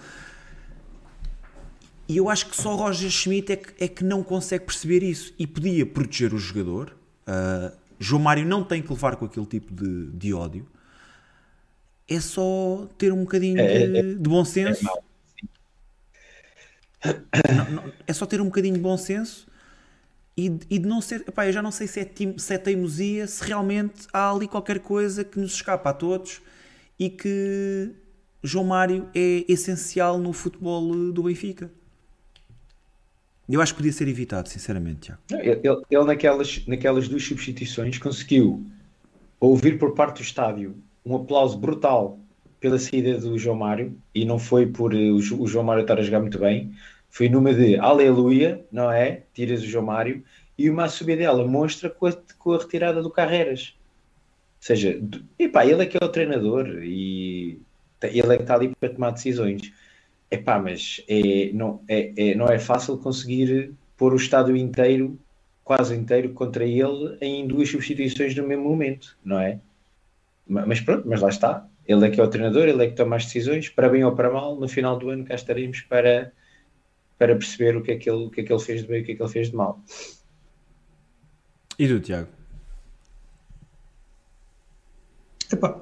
E 2.09 2.17
eu 2.17 2.31
acho 2.31 2.49
que 2.49 2.57
só 2.57 2.75
Roger 2.75 3.11
Schmidt 3.11 3.53
é 3.53 3.57
que, 3.57 3.85
é 3.85 3.87
que 3.87 4.03
não 4.03 4.23
consegue 4.23 4.65
perceber 4.65 5.03
isso 5.03 5.35
e 5.39 5.47
podia 5.47 5.85
proteger 5.85 6.33
o 6.33 6.39
jogador. 6.39 6.97
Uh, 7.29 7.77
João 7.99 8.23
Mário 8.23 8.47
não 8.47 8.65
tem 8.65 8.81
que 8.81 8.91
levar 8.91 9.17
com 9.17 9.27
aquele 9.27 9.45
tipo 9.45 9.75
de, 9.75 10.07
de 10.13 10.33
ódio. 10.33 10.67
É 12.09 12.19
só 12.19 12.89
ter 12.97 13.13
um 13.13 13.25
bocadinho 13.25 13.61
é, 13.61 13.87
de, 13.87 13.99
é, 13.99 14.03
de, 14.03 14.29
bom 14.29 14.43
senso. 14.43 14.87
É, 17.05 17.53
não, 17.53 17.71
não, 17.73 17.93
é 18.07 18.13
só 18.15 18.25
ter 18.25 18.41
um 18.41 18.47
bocadinho 18.47 18.75
de 18.75 18.81
bom 18.81 18.97
senso 18.97 19.52
e, 20.37 20.47
e 20.71 20.79
de 20.79 20.87
não 20.87 21.01
ser, 21.01 21.25
epá, 21.29 21.47
eu 21.47 21.53
já 21.53 21.63
não 21.63 21.71
sei 21.71 21.87
se 21.87 22.01
é, 22.01 22.05
tim, 22.05 22.37
se 22.39 22.55
é 22.55 22.59
teimosia, 22.59 23.27
se 23.27 23.45
realmente 23.45 24.07
há 24.13 24.31
ali 24.31 24.49
qualquer 24.49 24.79
coisa 24.81 25.25
que 25.25 25.39
nos 25.39 25.55
escapa 25.55 25.91
a 25.91 25.93
todos 25.93 26.41
e 26.99 27.11
que 27.11 27.91
João 28.43 28.65
Mário 28.65 29.09
é 29.15 29.45
essencial 29.49 30.19
no 30.19 30.33
futebol 30.33 31.13
do 31.13 31.23
Benfica. 31.25 31.71
Eu 33.49 33.61
acho 33.61 33.75
que 33.75 33.79
podia 33.79 33.93
ser 33.93 34.09
evitado, 34.09 34.49
sinceramente, 34.49 35.01
Tiago. 35.01 35.21
Ele, 35.31 35.61
ele, 35.63 35.83
ele 35.91 36.05
naquelas, 36.05 36.67
naquelas 36.67 37.09
duas 37.09 37.23
substituições 37.23 37.99
conseguiu 37.99 38.65
ouvir 39.39 39.79
por 39.79 39.95
parte 39.95 40.17
do 40.19 40.23
estádio 40.23 40.77
um 41.05 41.17
aplauso 41.17 41.59
brutal 41.59 42.19
pela 42.59 42.79
saída 42.79 43.19
do 43.19 43.37
João 43.37 43.57
Mário 43.57 43.99
e 44.15 44.25
não 44.25 44.39
foi 44.39 44.67
por 44.67 44.95
o, 44.95 45.17
o 45.17 45.47
João 45.47 45.65
Mário 45.65 45.83
estar 45.83 45.99
a 45.99 46.03
jogar 46.03 46.21
muito 46.21 46.39
bem, 46.39 46.73
foi 47.13 47.29
numa 47.29 47.53
de 47.53 47.77
Aleluia, 47.77 48.65
não 48.73 48.91
é? 48.91 49.25
Tiras 49.35 49.63
o 49.63 49.67
João 49.67 49.85
Mário, 49.85 50.25
e 50.57 50.71
uma 50.71 50.85
a 50.85 50.89
subir 50.89 51.19
dela 51.19 51.47
mostra 51.47 51.91
com 51.91 52.07
a, 52.07 52.13
com 52.39 52.53
a 52.53 52.59
retirada 52.59 53.03
do 53.03 53.11
Carreiras. 53.11 53.75
Ou 53.77 54.67
seja, 54.67 54.99
epá, 55.39 55.67
ele 55.67 55.83
é 55.83 55.87
que 55.87 55.99
é 55.99 56.05
o 56.05 56.09
treinador 56.09 56.67
e 56.83 57.61
ele 58.03 58.33
é 58.33 58.37
que 58.37 58.43
está 58.43 58.55
ali 58.55 58.75
para 58.75 58.89
tomar 58.89 59.11
decisões. 59.11 59.71
Epá, 60.31 60.59
mas 60.59 61.05
é, 61.07 61.51
não, 61.53 61.83
é, 61.87 62.13
é, 62.17 62.35
não 62.35 62.47
é 62.47 62.59
fácil 62.59 62.97
conseguir 62.97 63.75
pôr 63.95 64.15
o 64.15 64.17
estádio 64.17 64.57
inteiro, 64.57 65.19
quase 65.63 65.95
inteiro, 65.95 66.31
contra 66.33 66.65
ele 66.65 67.19
em 67.21 67.47
duas 67.47 67.69
substituições 67.69 68.35
no 68.35 68.49
mesmo 68.49 68.65
momento, 68.65 69.19
não 69.23 69.39
é? 69.39 69.61
Mas 70.47 70.81
pronto, 70.81 71.07
mas 71.07 71.21
lá 71.21 71.29
está. 71.29 71.69
Ele 71.87 72.07
é 72.07 72.11
que 72.11 72.19
é 72.19 72.25
o 72.25 72.29
treinador, 72.29 72.69
ele 72.69 72.85
é 72.85 72.89
que 72.89 72.97
toma 72.97 73.17
as 73.17 73.27
decisões, 73.27 73.69
para 73.69 73.91
bem 73.91 74.03
ou 74.03 74.13
para 74.13 74.31
mal, 74.31 74.59
no 74.59 74.67
final 74.67 74.99
do 74.99 75.11
ano 75.11 75.25
cá 75.25 75.35
estaremos 75.35 75.83
para 75.83 76.33
para 77.23 77.37
perceber 77.37 77.77
o 77.77 77.83
que, 77.83 77.93
é 77.93 77.97
que 77.97 78.11
ele, 78.11 78.25
o 78.25 78.31
que 78.31 78.41
é 78.41 78.45
que 78.45 78.53
ele 78.53 78.61
fez 78.61 78.83
de 78.83 78.89
bem 78.89 78.99
e 78.99 79.03
o 79.03 79.05
que 79.05 79.13
é 79.13 79.15
que 79.15 79.23
ele 79.23 79.31
fez 79.31 79.49
de 79.49 79.55
mal. 79.55 79.81
E 81.79 81.87
tu, 81.87 82.01
Tiago? 82.01 82.29
Epá, 85.53 85.81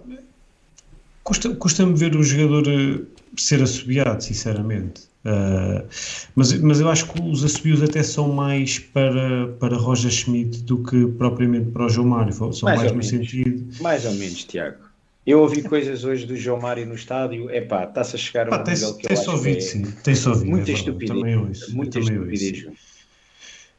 custa-me 1.24 1.56
custa 1.56 1.86
ver 1.86 2.14
o 2.14 2.22
jogador 2.22 2.68
eh, 2.68 3.00
ser 3.38 3.62
assobiado, 3.62 4.22
sinceramente. 4.22 5.08
Uh, 5.24 5.86
mas, 6.34 6.52
mas 6.60 6.80
eu 6.80 6.90
acho 6.90 7.10
que 7.10 7.22
os 7.22 7.42
assobios 7.42 7.82
até 7.82 8.02
são 8.02 8.28
mais 8.28 8.78
para, 8.78 9.48
para 9.58 9.78
Roger 9.78 10.10
Schmidt 10.10 10.62
do 10.64 10.82
que 10.84 11.06
propriamente 11.06 11.70
para 11.70 11.86
o 11.86 11.88
João 11.88 12.08
Mário. 12.08 12.34
São 12.34 12.50
mais, 12.64 12.80
mais 12.80 12.92
no 12.92 12.98
menos. 12.98 13.08
sentido. 13.08 13.82
Mais 13.82 14.04
ou 14.04 14.12
menos, 14.12 14.44
Tiago. 14.44 14.89
Eu 15.26 15.40
ouvi 15.40 15.62
coisas 15.62 16.04
hoje 16.04 16.26
do 16.26 16.34
João 16.34 16.60
Mário 16.60 16.86
no 16.86 16.94
estádio, 16.94 17.50
é 17.50 17.60
pá, 17.60 17.84
está-se 17.84 18.16
a 18.16 18.18
chegar 18.18 18.52
a 18.52 18.60
um 18.60 18.64
tem, 18.64 18.74
nível 18.74 18.94
que 18.94 19.06
tem 19.06 19.16
eu 19.16 19.20
acho 19.20 19.30
ouvido, 19.30 19.56
que 19.56 19.58
é 19.58 19.60
sim. 19.60 19.82
tem 20.02 20.14
ouvido, 20.26 20.50
muita 20.50 20.70
é 20.70 20.74
estupidez. 20.74 21.18
Também 21.18 21.36
ouço, 21.36 21.76
muita 21.76 21.98
estupidez. 21.98 22.66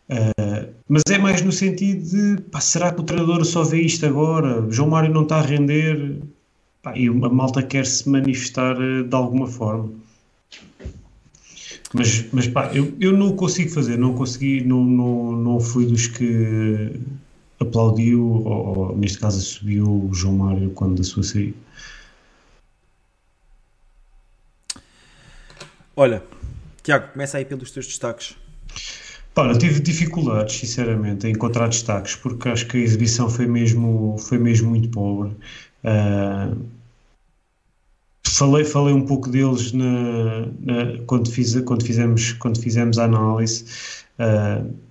Uh, 0.09 0.73
mas 0.87 1.03
é 1.09 1.17
mais 1.17 1.41
no 1.41 1.51
sentido 1.51 2.09
de 2.09 2.41
pá, 2.43 2.59
será 2.59 2.91
que 2.91 3.01
o 3.01 3.03
treinador 3.03 3.43
só 3.45 3.63
vê 3.63 3.81
isto 3.81 4.05
agora? 4.05 4.61
O 4.61 4.71
João 4.71 4.89
Mário 4.89 5.11
não 5.11 5.23
está 5.23 5.37
a 5.37 5.41
render 5.41 6.21
pá, 6.83 6.95
e 6.95 7.07
a 7.07 7.11
malta 7.11 7.63
quer 7.63 7.85
se 7.85 8.07
manifestar 8.07 8.77
uh, 8.79 9.03
de 9.03 9.15
alguma 9.15 9.47
forma. 9.47 9.89
Mas, 11.93 12.25
mas 12.31 12.47
pá, 12.47 12.71
eu, 12.73 12.93
eu 12.99 13.11
não 13.11 13.35
consigo 13.35 13.69
fazer, 13.71 13.97
não 13.97 14.13
consegui, 14.13 14.63
não, 14.63 14.83
não, 14.83 15.31
não 15.31 15.59
fui 15.59 15.85
dos 15.85 16.07
que 16.07 16.91
aplaudiu, 17.63 18.43
ou, 18.45 18.77
ou, 18.77 18.97
neste 18.97 19.19
caso 19.19 19.41
subiu 19.41 20.07
o 20.09 20.13
João 20.13 20.37
Mário 20.37 20.71
quando 20.71 20.97
da 20.97 21.03
sua 21.03 21.23
saída. 21.23 21.55
Olha, 25.95 26.23
Tiago, 26.83 27.11
começa 27.11 27.37
aí 27.37 27.45
pelos 27.45 27.71
teus 27.71 27.85
destaques. 27.87 28.35
Olha, 29.35 29.57
tive 29.57 29.79
dificuldades, 29.79 30.55
sinceramente, 30.55 31.27
em 31.27 31.31
encontrar 31.31 31.67
destaques, 31.67 32.15
porque 32.15 32.49
acho 32.49 32.67
que 32.67 32.77
a 32.77 32.81
exibição 32.81 33.29
foi 33.29 33.45
mesmo, 33.45 34.17
foi 34.17 34.37
mesmo 34.37 34.69
muito 34.69 34.89
pobre. 34.89 35.35
Uh, 35.83 36.65
falei, 38.27 38.65
falei 38.65 38.93
um 38.93 39.05
pouco 39.05 39.29
deles 39.29 39.71
na, 39.71 40.47
na, 40.59 40.97
quando, 41.05 41.31
fiz, 41.31 41.59
quando, 41.61 41.85
fizemos, 41.85 42.33
quando 42.33 42.59
fizemos 42.59 42.97
a 42.97 43.05
análise. 43.05 43.65
Uh, 44.19 44.90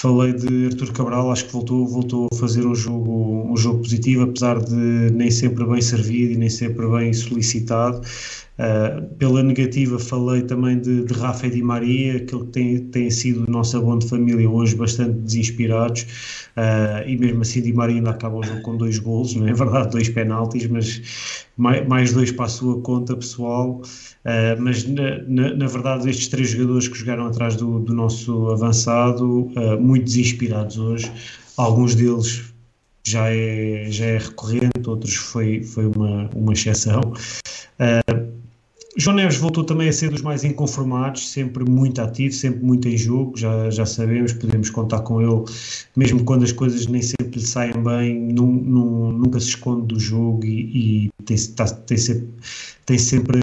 falei 0.00 0.32
de 0.32 0.66
Artur 0.66 0.92
Cabral, 0.92 1.30
acho 1.30 1.44
que 1.44 1.52
voltou, 1.52 1.86
voltou 1.86 2.28
a 2.32 2.36
fazer 2.36 2.66
um 2.66 2.74
jogo, 2.74 3.52
um 3.52 3.56
jogo 3.56 3.80
positivo, 3.80 4.22
apesar 4.22 4.58
de 4.58 4.74
nem 4.74 5.30
sempre 5.30 5.62
bem 5.66 5.82
servido 5.82 6.32
e 6.32 6.36
nem 6.36 6.48
sempre 6.48 6.86
bem 6.88 7.12
solicitado. 7.12 8.00
Uh, 8.60 9.06
pela 9.14 9.42
negativa 9.42 9.98
falei 9.98 10.42
também 10.42 10.78
de, 10.78 11.06
de 11.06 11.14
Rafa 11.14 11.46
e 11.46 11.50
Di 11.50 11.62
Maria, 11.62 12.20
que 12.20 12.36
tem, 12.46 12.78
tem 12.88 13.10
sido 13.10 13.50
nosso 13.50 13.78
abono 13.78 14.00
de 14.00 14.08
família 14.08 14.50
hoje 14.50 14.76
bastante 14.76 15.12
desinspirados. 15.12 16.02
Uh, 16.54 17.08
e 17.08 17.16
mesmo 17.16 17.40
assim 17.40 17.62
Di 17.62 17.72
Maria 17.72 17.96
ainda 17.96 18.10
acaba 18.10 18.36
o 18.36 18.42
jogo 18.42 18.60
com 18.60 18.76
dois 18.76 18.98
golos, 18.98 19.34
não 19.34 19.48
é 19.48 19.54
verdade, 19.54 19.92
dois 19.92 20.10
penaltis, 20.10 20.66
mas 20.66 21.46
mais, 21.56 21.88
mais 21.88 22.12
dois 22.12 22.30
para 22.32 22.44
a 22.44 22.48
sua 22.48 22.78
conta 22.82 23.16
pessoal, 23.16 23.80
uh, 23.80 24.60
mas 24.60 24.86
na, 24.86 25.22
na, 25.26 25.54
na, 25.54 25.66
verdade 25.66 26.10
estes 26.10 26.28
três 26.28 26.50
jogadores 26.50 26.86
que 26.86 26.98
jogaram 26.98 27.28
atrás 27.28 27.56
do, 27.56 27.78
do 27.78 27.94
nosso 27.94 28.50
avançado, 28.50 29.50
muito 29.80 30.04
desinspirados 30.04 30.76
hoje, 30.76 31.10
alguns 31.56 31.94
deles 31.94 32.52
já 33.06 33.30
é, 33.30 33.86
já 33.88 34.04
é 34.04 34.18
recorrente, 34.18 34.86
outros 34.86 35.14
foi, 35.14 35.62
foi 35.62 35.86
uma, 35.86 36.28
uma 36.34 36.52
exceção. 36.52 37.00
Uh, 37.80 38.29
João 38.96 39.14
Neves 39.14 39.36
voltou 39.36 39.62
também 39.62 39.88
a 39.88 39.92
ser 39.92 40.10
dos 40.10 40.20
mais 40.20 40.42
inconformados, 40.42 41.30
sempre 41.30 41.64
muito 41.68 42.00
ativo, 42.00 42.34
sempre 42.34 42.64
muito 42.64 42.88
em 42.88 42.96
jogo, 42.96 43.36
já, 43.36 43.70
já 43.70 43.86
sabemos, 43.86 44.32
podemos 44.32 44.68
contar 44.68 45.00
com 45.00 45.22
ele, 45.22 45.44
mesmo 45.96 46.24
quando 46.24 46.42
as 46.42 46.50
coisas 46.50 46.86
nem 46.86 47.00
sempre 47.00 47.38
lhe 47.38 47.46
saem 47.46 47.80
bem, 47.82 48.18
num, 48.32 48.50
num, 48.52 49.12
nunca 49.12 49.38
se 49.38 49.48
esconde 49.48 49.86
do 49.86 50.00
jogo 50.00 50.44
e, 50.44 51.06
e 51.06 51.10
tem, 51.24 51.36
tá, 51.54 51.66
tem, 51.66 51.96
sempre, 51.96 52.28
tem 52.84 52.98
sempre 52.98 53.40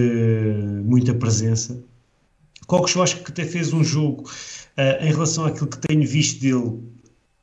muita 0.84 1.14
presença. 1.14 1.82
Cocos, 2.66 2.94
eu 2.94 3.02
acho 3.02 3.22
que 3.22 3.30
até 3.30 3.46
fez 3.46 3.72
um 3.72 3.82
jogo 3.82 4.24
uh, 4.24 5.02
em 5.02 5.10
relação 5.10 5.46
àquilo 5.46 5.68
que 5.68 5.78
tenho 5.78 6.06
visto 6.06 6.42
dele 6.42 6.78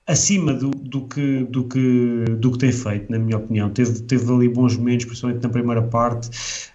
acima 0.06 0.54
do, 0.54 0.70
do, 0.86 1.08
que, 1.08 1.44
do, 1.46 1.68
que, 1.68 2.26
do 2.38 2.52
que 2.52 2.58
tem 2.60 2.72
feito, 2.72 3.12
na 3.12 3.18
minha 3.18 3.38
opinião. 3.38 3.70
Teve, 3.70 4.02
teve 4.02 4.32
ali 4.32 4.48
bons 4.48 4.78
momentos, 4.78 5.06
principalmente 5.06 5.44
na 5.44 5.50
primeira 5.50 5.82
parte, 5.82 6.30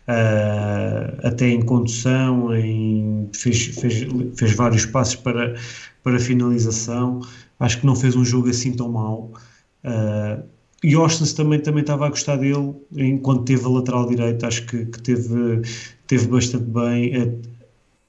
uh, 0.09 1.27
até 1.27 1.49
em 1.49 1.63
condução, 1.63 2.55
em, 2.55 3.29
fez, 3.33 3.67
fez, 3.67 4.07
fez 4.37 4.53
vários 4.55 4.85
passos 4.87 5.17
para, 5.17 5.55
para 6.03 6.19
finalização. 6.19 7.21
Acho 7.59 7.81
que 7.81 7.87
não 7.87 7.95
fez 7.95 8.17
um 8.17 8.25
jogo 8.25 8.49
assim 8.49 8.73
tão 8.73 8.91
mau. 8.91 9.33
Uh, 9.85 10.43
e 10.83 10.97
Ostens 10.97 11.33
também, 11.35 11.61
também 11.61 11.83
estava 11.83 12.07
a 12.07 12.09
gostar 12.09 12.37
dele 12.37 12.75
enquanto 12.97 13.45
teve 13.45 13.65
a 13.65 13.69
lateral 13.69 14.07
direita, 14.07 14.47
acho 14.47 14.67
que, 14.67 14.87
que 14.87 15.03
teve, 15.03 15.63
teve 16.07 16.27
bastante 16.27 16.65
bem. 16.65 17.43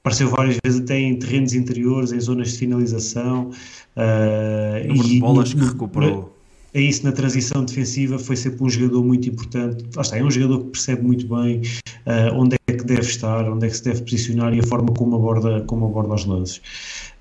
Apareceu 0.00 0.28
várias 0.30 0.56
vezes 0.64 0.80
até 0.80 0.98
em 0.98 1.16
terrenos 1.16 1.52
interiores, 1.52 2.12
em 2.12 2.18
zonas 2.18 2.52
de 2.52 2.58
finalização. 2.58 3.50
Uh, 3.96 4.94
e 4.94 5.20
bolas 5.20 5.52
no, 5.52 5.60
que 5.60 5.72
recuperou. 5.72 6.32
É 6.74 6.80
isso, 6.80 7.04
na 7.04 7.12
transição 7.12 7.64
defensiva 7.64 8.18
foi 8.18 8.34
sempre 8.34 8.64
um 8.64 8.68
jogador 8.68 9.04
muito 9.04 9.28
importante. 9.28 9.84
Lá 9.94 10.00
está, 10.00 10.16
é 10.16 10.24
um 10.24 10.30
jogador 10.30 10.60
que 10.60 10.70
percebe 10.70 11.02
muito 11.02 11.26
bem 11.28 11.60
uh, 12.06 12.34
onde 12.34 12.56
é 12.66 12.72
que 12.72 12.84
deve 12.84 13.02
estar, 13.02 13.46
onde 13.50 13.66
é 13.66 13.68
que 13.68 13.76
se 13.76 13.84
deve 13.84 14.00
posicionar 14.02 14.54
e 14.54 14.60
a 14.60 14.62
forma 14.62 14.88
como 14.94 15.16
aborda, 15.16 15.60
como 15.66 15.86
aborda 15.86 16.14
os 16.14 16.24
lances. 16.24 16.62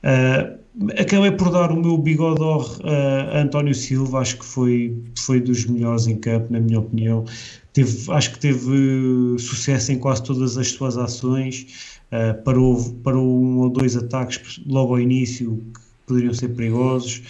Uh, 0.04 0.58
acabei 0.98 1.32
por 1.32 1.52
dar 1.52 1.70
o 1.70 1.82
meu 1.82 1.98
bigodor 1.98 2.80
uh, 2.80 3.36
a 3.36 3.42
António 3.42 3.76
Silva, 3.76 4.20
acho 4.20 4.38
que 4.38 4.46
foi, 4.46 4.96
foi 5.20 5.42
dos 5.42 5.66
melhores 5.66 6.08
em 6.08 6.16
campo, 6.16 6.54
na 6.54 6.62
minha 6.62 6.80
opinião. 6.80 7.26
Teve, 7.74 8.10
acho 8.12 8.32
que 8.32 8.40
teve 8.40 9.38
sucesso 9.38 9.92
em 9.92 10.00
quase 10.00 10.24
todas 10.24 10.58
as 10.58 10.70
suas 10.70 10.98
ações 10.98 12.00
uh, 12.12 12.42
parou, 12.44 12.82
parou 13.04 13.26
um 13.26 13.60
ou 13.60 13.70
dois 13.70 13.98
ataques 13.98 14.62
logo 14.66 14.94
ao 14.94 15.00
início 15.00 15.62
que 15.74 15.91
poderiam 16.12 16.34
ser 16.34 16.50
perigosos. 16.50 17.22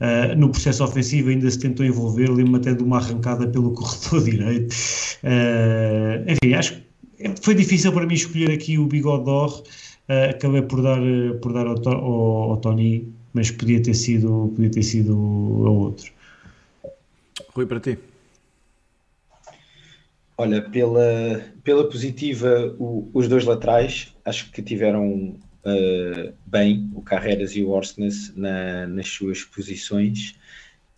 Uh, 0.00 0.34
no 0.34 0.48
processo 0.48 0.82
ofensivo 0.82 1.28
ainda 1.28 1.50
se 1.50 1.58
tentou 1.58 1.84
envolver, 1.84 2.30
lembro 2.30 2.56
até 2.56 2.72
de 2.72 2.82
uma 2.82 2.96
arrancada 2.96 3.46
pelo 3.46 3.72
corredor 3.74 4.24
direito. 4.24 4.74
Uh, 5.22 6.24
enfim, 6.26 6.54
acho 6.54 6.76
que 6.76 7.34
foi 7.42 7.54
difícil 7.54 7.92
para 7.92 8.06
mim 8.06 8.14
escolher 8.14 8.50
aqui 8.50 8.78
o 8.78 8.86
Bigodor. 8.86 9.62
Uh, 10.08 10.30
acabei 10.30 10.62
por 10.62 10.80
dar, 10.80 11.00
por 11.42 11.52
dar 11.52 11.66
ao, 11.66 11.76
ao, 11.86 12.50
ao, 12.52 12.56
Tony, 12.56 13.12
mas 13.34 13.50
podia 13.50 13.82
ter 13.82 13.94
sido, 13.94 14.50
podia 14.56 14.70
ter 14.70 14.82
sido 14.82 15.12
a 15.12 15.70
outro. 15.70 16.10
Rui, 17.54 17.66
para 17.66 17.80
ti. 17.80 17.98
Olha, 20.38 20.62
pela, 20.62 21.44
pela 21.62 21.86
positiva, 21.86 22.74
o, 22.78 23.10
os 23.12 23.28
dois 23.28 23.44
laterais 23.44 24.14
acho 24.24 24.50
que 24.50 24.62
tiveram 24.62 25.34
uh, 25.64 26.32
bem, 26.46 26.90
o 26.94 27.02
Carreras 27.02 27.54
e 27.56 27.62
o 27.62 27.70
Orsnes, 27.70 28.34
na, 28.34 28.86
nas 28.86 29.08
suas 29.08 29.42
posições. 29.42 30.36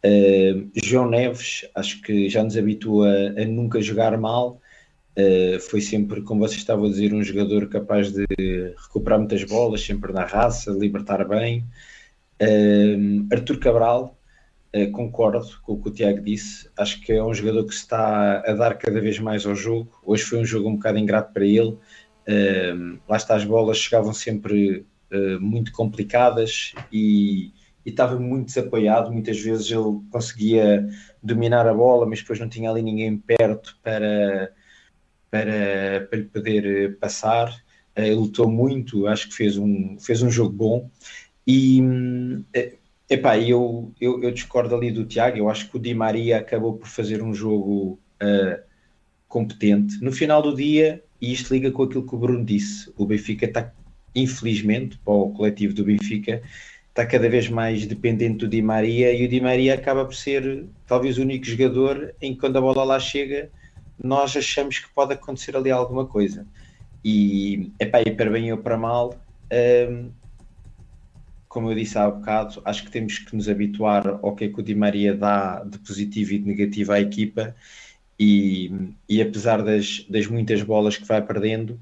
Uh, 0.05 0.69
João 0.83 1.09
Neves, 1.09 1.69
acho 1.75 2.03
que 2.03 2.29
já 2.29 2.43
nos 2.43 2.57
habitua 2.57 3.09
a, 3.37 3.45
nunca 3.45 3.81
jogar 3.81 4.17
mal. 4.19 4.61
Uh, 5.17 5.61
foi 5.61 5.81
sempre, 5.81 6.23
como 6.23 6.41
vocês 6.41 6.61
estavam 6.61 6.87
a 6.87 6.89
dizer, 6.89 7.13
um 7.13 7.23
jogador 7.23 7.69
capaz 7.69 8.13
de 8.13 8.27
recuperar 8.77 9.19
muitas 9.19 9.45
bolas, 9.45 9.83
sempre 9.83 10.13
na 10.13 10.25
raça, 10.25 10.71
libertar 10.71 11.27
bem. 11.27 11.65
Arthur 13.31 13.59
Cabral, 13.59 14.17
Uh, 14.75 14.91
concordo 14.91 15.47
com 15.61 15.75
o 15.75 15.83
que 15.83 15.89
o 15.91 15.93
Tiago 15.93 16.23
disse. 16.23 16.67
Acho 16.79 16.99
que 17.03 17.13
é 17.13 17.23
um 17.23 17.35
jogador 17.35 17.67
que 17.67 17.75
está 17.75 18.39
a 18.39 18.55
dar 18.55 18.75
cada 18.79 19.03
vez 19.03 19.19
mais 19.19 19.45
ao 19.45 19.55
jogo. 19.55 20.01
Hoje 20.03 20.23
foi 20.23 20.39
um 20.39 20.47
jogo 20.47 20.67
um 20.67 20.77
bocado 20.77 20.99
ingrato 20.99 21.31
para 21.31 21.45
ele. 21.45 21.77
Uh, 22.29 22.99
lá 23.09 23.17
está, 23.17 23.35
as 23.35 23.45
bolas 23.45 23.79
chegavam 23.79 24.13
sempre 24.13 24.87
uh, 25.13 25.41
muito 25.41 25.73
complicadas 25.73 26.73
e, 26.93 27.53
e 27.85 27.91
estava 27.91 28.19
muito 28.19 28.47
desapoiado. 28.47 29.13
Muitas 29.13 29.41
vezes 29.41 29.71
ele 29.71 30.01
conseguia 30.11 30.89
dominar 31.23 31.67
a 31.67 31.75
bola, 31.75 32.07
mas 32.07 32.21
depois 32.21 32.39
não 32.39 32.49
tinha 32.49 32.71
ali 32.71 32.83
ninguém 32.83 33.17
perto 33.17 33.77
para, 33.83 34.53
para, 35.31 36.07
para 36.09 36.19
lhe 36.19 36.25
poder 36.25 36.99
passar. 36.99 37.55
ele 37.97 38.15
lutou 38.15 38.49
muito, 38.49 39.07
acho 39.07 39.29
que 39.29 39.35
fez 39.35 39.59
um, 39.59 39.99
fez 39.99 40.23
um 40.23 40.31
jogo 40.31 40.53
bom. 40.53 40.91
E 41.47 41.83
Epá, 43.13 43.39
eu, 43.39 43.93
eu, 44.01 44.23
eu 44.23 44.31
discordo 44.31 44.75
ali 44.75 44.91
do 44.91 45.05
Tiago, 45.05 45.37
eu 45.37 45.51
acho 45.51 45.69
que 45.69 45.77
o 45.77 45.79
Di 45.79 45.93
Maria 45.93 46.39
acabou 46.39 46.79
por 46.79 46.89
fazer 46.89 47.23
um 47.23 47.35
jogo 47.35 47.99
uh, 48.23 48.63
competente. 49.29 50.03
No 50.03 50.11
final 50.11 50.41
do 50.41 50.57
dia, 50.57 51.05
e 51.23 51.33
isto 51.33 51.55
liga 51.55 51.71
com 51.71 51.85
aquilo 51.85 52.05
que 52.05 52.15
o 52.17 52.19
Bruno 52.19 52.45
disse, 52.45 52.93
o 52.97 53.07
Benfica 53.07 53.47
está, 53.47 53.73
infelizmente, 54.13 54.99
para 55.05 55.15
o 55.15 55.33
coletivo 55.33 55.73
do 55.73 55.85
Benfica, 55.85 56.43
está 56.89 57.07
cada 57.07 57.29
vez 57.29 57.49
mais 57.49 57.87
dependente 57.87 58.39
do 58.39 58.49
Di 58.49 58.61
Maria 58.61 59.13
e 59.13 59.25
o 59.25 59.29
Di 59.29 59.41
Maria 59.41 59.75
acaba 59.75 60.05
por 60.05 60.17
ser 60.17 60.67
talvez 60.85 61.19
o 61.19 61.23
único 61.23 61.45
jogador 61.45 62.13
em 62.21 62.35
que 62.35 62.41
quando 62.41 62.57
a 62.59 62.61
bola 62.61 62.83
lá 62.83 62.99
chega 62.99 63.49
nós 64.03 64.37
achamos 64.37 64.81
que 64.81 64.89
pode 64.93 65.13
acontecer 65.13 65.57
ali 65.57 65.71
alguma 65.71 66.05
coisa. 66.05 66.45
E, 67.05 67.71
epá, 67.79 68.01
e 68.01 68.11
para 68.11 68.31
bem 68.31 68.51
ou 68.51 68.59
para 68.59 68.77
mal, 68.77 69.11
uh, 69.11 70.13
como 71.49 71.71
eu 71.71 71.75
disse 71.77 71.97
há 71.99 72.11
bocado, 72.11 72.61
acho 72.65 72.85
que 72.85 72.91
temos 72.91 73.19
que 73.19 73.37
nos 73.37 73.49
habituar 73.49 74.19
ao 74.23 74.35
que, 74.35 74.47
é 74.47 74.49
que 74.49 74.59
o 74.59 74.63
Di 74.63 74.75
Maria 74.75 75.15
dá 75.15 75.63
de 75.63 75.79
positivo 75.79 76.33
e 76.33 76.39
de 76.39 76.49
negativo 76.49 76.91
à 76.91 77.01
equipa 77.01 77.55
e, 78.19 78.71
e 79.09 79.21
apesar 79.21 79.63
das, 79.63 80.05
das 80.09 80.27
muitas 80.27 80.63
bolas 80.63 80.97
que 80.97 81.07
vai 81.07 81.21
perdendo, 81.21 81.79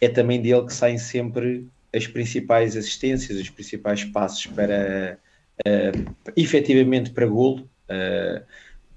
é 0.00 0.08
também 0.08 0.40
dele 0.40 0.64
que 0.64 0.72
saem 0.72 0.98
sempre 0.98 1.66
as 1.94 2.06
principais 2.06 2.76
assistências, 2.76 3.38
os 3.38 3.50
principais 3.50 4.04
passos 4.04 4.46
para 4.46 5.18
uh, 5.66 6.14
efetivamente 6.36 7.10
para 7.10 7.26
golo, 7.26 7.68
uh, 7.88 8.44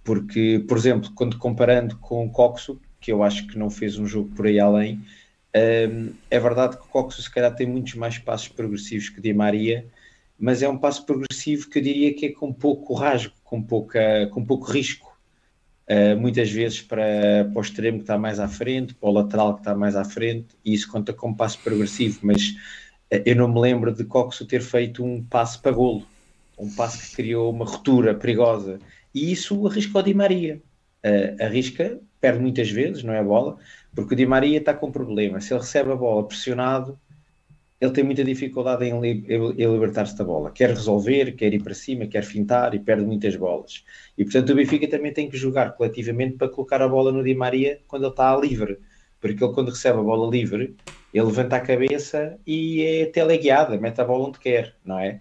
porque, 0.03 0.64
por 0.68 0.77
exemplo, 0.77 1.11
quando 1.15 1.38
comparando 1.38 1.98
com 1.98 2.26
o 2.26 2.30
Coxo, 2.30 2.80
que 2.99 3.11
eu 3.11 3.23
acho 3.23 3.48
que 3.48 3.57
não 3.57 3.69
fez 3.69 3.98
um 3.98 4.06
jogo 4.06 4.30
por 4.35 4.45
aí 4.45 4.60
além, 4.60 4.95
uh, 4.95 6.14
é 6.30 6.39
verdade 6.39 6.77
que 6.77 6.84
o 6.84 6.89
Coxo 6.89 7.22
se 7.22 7.31
calhar 7.31 7.56
tem 7.56 7.68
muitos 7.68 7.95
mais 7.95 8.18
passos 8.18 8.49
progressivos 8.49 9.10
que 9.10 9.22
Di 9.22 9.34
Maria, 9.34 9.85
mas 10.38 10.61
é 10.64 10.69
um 10.69 10.77
passo 10.77 11.06
progressivo 11.06 11.69
que 11.69 11.80
eu 11.80 11.84
diria 11.84 12.14
que 12.15 12.26
é 12.26 12.31
com 12.31 12.52
pouco 12.52 12.95
rasgo, 12.95 13.34
com, 13.43 13.61
pouca, 13.61 14.27
com 14.31 14.43
pouco 14.43 14.72
risco. 14.72 15.10
Uh, 15.91 16.18
muitas 16.18 16.49
vezes 16.49 16.81
para, 16.81 17.49
para 17.51 17.59
o 17.59 17.61
extremo 17.61 17.97
que 17.97 18.03
está 18.03 18.18
mais 18.18 18.39
à 18.39 18.47
frente, 18.47 18.93
para 18.93 19.09
o 19.09 19.11
lateral 19.11 19.55
que 19.55 19.59
está 19.59 19.76
mais 19.76 19.93
à 19.97 20.05
frente, 20.05 20.55
e 20.63 20.73
isso 20.73 20.89
conta 20.89 21.11
como 21.11 21.35
passo 21.35 21.59
progressivo, 21.59 22.19
mas 22.23 22.51
uh, 23.13 23.22
eu 23.26 23.35
não 23.35 23.49
me 23.49 23.59
lembro 23.59 23.91
de 23.93 24.05
Coxo 24.05 24.45
ter 24.45 24.61
feito 24.61 25.03
um 25.03 25.22
passo 25.22 25.61
para 25.61 25.73
golo, 25.73 26.05
um 26.57 26.73
passo 26.73 27.01
que 27.01 27.15
criou 27.18 27.51
uma 27.51 27.65
ruptura 27.65 28.15
perigosa, 28.15 28.80
e 29.13 29.34
isso 29.34 29.68
arrisca 29.68 29.99
o 29.99 30.01
Di 30.01 30.13
Maria. 30.13 30.61
Uh, 31.05 31.43
arrisca, 31.43 31.99
perde 32.22 32.39
muitas 32.39 32.69
vezes, 32.69 33.03
não 33.03 33.13
é 33.13 33.19
a 33.19 33.23
bola, 33.23 33.57
porque 33.93 34.13
o 34.13 34.18
Di 34.18 34.26
Maria 34.26 34.59
está 34.59 34.73
com 34.73 34.89
problema. 34.91 35.41
Se 35.41 35.53
ele 35.53 35.59
recebe 35.59 35.91
a 35.91 35.95
bola 35.95 36.26
pressionado, 36.26 36.97
ele 37.82 37.91
tem 37.91 38.03
muita 38.03 38.24
dificuldade 38.24 38.86
em, 38.86 38.94
em 38.94 39.74
libertar-se 39.74 40.16
da 40.16 40.24
bola. 40.24 40.52
Quer 40.52 40.70
resolver, 40.70 41.32
quer 41.32 41.52
ir 41.52 41.64
para 41.64 41.74
cima, 41.74 42.06
quer 42.06 42.24
fintar 42.24 42.76
e 42.76 42.80
perde 42.80 43.03
muitas 43.03 43.36
bolas. 43.36 43.84
E 44.16 44.24
portanto 44.24 44.52
o 44.52 44.56
Benfica 44.56 44.88
também 44.88 45.12
tem 45.12 45.28
que 45.28 45.36
jogar 45.36 45.72
coletivamente 45.72 46.38
para 46.38 46.48
colocar 46.48 46.80
a 46.80 46.88
bola 46.88 47.12
no 47.12 47.24
Di 47.24 47.34
Maria 47.34 47.80
quando 47.88 48.03
ele 48.03 48.12
está 48.12 48.38
livre. 48.38 48.78
Porque 49.20 49.44
ele, 49.44 49.53
quando 49.53 49.70
recebe 49.70 49.99
a 49.99 50.03
bola 50.03 50.30
livre, 50.30 50.76
ele 51.12 51.26
levanta 51.26 51.56
a 51.56 51.60
cabeça 51.60 52.38
e 52.45 52.84
é 52.84 53.06
teleguiada, 53.08 53.78
mete 53.78 53.99
a 53.99 54.06
bola 54.06 54.28
onde 54.28 54.40
quer, 54.40 54.76
não 54.86 54.99
é? 54.99 55.20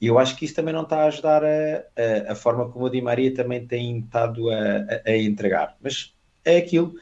E 0.00 0.06
eu 0.06 0.18
acho 0.18 0.36
que 0.36 0.44
isso 0.44 0.54
também 0.54 0.74
não 0.74 0.82
está 0.82 1.02
a 1.02 1.06
ajudar 1.06 1.42
a, 1.44 1.48
a, 1.48 2.32
a 2.32 2.34
forma 2.36 2.68
como 2.70 2.84
o 2.84 2.90
Di 2.90 3.02
Maria 3.02 3.34
também 3.34 3.66
tem 3.66 3.98
estado 3.98 4.48
a, 4.48 4.54
a, 5.06 5.10
a 5.10 5.16
entregar. 5.16 5.76
Mas 5.82 6.14
é 6.44 6.58
aquilo. 6.58 6.94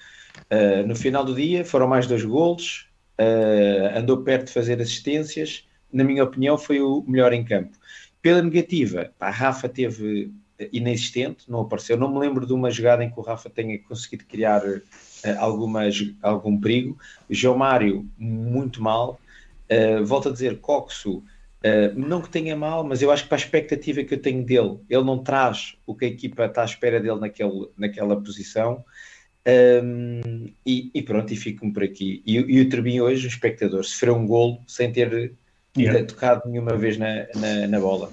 Uh, 0.50 0.86
no 0.86 0.96
final 0.96 1.24
do 1.24 1.34
dia 1.34 1.64
foram 1.64 1.86
mais 1.86 2.06
dois 2.06 2.24
golos, 2.24 2.88
uh, 3.20 3.98
andou 3.98 4.22
perto 4.22 4.46
de 4.46 4.52
fazer 4.52 4.80
assistências. 4.80 5.66
Na 5.92 6.04
minha 6.04 6.24
opinião, 6.24 6.58
foi 6.58 6.80
o 6.80 7.04
melhor 7.06 7.32
em 7.32 7.44
campo. 7.44 7.76
Pela 8.20 8.42
negativa, 8.42 9.12
a 9.20 9.30
Rafa 9.30 9.68
teve 9.68 10.32
inexistente, 10.72 11.50
não 11.50 11.60
apareceu. 11.60 11.96
Não 11.96 12.12
me 12.12 12.18
lembro 12.18 12.46
de 12.46 12.52
uma 12.52 12.70
jogada 12.70 13.04
em 13.04 13.10
que 13.10 13.18
o 13.18 13.22
Rafa 13.22 13.50
tenha 13.50 13.78
conseguido 13.78 14.24
criar 14.24 14.62
uh, 14.64 14.82
alguma, 15.38 15.82
algum 16.22 16.58
perigo. 16.58 16.98
João 17.28 17.58
Mário, 17.58 18.08
muito 18.18 18.82
mal. 18.82 19.20
Uh, 19.70 20.04
volto 20.04 20.28
a 20.28 20.32
dizer, 20.32 20.60
Coxo, 20.60 21.22
Uh, 21.64 21.98
não 21.98 22.20
que 22.20 22.28
tenha 22.28 22.54
mal, 22.54 22.84
mas 22.84 23.00
eu 23.00 23.10
acho 23.10 23.22
que 23.22 23.28
para 23.30 23.38
a 23.38 23.40
expectativa 23.40 24.04
que 24.04 24.12
eu 24.12 24.20
tenho 24.20 24.44
dele, 24.44 24.78
ele 24.86 25.02
não 25.02 25.24
traz 25.24 25.74
o 25.86 25.94
que 25.94 26.04
a 26.04 26.08
equipa 26.08 26.44
está 26.44 26.60
à 26.60 26.66
espera 26.66 27.00
dele 27.00 27.18
naquele, 27.18 27.70
naquela 27.74 28.20
posição. 28.20 28.84
Um, 29.46 30.48
e, 30.64 30.90
e, 30.94 31.02
pronto, 31.02 31.32
e 31.32 31.36
fico-me 31.36 31.72
por 31.72 31.82
aqui. 31.82 32.22
E, 32.26 32.36
e 32.36 32.60
o 32.60 32.68
Turbin 32.68 33.00
hoje, 33.00 33.26
o 33.26 33.28
espectador, 33.28 33.84
sofreu 33.84 34.16
um 34.16 34.26
golo 34.26 34.58
sem 34.66 34.90
ter 34.90 35.32
yeah. 35.76 36.04
tocado 36.04 36.48
nenhuma 36.48 36.76
vez 36.76 36.96
na, 36.96 37.26
na, 37.36 37.66
na 37.68 37.80
bola. 37.80 38.12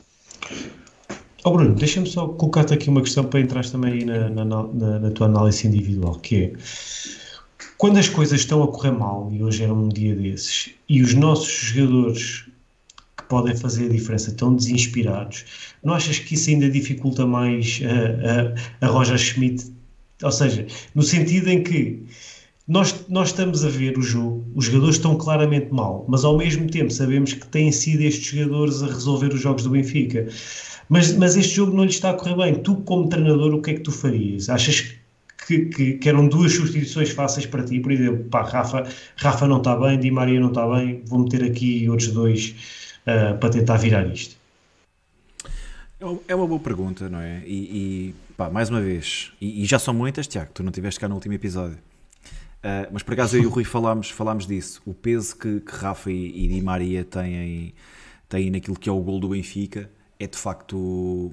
Oh 1.43 1.51
Bruno, 1.51 1.73
deixa-me 1.73 2.07
só 2.07 2.27
colocar-te 2.27 2.73
aqui 2.73 2.89
uma 2.89 3.01
questão 3.01 3.23
para 3.23 3.39
entrar 3.39 3.67
também 3.67 3.93
aí 3.93 4.05
na, 4.05 4.29
na, 4.29 4.45
na, 4.45 4.99
na 4.99 5.11
tua 5.11 5.25
análise 5.27 5.67
individual, 5.67 6.19
que 6.19 6.43
é 6.43 6.53
quando 7.81 7.97
as 7.97 8.07
coisas 8.07 8.41
estão 8.41 8.61
a 8.61 8.67
correr 8.67 8.91
mal, 8.91 9.27
e 9.33 9.43
hoje 9.43 9.63
era 9.63 9.73
um 9.73 9.89
dia 9.89 10.15
desses, 10.15 10.69
e 10.87 11.01
os 11.01 11.15
nossos 11.15 11.51
jogadores 11.51 12.45
podem 13.27 13.55
fazer 13.55 13.85
a 13.85 13.89
diferença, 13.89 14.31
tão 14.33 14.55
desinspirados. 14.55 15.45
Não 15.83 15.95
achas 15.95 16.19
que 16.19 16.35
isso 16.35 16.51
ainda 16.51 16.69
dificulta 16.69 17.25
mais 17.25 17.81
a, 17.83 18.85
a, 18.85 18.87
a 18.87 18.91
Roger 18.91 19.17
Schmidt? 19.17 19.71
Ou 20.23 20.31
seja, 20.31 20.65
no 20.93 21.03
sentido 21.03 21.49
em 21.49 21.63
que 21.63 22.03
nós, 22.67 23.05
nós 23.09 23.29
estamos 23.29 23.65
a 23.65 23.69
ver 23.69 23.97
o 23.97 24.01
jogo, 24.01 24.45
os 24.55 24.65
jogadores 24.65 24.95
estão 24.95 25.17
claramente 25.17 25.73
mal, 25.73 26.05
mas 26.07 26.23
ao 26.23 26.37
mesmo 26.37 26.69
tempo 26.69 26.91
sabemos 26.91 27.33
que 27.33 27.45
têm 27.47 27.71
sido 27.71 28.01
estes 28.01 28.27
jogadores 28.27 28.81
a 28.83 28.87
resolver 28.87 29.33
os 29.33 29.41
jogos 29.41 29.63
do 29.63 29.71
Benfica. 29.71 30.27
Mas, 30.87 31.15
mas 31.15 31.35
este 31.35 31.55
jogo 31.55 31.75
não 31.75 31.83
lhe 31.83 31.89
está 31.89 32.11
a 32.11 32.13
correr 32.13 32.35
bem. 32.35 32.55
Tu, 32.55 32.75
como 32.77 33.09
treinador, 33.09 33.53
o 33.53 33.61
que 33.61 33.71
é 33.71 33.73
que 33.75 33.79
tu 33.79 33.91
farias? 33.91 34.49
Achas 34.49 34.93
que, 35.47 35.65
que, 35.65 35.93
que, 35.93 36.09
eram 36.09 36.27
duas 36.27 36.53
substituições 36.53 37.09
fáceis 37.11 37.45
para 37.45 37.63
ti? 37.63 37.79
Por 37.79 37.91
exemplo, 37.91 38.25
pá, 38.25 38.43
Rafa, 38.43 38.87
Rafa 39.15 39.47
não 39.47 39.57
está 39.57 39.75
bem, 39.75 39.99
Di 39.99 40.11
Maria 40.11 40.39
não 40.39 40.49
está 40.49 40.67
bem, 40.67 41.01
vou 41.05 41.19
meter 41.19 41.43
aqui 41.43 41.89
outros 41.89 42.09
dois 42.09 42.55
uh, 43.07 43.37
para 43.37 43.49
tentar 43.49 43.77
virar 43.77 44.05
isto? 44.07 44.35
É, 46.27 46.35
uma 46.35 46.47
boa 46.47 46.59
pergunta, 46.59 47.07
não 47.09 47.19
é? 47.19 47.43
E, 47.45 47.53
e 47.53 48.15
pá, 48.41 48.49
mais 48.49 48.71
uma 48.71 48.81
vez, 48.81 49.31
e, 49.39 49.61
e, 49.61 49.65
já 49.65 49.77
são 49.77 49.93
muitas, 49.93 50.25
Tiago, 50.25 50.49
tu 50.51 50.63
não 50.63 50.71
estiveste 50.71 50.99
cá 50.99 51.07
no 51.07 51.13
último 51.13 51.35
episódio. 51.35 51.77
Uh, 51.77 52.89
mas 52.91 53.03
por 53.03 53.13
acaso 53.13 53.37
eu 53.37 53.43
e 53.43 53.45
o 53.45 53.49
Rui 53.49 53.63
falámos, 53.63 54.09
falámos 54.09 54.47
disso. 54.47 54.81
O 54.83 54.95
peso 54.95 55.35
que, 55.35 55.59
que 55.59 55.71
Rafa 55.75 56.11
e, 56.11 56.45
e 56.45 56.47
Di 56.47 56.61
Maria 56.61 57.03
têm, 57.03 57.73
têm 58.27 58.49
naquilo 58.49 58.77
que 58.79 58.89
é 58.89 58.91
o 58.91 58.99
gol 58.99 59.19
do 59.19 59.29
Benfica 59.29 59.89
é 60.19 60.25
de 60.25 60.37
facto. 60.37 61.31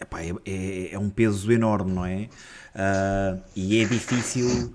Epá, 0.00 0.22
é, 0.22 0.32
é, 0.44 0.94
é 0.94 0.98
um 0.98 1.08
peso 1.08 1.52
enorme, 1.52 1.92
não 1.92 2.04
é? 2.04 2.28
Uh, 2.74 3.40
e 3.54 3.78
é 3.78 3.84
difícil 3.84 4.74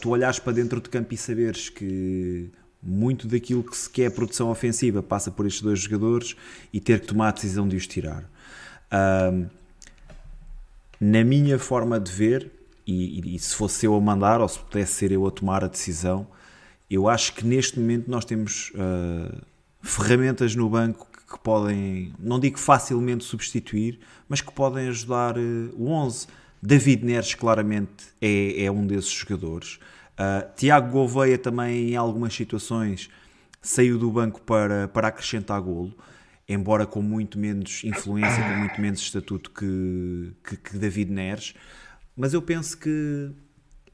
tu 0.00 0.10
olhares 0.10 0.40
para 0.40 0.52
dentro 0.52 0.80
de 0.80 0.88
campo 0.88 1.14
e 1.14 1.16
saberes 1.16 1.68
que 1.68 2.50
muito 2.82 3.28
daquilo 3.28 3.62
que 3.62 3.76
se 3.76 3.88
quer 3.88 4.10
produção 4.10 4.50
ofensiva 4.50 5.00
passa 5.00 5.30
por 5.30 5.46
estes 5.46 5.62
dois 5.62 5.78
jogadores 5.78 6.34
e 6.72 6.80
ter 6.80 7.00
que 7.00 7.06
tomar 7.06 7.28
a 7.28 7.32
decisão 7.32 7.68
de 7.68 7.76
os 7.76 7.86
tirar. 7.86 8.24
Um, 8.92 9.59
na 11.00 11.24
minha 11.24 11.58
forma 11.58 11.98
de 11.98 12.12
ver, 12.12 12.52
e, 12.86 13.34
e, 13.34 13.38
se 13.38 13.54
fosse 13.54 13.86
eu 13.86 13.94
a 13.94 14.00
mandar, 14.00 14.40
ou 14.40 14.48
se 14.48 14.58
pudesse 14.58 14.92
ser 14.92 15.12
eu 15.12 15.26
a 15.26 15.30
tomar 15.30 15.64
a 15.64 15.68
decisão, 15.68 16.26
eu 16.90 17.08
acho 17.08 17.34
que 17.34 17.46
neste 17.46 17.78
momento 17.78 18.10
nós 18.10 18.24
temos 18.24 18.72
uh, 18.74 19.40
ferramentas 19.80 20.54
no 20.54 20.68
banco 20.68 21.06
que, 21.10 21.34
que, 21.34 21.38
podem, 21.38 22.12
não 22.18 22.38
digo 22.38 22.58
facilmente 22.58 23.24
substituir, 23.24 24.00
mas 24.28 24.40
que 24.40 24.52
podem 24.52 24.88
ajudar 24.88 25.38
uh, 25.38 25.70
o 25.76 25.88
11. 25.88 26.26
David 26.60 27.06
Neres 27.06 27.34
claramente 27.34 28.08
é, 28.20 28.64
é 28.64 28.70
um 28.70 28.86
desses 28.86 29.10
jogadores. 29.12 29.78
Uh, 30.18 30.52
Tiago 30.54 30.90
Gouveia 30.90 31.38
também, 31.38 31.92
em 31.92 31.96
algumas 31.96 32.34
situações, 32.34 33.08
saiu 33.62 33.96
do 33.96 34.10
banco 34.10 34.40
para, 34.42 34.88
para 34.88 35.08
acrescentar 35.08 35.60
golo, 35.60 35.94
embora 36.52 36.86
com 36.86 37.00
muito 37.00 37.38
menos 37.38 37.82
influência, 37.84 38.42
com 38.42 38.56
muito 38.56 38.80
menos 38.80 39.00
estatuto 39.00 39.50
que, 39.50 40.32
que, 40.44 40.56
que 40.56 40.78
David 40.78 41.10
Neres. 41.12 41.54
Mas 42.16 42.34
eu 42.34 42.42
penso 42.42 42.76
que 42.76 43.30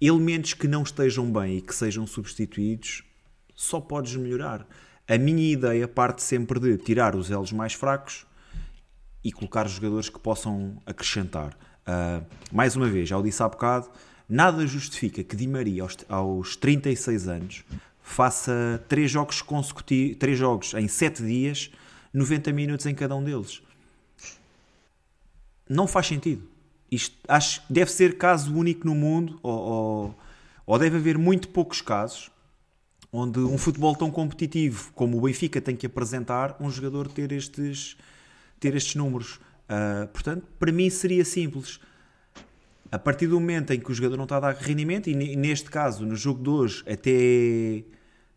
elementos 0.01 0.55
que 0.55 0.67
não 0.67 0.83
estejam 0.83 1.31
bem 1.31 1.59
e 1.59 1.61
que 1.61 1.75
sejam 1.75 2.07
substituídos 2.07 3.03
só 3.55 3.81
podes 3.81 4.17
melhorar. 4.17 4.67
A 5.07 5.19
minha 5.19 5.53
ideia 5.53 5.87
parte 5.87 6.23
sempre 6.23 6.59
de 6.59 6.77
tirar 6.79 7.15
os 7.15 7.31
elos 7.31 7.53
mais 7.53 7.75
fracos 7.75 8.27
e 9.23 9.31
colocar 9.31 9.69
jogadores 9.69 10.09
que 10.09 10.19
possam 10.19 10.83
acrescentar. 10.87 11.57
Uh, 11.87 12.25
mais 12.51 12.75
uma 12.75 12.89
vez, 12.89 13.09
já 13.09 13.17
o 13.17 13.23
disse 13.23 13.43
há 13.43 13.49
bocado, 13.49 13.89
Nada 14.29 14.67
justifica 14.67 15.23
que 15.23 15.37
Di 15.37 15.47
Maria, 15.47 15.85
aos, 15.85 15.97
aos 16.09 16.57
36 16.57 17.29
anos, 17.29 17.65
faça 18.03 18.85
3 18.89 19.09
jogos 19.09 19.41
consecutivos, 19.41 20.17
3 20.19 20.39
jogos 20.39 20.75
em 20.75 20.89
7 20.89 21.23
dias, 21.23 21.71
90 22.17 22.51
minutos 22.53 22.87
em 22.87 22.95
cada 22.95 23.15
um 23.15 23.23
deles. 23.23 23.63
Não 25.69 25.87
faz 25.87 26.07
sentido. 26.07 26.43
Isto 26.91 27.15
acho 27.29 27.63
deve 27.69 27.91
ser 27.91 28.17
caso 28.17 28.55
único 28.55 28.87
no 28.87 28.95
mundo, 28.95 29.39
ou, 29.43 29.59
ou, 29.59 30.19
ou 30.65 30.79
deve 30.79 30.97
haver 30.97 31.19
muito 31.19 31.49
poucos 31.49 31.83
casos 31.83 32.31
onde 33.13 33.39
um 33.41 33.59
futebol 33.59 33.95
tão 33.95 34.11
competitivo 34.11 34.93
como 34.95 35.19
o 35.19 35.21
Benfica 35.23 35.61
tem 35.61 35.77
que 35.77 35.87
apresentar, 35.87 36.57
um 36.61 36.71
jogador 36.71 37.09
ter 37.09 37.33
estes, 37.33 37.97
ter 38.59 38.75
estes 38.75 38.95
números. 38.95 39.41
Uh, 39.69 40.07
portanto, 40.09 40.47
para 40.59 40.73
mim 40.73 40.89
seria 40.91 41.25
simples 41.25 41.81
a 42.91 42.99
partir 42.99 43.27
do 43.27 43.39
momento 43.41 43.73
em 43.73 43.81
que 43.81 43.91
o 43.91 43.95
jogador 43.95 44.17
não 44.17 44.25
está 44.25 44.37
a 44.37 44.41
dar 44.41 44.55
rendimento, 44.55 45.11
e 45.11 45.37
neste 45.37 45.71
caso, 45.71 46.07
no 46.07 46.15
jogo 46.15 46.43
de 46.43 46.49
hoje, 46.49 46.85
até 46.87 47.85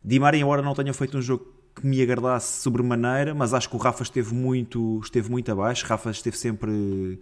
Di 0.03 0.19
Maria, 0.19 0.41
embora 0.41 0.61
não 0.61 0.73
tenha 0.73 0.93
feito 0.93 1.17
um 1.17 1.21
jogo 1.21 1.58
que 1.79 1.87
me 1.87 2.01
agradasse 2.01 2.61
sobremaneira, 2.61 3.33
mas 3.33 3.53
acho 3.53 3.69
que 3.69 3.75
o 3.75 3.79
Rafa 3.79 4.03
esteve 4.03 4.33
muito, 4.33 4.99
esteve 5.03 5.29
muito 5.29 5.51
abaixo. 5.51 5.85
Rafa 5.85 6.11
esteve 6.11 6.37
sempre. 6.37 7.19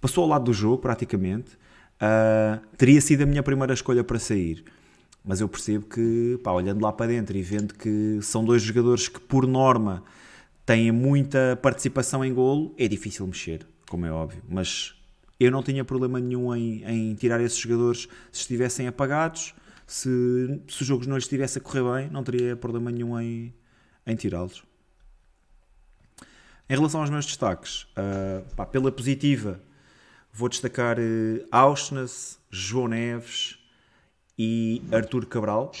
passou 0.00 0.24
ao 0.24 0.30
lado 0.30 0.44
do 0.44 0.52
jogo, 0.52 0.78
praticamente. 0.78 1.52
Uh, 2.00 2.60
teria 2.76 3.00
sido 3.00 3.22
a 3.22 3.26
minha 3.26 3.42
primeira 3.42 3.74
escolha 3.74 4.02
para 4.02 4.18
sair. 4.18 4.64
Mas 5.24 5.40
eu 5.40 5.48
percebo 5.48 5.84
que, 5.86 6.40
pá, 6.42 6.52
olhando 6.52 6.82
lá 6.82 6.92
para 6.92 7.06
dentro 7.06 7.36
e 7.36 7.42
vendo 7.42 7.74
que 7.74 8.18
são 8.22 8.44
dois 8.44 8.62
jogadores 8.62 9.06
que, 9.08 9.20
por 9.20 9.46
norma, 9.46 10.02
têm 10.64 10.90
muita 10.90 11.58
participação 11.60 12.24
em 12.24 12.32
golo, 12.32 12.74
é 12.78 12.88
difícil 12.88 13.26
mexer, 13.26 13.66
como 13.88 14.06
é 14.06 14.10
óbvio. 14.10 14.42
Mas 14.48 14.94
eu 15.38 15.50
não 15.50 15.62
tinha 15.62 15.84
problema 15.84 16.18
nenhum 16.18 16.54
em, 16.54 16.84
em 16.84 17.14
tirar 17.14 17.40
esses 17.40 17.58
jogadores 17.58 18.08
se 18.32 18.40
estivessem 18.42 18.86
apagados. 18.86 19.54
Se, 19.86 20.08
se 20.68 20.82
o 20.82 20.84
jogo 20.84 21.06
não 21.06 21.16
lhes 21.16 21.24
estivesse 21.24 21.58
a 21.58 21.60
correr 21.60 21.82
bem, 21.82 22.10
não 22.10 22.22
teria 22.22 22.56
problema 22.56 22.90
nenhum 22.90 23.18
em, 23.20 23.52
em 24.10 24.16
tirá-los. 24.16 24.62
Em 26.68 26.74
relação 26.74 27.00
aos 27.00 27.10
meus 27.10 27.26
destaques, 27.26 27.82
uh, 27.82 28.54
pá, 28.54 28.64
pela 28.64 28.92
positiva, 28.92 29.60
vou 30.32 30.48
destacar 30.48 30.98
uh, 30.98 31.46
Auschwitz, 31.50 32.38
João 32.50 32.88
Neves 32.88 33.58
e 34.38 34.82
Artur 34.92 35.26
Cabral. 35.26 35.72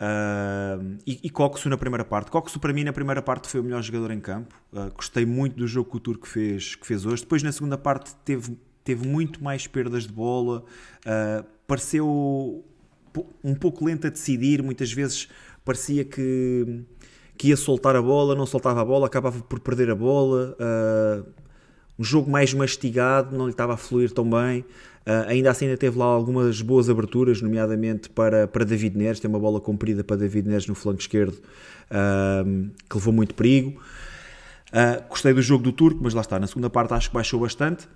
Uh, 0.00 0.96
e, 1.06 1.20
e 1.24 1.28
Coxo 1.28 1.68
na 1.68 1.76
primeira 1.76 2.04
parte. 2.04 2.30
Coxo 2.30 2.58
para 2.58 2.72
mim 2.72 2.84
na 2.84 2.92
primeira 2.92 3.20
parte 3.20 3.48
foi 3.48 3.60
o 3.60 3.62
melhor 3.62 3.82
jogador 3.82 4.10
em 4.10 4.20
campo. 4.20 4.54
Uh, 4.72 4.90
gostei 4.94 5.26
muito 5.26 5.56
do 5.56 5.66
jogo 5.66 5.90
que 5.90 5.96
o 5.98 6.00
Turco 6.00 6.26
fez, 6.26 6.74
que 6.74 6.86
fez 6.86 7.04
hoje. 7.04 7.22
Depois 7.22 7.42
na 7.42 7.52
segunda 7.52 7.76
parte 7.76 8.14
teve, 8.24 8.56
teve 8.82 9.06
muito 9.06 9.44
mais 9.44 9.66
perdas 9.66 10.06
de 10.06 10.12
bola. 10.12 10.64
Uh, 11.04 11.44
pareceu 11.66 12.64
um 13.44 13.54
pouco 13.54 13.84
lento 13.84 14.06
a 14.06 14.10
decidir. 14.10 14.62
Muitas 14.62 14.90
vezes 14.90 15.28
parecia 15.66 16.02
que, 16.02 16.82
que 17.40 17.48
ia 17.48 17.56
soltar 17.56 17.96
a 17.96 18.02
bola, 18.02 18.34
não 18.34 18.44
soltava 18.44 18.82
a 18.82 18.84
bola, 18.84 19.06
acabava 19.06 19.40
por 19.40 19.60
perder 19.60 19.90
a 19.90 19.94
bola. 19.94 20.54
um 21.98 22.04
jogo 22.04 22.30
mais 22.30 22.52
mastigado, 22.52 23.34
não 23.36 23.46
lhe 23.46 23.52
estava 23.52 23.72
a 23.72 23.76
fluir 23.78 24.12
tão 24.12 24.28
bem. 24.28 24.64
Uh, 25.06 25.24
ainda 25.28 25.50
assim 25.50 25.64
ainda 25.64 25.78
teve 25.78 25.98
lá 25.98 26.04
algumas 26.04 26.60
boas 26.60 26.90
aberturas, 26.90 27.40
nomeadamente 27.40 28.10
para, 28.10 28.46
para 28.46 28.66
David 28.66 28.98
Neres, 28.98 29.18
tem 29.18 29.30
uma 29.30 29.38
bola 29.38 29.58
comprida 29.58 30.04
para 30.04 30.16
David 30.16 30.46
Neres 30.46 30.66
no 30.66 30.74
flanco 30.74 31.00
esquerdo 31.00 31.32
uh, 31.34 32.70
que 32.88 32.96
levou 32.96 33.12
muito 33.12 33.34
perigo. 33.34 33.80
Uh, 34.68 35.08
gostei 35.08 35.32
do 35.32 35.40
jogo 35.40 35.64
do 35.64 35.72
Turco, 35.72 36.00
mas 36.02 36.12
lá 36.12 36.20
está, 36.20 36.38
na 36.38 36.46
segunda 36.46 36.68
parte 36.68 36.92
acho 36.92 37.08
que 37.08 37.14
baixou 37.14 37.40
bastante. 37.40 37.88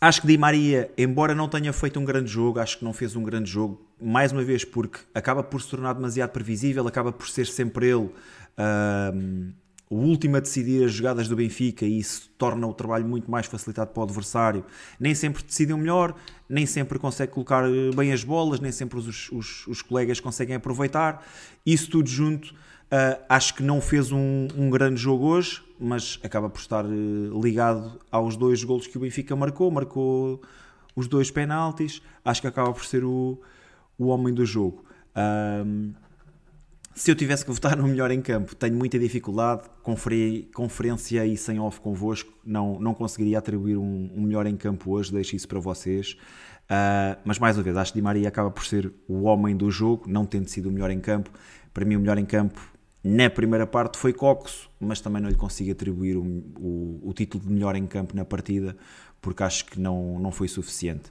Acho 0.00 0.20
que 0.20 0.26
Di 0.26 0.38
Maria, 0.38 0.90
embora 0.96 1.34
não 1.34 1.48
tenha 1.48 1.72
feito 1.72 1.98
um 1.98 2.04
grande 2.04 2.30
jogo, 2.30 2.60
acho 2.60 2.78
que 2.78 2.84
não 2.84 2.92
fez 2.92 3.14
um 3.14 3.22
grande 3.22 3.50
jogo, 3.50 3.84
mais 4.00 4.32
uma 4.32 4.42
vez 4.42 4.64
porque 4.64 5.00
acaba 5.14 5.42
por 5.42 5.60
se 5.60 5.68
tornar 5.68 5.92
demasiado 5.92 6.30
previsível, 6.30 6.86
acaba 6.88 7.12
por 7.12 7.28
ser 7.28 7.46
sempre 7.46 7.88
ele 7.88 8.10
o 9.92 9.96
último 9.96 10.38
a 10.38 10.40
decidir 10.40 10.84
as 10.84 10.92
jogadas 10.94 11.28
do 11.28 11.36
Benfica 11.36 11.84
e 11.84 11.98
isso 11.98 12.30
torna 12.38 12.66
o 12.66 12.72
trabalho 12.72 13.06
muito 13.06 13.30
mais 13.30 13.44
facilitado 13.44 13.90
para 13.90 14.00
o 14.00 14.04
adversário. 14.04 14.64
Nem 14.98 15.14
sempre 15.14 15.42
decidem 15.42 15.76
melhor, 15.76 16.14
nem 16.48 16.64
sempre 16.64 16.98
consegue 16.98 17.30
colocar 17.30 17.68
eh, 17.68 17.90
bem 17.94 18.10
as 18.10 18.24
bolas, 18.24 18.58
nem 18.58 18.72
sempre 18.72 18.98
os, 18.98 19.30
os, 19.30 19.66
os 19.66 19.82
colegas 19.82 20.18
conseguem 20.18 20.56
aproveitar. 20.56 21.22
Isso 21.66 21.90
tudo 21.90 22.08
junto, 22.08 22.52
uh, 22.52 23.22
acho 23.28 23.54
que 23.54 23.62
não 23.62 23.82
fez 23.82 24.10
um, 24.10 24.48
um, 24.56 24.70
grande 24.70 24.98
jogo 24.98 25.26
hoje, 25.26 25.62
mas 25.78 26.18
acaba 26.22 26.48
por 26.48 26.60
estar 26.60 26.86
uh, 26.86 27.42
ligado 27.42 28.00
aos 28.10 28.34
dois 28.34 28.64
golos 28.64 28.86
que 28.86 28.96
o 28.96 29.00
Benfica 29.02 29.36
marcou. 29.36 29.70
Marcou 29.70 30.40
os 30.96 31.06
dois 31.06 31.30
penaltis, 31.30 32.00
acho 32.24 32.40
que 32.40 32.46
acaba 32.46 32.72
por 32.72 32.86
ser 32.86 33.04
o, 33.04 33.38
o 33.98 34.06
homem 34.06 34.32
do 34.32 34.46
jogo. 34.46 34.86
Se 36.94 37.10
eu 37.10 37.14
tivesse 37.14 37.44
que 37.44 37.50
votar 37.50 37.76
no 37.76 37.86
melhor 37.88 38.10
em 38.10 38.20
campo, 38.20 38.54
tenho 38.54 38.74
muita 38.74 38.98
dificuldade, 38.98 39.62
conferi, 39.82 40.50
conferência 40.54 41.24
e 41.24 41.36
sem 41.36 41.58
off 41.58 41.80
convosco, 41.80 42.32
não, 42.44 42.78
não 42.78 42.94
conseguiria 42.94 43.38
atribuir 43.38 43.76
um, 43.76 44.10
um 44.14 44.22
melhor 44.22 44.46
em 44.46 44.56
campo 44.56 44.90
hoje, 44.92 45.12
deixo 45.12 45.34
isso 45.34 45.48
para 45.48 45.58
vocês. 45.58 46.16
Uh, 46.64 47.18
mas 47.24 47.38
mais 47.38 47.56
uma 47.56 47.62
vez, 47.62 47.76
acho 47.76 47.92
que 47.92 47.98
Di 47.98 48.02
Maria 48.02 48.28
acaba 48.28 48.50
por 48.50 48.64
ser 48.64 48.92
o 49.08 49.22
homem 49.22 49.56
do 49.56 49.70
jogo, 49.70 50.04
não 50.06 50.24
tendo 50.24 50.48
sido 50.48 50.68
o 50.68 50.72
melhor 50.72 50.90
em 50.90 51.00
campo. 51.00 51.30
Para 51.72 51.84
mim, 51.84 51.96
o 51.96 52.00
melhor 52.00 52.18
em 52.18 52.24
campo 52.24 52.60
na 53.04 53.28
primeira 53.28 53.66
parte 53.66 53.98
foi 53.98 54.12
Coxo, 54.12 54.70
mas 54.78 55.00
também 55.00 55.20
não 55.20 55.28
lhe 55.28 55.34
consigo 55.34 55.72
atribuir 55.72 56.16
o, 56.16 56.22
o, 56.22 57.00
o 57.08 57.12
título 57.12 57.44
de 57.44 57.52
melhor 57.52 57.74
em 57.74 57.86
campo 57.86 58.14
na 58.14 58.24
partida, 58.24 58.76
porque 59.20 59.42
acho 59.42 59.66
que 59.66 59.80
não, 59.80 60.18
não 60.20 60.30
foi 60.30 60.46
suficiente. 60.46 61.10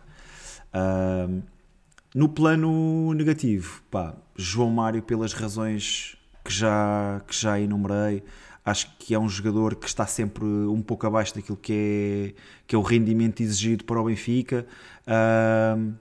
Uh, 0.73 1.41
no 2.13 2.29
plano 2.29 3.13
negativo, 3.13 3.81
pá, 3.89 4.15
João 4.35 4.69
Mário, 4.69 5.01
pelas 5.01 5.33
razões 5.33 6.17
que 6.43 6.51
já, 6.51 7.21
que 7.27 7.35
já 7.35 7.59
enumerei, 7.59 8.23
acho 8.65 8.95
que 8.99 9.13
é 9.13 9.19
um 9.19 9.29
jogador 9.29 9.75
que 9.75 9.87
está 9.87 10.05
sempre 10.05 10.43
um 10.43 10.81
pouco 10.81 11.07
abaixo 11.07 11.35
daquilo 11.35 11.57
que 11.57 11.73
é, 11.73 12.41
que 12.67 12.75
é 12.75 12.77
o 12.77 12.81
rendimento 12.81 13.41
exigido 13.41 13.83
para 13.85 13.99
o 13.99 14.05
Benfica. 14.05 14.65
Uh, 15.07 15.93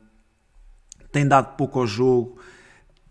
tem 1.12 1.26
dado 1.26 1.56
pouco 1.56 1.78
ao 1.80 1.86
jogo. 1.86 2.38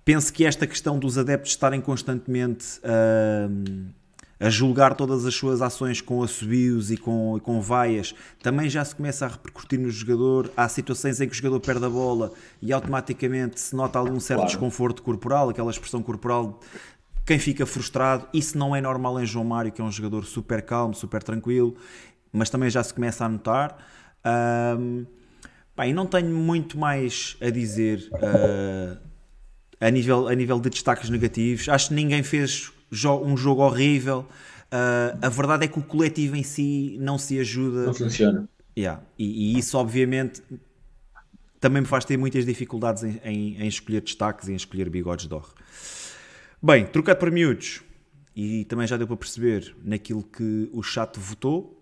Penso 0.05 0.31
que 0.33 0.45
esta 0.45 0.65
questão 0.65 0.97
dos 0.97 1.17
adeptos 1.17 1.51
estarem 1.51 1.81
constantemente 1.81 2.79
uh, 2.79 3.93
a 4.39 4.49
julgar 4.49 4.95
todas 4.95 5.25
as 5.25 5.35
suas 5.35 5.61
ações 5.61 5.99
com 5.99 6.23
assobios 6.23 6.89
e 6.91 6.97
com, 6.97 7.39
com 7.43 7.59
vaias, 7.59 8.15
também 8.41 8.69
já 8.69 8.85
se 8.85 8.95
começa 8.95 9.25
a 9.25 9.29
repercutir 9.29 9.77
no 9.79 9.91
jogador. 9.91 10.49
Há 10.55 10.69
situações 10.69 11.19
em 11.19 11.27
que 11.27 11.33
o 11.33 11.35
jogador 11.35 11.59
perde 11.59 11.85
a 11.85 11.89
bola 11.89 12.31
e 12.61 12.71
automaticamente 12.71 13.59
se 13.59 13.75
nota 13.75 13.99
algum 13.99 14.19
certo 14.19 14.39
claro. 14.39 14.51
desconforto 14.51 15.03
corporal, 15.03 15.49
aquela 15.49 15.69
expressão 15.69 16.01
corporal. 16.01 16.61
Quem 17.25 17.37
fica 17.37 17.65
frustrado, 17.65 18.27
isso 18.33 18.57
não 18.57 18.75
é 18.75 18.79
normal 18.79 19.19
em 19.19 19.25
João 19.25 19.45
Mário, 19.45 19.71
que 19.71 19.81
é 19.81 19.83
um 19.83 19.91
jogador 19.91 20.25
super 20.25 20.61
calmo, 20.61 20.95
super 20.95 21.21
tranquilo, 21.21 21.75
mas 22.31 22.49
também 22.49 22.69
já 22.69 22.81
se 22.81 22.93
começa 22.93 23.25
a 23.25 23.29
notar. 23.29 23.77
Um, 24.79 25.05
e 25.85 25.93
não 25.93 26.05
tenho 26.05 26.29
muito 26.29 26.77
mais 26.77 27.37
a 27.41 27.49
dizer 27.49 28.09
uh, 28.13 28.97
a, 29.79 29.89
nível, 29.89 30.27
a 30.27 30.35
nível 30.35 30.59
de 30.59 30.69
destaques 30.69 31.09
negativos. 31.09 31.69
Acho 31.69 31.89
que 31.89 31.93
ninguém 31.93 32.21
fez 32.23 32.71
um 33.23 33.37
jogo 33.37 33.61
horrível. 33.61 34.25
Uh, 34.71 35.17
a 35.21 35.29
verdade 35.29 35.65
é 35.65 35.67
que 35.67 35.79
o 35.79 35.81
coletivo 35.81 36.35
em 36.35 36.43
si 36.43 36.97
não 36.99 37.17
se 37.17 37.39
ajuda. 37.39 37.87
Não 37.87 37.93
funciona. 37.93 38.47
Yeah. 38.77 39.01
E, 39.17 39.55
e, 39.55 39.59
isso, 39.59 39.77
obviamente, 39.77 40.41
também 41.59 41.81
me 41.81 41.87
faz 41.87 42.05
ter 42.05 42.17
muitas 42.17 42.45
dificuldades 42.45 43.03
em, 43.03 43.19
em, 43.23 43.61
em 43.61 43.67
escolher 43.67 44.01
destaques 44.01 44.47
e 44.47 44.53
em 44.53 44.55
escolher 44.55 44.89
bigodes 44.89 45.27
de 45.27 45.33
or. 45.33 45.53
Bem, 46.61 46.85
trocado 46.85 47.19
para 47.19 47.31
miúdos, 47.31 47.81
e 48.35 48.63
também 48.65 48.87
já 48.87 48.95
deu 48.95 49.07
para 49.07 49.17
perceber 49.17 49.75
naquilo 49.83 50.23
que 50.23 50.69
o 50.71 50.81
chat 50.81 51.19
votou. 51.19 51.77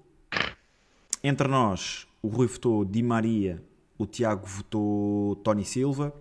Entre 1.24 1.48
nós, 1.48 2.08
o 2.22 2.28
Rui 2.28 2.48
votou 2.48 2.86
Di 2.86 3.04
Maria, 3.04 3.62
o 3.98 4.06
Tiago 4.06 4.46
votou 4.46 5.36
Tony 5.38 5.66
Silva. 5.66 6.14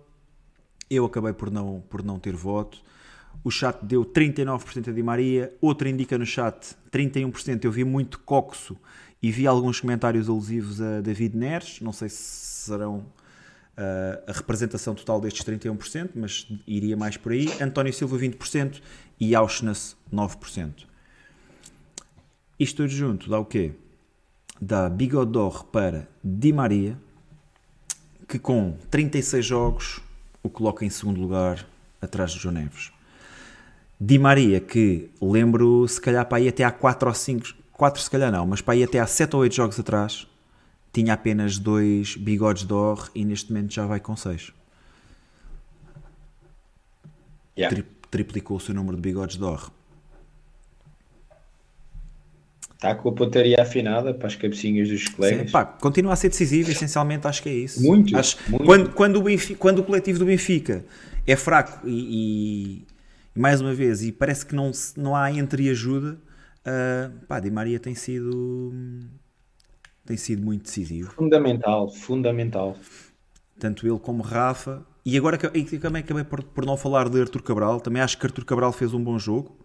Eu 0.89 1.05
acabei 1.05 1.33
por 1.33 1.49
não, 1.49 1.83
por 1.89 2.03
não 2.03 2.19
ter 2.19 2.35
voto. 2.35 2.83
O 3.43 3.51
chat 3.51 3.83
deu 3.83 4.03
39% 4.03 4.89
a 4.89 4.91
Di 4.91 5.03
Maria, 5.03 5.53
outro 5.61 5.87
indica 5.87 6.17
no 6.17 6.25
chat 6.25 6.75
31%. 6.91 7.63
Eu 7.63 7.71
vi 7.71 7.83
muito 7.83 8.19
coxo 8.19 8.77
e 9.21 9.31
vi 9.31 9.47
alguns 9.47 9.79
comentários 9.79 10.29
alusivos 10.29 10.81
a 10.81 11.01
David 11.01 11.35
Neres. 11.35 11.79
Não 11.81 11.93
sei 11.93 12.09
se 12.09 12.17
serão 12.17 12.97
uh, 12.97 14.23
a 14.27 14.31
representação 14.31 14.93
total 14.95 15.21
destes 15.21 15.43
31%, 15.45 16.11
mas 16.15 16.47
iria 16.65 16.97
mais 16.97 17.17
por 17.17 17.31
aí. 17.31 17.47
António 17.61 17.93
Silva 17.93 18.17
20% 18.17 18.81
e 19.19 19.35
Auschness 19.35 19.95
9%. 20.13 20.85
Isto 22.59 22.77
tudo 22.77 22.89
junto 22.89 23.29
dá 23.29 23.39
o 23.39 23.45
quê? 23.45 23.73
Dá 24.59 24.89
Bigodor 24.89 25.65
para 25.65 26.07
Di 26.23 26.51
Maria, 26.51 26.97
que 28.27 28.39
com 28.39 28.75
36 28.89 29.45
jogos 29.45 30.01
o 30.41 30.49
coloca 30.49 30.83
em 30.83 30.89
segundo 30.89 31.21
lugar 31.21 31.67
atrás 32.01 32.31
de 32.31 32.39
João 32.39 32.55
Neves. 32.55 32.96
Di 33.99 34.19
Maria, 34.19 34.59
que 34.59 35.09
lembro 35.19 35.87
se 35.87 35.99
calhar 35.99 36.25
para 36.27 36.39
ir 36.39 36.49
até 36.49 36.63
há 36.63 36.71
4 36.71 37.07
ou 37.09 37.15
5, 37.15 37.47
4 37.73 38.01
se 38.01 38.09
calhar 38.09 38.31
não, 38.31 38.45
mas 38.45 38.61
para 38.61 38.75
ir 38.75 38.83
até 38.83 38.99
há 38.99 39.07
7 39.07 39.35
ou 39.35 39.41
8 39.41 39.55
jogos 39.55 39.79
atrás, 39.79 40.27
tinha 40.93 41.13
apenas 41.13 41.57
dois 41.57 42.15
bigodes 42.15 42.63
de 42.63 42.73
or 42.73 43.09
e 43.15 43.25
neste 43.25 43.51
momento 43.51 43.73
já 43.73 43.85
vai 43.85 43.99
com 43.99 44.15
6. 44.15 44.51
Yeah. 47.57 47.75
Tri 47.75 47.85
triplicou 48.09 48.57
o 48.57 48.59
seu 48.59 48.73
número 48.73 48.95
de 48.95 49.01
bigodes 49.01 49.35
de 49.35 49.43
or. 49.43 49.69
Está 52.73 52.93
com 52.93 53.09
a 53.09 53.11
pontaria 53.11 53.57
afinada 53.59 54.13
para 54.13 54.27
as 54.27 54.35
cabecinhas 54.35 54.87
dos 54.87 55.09
colegas. 55.09 55.47
Sim, 55.47 55.51
pá, 55.51 55.65
continua 55.65 56.13
a 56.13 56.15
ser 56.15 56.29
decisivo, 56.29 56.69
essencialmente 56.69 57.27
acho 57.27 57.41
que 57.41 57.49
é 57.49 57.53
isso. 57.53 57.81
Muito. 57.81 58.15
Acho, 58.15 58.37
muito. 58.47 58.65
Quando, 58.65 58.89
quando, 58.91 59.15
o 59.17 59.23
Benfica, 59.23 59.59
quando 59.59 59.79
o 59.79 59.83
coletivo 59.83 60.19
do 60.19 60.25
Benfica 60.25 60.85
é 61.25 61.35
fraco 61.35 61.85
e, 61.87 61.91
e 61.91 62.96
mais 63.37 63.61
uma 63.61 63.73
vez, 63.73 64.03
e 64.03 64.11
parece 64.11 64.45
que 64.45 64.55
não, 64.55 64.71
não 64.95 65.15
há 65.15 65.31
entreajuda, 65.31 66.17
uh, 66.65 67.25
pá, 67.27 67.39
Di 67.39 67.51
Maria 67.51 67.79
tem 67.79 67.95
sido 67.95 68.73
tem 70.05 70.15
sido 70.15 70.41
muito 70.41 70.63
decisivo. 70.63 71.11
Fundamental, 71.11 71.89
fundamental. 71.89 72.77
Tanto 73.59 73.85
ele 73.85 73.99
como 73.99 74.23
Rafa. 74.23 74.85
E 75.05 75.17
agora 75.17 75.37
e 75.53 75.63
também 75.77 76.01
acabei 76.01 76.23
por, 76.23 76.41
por 76.43 76.65
não 76.65 76.77
falar 76.77 77.09
de 77.09 77.19
Artur 77.19 77.43
Cabral. 77.43 77.81
Também 77.81 78.01
acho 78.01 78.17
que 78.17 78.25
Artur 78.25 78.45
Cabral 78.45 78.71
fez 78.71 78.93
um 78.93 79.03
bom 79.03 79.19
jogo 79.19 79.57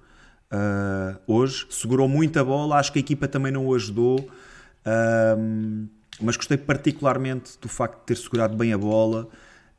uh, 0.53 1.19
hoje. 1.27 1.67
Segurou 1.71 2.09
muita 2.09 2.45
bola. 2.45 2.77
Acho 2.77 2.93
que 2.93 2.99
a 2.99 3.01
equipa 3.01 3.29
também 3.29 3.53
não 3.53 3.67
o 3.67 3.75
ajudou. 3.75 4.19
Uh, 4.21 5.89
mas 6.21 6.37
gostei 6.37 6.57
particularmente 6.57 7.59
do 7.61 7.69
facto 7.69 8.01
de 8.01 8.07
ter 8.07 8.17
segurado 8.17 8.57
bem 8.57 8.73
a 8.73 8.79
bola. 8.79 9.29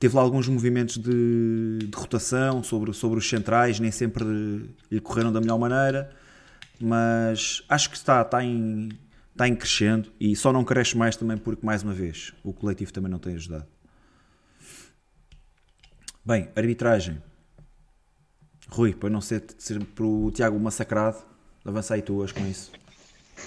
Teve 0.03 0.17
lá 0.17 0.21
alguns 0.21 0.49
movimentos 0.49 0.97
de, 0.97 1.77
de 1.79 1.95
rotação 1.95 2.61
sobre, 2.61 2.91
sobre 2.91 3.19
os 3.19 3.29
centrais, 3.29 3.79
nem 3.79 3.89
sempre 3.89 4.25
lhe 4.91 4.99
correram 4.99 5.31
da 5.31 5.39
melhor 5.39 5.57
maneira, 5.57 6.13
mas 6.77 7.63
acho 7.69 7.89
que 7.89 7.95
está, 7.95 8.21
está, 8.21 8.43
em, 8.43 8.89
está 9.31 9.47
em 9.47 9.55
crescendo 9.55 10.11
e 10.19 10.35
só 10.35 10.51
não 10.51 10.65
cresce 10.65 10.97
mais 10.97 11.15
também 11.15 11.37
porque, 11.37 11.65
mais 11.65 11.83
uma 11.83 11.93
vez, 11.93 12.33
o 12.43 12.51
coletivo 12.51 12.91
também 12.91 13.09
não 13.09 13.17
tem 13.17 13.35
ajudado. 13.35 13.65
Bem, 16.25 16.49
arbitragem. 16.53 17.23
Rui, 18.67 18.93
para 18.93 19.09
não 19.09 19.21
ser, 19.21 19.45
ser 19.57 19.81
para 19.85 20.05
o 20.05 20.29
Tiago 20.31 20.59
massacrado, 20.59 21.19
avança 21.63 21.93
aí 21.93 22.01
tu 22.01 22.25
com 22.33 22.45
isso. 22.45 22.73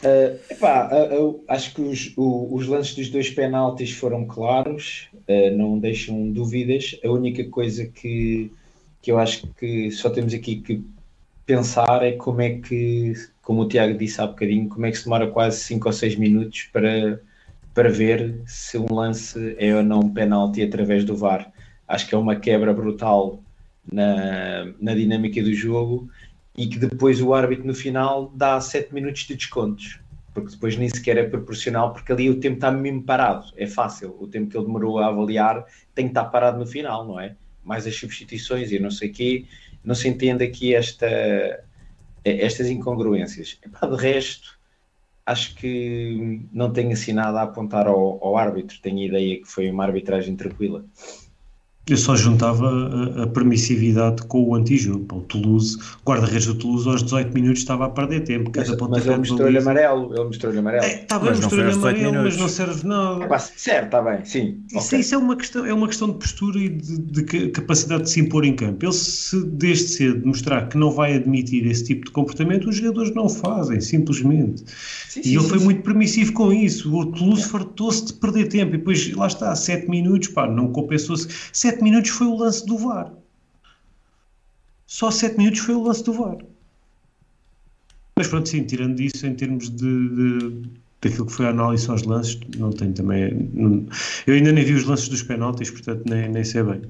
Uh, 0.03 0.39
epá, 0.51 0.91
uh, 0.93 1.43
acho 1.49 1.75
que 1.75 1.81
os, 1.81 2.13
o, 2.17 2.55
os 2.55 2.67
lances 2.67 2.95
dos 2.95 3.09
dois 3.09 3.31
penaltis 3.31 3.93
foram 3.93 4.27
claros, 4.27 5.09
uh, 5.15 5.57
não 5.57 5.79
deixam 5.79 6.31
dúvidas. 6.31 6.99
A 7.05 7.09
única 7.09 7.45
coisa 7.45 7.87
que, 7.87 8.51
que 9.01 9.11
eu 9.11 9.19
acho 9.19 9.47
que 9.59 9.91
só 9.91 10.11
temos 10.11 10.35
aqui 10.35 10.57
que 10.57 10.85
pensar 11.47 12.05
é 12.05 12.13
como 12.13 12.41
é 12.43 12.59
que, 12.59 13.15
como 13.41 13.63
o 13.63 13.69
Tiago 13.69 13.97
disse 13.97 14.21
há 14.21 14.27
bocadinho, 14.27 14.69
como 14.69 14.85
é 14.85 14.91
que 14.91 14.99
se 14.99 15.05
demora 15.05 15.29
quase 15.29 15.61
5 15.61 15.87
ou 15.87 15.93
6 15.93 16.17
minutos 16.17 16.69
para, 16.73 17.21
para 17.73 17.89
ver 17.89 18.43
se 18.47 18.77
um 18.77 18.93
lance 18.93 19.55
é 19.59 19.75
ou 19.75 19.83
não 19.83 20.01
um 20.01 20.13
penalti 20.13 20.63
através 20.63 21.05
do 21.05 21.17
VAR. 21.17 21.51
Acho 21.89 22.09
que 22.09 22.15
é 22.15 22.19
uma 22.19 22.37
quebra 22.37 22.75
brutal 22.75 23.41
na, 23.91 24.67
na 24.81 24.95
dinâmica 24.95 25.43
do 25.43 25.55
jogo 25.55 26.11
e 26.57 26.67
que 26.67 26.79
depois 26.79 27.21
o 27.21 27.35
árbitro 27.35 27.67
no 27.67 27.75
final 27.75 28.33
dá 28.35 28.61
7 28.61 28.95
minutos 28.95 29.23
de 29.23 29.35
descontos. 29.35 30.01
porque 30.33 30.51
depois 30.51 30.77
nem 30.77 30.87
sequer 30.89 31.17
é 31.17 31.23
proporcional, 31.27 31.95
porque 31.95 32.13
ali 32.13 32.29
o 32.29 32.39
tempo 32.39 32.57
está 32.57 32.71
mesmo 32.71 33.03
parado, 33.03 33.47
é 33.57 33.67
fácil, 33.67 34.15
o 34.21 34.29
tempo 34.29 34.51
que 34.51 34.57
ele 34.57 34.67
demorou 34.67 34.99
a 34.99 35.07
avaliar 35.07 35.65
tem 35.95 36.05
que 36.07 36.11
estar 36.11 36.27
parado 36.27 36.59
no 36.59 36.67
final, 36.67 37.07
não 37.07 37.19
é? 37.19 37.35
Mais 37.65 37.87
as 37.87 37.97
substituições 37.97 38.71
e 38.71 38.79
não 38.79 38.91
sei 38.91 39.09
o 39.09 39.13
quê, 39.15 39.47
não 39.83 39.95
se 39.95 40.07
entende 40.09 40.45
aqui 40.45 40.75
esta, 40.75 41.07
estas 42.23 42.69
incongruências. 42.69 43.59
Epá, 43.65 43.87
de 43.87 43.97
resto, 43.97 44.59
acho 45.25 45.55
que 45.55 46.43
não 46.53 46.71
tenho 46.73 46.93
assim 46.93 47.13
nada 47.13 47.41
a 47.41 47.45
apontar 47.45 47.87
ao, 47.87 48.23
ao 48.23 48.37
árbitro, 48.37 48.79
tenho 48.83 48.99
a 48.99 49.05
ideia 49.05 49.41
que 49.41 49.47
foi 49.47 49.71
uma 49.71 49.85
arbitragem 49.85 50.37
tranquila. 50.37 50.85
Eu 51.89 51.97
só 51.97 52.17
juntava 52.17 52.69
a, 52.69 53.23
a 53.23 53.27
permissividade 53.29 54.23
com 54.23 54.43
o 54.43 54.55
antijogo. 54.57 55.19
O 55.19 55.21
Toulouse, 55.21 55.77
o 56.05 56.11
guarda-redes 56.11 56.47
do 56.47 56.55
Toulouse, 56.57 56.89
aos 56.89 57.03
18 57.05 57.33
minutos 57.33 57.61
estava 57.61 57.87
a 57.87 57.89
perder 57.89 58.25
tempo. 58.25 58.51
Mas, 58.57 58.69
mas 58.69 59.07
ele 59.07 59.19
mostrou-lhe 59.19 59.59
amarelo. 59.59 60.13
Ele 60.13 60.25
mostrou-lhe 60.25 60.59
amarelo. 60.59 60.85
É, 60.85 61.03
está 61.03 61.17
bem, 61.21 61.31
mostrou-lhe 61.31 61.73
amarelo, 61.73 62.15
mas 62.25 62.37
não 62.37 62.49
serve 62.49 62.85
nada. 62.85 63.33
É, 63.33 63.39
certo, 63.39 63.85
está 63.85 64.03
bem, 64.03 64.25
sim. 64.25 64.59
Isso, 64.69 64.87
okay. 64.89 64.99
isso, 64.99 65.15
é, 65.15 65.19
uma 65.19 65.37
questão, 65.37 65.65
é 65.65 65.73
uma 65.73 65.87
questão 65.87 66.11
de 66.11 66.19
postura 66.19 66.59
e 66.59 66.71
de, 66.71 66.99
de, 66.99 67.49
capacidade 67.51 68.03
de 68.03 68.11
se 68.11 68.21
impor 68.21 68.45
em 68.45 68.57
campo. 68.57 68.85
Ele, 68.85 68.93
se 68.93 69.45
desde 69.47 69.87
cedo 69.87 70.27
mostrar 70.27 70.69
que 70.69 70.77
não 70.77 70.91
vai 70.91 71.15
admitir 71.15 71.65
esse 71.67 71.85
tipo 71.85 72.07
de 72.07 72.11
comportamento, 72.11 72.69
os 72.69 72.77
jogadores 72.77 73.15
não 73.15 73.29
fazem, 73.29 73.81
simplesmente. 73.81 74.65
Sim, 75.09 75.23
sim, 75.23 75.31
e 75.31 75.35
ele 75.35 75.43
sim, 75.43 75.49
foi 75.49 75.59
muito 75.61 75.83
permissivo 75.83 76.33
com 76.33 76.53
isso. 76.53 76.93
O 76.93 77.07
Toulouse 77.07 77.43
é. 77.43 77.47
fartou-se 77.47 78.07
de 78.07 78.13
perder 78.15 78.49
tempo. 78.49 78.75
E 78.75 78.79
depois, 78.79 79.13
lá 79.15 79.29
está, 79.29 79.55
7 79.55 79.89
minutos, 79.89 80.29
pá, 80.29 80.49
não 80.49 80.73
compensou-se. 80.73 81.29
7 81.53 81.76
minutos 81.83 82.11
foi 82.11 82.27
o 82.27 82.37
lance 82.37 82.65
do 82.67 82.79
VAR. 82.79 83.13
Só 84.87 85.11
7 85.11 85.37
minutos 85.37 85.61
foi 85.61 85.75
o 85.75 85.83
lance 85.83 86.05
do 86.05 86.13
VAR. 86.13 86.39
Mas 88.17 88.29
pronto, 88.29 88.49
sim, 88.49 88.65
tirando 88.65 88.99
isso, 89.01 89.27
em 89.27 89.35
termos 89.35 89.69
de, 89.69 90.09
de 90.09 90.63
daquilo 91.01 91.27
que 91.27 91.33
foi 91.33 91.47
a 91.47 91.51
análise 91.51 91.89
aos 91.91 92.03
lances, 92.03 92.39
não 92.57 92.71
tenho 92.71 92.93
também. 92.93 93.51
Não, 93.53 93.87
eu 94.27 94.35
ainda 94.35 94.53
nem 94.53 94.65
vi 94.65 94.73
os 94.73 94.85
lances 94.85 95.09
dos 95.09 95.23
penaltis, 95.23 95.71
portanto 95.71 96.03
nem, 96.07 96.29
nem 96.29 96.45
sei 96.45 96.63
bem. 96.63 96.83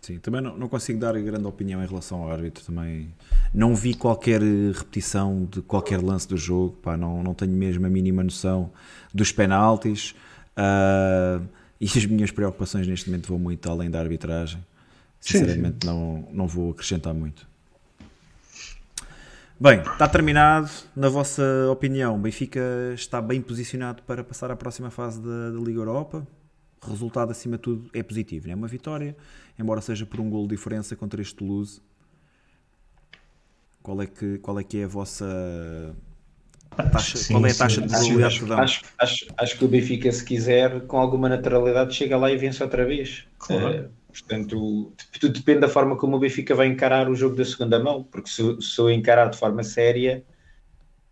Sim, 0.00 0.18
também 0.18 0.40
não, 0.40 0.56
não 0.56 0.68
consigo 0.68 1.00
dar 1.00 1.20
grande 1.20 1.46
opinião 1.46 1.82
em 1.82 1.86
relação 1.86 2.22
ao 2.22 2.30
árbitro. 2.30 2.64
Também 2.64 3.12
não 3.52 3.74
vi 3.74 3.92
qualquer 3.92 4.40
repetição 4.40 5.48
de 5.50 5.60
qualquer 5.62 6.00
lance 6.00 6.28
do 6.28 6.36
jogo. 6.36 6.76
Pá, 6.80 6.96
não, 6.96 7.24
não 7.24 7.34
tenho 7.34 7.50
mesmo 7.50 7.84
a 7.86 7.90
mínima 7.90 8.22
noção 8.22 8.70
dos 9.12 9.32
penaltis. 9.32 10.14
Uh, 10.56 11.44
e 11.80 11.86
as 11.86 12.06
minhas 12.06 12.30
preocupações 12.30 12.86
neste 12.86 13.08
momento 13.08 13.28
vão 13.28 13.38
muito 13.38 13.68
além 13.70 13.90
da 13.90 14.00
arbitragem. 14.00 14.64
Sinceramente, 15.20 15.78
sim, 15.84 15.88
sim. 15.88 15.94
Não, 15.94 16.28
não 16.32 16.46
vou 16.46 16.70
acrescentar 16.70 17.12
muito. 17.12 17.46
Bem, 19.58 19.80
está 19.80 20.06
terminado. 20.06 20.70
Na 20.94 21.08
vossa 21.08 21.42
opinião, 21.70 22.20
Benfica 22.20 22.60
está 22.94 23.22
bem 23.22 23.40
posicionado 23.40 24.02
para 24.02 24.22
passar 24.22 24.50
à 24.50 24.56
próxima 24.56 24.90
fase 24.90 25.20
da, 25.20 25.50
da 25.50 25.58
Liga 25.58 25.80
Europa. 25.80 26.26
Resultado, 26.86 27.30
acima 27.30 27.56
de 27.56 27.62
tudo, 27.62 27.90
é 27.94 28.02
positivo. 28.02 28.50
É 28.50 28.54
uma 28.54 28.68
vitória, 28.68 29.16
embora 29.58 29.80
seja 29.80 30.04
por 30.04 30.20
um 30.20 30.28
gol 30.28 30.46
de 30.46 30.54
diferença 30.54 30.94
contra 30.94 31.22
este 31.22 31.34
Toulouse. 31.34 31.80
Qual 33.82 34.02
é 34.02 34.06
que, 34.06 34.38
qual 34.38 34.60
é, 34.60 34.64
que 34.64 34.78
é 34.78 34.84
a 34.84 34.88
vossa 34.88 35.24
Taxa, 36.76 37.16
sim, 37.16 37.34
qual 37.34 37.46
é 37.46 37.50
a 37.50 37.54
taxa 37.54 37.80
sim, 37.80 37.86
de 37.86 37.88
probabilidade 37.88 38.34
acho, 38.34 38.52
acho, 38.54 38.82
acho, 38.98 39.26
acho, 39.36 39.58
que 39.58 39.64
o 39.64 39.68
Benfica, 39.68 40.12
se 40.12 40.24
quiser, 40.24 40.82
com 40.82 40.98
alguma 40.98 41.28
naturalidade, 41.28 41.94
chega 41.94 42.16
lá 42.16 42.30
e 42.30 42.36
vence 42.36 42.62
outra 42.62 42.84
vez. 42.84 43.26
Claro. 43.38 43.86
Uh, 43.86 43.90
portanto, 44.12 44.92
tudo 45.18 45.32
depende 45.32 45.60
da 45.60 45.68
forma 45.68 45.96
como 45.96 46.16
o 46.16 46.18
Benfica 46.18 46.54
vai 46.54 46.66
encarar 46.66 47.08
o 47.08 47.14
jogo 47.14 47.36
da 47.36 47.44
segunda 47.44 47.82
mão, 47.82 48.04
porque 48.04 48.28
se, 48.28 48.42
se 48.60 48.78
eu 48.78 48.90
encarar 48.90 49.30
de 49.30 49.38
forma 49.38 49.62
séria, 49.62 50.24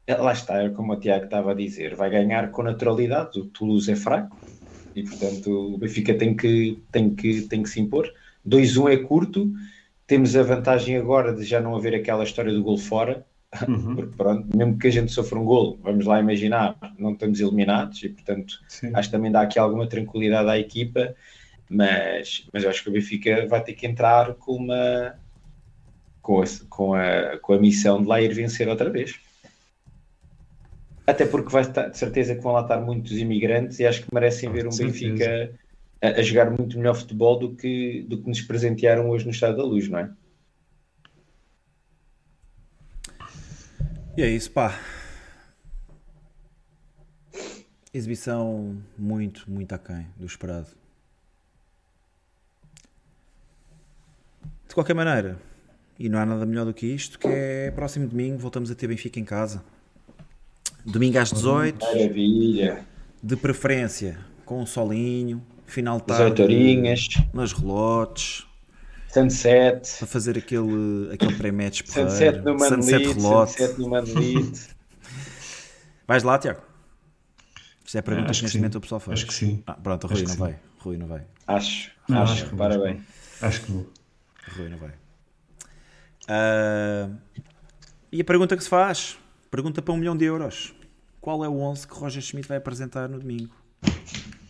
eh, 0.07 0.17
lá 0.17 0.33
está, 0.33 0.63
é 0.63 0.69
como 0.69 0.93
o 0.93 1.01
Tiago 1.01 1.25
estava 1.25 1.53
a 1.53 1.55
dizer, 1.55 1.95
vai 1.95 2.11
ganhar 2.11 2.51
com 2.51 2.63
naturalidade. 2.63 3.41
O 3.41 3.47
Toulouse 3.47 3.91
é 3.91 3.97
fraco 3.97 4.37
e, 4.95 5.03
portanto, 5.03 5.75
o 5.75 5.79
Benfica 5.79 6.15
tem 6.15 6.37
que, 6.37 6.83
tem 6.93 7.15
que, 7.15 7.43
tem 7.43 7.63
que 7.63 7.69
se 7.71 7.81
impor. 7.81 8.13
2-1 8.47 8.93
é 8.93 8.97
curto, 8.99 9.51
temos 10.07 10.37
a 10.37 10.43
vantagem 10.43 10.97
agora 10.97 11.35
de 11.35 11.43
já 11.45 11.61
não 11.61 11.75
haver 11.75 11.95
aquela 11.95 12.25
história 12.25 12.53
do 12.53 12.63
gol 12.63 12.77
fora 12.77 13.25
Uhum. 13.69 13.97
Porque 13.97 14.17
pronto, 14.17 14.57
mesmo 14.57 14.79
que 14.79 14.89
a 14.89 14.91
gente 14.91 15.13
sofra 15.13 15.39
um 15.39 15.45
golo, 15.45 15.79
vamos 15.83 16.07
lá 16.07 16.19
imaginar, 16.19 16.77
não 16.99 17.13
estamos 17.13 17.41
eliminados 17.41 18.03
e 18.03 18.09
portanto 18.09 18.61
Sim. 18.69 18.91
acho 18.95 19.09
que 19.09 19.17
também 19.17 19.31
dá 19.31 19.43
aqui 19.43 19.59
alguma 19.59 19.87
tranquilidade 19.87 20.49
à 20.49 20.59
equipa, 20.59 21.15
mas, 21.69 22.49
mas 22.53 22.65
eu 22.65 22.71
acho 22.71 22.83
que 22.83 22.89
o 22.91 22.93
Benfica 22.93 23.47
vai 23.47 23.63
ter 23.63 23.75
que 23.75 23.87
entrar 23.87 24.35
com 24.35 24.57
uma 24.57 25.15
com 26.21 26.41
a, 26.41 26.45
com 26.69 26.95
a, 26.95 27.39
com 27.39 27.53
a 27.53 27.59
missão 27.59 28.01
de 28.01 28.09
lá 28.09 28.21
ir 28.21 28.33
vencer 28.33 28.67
outra 28.67 28.89
vez. 28.89 29.21
Até 31.07 31.27
porque 31.27 31.51
vai 31.51 31.63
estar, 31.63 31.89
de 31.89 31.99
certeza 31.99 32.35
que 32.35 32.41
vão 32.41 32.53
lá 32.53 32.63
estar 32.63 32.81
muitos 32.81 33.13
imigrantes 33.13 33.79
e 33.79 33.87
acho 33.87 34.03
que 34.03 34.15
merecem 34.15 34.51
ver 34.51 34.67
um 34.67 34.75
Benfica 34.75 35.53
a, 36.01 36.09
a, 36.09 36.23
jogar 36.23 36.51
muito 36.51 36.79
melhor 36.79 36.95
futebol 36.95 37.39
do 37.39 37.55
que, 37.55 38.07
do 38.09 38.23
que 38.23 38.27
nos 38.27 38.41
presentearam 38.41 39.11
hoje 39.11 39.27
no 39.27 39.31
Estado 39.31 39.59
da 39.59 39.63
Luz, 39.63 39.87
não 39.87 39.99
é? 39.99 40.11
E 44.17 44.23
é 44.23 44.29
isso, 44.29 44.51
pá. 44.53 44.79
Exibição 47.93 48.77
muito, 48.97 49.51
muito 49.51 49.75
aquém 49.75 50.07
do 50.17 50.25
esperado. 50.25 50.69
De 54.69 54.75
qualquer 54.75 54.95
maneira, 54.95 55.37
e 55.99 56.09
não 56.09 56.19
há 56.19 56.27
nada 56.27 56.47
melhor 56.47 56.65
do 56.65 56.73
que 56.73 56.87
isto, 56.87 57.19
que 57.19 57.27
é 57.27 57.73
próximo 57.73 58.07
domingo 58.07 58.39
voltamos 58.39 58.71
a 58.71 58.75
ter 58.75 58.87
Benfica 58.87 59.19
em 59.19 59.25
casa. 59.25 59.65
Domingo 60.85 61.19
às 61.19 61.33
18. 61.33 61.85
Maravilha. 61.85 62.87
De 63.21 63.37
preferência 63.37 64.19
com 64.45 64.61
um 64.61 64.67
solinho, 64.67 65.45
final 65.67 65.99
de 65.99 66.05
tarde. 66.05 66.43
Nas 67.33 67.53
relotes 67.53 68.47
Sunset. 69.15 69.99
Para 69.99 70.07
fazer 70.09 70.37
aquele, 70.37 71.13
aquele 71.13 71.35
pré-match 71.37 71.83
Sunset 71.87 72.41
no 72.41 72.59
Sunset 72.59 73.13
Relote. 73.13 73.53
Sunset 73.53 73.81
no 73.81 73.89
Manolite. 73.89 74.69
Vais 76.07 76.23
lá, 76.25 76.39
Tiago? 76.39 76.61
Isto 77.85 77.97
é 77.97 78.01
a 78.01 78.03
pergunta 78.03 78.33
que 78.33 78.43
neste 78.43 78.59
momento 78.59 78.79
o 78.79 78.81
pessoal 78.81 79.01
faz. 79.01 79.21
Acho 79.21 79.27
que 79.27 79.35
sim. 79.35 79.63
Ah, 79.67 79.75
pronto, 79.75 80.05
o 80.05 80.11
Rui 80.11 80.23
não 80.23 80.35
vai. 80.35 80.59
Rui 80.79 80.97
não 80.97 81.07
vai. 81.07 81.23
Acho, 81.47 81.93
não, 82.09 82.23
acho, 82.23 82.33
acho 82.33 82.47
que 82.51 82.57
parabéns. 82.57 83.03
Acho 83.41 83.61
que 83.63 83.73
vou. 83.73 83.91
Rui 84.57 84.69
não 84.69 84.79
vai. 84.79 84.91
Uh, 86.25 87.17
e 88.11 88.21
a 88.21 88.25
pergunta 88.25 88.57
que 88.57 88.63
se 88.63 88.69
faz? 88.69 89.17
Pergunta 89.51 89.81
para 89.81 89.95
um 89.95 89.97
milhão 89.97 90.17
de 90.17 90.25
euros. 90.25 90.75
Qual 91.21 91.45
é 91.45 91.49
o 91.49 91.59
11 91.59 91.87
que 91.87 91.95
Roger 91.95 92.23
Schmidt 92.23 92.49
vai 92.49 92.59
apresentar 92.59 93.09
no 93.09 93.19
domingo? 93.19 93.55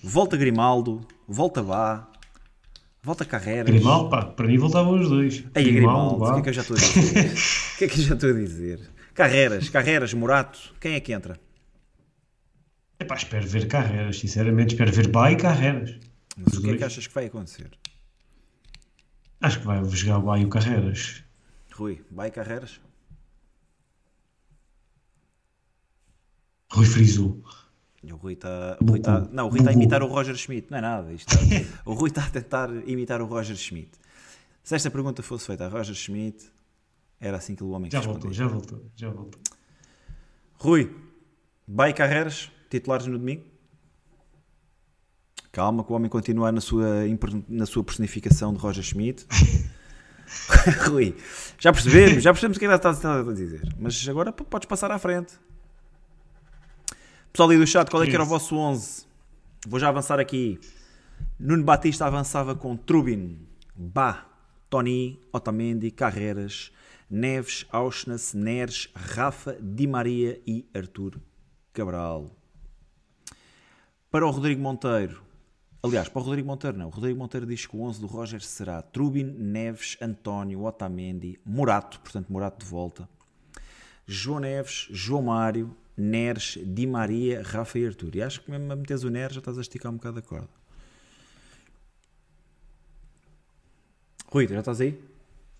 Volta 0.03 0.37
Grimaldo, 0.37 1.07
volta 1.27 1.63
Bá, 1.63 2.09
Volta 3.05 3.23
Carreiras. 3.27 3.67
Grimaldo, 3.71 4.09
pá, 4.09 4.25
para 4.25 4.47
mim 4.47 4.57
voltavam 4.57 4.99
os 4.99 5.11
dois. 5.11 5.45
Aí, 5.55 5.71
Grimaldo 5.71 6.25
o 6.25 6.33
que 6.33 6.39
é 6.39 6.43
que 6.43 6.49
eu 6.49 6.53
já 6.55 6.63
estou 6.63 6.75
a 6.75 6.81
dizer? 6.81 7.35
o 7.75 7.79
que 7.79 7.85
é 7.85 7.89
que 7.89 8.01
eu 8.01 8.05
já 8.05 8.15
estou 8.15 8.31
a 8.31 8.33
dizer? 8.33 8.81
Carreiras, 9.13 9.69
Carreiras, 9.69 10.15
Morato, 10.15 10.75
quem 10.81 10.95
é 10.95 11.01
que 11.01 11.13
entra? 11.13 11.39
Epá, 12.99 13.15
espero 13.15 13.47
ver 13.47 13.69
Carreiras, 13.69 14.19
sinceramente, 14.19 14.73
espero 14.73 14.91
ver 14.91 15.09
Bá 15.09 15.31
e 15.31 15.37
Carreiras. 15.37 16.01
Mas 16.35 16.55
o 16.55 16.63
que 16.63 16.71
é 16.71 16.77
que 16.79 16.85
achas 16.85 17.07
que 17.07 17.15
vai 17.15 17.27
acontecer? 17.27 17.71
Acho 19.43 19.61
que 19.61 19.67
vai 19.67 19.85
jogar 19.85 20.19
o 20.19 20.23
Bá 20.23 20.39
e 20.39 20.47
o 20.47 20.49
Carreiras. 20.49 21.23
Rui, 21.75 22.03
Bá 22.11 22.29
e 22.29 22.31
Carreiras? 22.31 22.81
Rui 26.73 26.87
Friso. 26.87 27.43
O 28.13 28.17
Rui 28.17 28.35
está. 28.35 28.77
Tá, 29.03 29.29
não, 29.31 29.47
o 29.47 29.49
Rui 29.49 29.61
está 29.61 29.71
a 29.71 29.75
imitar 29.75 30.03
o 30.03 30.07
Roger 30.07 30.37
Schmidt, 30.37 30.71
não 30.71 30.79
é 30.79 30.81
nada. 30.81 31.13
Isto 31.13 31.35
o 31.85 31.95
Rui 31.95 32.09
está 32.09 32.25
a 32.25 32.31
tentar 32.31 32.71
imitar 32.87 33.21
o 33.21 33.27
Roger 33.27 33.57
Schmidt. 33.57 33.91
Se 34.63 34.75
esta 34.75 34.91
pergunta 34.91 35.23
fosse 35.23 35.47
feita 35.47 35.67
a 35.67 35.69
Roger 35.69 35.95
Schmidt, 35.95 36.51
era 37.21 37.37
assim 37.37 37.55
que 37.55 37.63
o 37.63 37.71
homem 37.71 37.91
já 37.91 38.01
voltou, 38.01 38.33
já 38.33 38.47
voltou, 38.47 38.85
já 38.97 39.11
voltou. 39.11 39.41
Rui, 40.55 40.95
vai 41.67 41.93
Carreiras, 41.93 42.51
titulares 42.71 43.07
no 43.07 43.19
domingo? 43.19 43.45
Calma, 45.53 45.85
que 45.85 45.93
o 45.93 45.95
homem 45.95 46.11
continua 46.11 46.51
na 46.51 46.61
sua, 46.61 47.05
na 47.49 47.67
sua 47.67 47.85
personificação 47.85 48.53
de 48.53 48.59
Roger 48.59 48.83
Schmidt. 48.83 49.27
Rui, 50.89 51.15
já 51.59 51.73
percebemos, 51.73 52.23
já 52.23 52.33
percebemos 52.33 52.57
o 52.57 52.61
que 52.61 52.67
é 52.67 52.69
que 52.69 52.75
está 52.75 52.91
a 52.91 53.33
dizer. 53.33 53.63
Mas 53.79 54.09
agora 54.09 54.33
podes 54.33 54.67
passar 54.67 54.91
à 54.91 54.99
frente. 54.99 55.35
Pessoal 57.37 57.51
aí 57.51 57.59
do 57.59 57.67
chat, 57.67 57.91
qual 57.91 58.01
é 58.01 58.07
que 58.07 58.15
era 58.15 58.23
o 58.23 58.27
vosso 58.27 58.55
11? 58.55 59.07
Vou 59.67 59.81
já 59.81 59.89
avançar 59.89 60.21
aqui. 60.21 60.61
Nuno 61.37 61.65
Batista 61.65 62.07
avançava 62.07 62.55
com 62.55 62.77
Trubin, 62.77 63.45
Bá, 63.75 64.25
Tony, 64.71 65.21
Otamendi, 65.33 65.91
Carreras, 65.91 66.71
Neves, 67.11 67.67
Auschnas, 67.73 68.35
Neres, 68.35 68.89
Rafa, 68.95 69.59
Di 69.61 69.85
Maria 69.85 70.41
e 70.47 70.65
Arthur 70.73 71.21
Cabral. 71.73 72.31
Para 74.13 74.25
o 74.25 74.31
Rodrigo 74.31 74.63
Monteiro, 74.63 75.21
aliás, 75.83 76.09
para 76.09 76.23
o 76.23 76.25
Rodrigo 76.25 76.47
Monteiro 76.47 76.79
não, 76.79 76.87
o 76.87 76.91
Rodrigo 76.91 77.19
Monteiro 77.19 77.47
diz 77.47 77.67
que 77.67 77.77
o 77.77 77.83
11 77.83 78.01
do 78.01 78.07
Roger 78.07 78.41
será 78.43 78.81
Trubin, 78.81 79.25
Neves, 79.25 79.97
António, 80.01 80.63
Otamendi, 80.63 81.41
Morato, 81.45 81.99
portanto 81.99 82.33
Morato 82.33 82.65
de 82.65 82.71
volta, 82.71 83.09
João 84.07 84.39
Neves, 84.39 84.87
João 84.93 85.23
Mário, 85.23 85.77
Neres, 85.97 86.59
Di 86.63 86.87
Maria, 86.87 87.43
Rafa 87.43 87.79
e 87.79 87.87
Arthur. 87.87 88.17
E 88.17 88.23
acho 88.23 88.43
que 88.43 88.51
mesmo 88.51 88.73
a 88.73 88.77
meteres 88.77 89.05
o 89.05 89.11
Neres 89.11 89.35
já 89.35 89.41
estás 89.41 89.59
a 89.59 89.61
esticar 89.61 89.93
um 89.93 89.97
bocado 89.97 90.19
a 90.19 90.23
corda. 90.23 90.49
Rui, 94.27 94.49
já 94.49 94.59
estás 94.59 94.81
aí? 94.81 94.99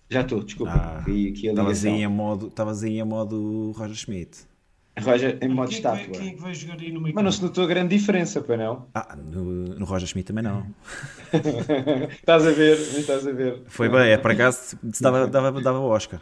Já 0.09 0.21
estou, 0.21 0.43
desculpa. 0.43 0.73
Ah, 0.73 1.03
estavas 1.07 1.85
aí, 1.85 2.03
em 2.03 2.07
modo, 2.07 2.47
estavas 2.47 2.83
aí 2.83 2.99
em 2.99 3.03
modo 3.03 3.71
Roger 3.71 3.95
Schmidt. 3.95 4.45
Roger, 4.99 5.37
em 5.41 5.49
modo 5.49 5.69
quem 5.69 5.77
estátua. 5.77 6.15
É 6.15 6.19
quem 6.19 6.29
é 6.29 6.33
que 6.33 6.41
vai 6.41 6.53
jogar 6.53 6.79
aí 6.79 6.91
no 6.91 7.01
meio 7.01 7.13
Mas 7.15 7.23
não 7.23 7.31
se 7.31 7.41
notou 7.41 7.67
grande 7.67 7.97
diferença, 7.97 8.41
para 8.41 8.57
não? 8.57 8.87
Ah, 8.93 9.15
no, 9.15 9.43
no 9.43 9.85
Roger 9.85 10.07
Schmidt 10.07 10.27
também 10.27 10.43
não. 10.43 10.65
estás 12.11 12.45
a 12.45 12.51
ver, 12.51 12.77
estás 12.77 13.27
a 13.27 13.31
ver. 13.31 13.61
Foi 13.67 13.89
bem, 13.89 14.11
é 14.11 14.17
para 14.17 14.33
acaso 14.33 14.77
dava, 15.01 15.27
dava, 15.27 15.61
dava 15.61 15.79
o 15.79 15.87
Oscar. 15.87 16.21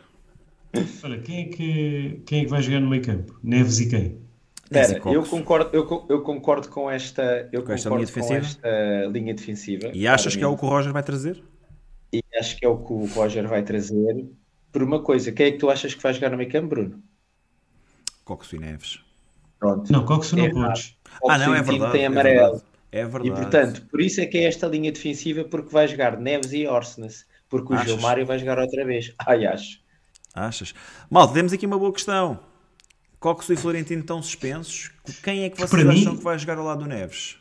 Olha, 1.03 1.19
quem 1.19 1.41
é, 1.41 1.45
que, 1.45 2.21
quem 2.25 2.41
é 2.41 2.43
que 2.45 2.49
vai 2.49 2.61
jogar 2.61 2.79
no 2.79 2.89
meio 2.89 3.03
campo? 3.03 3.39
Neves 3.43 3.79
e 3.79 3.89
quem? 3.89 4.23
Espera, 4.63 4.99
eu 5.13 5.23
concordo, 5.23 5.69
eu, 5.71 6.05
eu 6.09 6.21
concordo 6.23 6.67
com 6.69 6.89
esta, 6.89 7.47
eu 7.51 7.63
com 7.63 7.73
esta 7.73 7.89
linha 7.89 8.05
defensiva? 8.05 8.39
Com 8.39 8.45
esta 8.45 9.07
linha 9.11 9.33
defensiva. 9.33 9.91
E 9.93 10.07
achas 10.07 10.35
que 10.35 10.43
é 10.43 10.47
o 10.47 10.57
que 10.57 10.65
o 10.65 10.67
Roger 10.67 10.91
vai 10.91 11.03
trazer? 11.03 11.43
E 12.11 12.23
acho 12.39 12.57
que 12.57 12.65
é 12.65 12.69
o 12.69 12.77
que 12.77 12.91
o 12.91 13.05
Roger 13.05 13.47
vai 13.47 13.61
trazer. 13.61 14.25
Por 14.71 14.81
uma 14.81 15.01
coisa, 15.01 15.31
quem 15.31 15.47
é 15.47 15.51
que 15.51 15.57
tu 15.59 15.69
achas 15.69 15.93
que 15.93 16.01
vai 16.01 16.13
jogar 16.13 16.31
no 16.31 16.37
meio 16.37 16.49
campo, 16.49 16.69
Bruno? 16.69 17.03
Coxo 18.25 18.55
e 18.55 18.59
Neves. 18.59 18.99
Pronto. 19.59 19.91
Não, 19.91 20.05
Coxo 20.05 20.35
não 20.35 20.45
é 20.45 20.49
podes. 20.49 20.97
Ah, 21.27 21.37
não, 21.37 21.53
é 21.53 21.61
verdade. 21.61 21.91
Tem 21.91 22.05
amarelo. 22.05 22.61
É 22.91 23.05
verdade. 23.05 23.27
E 23.27 23.31
portanto, 23.31 23.85
por 23.89 24.01
isso 24.01 24.21
é 24.21 24.25
que 24.25 24.37
é 24.39 24.43
esta 24.45 24.67
linha 24.67 24.91
defensiva, 24.91 25.43
porque 25.43 25.71
vai 25.71 25.87
jogar 25.87 26.19
Neves 26.19 26.51
e 26.53 26.65
Orsnes. 26.65 27.25
Porque 27.49 27.73
o 27.73 27.75
Achas? 27.75 27.91
Gilmário 27.91 28.25
vai 28.25 28.39
jogar 28.39 28.57
outra 28.57 28.83
vez. 28.85 29.13
Ai, 29.27 29.45
acho. 29.45 29.82
Achas? 30.33 30.73
Mal, 31.09 31.31
temos 31.31 31.53
aqui 31.53 31.65
uma 31.65 31.77
boa 31.77 31.93
questão. 31.93 32.39
Coxo 33.19 33.53
e 33.53 33.55
Florentino 33.55 34.01
estão 34.01 34.21
suspensos. 34.21 34.91
Quem 35.23 35.43
é 35.43 35.49
que 35.49 35.57
vocês 35.57 35.87
acham 35.87 36.13
mim, 36.13 36.17
que 36.17 36.23
vai 36.23 36.37
jogar 36.37 36.57
ao 36.57 36.65
lado 36.65 36.83
do 36.83 36.89
Neves? 36.89 37.37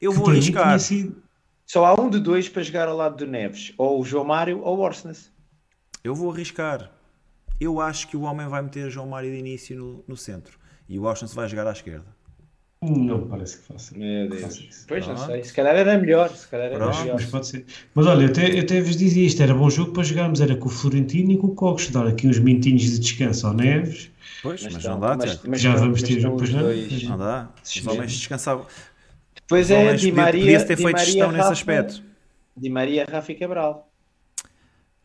Eu 0.00 0.12
vou 0.12 0.30
arriscar. 0.30 0.78
Sido... 0.78 1.22
Só 1.66 1.84
há 1.84 2.00
um 2.00 2.08
de 2.08 2.20
dois 2.20 2.48
para 2.48 2.62
jogar 2.62 2.88
ao 2.88 2.96
lado 2.96 3.16
do 3.16 3.26
Neves. 3.26 3.72
Ou 3.76 4.00
o 4.00 4.04
João 4.04 4.24
Mário 4.24 4.60
ou 4.62 4.78
o 4.78 4.80
Orsnes. 4.80 5.30
Eu 6.02 6.14
vou 6.14 6.30
arriscar 6.30 6.90
eu 7.60 7.80
acho 7.80 8.08
que 8.08 8.16
o 8.16 8.22
homem 8.22 8.46
vai 8.48 8.62
meter 8.62 8.90
João 8.90 9.08
Mário 9.08 9.30
de 9.30 9.38
início 9.38 9.76
no, 9.76 10.04
no 10.06 10.16
centro 10.16 10.58
e 10.88 10.98
o 10.98 11.02
Washington 11.02 11.34
vai 11.34 11.48
jogar 11.48 11.66
à 11.66 11.72
esquerda. 11.72 12.15
Não 12.82 13.26
parece 13.26 13.58
que 13.58 13.64
faça. 13.64 13.96
Meu 13.96 14.28
Deus. 14.28 14.84
Pois 14.86 15.06
não 15.06 15.16
sei. 15.16 15.42
Se 15.42 15.52
calhar 15.52 15.74
era 15.74 15.98
melhor. 15.98 16.28
Se 16.28 16.46
calhar 16.46 16.66
era 16.66 16.78
melhor. 16.78 17.14
Mas 17.14 17.24
pode 17.24 17.46
ser. 17.46 17.64
Mas 17.94 18.06
olha, 18.06 18.24
eu 18.24 18.28
até, 18.28 18.54
eu 18.54 18.60
até 18.60 18.80
vos 18.80 18.96
dizia 18.96 19.26
isto: 19.26 19.42
era 19.42 19.54
bom 19.54 19.70
jogo 19.70 19.92
para 19.92 20.02
jogarmos. 20.02 20.40
Era 20.40 20.54
com 20.56 20.68
o 20.68 20.70
Florentino 20.70 21.32
e 21.32 21.38
com 21.38 21.48
o 21.48 21.54
Cox. 21.54 21.90
Dar 21.90 22.06
aqui 22.06 22.28
uns 22.28 22.38
minutinhos 22.38 22.82
de 22.82 22.98
descanso 22.98 23.46
ao 23.46 23.54
Neves. 23.54 24.10
Pois, 24.42 24.62
mas, 24.62 24.74
mas 24.74 24.84
não 24.84 25.00
dá, 25.00 25.16
mas, 25.16 25.42
mas 25.42 25.60
Já 25.60 25.74
vamos 25.74 26.02
ter 26.02 26.20
jogo, 26.20 26.36
pois 26.36 26.50
não? 26.50 26.62
Não 27.08 27.18
dá. 27.18 27.50
Os 27.64 27.86
homens 27.86 28.12
descansavam. 28.12 28.66
Pois 29.48 29.70
é, 29.70 29.94
Di 29.94 30.12
Maria. 30.12 30.40
Podia 30.40 30.64
ter 30.64 30.76
feito 30.76 30.98
gestão 30.98 31.32
nesse 31.32 31.52
aspecto. 31.52 32.02
Di 32.56 32.68
Maria, 32.68 33.06
Rafa 33.08 33.32
e 33.32 33.34
Cabral. 33.34 33.90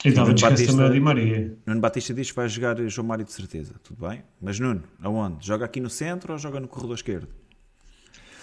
E 0.03 0.10
estava 0.10 0.34
descanso 0.34 0.65
também 0.65 0.91
Di 0.91 0.99
Maria. 0.99 1.57
Nuno 1.65 1.80
Batista 1.80 2.14
diz 2.14 2.31
que 2.31 2.35
vai 2.35 2.49
jogar 2.49 2.77
João 2.89 3.07
Mário 3.07 3.23
de 3.23 3.31
certeza, 3.31 3.76
tudo 3.84 4.07
bem? 4.07 4.23
Mas 4.41 4.60
Nuno, 4.60 4.84
aonde? 5.02 5.45
Joga 5.45 5.65
aqui 5.65 5.80
no 5.80 5.89
centro 5.89 6.34
ou 6.34 6.39
joga 6.39 6.60
no 6.60 6.68
corredor 6.68 6.95
esquerdo? 6.95 7.27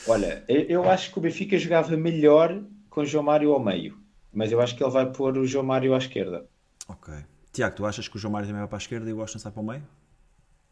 Olha, 0.09 0.43
eu 0.49 0.89
acho 0.89 1.13
que 1.13 1.19
o 1.19 1.21
Benfica 1.21 1.59
jogava 1.59 1.97
melhor 1.97 2.63
com 2.89 3.05
João 3.05 3.25
Mário 3.25 3.53
ao 3.53 3.63
meio, 3.63 3.99
mas 4.33 4.51
eu 4.51 4.61
acho 4.61 4.75
que 4.75 4.83
ele 4.83 4.91
vai 4.91 5.11
pôr 5.11 5.37
o 5.37 5.47
João 5.47 5.65
Mário 5.65 5.95
à 5.95 5.99
esquerda. 5.99 6.47
Ok. 6.89 7.13
Tiago, 7.53 7.77
tu 7.77 7.87
achas 7.87 8.09
que 8.09 8.17
o 8.17 8.19
João 8.19 8.33
Mário 8.33 8.47
também 8.47 8.61
vai 8.61 8.69
para 8.69 8.79
a 8.79 8.81
esquerda 8.81 9.09
e 9.09 9.13
o 9.13 9.19
Washington 9.19 9.39
sai 9.39 9.53
para 9.53 9.63
o 9.63 9.67
meio? 9.67 9.83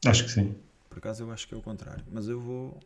Acho 0.06 0.24
que 0.24 0.30
sim. 0.30 0.56
Por 0.88 0.98
acaso 0.98 1.24
eu 1.24 1.30
acho 1.30 1.46
que 1.46 1.54
é 1.54 1.56
o 1.56 1.62
contrário, 1.62 2.02
mas 2.10 2.28
eu 2.28 2.40
vou 2.40 2.78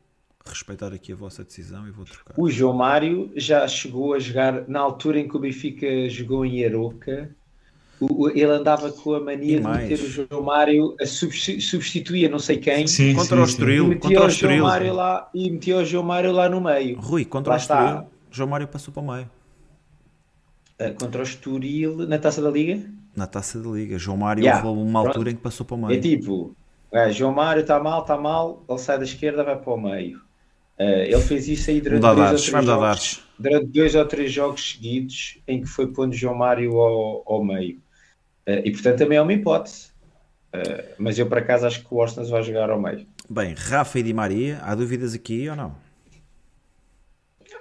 respeitar 0.44 0.92
aqui 0.92 1.12
a 1.12 1.16
vossa 1.16 1.44
decisão 1.44 1.86
e 1.86 1.90
vou 1.90 2.04
trocar. 2.04 2.34
O 2.36 2.50
João 2.50 2.74
Mário 2.74 3.30
já 3.36 3.66
chegou 3.68 4.14
a 4.14 4.18
jogar 4.18 4.66
na 4.68 4.80
altura 4.80 5.20
em 5.20 5.28
que 5.28 5.36
o 5.36 5.40
Benfica 5.40 6.08
jogou 6.08 6.44
em 6.44 6.64
Aroca 6.64 7.34
ele 8.34 8.50
andava 8.50 8.90
com 8.90 9.14
a 9.14 9.20
mania 9.20 9.60
de 9.60 9.66
meter 9.66 9.98
o 10.00 10.08
João 10.08 10.42
Mário 10.42 10.96
a 11.00 11.06
substituir 11.06 12.30
não 12.30 12.38
sei 12.38 12.56
quem 12.56 12.86
sim, 12.86 13.14
contra 13.14 13.36
sim, 13.36 13.42
o 13.42 13.44
Estoril, 13.44 13.98
contra 13.98 14.24
o 14.24 14.28
Estoril. 14.28 14.64
Mário 14.64 14.94
lá, 14.94 15.28
e 15.34 15.50
metia 15.50 15.76
o 15.76 15.84
João 15.84 16.04
Mário 16.04 16.32
lá 16.32 16.48
no 16.48 16.60
meio. 16.60 16.98
Rui, 16.98 17.24
contra 17.24 17.50
lá 17.50 17.56
o 17.56 17.60
Estoril, 17.60 17.84
está. 17.84 18.06
João 18.30 18.48
Mário 18.48 18.68
passou 18.68 18.92
para 18.92 19.02
o 19.02 19.12
meio. 19.12 19.30
Uh, 20.80 20.94
contra 20.98 21.20
o 21.20 21.22
Estoril 21.22 22.06
na 22.06 22.18
Taça 22.18 22.40
da 22.40 22.50
Liga? 22.50 22.82
Na 23.14 23.26
Taça 23.26 23.60
da 23.60 23.68
Liga. 23.68 23.98
João 23.98 24.16
Mário 24.16 24.42
yeah. 24.42 24.66
houve 24.66 24.80
uma 24.80 25.00
altura 25.00 25.14
Pronto. 25.14 25.28
em 25.28 25.36
que 25.36 25.42
passou 25.42 25.66
para 25.66 25.76
o 25.76 25.86
meio. 25.86 25.98
É 25.98 26.00
tipo, 26.00 26.56
é, 26.92 27.12
João 27.12 27.32
Mário 27.32 27.60
está 27.60 27.78
mal, 27.78 28.00
está 28.00 28.16
mal, 28.16 28.64
ele 28.68 28.78
sai 28.78 28.98
da 28.98 29.04
esquerda, 29.04 29.44
vai 29.44 29.58
para 29.58 29.72
o 29.72 29.80
meio. 29.80 30.18
Uh, 30.78 31.04
ele 31.04 31.20
fez 31.20 31.46
isso 31.46 31.68
aí 31.68 31.80
durante 31.80 32.00
dois, 32.00 32.18
ou 32.18 32.24
três 32.26 32.64
jogos, 32.64 33.22
durante 33.38 33.66
dois 33.66 33.94
ou 33.94 34.04
três 34.06 34.32
jogos 34.32 34.72
seguidos 34.72 35.38
em 35.46 35.60
que 35.60 35.66
foi 35.66 35.88
pondo 35.88 36.14
João 36.14 36.34
Mário 36.34 36.74
ao, 36.78 37.22
ao 37.26 37.44
meio. 37.44 37.78
Uh, 38.50 38.62
e 38.64 38.72
portanto 38.72 38.98
também 38.98 39.18
é 39.18 39.22
uma 39.22 39.32
hipótese. 39.32 39.90
Uh, 40.54 40.94
mas 40.98 41.18
eu 41.18 41.26
por 41.26 41.38
acaso 41.38 41.66
acho 41.66 41.86
que 41.86 41.94
o 41.94 42.02
Arsenal 42.02 42.28
vai 42.28 42.42
jogar 42.42 42.70
ao 42.70 42.80
meio. 42.80 43.06
Bem, 43.28 43.54
Rafa 43.56 43.98
e 43.98 44.02
Di 44.02 44.12
Maria, 44.12 44.58
há 44.62 44.74
dúvidas 44.74 45.14
aqui 45.14 45.48
ou 45.48 45.54
não? 45.54 45.76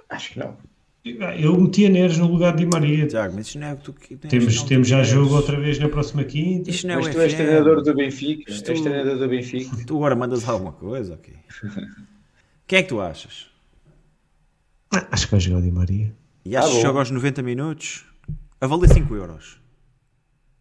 Acho 0.08 0.32
que 0.32 0.38
não. 0.40 0.56
Eu 1.02 1.58
metia 1.58 1.88
Neres 1.88 2.18
no 2.18 2.26
lugar 2.26 2.54
de 2.54 2.64
Di 2.64 2.70
Maria. 2.70 3.06
Tiago, 3.06 3.34
mas 3.34 3.54
não 3.54 3.66
é 3.68 3.74
tu 3.74 3.92
que 3.92 4.16
temos, 4.16 4.56
não, 4.56 4.66
temos 4.66 4.88
já 4.88 5.02
jogo 5.02 5.34
outra 5.34 5.58
vez 5.58 5.78
na 5.78 5.88
próxima 5.88 6.24
quinta. 6.24 6.68
Isto 6.68 6.88
não 6.88 6.94
é 6.94 6.96
mas 6.98 7.08
tu 7.08 7.20
és 7.20 7.32
treinador 7.32 7.82
do 7.82 7.94
Benfica. 7.94 8.52
Tu, 8.52 8.70
és 8.70 8.80
treinador 8.80 9.18
do 9.18 9.28
Benfica. 9.28 9.76
Tu 9.86 9.96
agora 9.96 10.14
mandas 10.14 10.46
alguma 10.46 10.72
coisa, 10.72 11.14
ok. 11.14 11.34
Quem 12.66 12.80
é 12.80 12.82
que 12.82 12.88
tu 12.88 13.00
achas? 13.00 13.46
Ah, 14.92 15.06
acho 15.10 15.26
que 15.26 15.30
vai 15.30 15.40
jogar 15.40 15.58
o 15.60 15.62
Di 15.62 15.70
Maria. 15.70 16.14
E 16.44 16.56
achas 16.56 16.70
ah, 16.70 16.74
que 16.74 16.82
joga 16.82 16.98
aos 16.98 17.10
90 17.10 17.42
minutos? 17.42 18.04
A 18.60 18.66
valer 18.66 18.90
5 18.90 19.14
euros. 19.14 19.60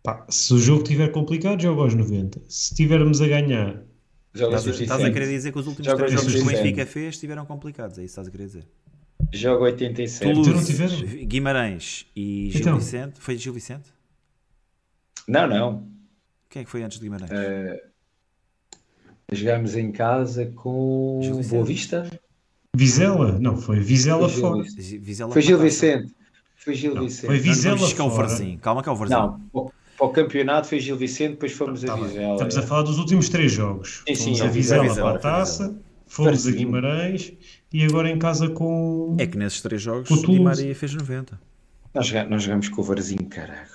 Pá, 0.01 0.25
se 0.29 0.53
o 0.53 0.57
jogo 0.57 0.83
estiver 0.83 1.11
complicado, 1.11 1.61
joga 1.61 1.81
aos 1.81 1.93
90. 1.93 2.41
Se 2.47 2.71
estivermos 2.71 3.21
a 3.21 3.27
ganhar. 3.27 3.83
Estás, 4.33 4.65
estás 4.65 5.03
a 5.03 5.11
querer 5.11 5.27
dizer 5.27 5.51
que 5.51 5.59
os 5.59 5.67
últimos 5.67 5.85
joga 5.85 6.05
três 6.05 6.13
jogos 6.13 6.33
que 6.33 6.41
o 6.41 6.45
Benfica 6.45 6.85
fez 6.85 7.15
estiveram 7.15 7.45
complicados, 7.45 7.97
é 7.97 8.03
isso 8.03 8.15
que 8.15 8.21
estás 8.21 8.27
a 8.27 8.31
querer 8.31 8.45
dizer? 8.45 8.67
Joga 9.33 9.63
87. 9.65 10.23
Toulouse, 10.23 10.51
não 10.51 10.63
tiveram? 10.63 11.25
Guimarães 11.25 12.05
e 12.15 12.49
Gil 12.51 12.61
então. 12.61 12.77
Vicente. 12.77 13.19
Foi 13.19 13.37
Gil 13.37 13.53
Vicente? 13.53 13.89
Não, 15.27 15.47
não. 15.47 15.87
Quem 16.49 16.61
é 16.61 16.65
que 16.65 16.71
foi 16.71 16.81
antes 16.83 16.99
de 16.99 17.03
Guimarães? 17.03 17.29
Uh, 17.29 17.79
jogámos 19.31 19.75
em 19.75 19.91
casa 19.91 20.45
com 20.55 21.19
Boa 21.49 21.65
Vista. 21.65 22.09
Vizela? 22.75 23.37
Não, 23.39 23.57
foi 23.57 23.79
Vizela 23.79 24.29
foi 24.29 24.41
fora. 24.41 24.63
Vizela 24.63 25.33
foi 25.33 25.41
Gil 25.41 25.59
Vicente. 25.59 26.13
Foi 26.55 26.73
Gil 26.73 26.95
não, 26.95 27.03
Vicente. 27.03 27.25
Foi 27.27 27.39
Vizela 27.39 27.75
não, 27.75 27.81
não, 27.81 28.11
fora. 28.11 28.57
Calma, 28.61 28.81
que 28.81 28.89
é 28.89 28.91
o 28.91 28.95
Varzinho. 28.95 29.19
Não, 29.53 29.71
para 29.99 30.07
o 30.07 30.09
campeonato 30.11 30.67
foi 30.67 30.79
Gil 30.79 30.95
Vicente, 30.95 31.31
depois 31.31 31.51
fomos 31.51 31.83
tá 31.83 31.93
a 31.93 31.97
Vizela. 31.97 32.33
Estamos 32.33 32.57
a 32.57 32.61
falar 32.61 32.83
dos 32.83 32.97
últimos 32.97 33.27
três 33.27 33.51
jogos. 33.51 34.01
Sim, 34.07 34.15
sim, 34.15 34.23
fomos 34.23 34.41
a 34.41 34.47
Vizela, 34.47 34.83
Vizela 34.83 35.09
para 35.09 35.17
a 35.17 35.21
taça, 35.21 35.77
fomos 36.07 36.47
a 36.47 36.51
Guimarães 36.51 37.33
e 37.73 37.83
agora 37.83 38.09
em 38.09 38.17
casa 38.17 38.49
com. 38.49 39.17
É 39.19 39.27
que 39.27 39.37
nesses 39.37 39.61
três 39.61 39.81
jogos 39.81 40.09
o 40.09 40.25
Di 40.25 40.39
Maria 40.39 40.73
fez 40.73 40.93
90. 40.93 41.37
Nós, 41.93 42.11
nós 42.29 42.43
jogamos 42.43 42.69
com 42.69 42.81
o 42.81 42.83
Varzinho, 42.83 43.25
caralho. 43.25 43.67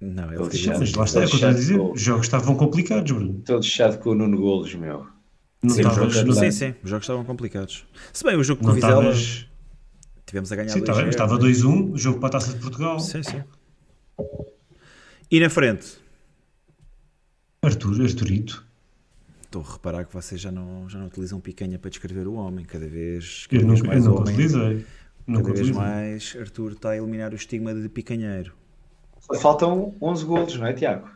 Não, 0.00 0.32
ele 0.32 0.50
fez 0.50 0.66
Mas 0.66 0.94
lá 0.94 1.04
está, 1.04 1.22
é 1.22 1.24
o 1.24 1.28
que 1.28 1.32
eu 1.32 1.36
estou 1.36 1.48
a 1.48 1.52
dizer. 1.52 1.80
Os 1.80 2.00
jogos 2.00 2.26
estavam 2.26 2.54
complicados, 2.54 3.10
Bruno. 3.10 3.38
Estou 3.40 3.58
deixado 3.58 3.98
com 3.98 4.10
o 4.10 4.14
Nuno 4.14 4.40
Golos, 4.40 4.74
meu. 4.74 5.06
Não 5.60 5.70
sim, 5.70 5.82
jogos, 5.82 6.24
não, 6.24 6.34
sim, 6.34 6.50
sim, 6.50 6.74
os 6.82 6.90
jogos 6.90 7.04
estavam 7.04 7.24
complicados. 7.24 7.84
Se 8.12 8.24
bem 8.24 8.36
o 8.36 8.44
jogo 8.44 8.62
com 8.62 8.70
o 8.70 8.74
Vizela. 8.74 9.02
Tavas... 9.02 9.46
Tivemos 10.26 10.50
a 10.52 10.56
ganhar 10.56 10.68
sim, 10.70 10.80
tá 10.82 11.08
estava 11.08 11.38
2-1, 11.38 11.92
o 11.92 11.98
jogo 11.98 12.18
para 12.18 12.28
a 12.28 12.32
taça 12.32 12.52
de 12.52 12.58
Portugal. 12.58 12.98
Sim, 12.98 13.22
sim. 13.22 13.42
E 15.32 15.40
na 15.40 15.48
frente? 15.48 15.96
Arthur, 17.62 18.02
Arturito. 18.02 18.62
Estou 19.42 19.62
a 19.66 19.72
reparar 19.72 20.04
que 20.04 20.12
vocês 20.12 20.38
já 20.38 20.52
não, 20.52 20.86
já 20.90 20.98
não 20.98 21.06
utilizam 21.06 21.40
picanha 21.40 21.78
para 21.78 21.88
descrever 21.88 22.28
o 22.28 22.34
homem, 22.34 22.66
cada 22.66 22.86
vez, 22.86 23.46
cada 23.46 23.62
eu 23.62 23.66
vez 23.66 23.80
nunca, 23.80 23.92
mais 23.94 24.04
eu 24.04 24.14
homem. 24.14 24.34
Utilizei. 24.34 24.86
Cada 25.26 25.52
vez 25.54 25.70
mais 25.70 26.36
Arthur 26.38 26.72
está 26.72 26.90
a 26.90 26.98
eliminar 26.98 27.32
o 27.32 27.34
estigma 27.34 27.72
de 27.72 27.88
picanheiro. 27.88 28.52
Só 29.20 29.40
faltam 29.40 29.94
11 30.02 30.24
golos, 30.26 30.56
não 30.56 30.66
é, 30.66 30.74
Tiago? 30.74 31.08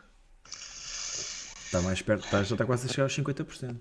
Está 0.47 1.79
mais 1.83 2.01
perto, 2.01 2.25
está, 2.25 2.41
já 2.41 2.55
está 2.55 2.65
quase 2.65 2.87
a 2.87 2.89
chegar 2.89 3.03
aos 3.03 3.15
50%. 3.15 3.75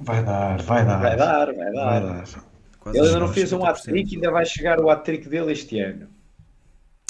Vai 0.00 0.22
dar, 0.22 0.60
vai 0.60 0.84
dar. 0.84 1.00
Vai 1.00 1.16
dar, 1.16 1.46
vai 1.46 1.72
dar. 1.72 1.72
Vai 1.72 2.00
dar. 2.02 2.44
Quase 2.78 2.98
Ele 2.98 3.06
ainda 3.06 3.20
não 3.20 3.32
fez 3.32 3.50
um 3.54 3.64
hat-trick 3.64 4.12
e 4.12 4.16
ainda 4.16 4.30
vai 4.32 4.44
chegar 4.44 4.78
o 4.80 4.90
hat-trick 4.90 5.30
dele 5.30 5.52
este 5.52 5.80
ano. 5.80 6.08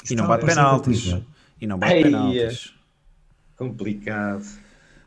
E 0.09 0.15
não 0.15 0.29
bate 0.29 0.47
penaltis. 0.47 1.13
E 1.63 1.67
não 1.69 1.79
bate 1.79 2.03
penaltis. 2.03 2.75
Complicado. 3.57 4.45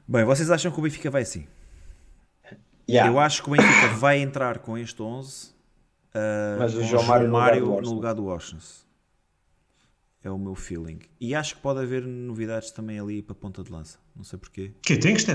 Bem, 0.07 0.23
vocês 0.23 0.49
acham 0.49 0.71
que 0.71 0.79
o 0.79 0.81
Benfica 0.81 1.11
vai 1.11 1.23
assim? 1.23 1.45
Yeah. 2.89 3.11
Eu 3.11 3.19
acho 3.19 3.43
que 3.43 3.49
o 3.49 3.51
Benfica 3.51 3.89
vai 3.99 4.19
entrar 4.19 4.59
com 4.59 4.77
este 4.77 5.01
11 5.01 5.49
uh, 5.49 5.53
Mas 6.57 6.73
o 6.73 6.81
João 6.81 7.03
Mário, 7.03 7.29
Mário 7.29 7.81
no 7.81 7.93
lugar 7.93 8.13
do 8.13 8.23
Washington. 8.23 8.85
É 10.23 10.31
o 10.31 10.37
meu 10.37 10.55
feeling. 10.55 10.99
E 11.19 11.35
acho 11.35 11.55
que 11.55 11.61
pode 11.61 11.81
haver 11.81 12.03
novidades 12.03 12.71
também 12.71 12.99
ali 12.99 13.21
para 13.21 13.33
a 13.33 13.35
ponta 13.35 13.61
de 13.61 13.69
lança. 13.69 13.99
Não 14.15 14.23
sei 14.23 14.39
porquê. 14.39 14.71
Que 14.81 14.97
tem 14.97 15.13
que 15.13 15.25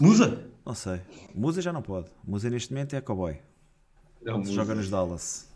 Musa? 0.00 0.46
Não 0.64 0.74
sei. 0.74 1.02
Musa 1.34 1.60
já 1.60 1.74
não 1.74 1.82
pode. 1.82 2.10
Musa 2.24 2.48
neste 2.48 2.72
momento 2.72 2.96
é 2.96 3.02
cowboy. 3.02 3.36
Não, 4.22 4.42
joga 4.46 4.74
nos 4.74 4.88
Dallas. 4.88 5.46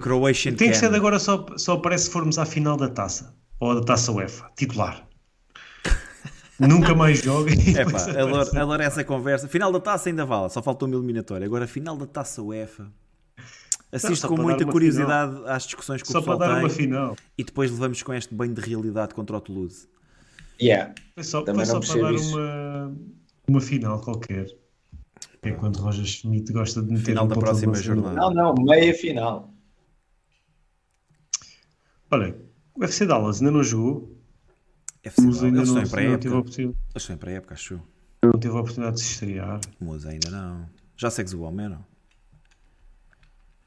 Croatian 0.00 0.54
Tem 0.54 0.70
que 0.70 0.76
ser 0.76 0.92
agora 0.92 1.20
só, 1.20 1.46
só 1.56 1.74
aparece 1.74 2.06
se 2.06 2.10
formos 2.10 2.36
à 2.36 2.44
final 2.44 2.76
da 2.76 2.88
taça. 2.88 3.38
Ou 3.60 3.74
da 3.74 3.82
taça 3.82 4.10
UEFA. 4.10 4.50
Titular. 4.56 5.06
Nunca 6.58 6.94
mais 6.94 7.22
joga. 7.22 7.52
É 7.52 7.84
pá, 7.84 8.02
adoro, 8.20 8.58
adoro 8.58 8.82
essa 8.82 9.04
conversa. 9.04 9.48
Final 9.48 9.72
da 9.72 9.80
taça 9.80 10.08
ainda 10.08 10.26
vale, 10.26 10.50
só 10.50 10.62
faltou 10.62 10.88
uma 10.88 10.96
eliminatória. 10.96 11.46
Agora, 11.46 11.66
final 11.66 11.96
da 11.96 12.06
taça 12.06 12.42
UEFA. 12.42 12.90
Assisto 13.92 14.28
com 14.28 14.36
muita 14.36 14.64
curiosidade 14.64 15.34
final. 15.34 15.48
às 15.48 15.64
discussões 15.64 16.00
que 16.02 16.08
só 16.08 16.18
o 16.18 16.20
pessoal 16.20 16.38
para 16.38 16.48
dar 16.48 16.54
tem. 16.54 16.64
Uma 16.64 16.70
final. 16.70 17.16
E 17.36 17.44
depois 17.44 17.70
levamos 17.70 18.02
com 18.02 18.14
este 18.14 18.34
banho 18.34 18.54
de 18.54 18.60
realidade 18.60 19.14
contra 19.14 19.36
o 19.36 19.40
Toulouse. 19.40 19.88
Yeah. 20.60 20.94
Foi 21.14 21.24
só, 21.24 21.44
foi 21.44 21.66
só 21.66 21.80
para 21.80 22.02
dar 22.02 22.12
uma, 22.12 22.96
uma 23.48 23.60
final 23.60 24.00
qualquer. 24.00 24.46
É 25.42 25.50
quando 25.52 25.78
Roger 25.78 26.04
Schmidt 26.04 26.52
gosta 26.52 26.82
de 26.82 26.90
meter 26.92 27.06
final 27.06 27.24
um 27.24 27.28
da 27.28 27.36
próxima 27.36 27.74
jornada. 27.74 28.14
Não, 28.14 28.30
não, 28.32 28.54
meia 28.54 28.94
final. 28.94 29.52
Olha, 32.10 32.36
o 32.74 32.84
FC 32.84 33.06
Dallas 33.06 33.40
ainda 33.40 33.50
não 33.50 33.62
jogou. 33.62 34.16
FC 35.02 35.22
Dallas, 35.22 35.42
ainda 35.42 35.64
não, 35.64 36.18
teve 36.18 36.34
a 36.34 36.38
oportunidade. 36.38 36.78
Eles 36.90 37.02
estão 37.02 37.16
para 37.16 37.30
a 37.30 37.34
época, 37.34 37.54
acho. 37.54 37.80
Não 38.22 38.32
teve 38.32 38.54
a 38.54 38.60
oportunidade 38.60 38.96
de 38.96 39.02
se 39.02 39.12
estrear. 39.12 39.60
Mas 39.80 40.06
ainda 40.06 40.30
não. 40.30 40.68
Já 40.96 41.10
segues 41.10 41.32
o 41.32 41.42
homem, 41.42 41.68
não? 41.68 41.84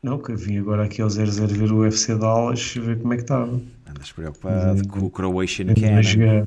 Não, 0.04 0.20
que 0.20 0.34
eu 0.34 0.38
vim 0.38 0.58
agora 0.58 0.84
aqui 0.84 1.02
ao 1.02 1.10
00 1.10 1.48
ver 1.48 1.72
o 1.72 1.78
UFC 1.78 2.16
Dallas 2.16 2.74
ver 2.76 3.00
como 3.00 3.14
é 3.14 3.16
que 3.16 3.24
estava. 3.24 3.62
Andas 3.88 4.12
preocupado 4.12 4.88
com 4.90 5.00
o 5.00 5.10
Croatian 5.10 5.74
Cannon. 5.74 6.46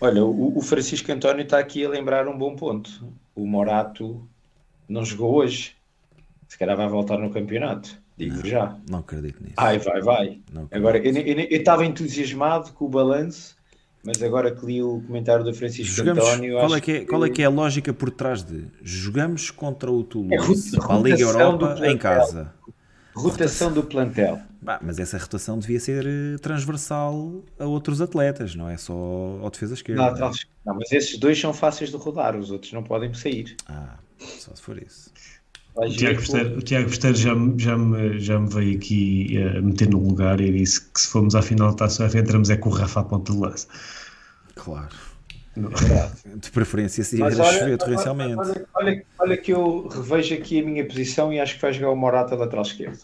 Olha, 0.00 0.24
o, 0.24 0.58
o 0.58 0.60
Francisco 0.60 1.10
António 1.12 1.44
está 1.44 1.58
aqui 1.58 1.84
a 1.84 1.88
lembrar 1.88 2.26
um 2.26 2.36
bom 2.36 2.56
ponto. 2.56 3.14
O 3.34 3.46
Morato 3.46 4.28
não 4.88 5.04
jogou 5.04 5.36
hoje. 5.36 5.76
Se 6.48 6.58
calhar 6.58 6.76
vai 6.76 6.88
voltar 6.88 7.16
no 7.16 7.30
campeonato. 7.30 7.96
Digo 8.16 8.36
não, 8.36 8.44
já. 8.44 8.76
Não 8.88 8.98
acredito 9.00 9.42
nisso. 9.42 9.54
Ai, 9.56 9.78
vai, 9.78 10.00
vai. 10.00 10.40
Agora, 10.70 10.98
eu 10.98 11.58
estava 11.58 11.84
entusiasmado 11.84 12.72
com 12.72 12.84
o 12.84 12.88
balanço, 12.88 13.56
mas 14.04 14.22
agora 14.22 14.54
que 14.54 14.64
li 14.64 14.82
o 14.82 15.00
comentário 15.00 15.44
do 15.44 15.52
Francisco 15.52 15.96
Jogamos, 15.96 16.24
António. 16.24 16.58
Qual 16.58 16.76
é, 16.76 16.80
que 16.80 16.92
é, 16.92 17.00
que... 17.00 17.06
qual 17.06 17.24
é 17.24 17.30
que 17.30 17.42
é 17.42 17.46
a 17.46 17.50
lógica 17.50 17.92
por 17.92 18.10
trás 18.10 18.44
de 18.44 18.66
jogamos 18.82 19.50
contra 19.50 19.90
o 19.90 20.04
Toulouse, 20.04 20.76
é, 20.76 20.92
a 20.92 20.98
Liga 20.98 21.20
Europa 21.20 21.86
em 21.86 21.98
casa? 21.98 22.52
Rotação 23.14 23.72
do 23.72 23.82
plantel. 23.82 24.40
Bah, 24.60 24.80
mas 24.82 24.98
essa 24.98 25.16
rotação 25.16 25.58
devia 25.58 25.78
ser 25.78 26.04
eh, 26.04 26.38
transversal 26.40 27.44
a 27.58 27.64
outros 27.64 28.00
atletas, 28.00 28.56
não 28.56 28.68
é 28.68 28.76
só 28.76 28.92
ao 29.40 29.50
defesa 29.50 29.74
esquerda. 29.74 30.10
Não, 30.10 30.18
não, 30.18 30.30
não, 30.66 30.74
mas 30.74 30.90
esses 30.90 31.16
dois 31.16 31.38
são 31.38 31.52
fáceis 31.52 31.90
de 31.90 31.96
rodar, 31.96 32.36
os 32.36 32.50
outros 32.50 32.72
não 32.72 32.82
podem 32.82 33.14
sair. 33.14 33.56
Ah, 33.68 33.98
só 34.18 34.52
se 34.54 34.62
for 34.62 34.82
isso. 34.82 35.12
O 35.76 35.88
Tiago, 35.88 36.20
Besteiro, 36.20 36.58
o 36.58 36.62
Tiago 36.62 36.88
Besteiro 36.88 37.16
já, 37.16 37.34
já, 37.56 37.76
me, 37.76 38.18
já 38.20 38.38
me 38.38 38.48
veio 38.48 38.76
aqui 38.76 39.36
a 39.38 39.58
uh, 39.58 39.62
meter 39.62 39.88
no 39.88 39.98
lugar 39.98 40.40
e 40.40 40.52
disse 40.52 40.80
que 40.80 41.00
se 41.00 41.08
formos 41.08 41.34
à 41.34 41.42
final 41.42 41.70
da 41.70 41.76
Taça 41.76 42.04
UEFA 42.04 42.18
entramos 42.18 42.48
é 42.48 42.56
com 42.56 42.68
o 42.68 42.72
Rafa 42.72 43.00
a 43.00 43.04
ponta 43.04 43.32
de 43.32 43.38
lança. 43.38 43.66
Claro. 44.54 44.94
É 45.56 46.36
de 46.36 46.50
preferência 46.50 47.04
se 47.04 47.20
olha, 47.22 47.34
chover 47.34 47.78
torrencialmente. 47.78 48.36
Olha, 48.36 48.66
olha, 48.74 49.04
olha, 49.18 49.36
que 49.36 49.52
eu 49.52 49.88
revejo 49.88 50.34
aqui 50.34 50.60
a 50.60 50.64
minha 50.64 50.84
posição 50.84 51.32
e 51.32 51.38
acho 51.38 51.56
que 51.56 51.62
vai 51.62 51.72
jogar 51.72 51.90
o 51.90 51.96
Morata 51.96 52.34
lateral 52.34 52.64
esquerdo. 52.64 52.98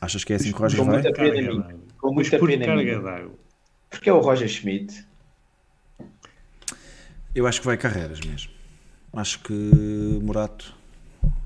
Achas 0.00 0.22
que 0.22 0.32
é 0.32 0.36
assim 0.36 0.52
que 0.52 0.58
o 0.58 0.62
Roger 0.62 0.84
vai? 0.84 1.00
Muita 1.00 1.12
pena 1.12 1.76
com 1.98 2.12
muita 2.12 2.38
pena 2.38 2.74
minha. 2.74 3.30
Porque 3.88 4.10
é 4.10 4.12
o 4.12 4.20
Roger 4.20 4.48
Schmidt. 4.48 5.04
Eu 7.34 7.46
acho 7.46 7.60
que 7.60 7.66
vai 7.66 7.76
carreiras 7.76 8.20
mesmo. 8.20 8.51
Acho 9.12 9.40
que 9.40 9.52
Morato 10.22 10.74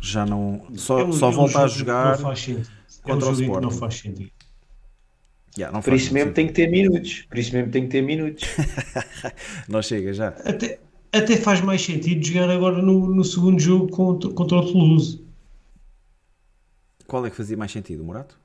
já 0.00 0.24
não. 0.24 0.66
Só, 0.76 1.00
é 1.00 1.04
um, 1.04 1.12
só 1.12 1.30
é 1.30 1.32
volta 1.32 1.60
a 1.60 1.66
jogar 1.66 2.18
contra 3.02 3.26
é 3.26 3.30
um 3.30 3.32
o 3.32 3.40
Sport. 3.40 3.62
Não 3.62 3.70
faz 3.70 3.94
sentido. 3.96 4.30
Yeah, 5.58 5.74
não 5.74 5.82
Por 5.82 5.94
isso 5.94 6.12
mesmo 6.12 6.32
tem 6.32 6.46
que 6.46 6.52
ter 6.52 6.70
minutos. 6.70 7.22
Por 7.28 7.38
isso 7.38 7.52
mesmo 7.54 7.70
tem 7.72 7.84
que 7.84 7.88
ter 7.88 8.02
minutos. 8.02 8.44
não 9.68 9.80
chega 9.82 10.12
já. 10.12 10.28
Até, 10.28 10.78
até 11.10 11.36
faz 11.36 11.60
mais 11.62 11.82
sentido 11.82 12.24
jogar 12.24 12.50
agora 12.50 12.82
no, 12.82 13.14
no 13.14 13.24
segundo 13.24 13.58
jogo 13.58 13.88
contra, 13.88 14.30
contra 14.30 14.58
o 14.58 14.72
Toulouse. 14.72 15.24
Qual 17.06 17.24
é 17.24 17.30
que 17.30 17.36
fazia 17.36 17.56
mais 17.56 17.72
sentido, 17.72 18.04
Morato? 18.04 18.38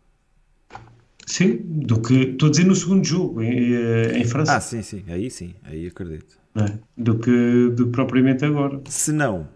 Sim, 1.25 1.57
do 1.63 2.01
que 2.01 2.13
estou 2.13 2.47
a 2.47 2.51
dizer 2.51 2.63
no 2.63 2.75
segundo 2.75 3.05
jogo 3.05 3.41
em, 3.41 3.73
eh, 3.73 4.17
em 4.17 4.25
França. 4.25 4.55
Ah, 4.55 4.61
sim, 4.61 4.81
sim, 4.81 5.03
aí 5.07 5.29
sim, 5.29 5.53
aí 5.63 5.87
acredito. 5.87 6.40
É, 6.55 6.77
do, 6.97 7.17
que, 7.17 7.69
do 7.69 7.85
que 7.85 7.91
propriamente 7.91 8.43
agora. 8.43 8.81
Se 8.89 9.11
não, 9.11 9.47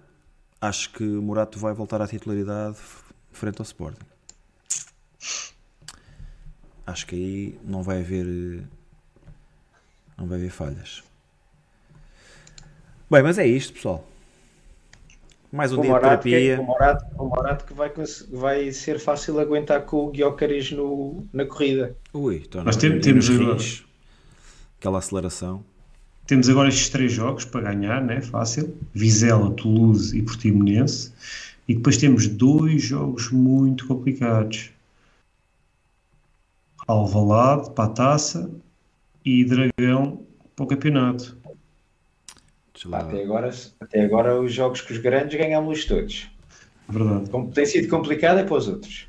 acho 0.61 0.91
que 0.91 1.03
Morato 1.03 1.59
vai 1.59 1.73
voltar 1.73 2.01
à 2.01 2.07
titularidade 2.07 2.77
frente 3.31 3.59
ao 3.59 3.63
Sporting. 3.63 4.05
Acho 6.87 7.07
que 7.07 7.15
aí 7.15 7.59
não 7.63 7.81
vai 7.81 7.99
haver 7.99 8.63
não 10.17 10.27
vai 10.27 10.37
haver 10.37 10.51
falhas. 10.51 11.03
Bem, 13.09 13.21
mas 13.21 13.37
é 13.37 13.45
isto, 13.45 13.73
pessoal. 13.73 14.07
Mais 15.51 15.71
um 15.71 15.79
o 15.79 15.81
dia 15.81 15.91
Morato 15.91 16.23
de 16.23 16.31
terapia. 16.31 16.55
Que, 16.55 16.61
o, 16.61 16.65
Morato, 16.65 17.05
o 17.17 17.25
Morato 17.25 17.65
que 17.65 17.73
vai, 17.73 17.91
vai 18.31 18.71
ser 18.71 18.99
fácil 18.99 19.39
aguentar 19.39 19.83
com 19.83 20.05
o 20.05 20.11
Guiocaris 20.11 20.71
no, 20.71 21.25
na 21.31 21.45
corrida. 21.45 21.95
Ui, 22.13 22.43
então 22.45 22.63
Nós 22.63 22.75
temos, 22.77 23.05
temos 23.05 23.85
aquela 24.77 24.99
aceleração. 24.99 25.63
Temos 26.27 26.49
agora 26.49 26.69
estes 26.69 26.89
três 26.89 27.11
jogos 27.11 27.45
para 27.45 27.73
ganhar, 27.73 28.01
né? 28.03 28.21
fácil. 28.21 28.75
Vizela, 28.93 29.51
Toulouse 29.51 30.17
e 30.17 30.23
Portimonense. 30.23 31.13
E 31.67 31.75
depois 31.75 31.97
temos 31.97 32.27
dois 32.27 32.81
jogos 32.81 33.31
muito 33.31 33.87
complicados. 33.87 34.71
Alvalade 36.87 37.71
para 37.71 37.85
a 37.85 37.89
taça 37.89 38.49
e 39.23 39.43
Dragão 39.43 40.23
para 40.55 40.65
o 40.65 40.67
campeonato. 40.67 41.37
Até 42.91 43.23
agora, 43.23 43.51
até 43.79 44.01
agora 44.01 44.39
os 44.39 44.53
jogos 44.53 44.81
com 44.81 44.93
os 44.93 44.99
grandes 44.99 45.37
ganhámos 45.39 45.85
todos. 45.85 46.29
Verdade. 46.87 47.29
Como 47.29 47.51
tem 47.51 47.65
sido 47.65 47.87
complicado 47.87 48.39
é 48.39 48.43
para 48.43 48.55
os 48.55 48.67
outros. 48.67 49.07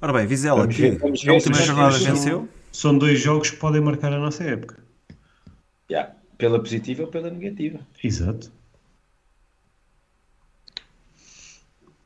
Ora 0.00 0.12
bem, 0.12 0.26
Vizela, 0.26 0.60
vamos 0.60 0.76
ver, 0.76 0.98
vamos 0.98 1.22
ver 1.22 1.30
última 1.32 1.54
jornada 1.54 1.98
venceu. 1.98 2.48
São 2.72 2.96
dois 2.96 3.20
jogos 3.20 3.50
que 3.50 3.56
podem 3.56 3.80
marcar 3.80 4.12
a 4.12 4.18
nossa 4.18 4.44
época. 4.44 4.87
Yeah. 5.90 6.14
Pela 6.36 6.58
positiva 6.58 7.02
ou 7.02 7.08
pela 7.08 7.30
negativa. 7.30 7.80
Exato. 8.02 8.52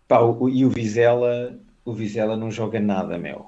Pá, 0.09 0.21
o, 0.21 0.49
e 0.49 0.65
o 0.65 0.71
Vizela, 0.71 1.59
o 1.85 1.93
Vizela 1.93 2.37
não 2.37 2.51
joga 2.51 2.79
nada, 2.81 3.19
meu. 3.19 3.47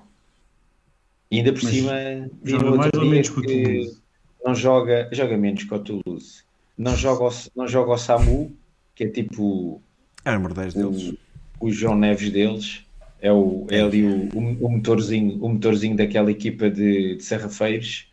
E 1.30 1.38
ainda 1.38 1.52
por 1.52 1.64
Mas 1.64 1.72
cima, 1.72 2.30
joga 2.42 2.76
mais 2.76 2.90
ou 2.94 3.04
menos 3.04 3.28
que 3.28 3.38
o 3.38 3.42
Toulouse. 3.42 4.02
Não 4.44 4.54
joga, 4.54 5.08
joga 5.12 5.36
menos 5.36 5.64
que 5.64 5.74
o 5.74 5.78
Toulouse. 5.78 6.42
Não 6.76 6.96
joga, 6.96 7.24
o, 7.24 7.30
não 7.56 7.68
joga 7.68 7.92
o 7.92 7.98
Samu, 7.98 8.56
que 8.94 9.04
é 9.04 9.08
tipo. 9.08 9.80
É 10.24 10.36
o 10.36 10.48
10 10.48 10.74
deles. 10.74 11.14
O, 11.60 11.70
João 11.70 11.96
Neves 11.96 12.30
deles. 12.30 12.84
É, 13.20 13.32
o, 13.32 13.66
é 13.70 13.80
ali 13.80 14.04
o, 14.04 14.28
o, 14.34 14.68
motorzinho, 14.70 15.42
o 15.42 15.48
motorzinho 15.48 15.96
daquela 15.96 16.30
equipa 16.30 16.68
de, 16.68 17.16
de 17.16 17.22
Serrafeiros. 17.22 18.08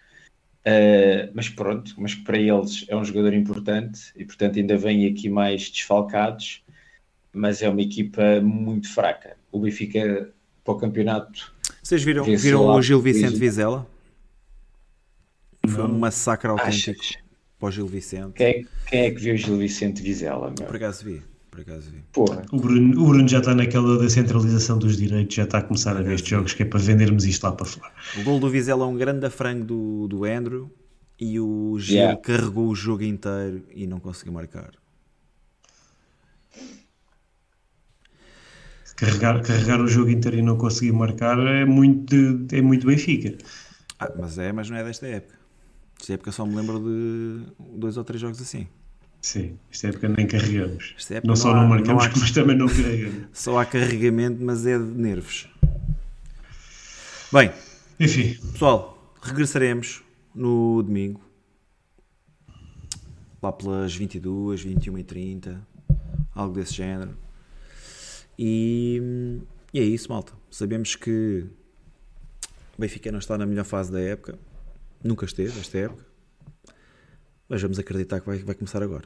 Uh, 0.62 1.32
mas 1.34 1.50
pronto, 1.50 1.96
mas 1.98 2.14
para 2.14 2.38
eles 2.38 2.86
é 2.88 2.96
um 2.96 3.04
jogador 3.04 3.34
importante 3.34 4.12
e 4.16 4.24
portanto 4.24 4.60
ainda 4.60 4.78
vêm 4.78 5.08
aqui 5.08 5.28
mais 5.28 5.70
desfalcados, 5.70 6.64
mas 7.34 7.62
é 7.64 7.70
uma 7.70 7.82
equipa 7.82 8.40
muito 8.42 8.94
fraca. 8.94 9.38
O 9.52 9.60
Benfica 9.60 10.32
para 10.64 10.74
o 10.74 10.78
campeonato 10.78 11.52
vocês 11.82 12.04
viram, 12.04 12.24
viram 12.24 12.66
o 12.68 12.82
Gil 12.82 13.02
Vicente 13.02 13.38
Vizela? 13.38 13.88
Foi 15.68 15.84
um 15.84 16.00
massacre 16.00 16.50
autêntico 16.50 17.02
Achas? 17.02 17.18
para 17.60 17.68
o 17.68 17.72
Gil 17.72 17.88
Vicente. 17.88 18.34
Quem, 18.34 18.68
quem, 18.88 19.02
é 19.02 19.12
que 19.12 19.20
viu 19.20 19.34
o 19.34 19.38
Gil 19.38 19.58
Vicente 19.58 20.02
Vizela? 20.02 20.54
Meu? 20.58 20.68
Por 20.68 20.76
acaso 20.76 21.04
vi. 21.04 21.22
Por 21.52 21.60
acaso 21.60 21.92
vi. 21.92 22.02
Porra. 22.14 22.44
O, 22.52 22.58
Bruno, 22.58 23.02
o 23.02 23.08
Bruno 23.10 23.28
já 23.28 23.40
está 23.40 23.54
naquela 23.54 24.00
descentralização 24.00 24.80
dos 24.80 24.98
direitos, 24.98 25.36
já 25.36 25.44
está 25.44 25.58
a 25.58 25.62
começar 25.62 25.98
a 25.98 26.02
ver 26.02 26.16
estes 26.16 26.30
jogos 26.30 26.54
que 26.54 26.64
é 26.64 26.66
para 26.66 26.80
vendermos 26.80 27.26
isto 27.26 27.44
lá 27.44 27.52
para 27.52 27.66
fora. 27.66 27.92
O 28.18 28.24
gol 28.24 28.40
do 28.40 28.50
Vizela 28.50 28.86
é 28.86 28.88
um 28.88 28.96
grande 28.96 29.30
frango 29.30 29.66
do, 29.66 30.08
do 30.08 30.24
Andrew 30.24 30.72
e 31.20 31.40
o 31.40 31.78
Gil 31.78 31.98
yeah. 31.98 32.20
carregou 32.20 32.70
o 32.70 32.76
jogo 32.76 33.04
inteiro 33.04 33.64
e 33.76 33.86
não 33.86 34.00
conseguiu 34.00 34.34
marcar. 34.34 34.72
carregar, 39.02 39.42
carregar 39.42 39.82
o 39.82 39.88
jogo 39.88 40.12
inteiro 40.12 40.38
e 40.38 40.42
não 40.44 40.58
conseguir 40.58 40.92
marcar 40.92 41.40
é 41.40 41.66
muito, 41.66 42.16
é 42.52 42.62
muito 42.62 42.86
Benfica. 42.86 43.36
Ah, 44.00 44.12
mas 44.16 44.38
é, 44.38 44.52
mas 44.52 44.70
não 44.70 44.78
é 44.78 44.84
desta 44.84 45.08
época. 45.08 45.40
Esta 46.00 46.14
época 46.14 46.32
só 46.32 46.46
me 46.46 46.56
lembro 46.56 46.80
de 46.80 47.46
dois 47.60 47.98
ou 47.98 48.04
três 48.04 48.22
jogos 48.22 48.40
assim. 48.40 48.68
Sim, 49.22 49.60
esta 49.72 49.88
época 49.90 50.10
nem 50.10 50.26
carregamos. 50.26 50.96
Época 51.12 51.22
não, 51.24 51.30
não, 51.30 51.36
só 51.36 51.52
há, 51.52 51.62
não 51.62 51.68
marcamos, 51.68 52.06
não 52.06 52.12
há, 52.12 52.20
mas 52.20 52.32
também 52.32 52.58
não 52.58 52.68
carregamos. 52.68 53.28
Só 53.32 53.60
há 53.60 53.66
carregamento, 53.66 54.44
mas 54.44 54.66
é 54.66 54.78
de 54.80 54.84
nervos. 54.84 55.48
Bem, 57.32 57.52
enfim, 58.00 58.34
pessoal, 58.52 59.16
regressaremos 59.22 60.02
no 60.34 60.82
domingo. 60.82 61.22
lá 63.42 63.52
pelas 63.52 63.96
22, 63.96 64.64
21 64.64 64.98
e 64.98 65.04
30, 65.04 65.68
algo 66.34 66.56
desse 66.56 66.74
género. 66.74 67.16
E, 68.38 69.40
e 69.72 69.80
é 69.80 69.84
isso, 69.84 70.10
malta. 70.10 70.34
Sabemos 70.50 70.96
que 70.96 71.46
o 72.76 72.82
Benfica 72.82 73.12
não 73.12 73.20
está 73.20 73.38
na 73.38 73.46
melhor 73.46 73.66
fase 73.66 73.92
da 73.92 74.02
época, 74.02 74.38
nunca 75.04 75.26
esteve 75.26 75.60
esta 75.60 75.78
época, 75.78 76.11
mas 77.52 77.62
vamos 77.62 77.78
acreditar 77.78 78.22
que 78.22 78.28
vai, 78.28 78.38
vai 78.38 78.56
começar 78.56 78.82
agora. 78.82 79.04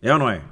É 0.00 0.10
ou 0.10 0.18
não 0.18 0.30
é? 0.30 0.42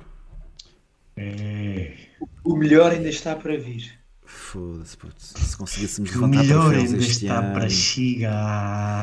É. 1.16 1.96
O 2.44 2.54
melhor 2.54 2.92
ainda 2.92 3.08
está 3.08 3.34
para 3.34 3.56
vir. 3.56 3.98
Foda-se, 4.22 4.98
se 5.18 5.56
conseguíssemos 5.56 6.14
levantar 6.14 6.44
troféus 6.44 6.92
este 6.92 7.24
está 7.24 7.38
ano. 7.38 7.54
para 7.54 7.68
chegar. 7.70 9.02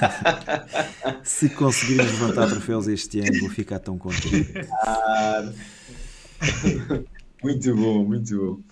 se 1.22 1.50
conseguirmos 1.50 2.10
levantar 2.12 2.48
troféus 2.48 2.88
este 2.88 3.20
ano, 3.20 3.40
vou 3.40 3.50
ficar 3.50 3.80
tão 3.80 3.98
contente. 3.98 4.54
Ah, 4.86 5.52
muito 7.44 7.76
bom, 7.76 8.06
muito 8.06 8.38
bom. 8.38 8.62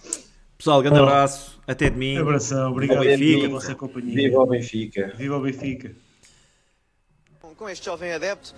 Pessoal, 0.56 0.80
grande 0.80 0.98
oh. 0.98 1.02
abraço. 1.02 1.60
Até 1.66 1.90
domingo. 1.90 2.22
Abração, 2.22 2.72
obrigado 2.72 3.00
Benfica, 3.00 3.40
pela 3.40 3.50
vossa 3.50 3.74
companhia. 3.74 4.14
Viva 4.14 4.38
o 4.38 4.46
Benfica. 4.46 5.12
Viva 5.18 5.36
o 5.36 5.42
Benfica. 5.42 5.94
Com 7.56 7.68
este 7.68 7.84
jovem 7.84 8.12
adepto, 8.12 8.54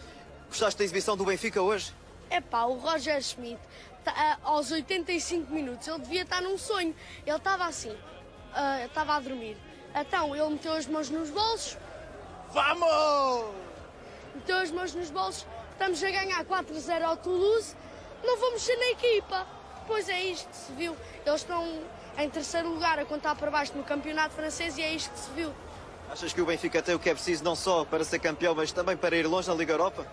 gostaste 0.48 0.78
da 0.78 0.84
exibição 0.84 1.16
do 1.16 1.24
Benfica 1.24 1.60
hoje? 1.60 1.92
É 2.30 2.40
pá, 2.40 2.64
o 2.64 2.74
Roger 2.74 3.20
Schmidt, 3.20 3.60
tá, 4.04 4.38
aos 4.44 4.70
85 4.70 5.52
minutos, 5.52 5.88
ele 5.88 5.98
devia 5.98 6.22
estar 6.22 6.40
num 6.40 6.56
sonho. 6.56 6.94
Ele 7.26 7.36
estava 7.36 7.64
assim, 7.64 7.90
uh, 7.90 8.86
estava 8.86 9.14
a 9.14 9.20
dormir. 9.20 9.56
Então, 9.94 10.34
ele 10.34 10.50
meteu 10.50 10.74
as 10.74 10.86
mãos 10.86 11.10
nos 11.10 11.30
bolsos. 11.30 11.76
Vamos! 12.52 13.54
Meteu 14.34 14.58
as 14.58 14.70
mãos 14.70 14.94
nos 14.94 15.10
bolsos. 15.10 15.46
Estamos 15.72 16.02
a 16.02 16.10
ganhar 16.10 16.44
4-0 16.44 17.02
ao 17.02 17.16
Toulouse. 17.16 17.74
Não 18.22 18.38
vamos 18.38 18.62
ser 18.62 18.76
na 18.76 18.90
equipa. 18.90 19.46
Pois 19.86 20.08
é 20.08 20.22
isto 20.22 20.48
que 20.48 20.56
se 20.56 20.72
viu. 20.72 20.96
Eles 21.26 21.40
estão 21.40 21.82
em 22.16 22.30
terceiro 22.30 22.68
lugar 22.68 22.98
a 22.98 23.04
contar 23.04 23.34
para 23.34 23.50
baixo 23.50 23.72
no 23.76 23.82
campeonato 23.82 24.34
francês 24.34 24.78
e 24.78 24.82
é 24.82 24.92
isto 24.92 25.10
que 25.12 25.18
se 25.18 25.30
viu. 25.32 25.52
Achas 26.10 26.32
que 26.32 26.40
o 26.40 26.46
Benfica 26.46 26.82
tem 26.82 26.94
o 26.94 26.98
que 26.98 27.10
é 27.10 27.14
preciso 27.14 27.42
não 27.42 27.56
só 27.56 27.84
para 27.84 28.04
ser 28.04 28.18
campeão, 28.18 28.54
mas 28.54 28.72
também 28.72 28.96
para 28.96 29.16
ir 29.16 29.26
longe 29.26 29.48
na 29.48 29.54
Liga 29.54 29.72
Europa? 29.72 30.06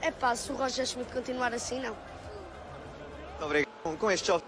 É 0.00 0.10
pá, 0.10 0.34
se 0.34 0.50
o 0.52 0.56
Roger 0.56 0.86
Schmidt 0.86 1.12
continuar 1.12 1.52
assim, 1.54 1.80
não. 1.80 1.96
Muito 3.30 3.44
obrigado. 3.44 3.98
Com 3.98 4.10
este 4.10 4.28
jovem 4.28 4.46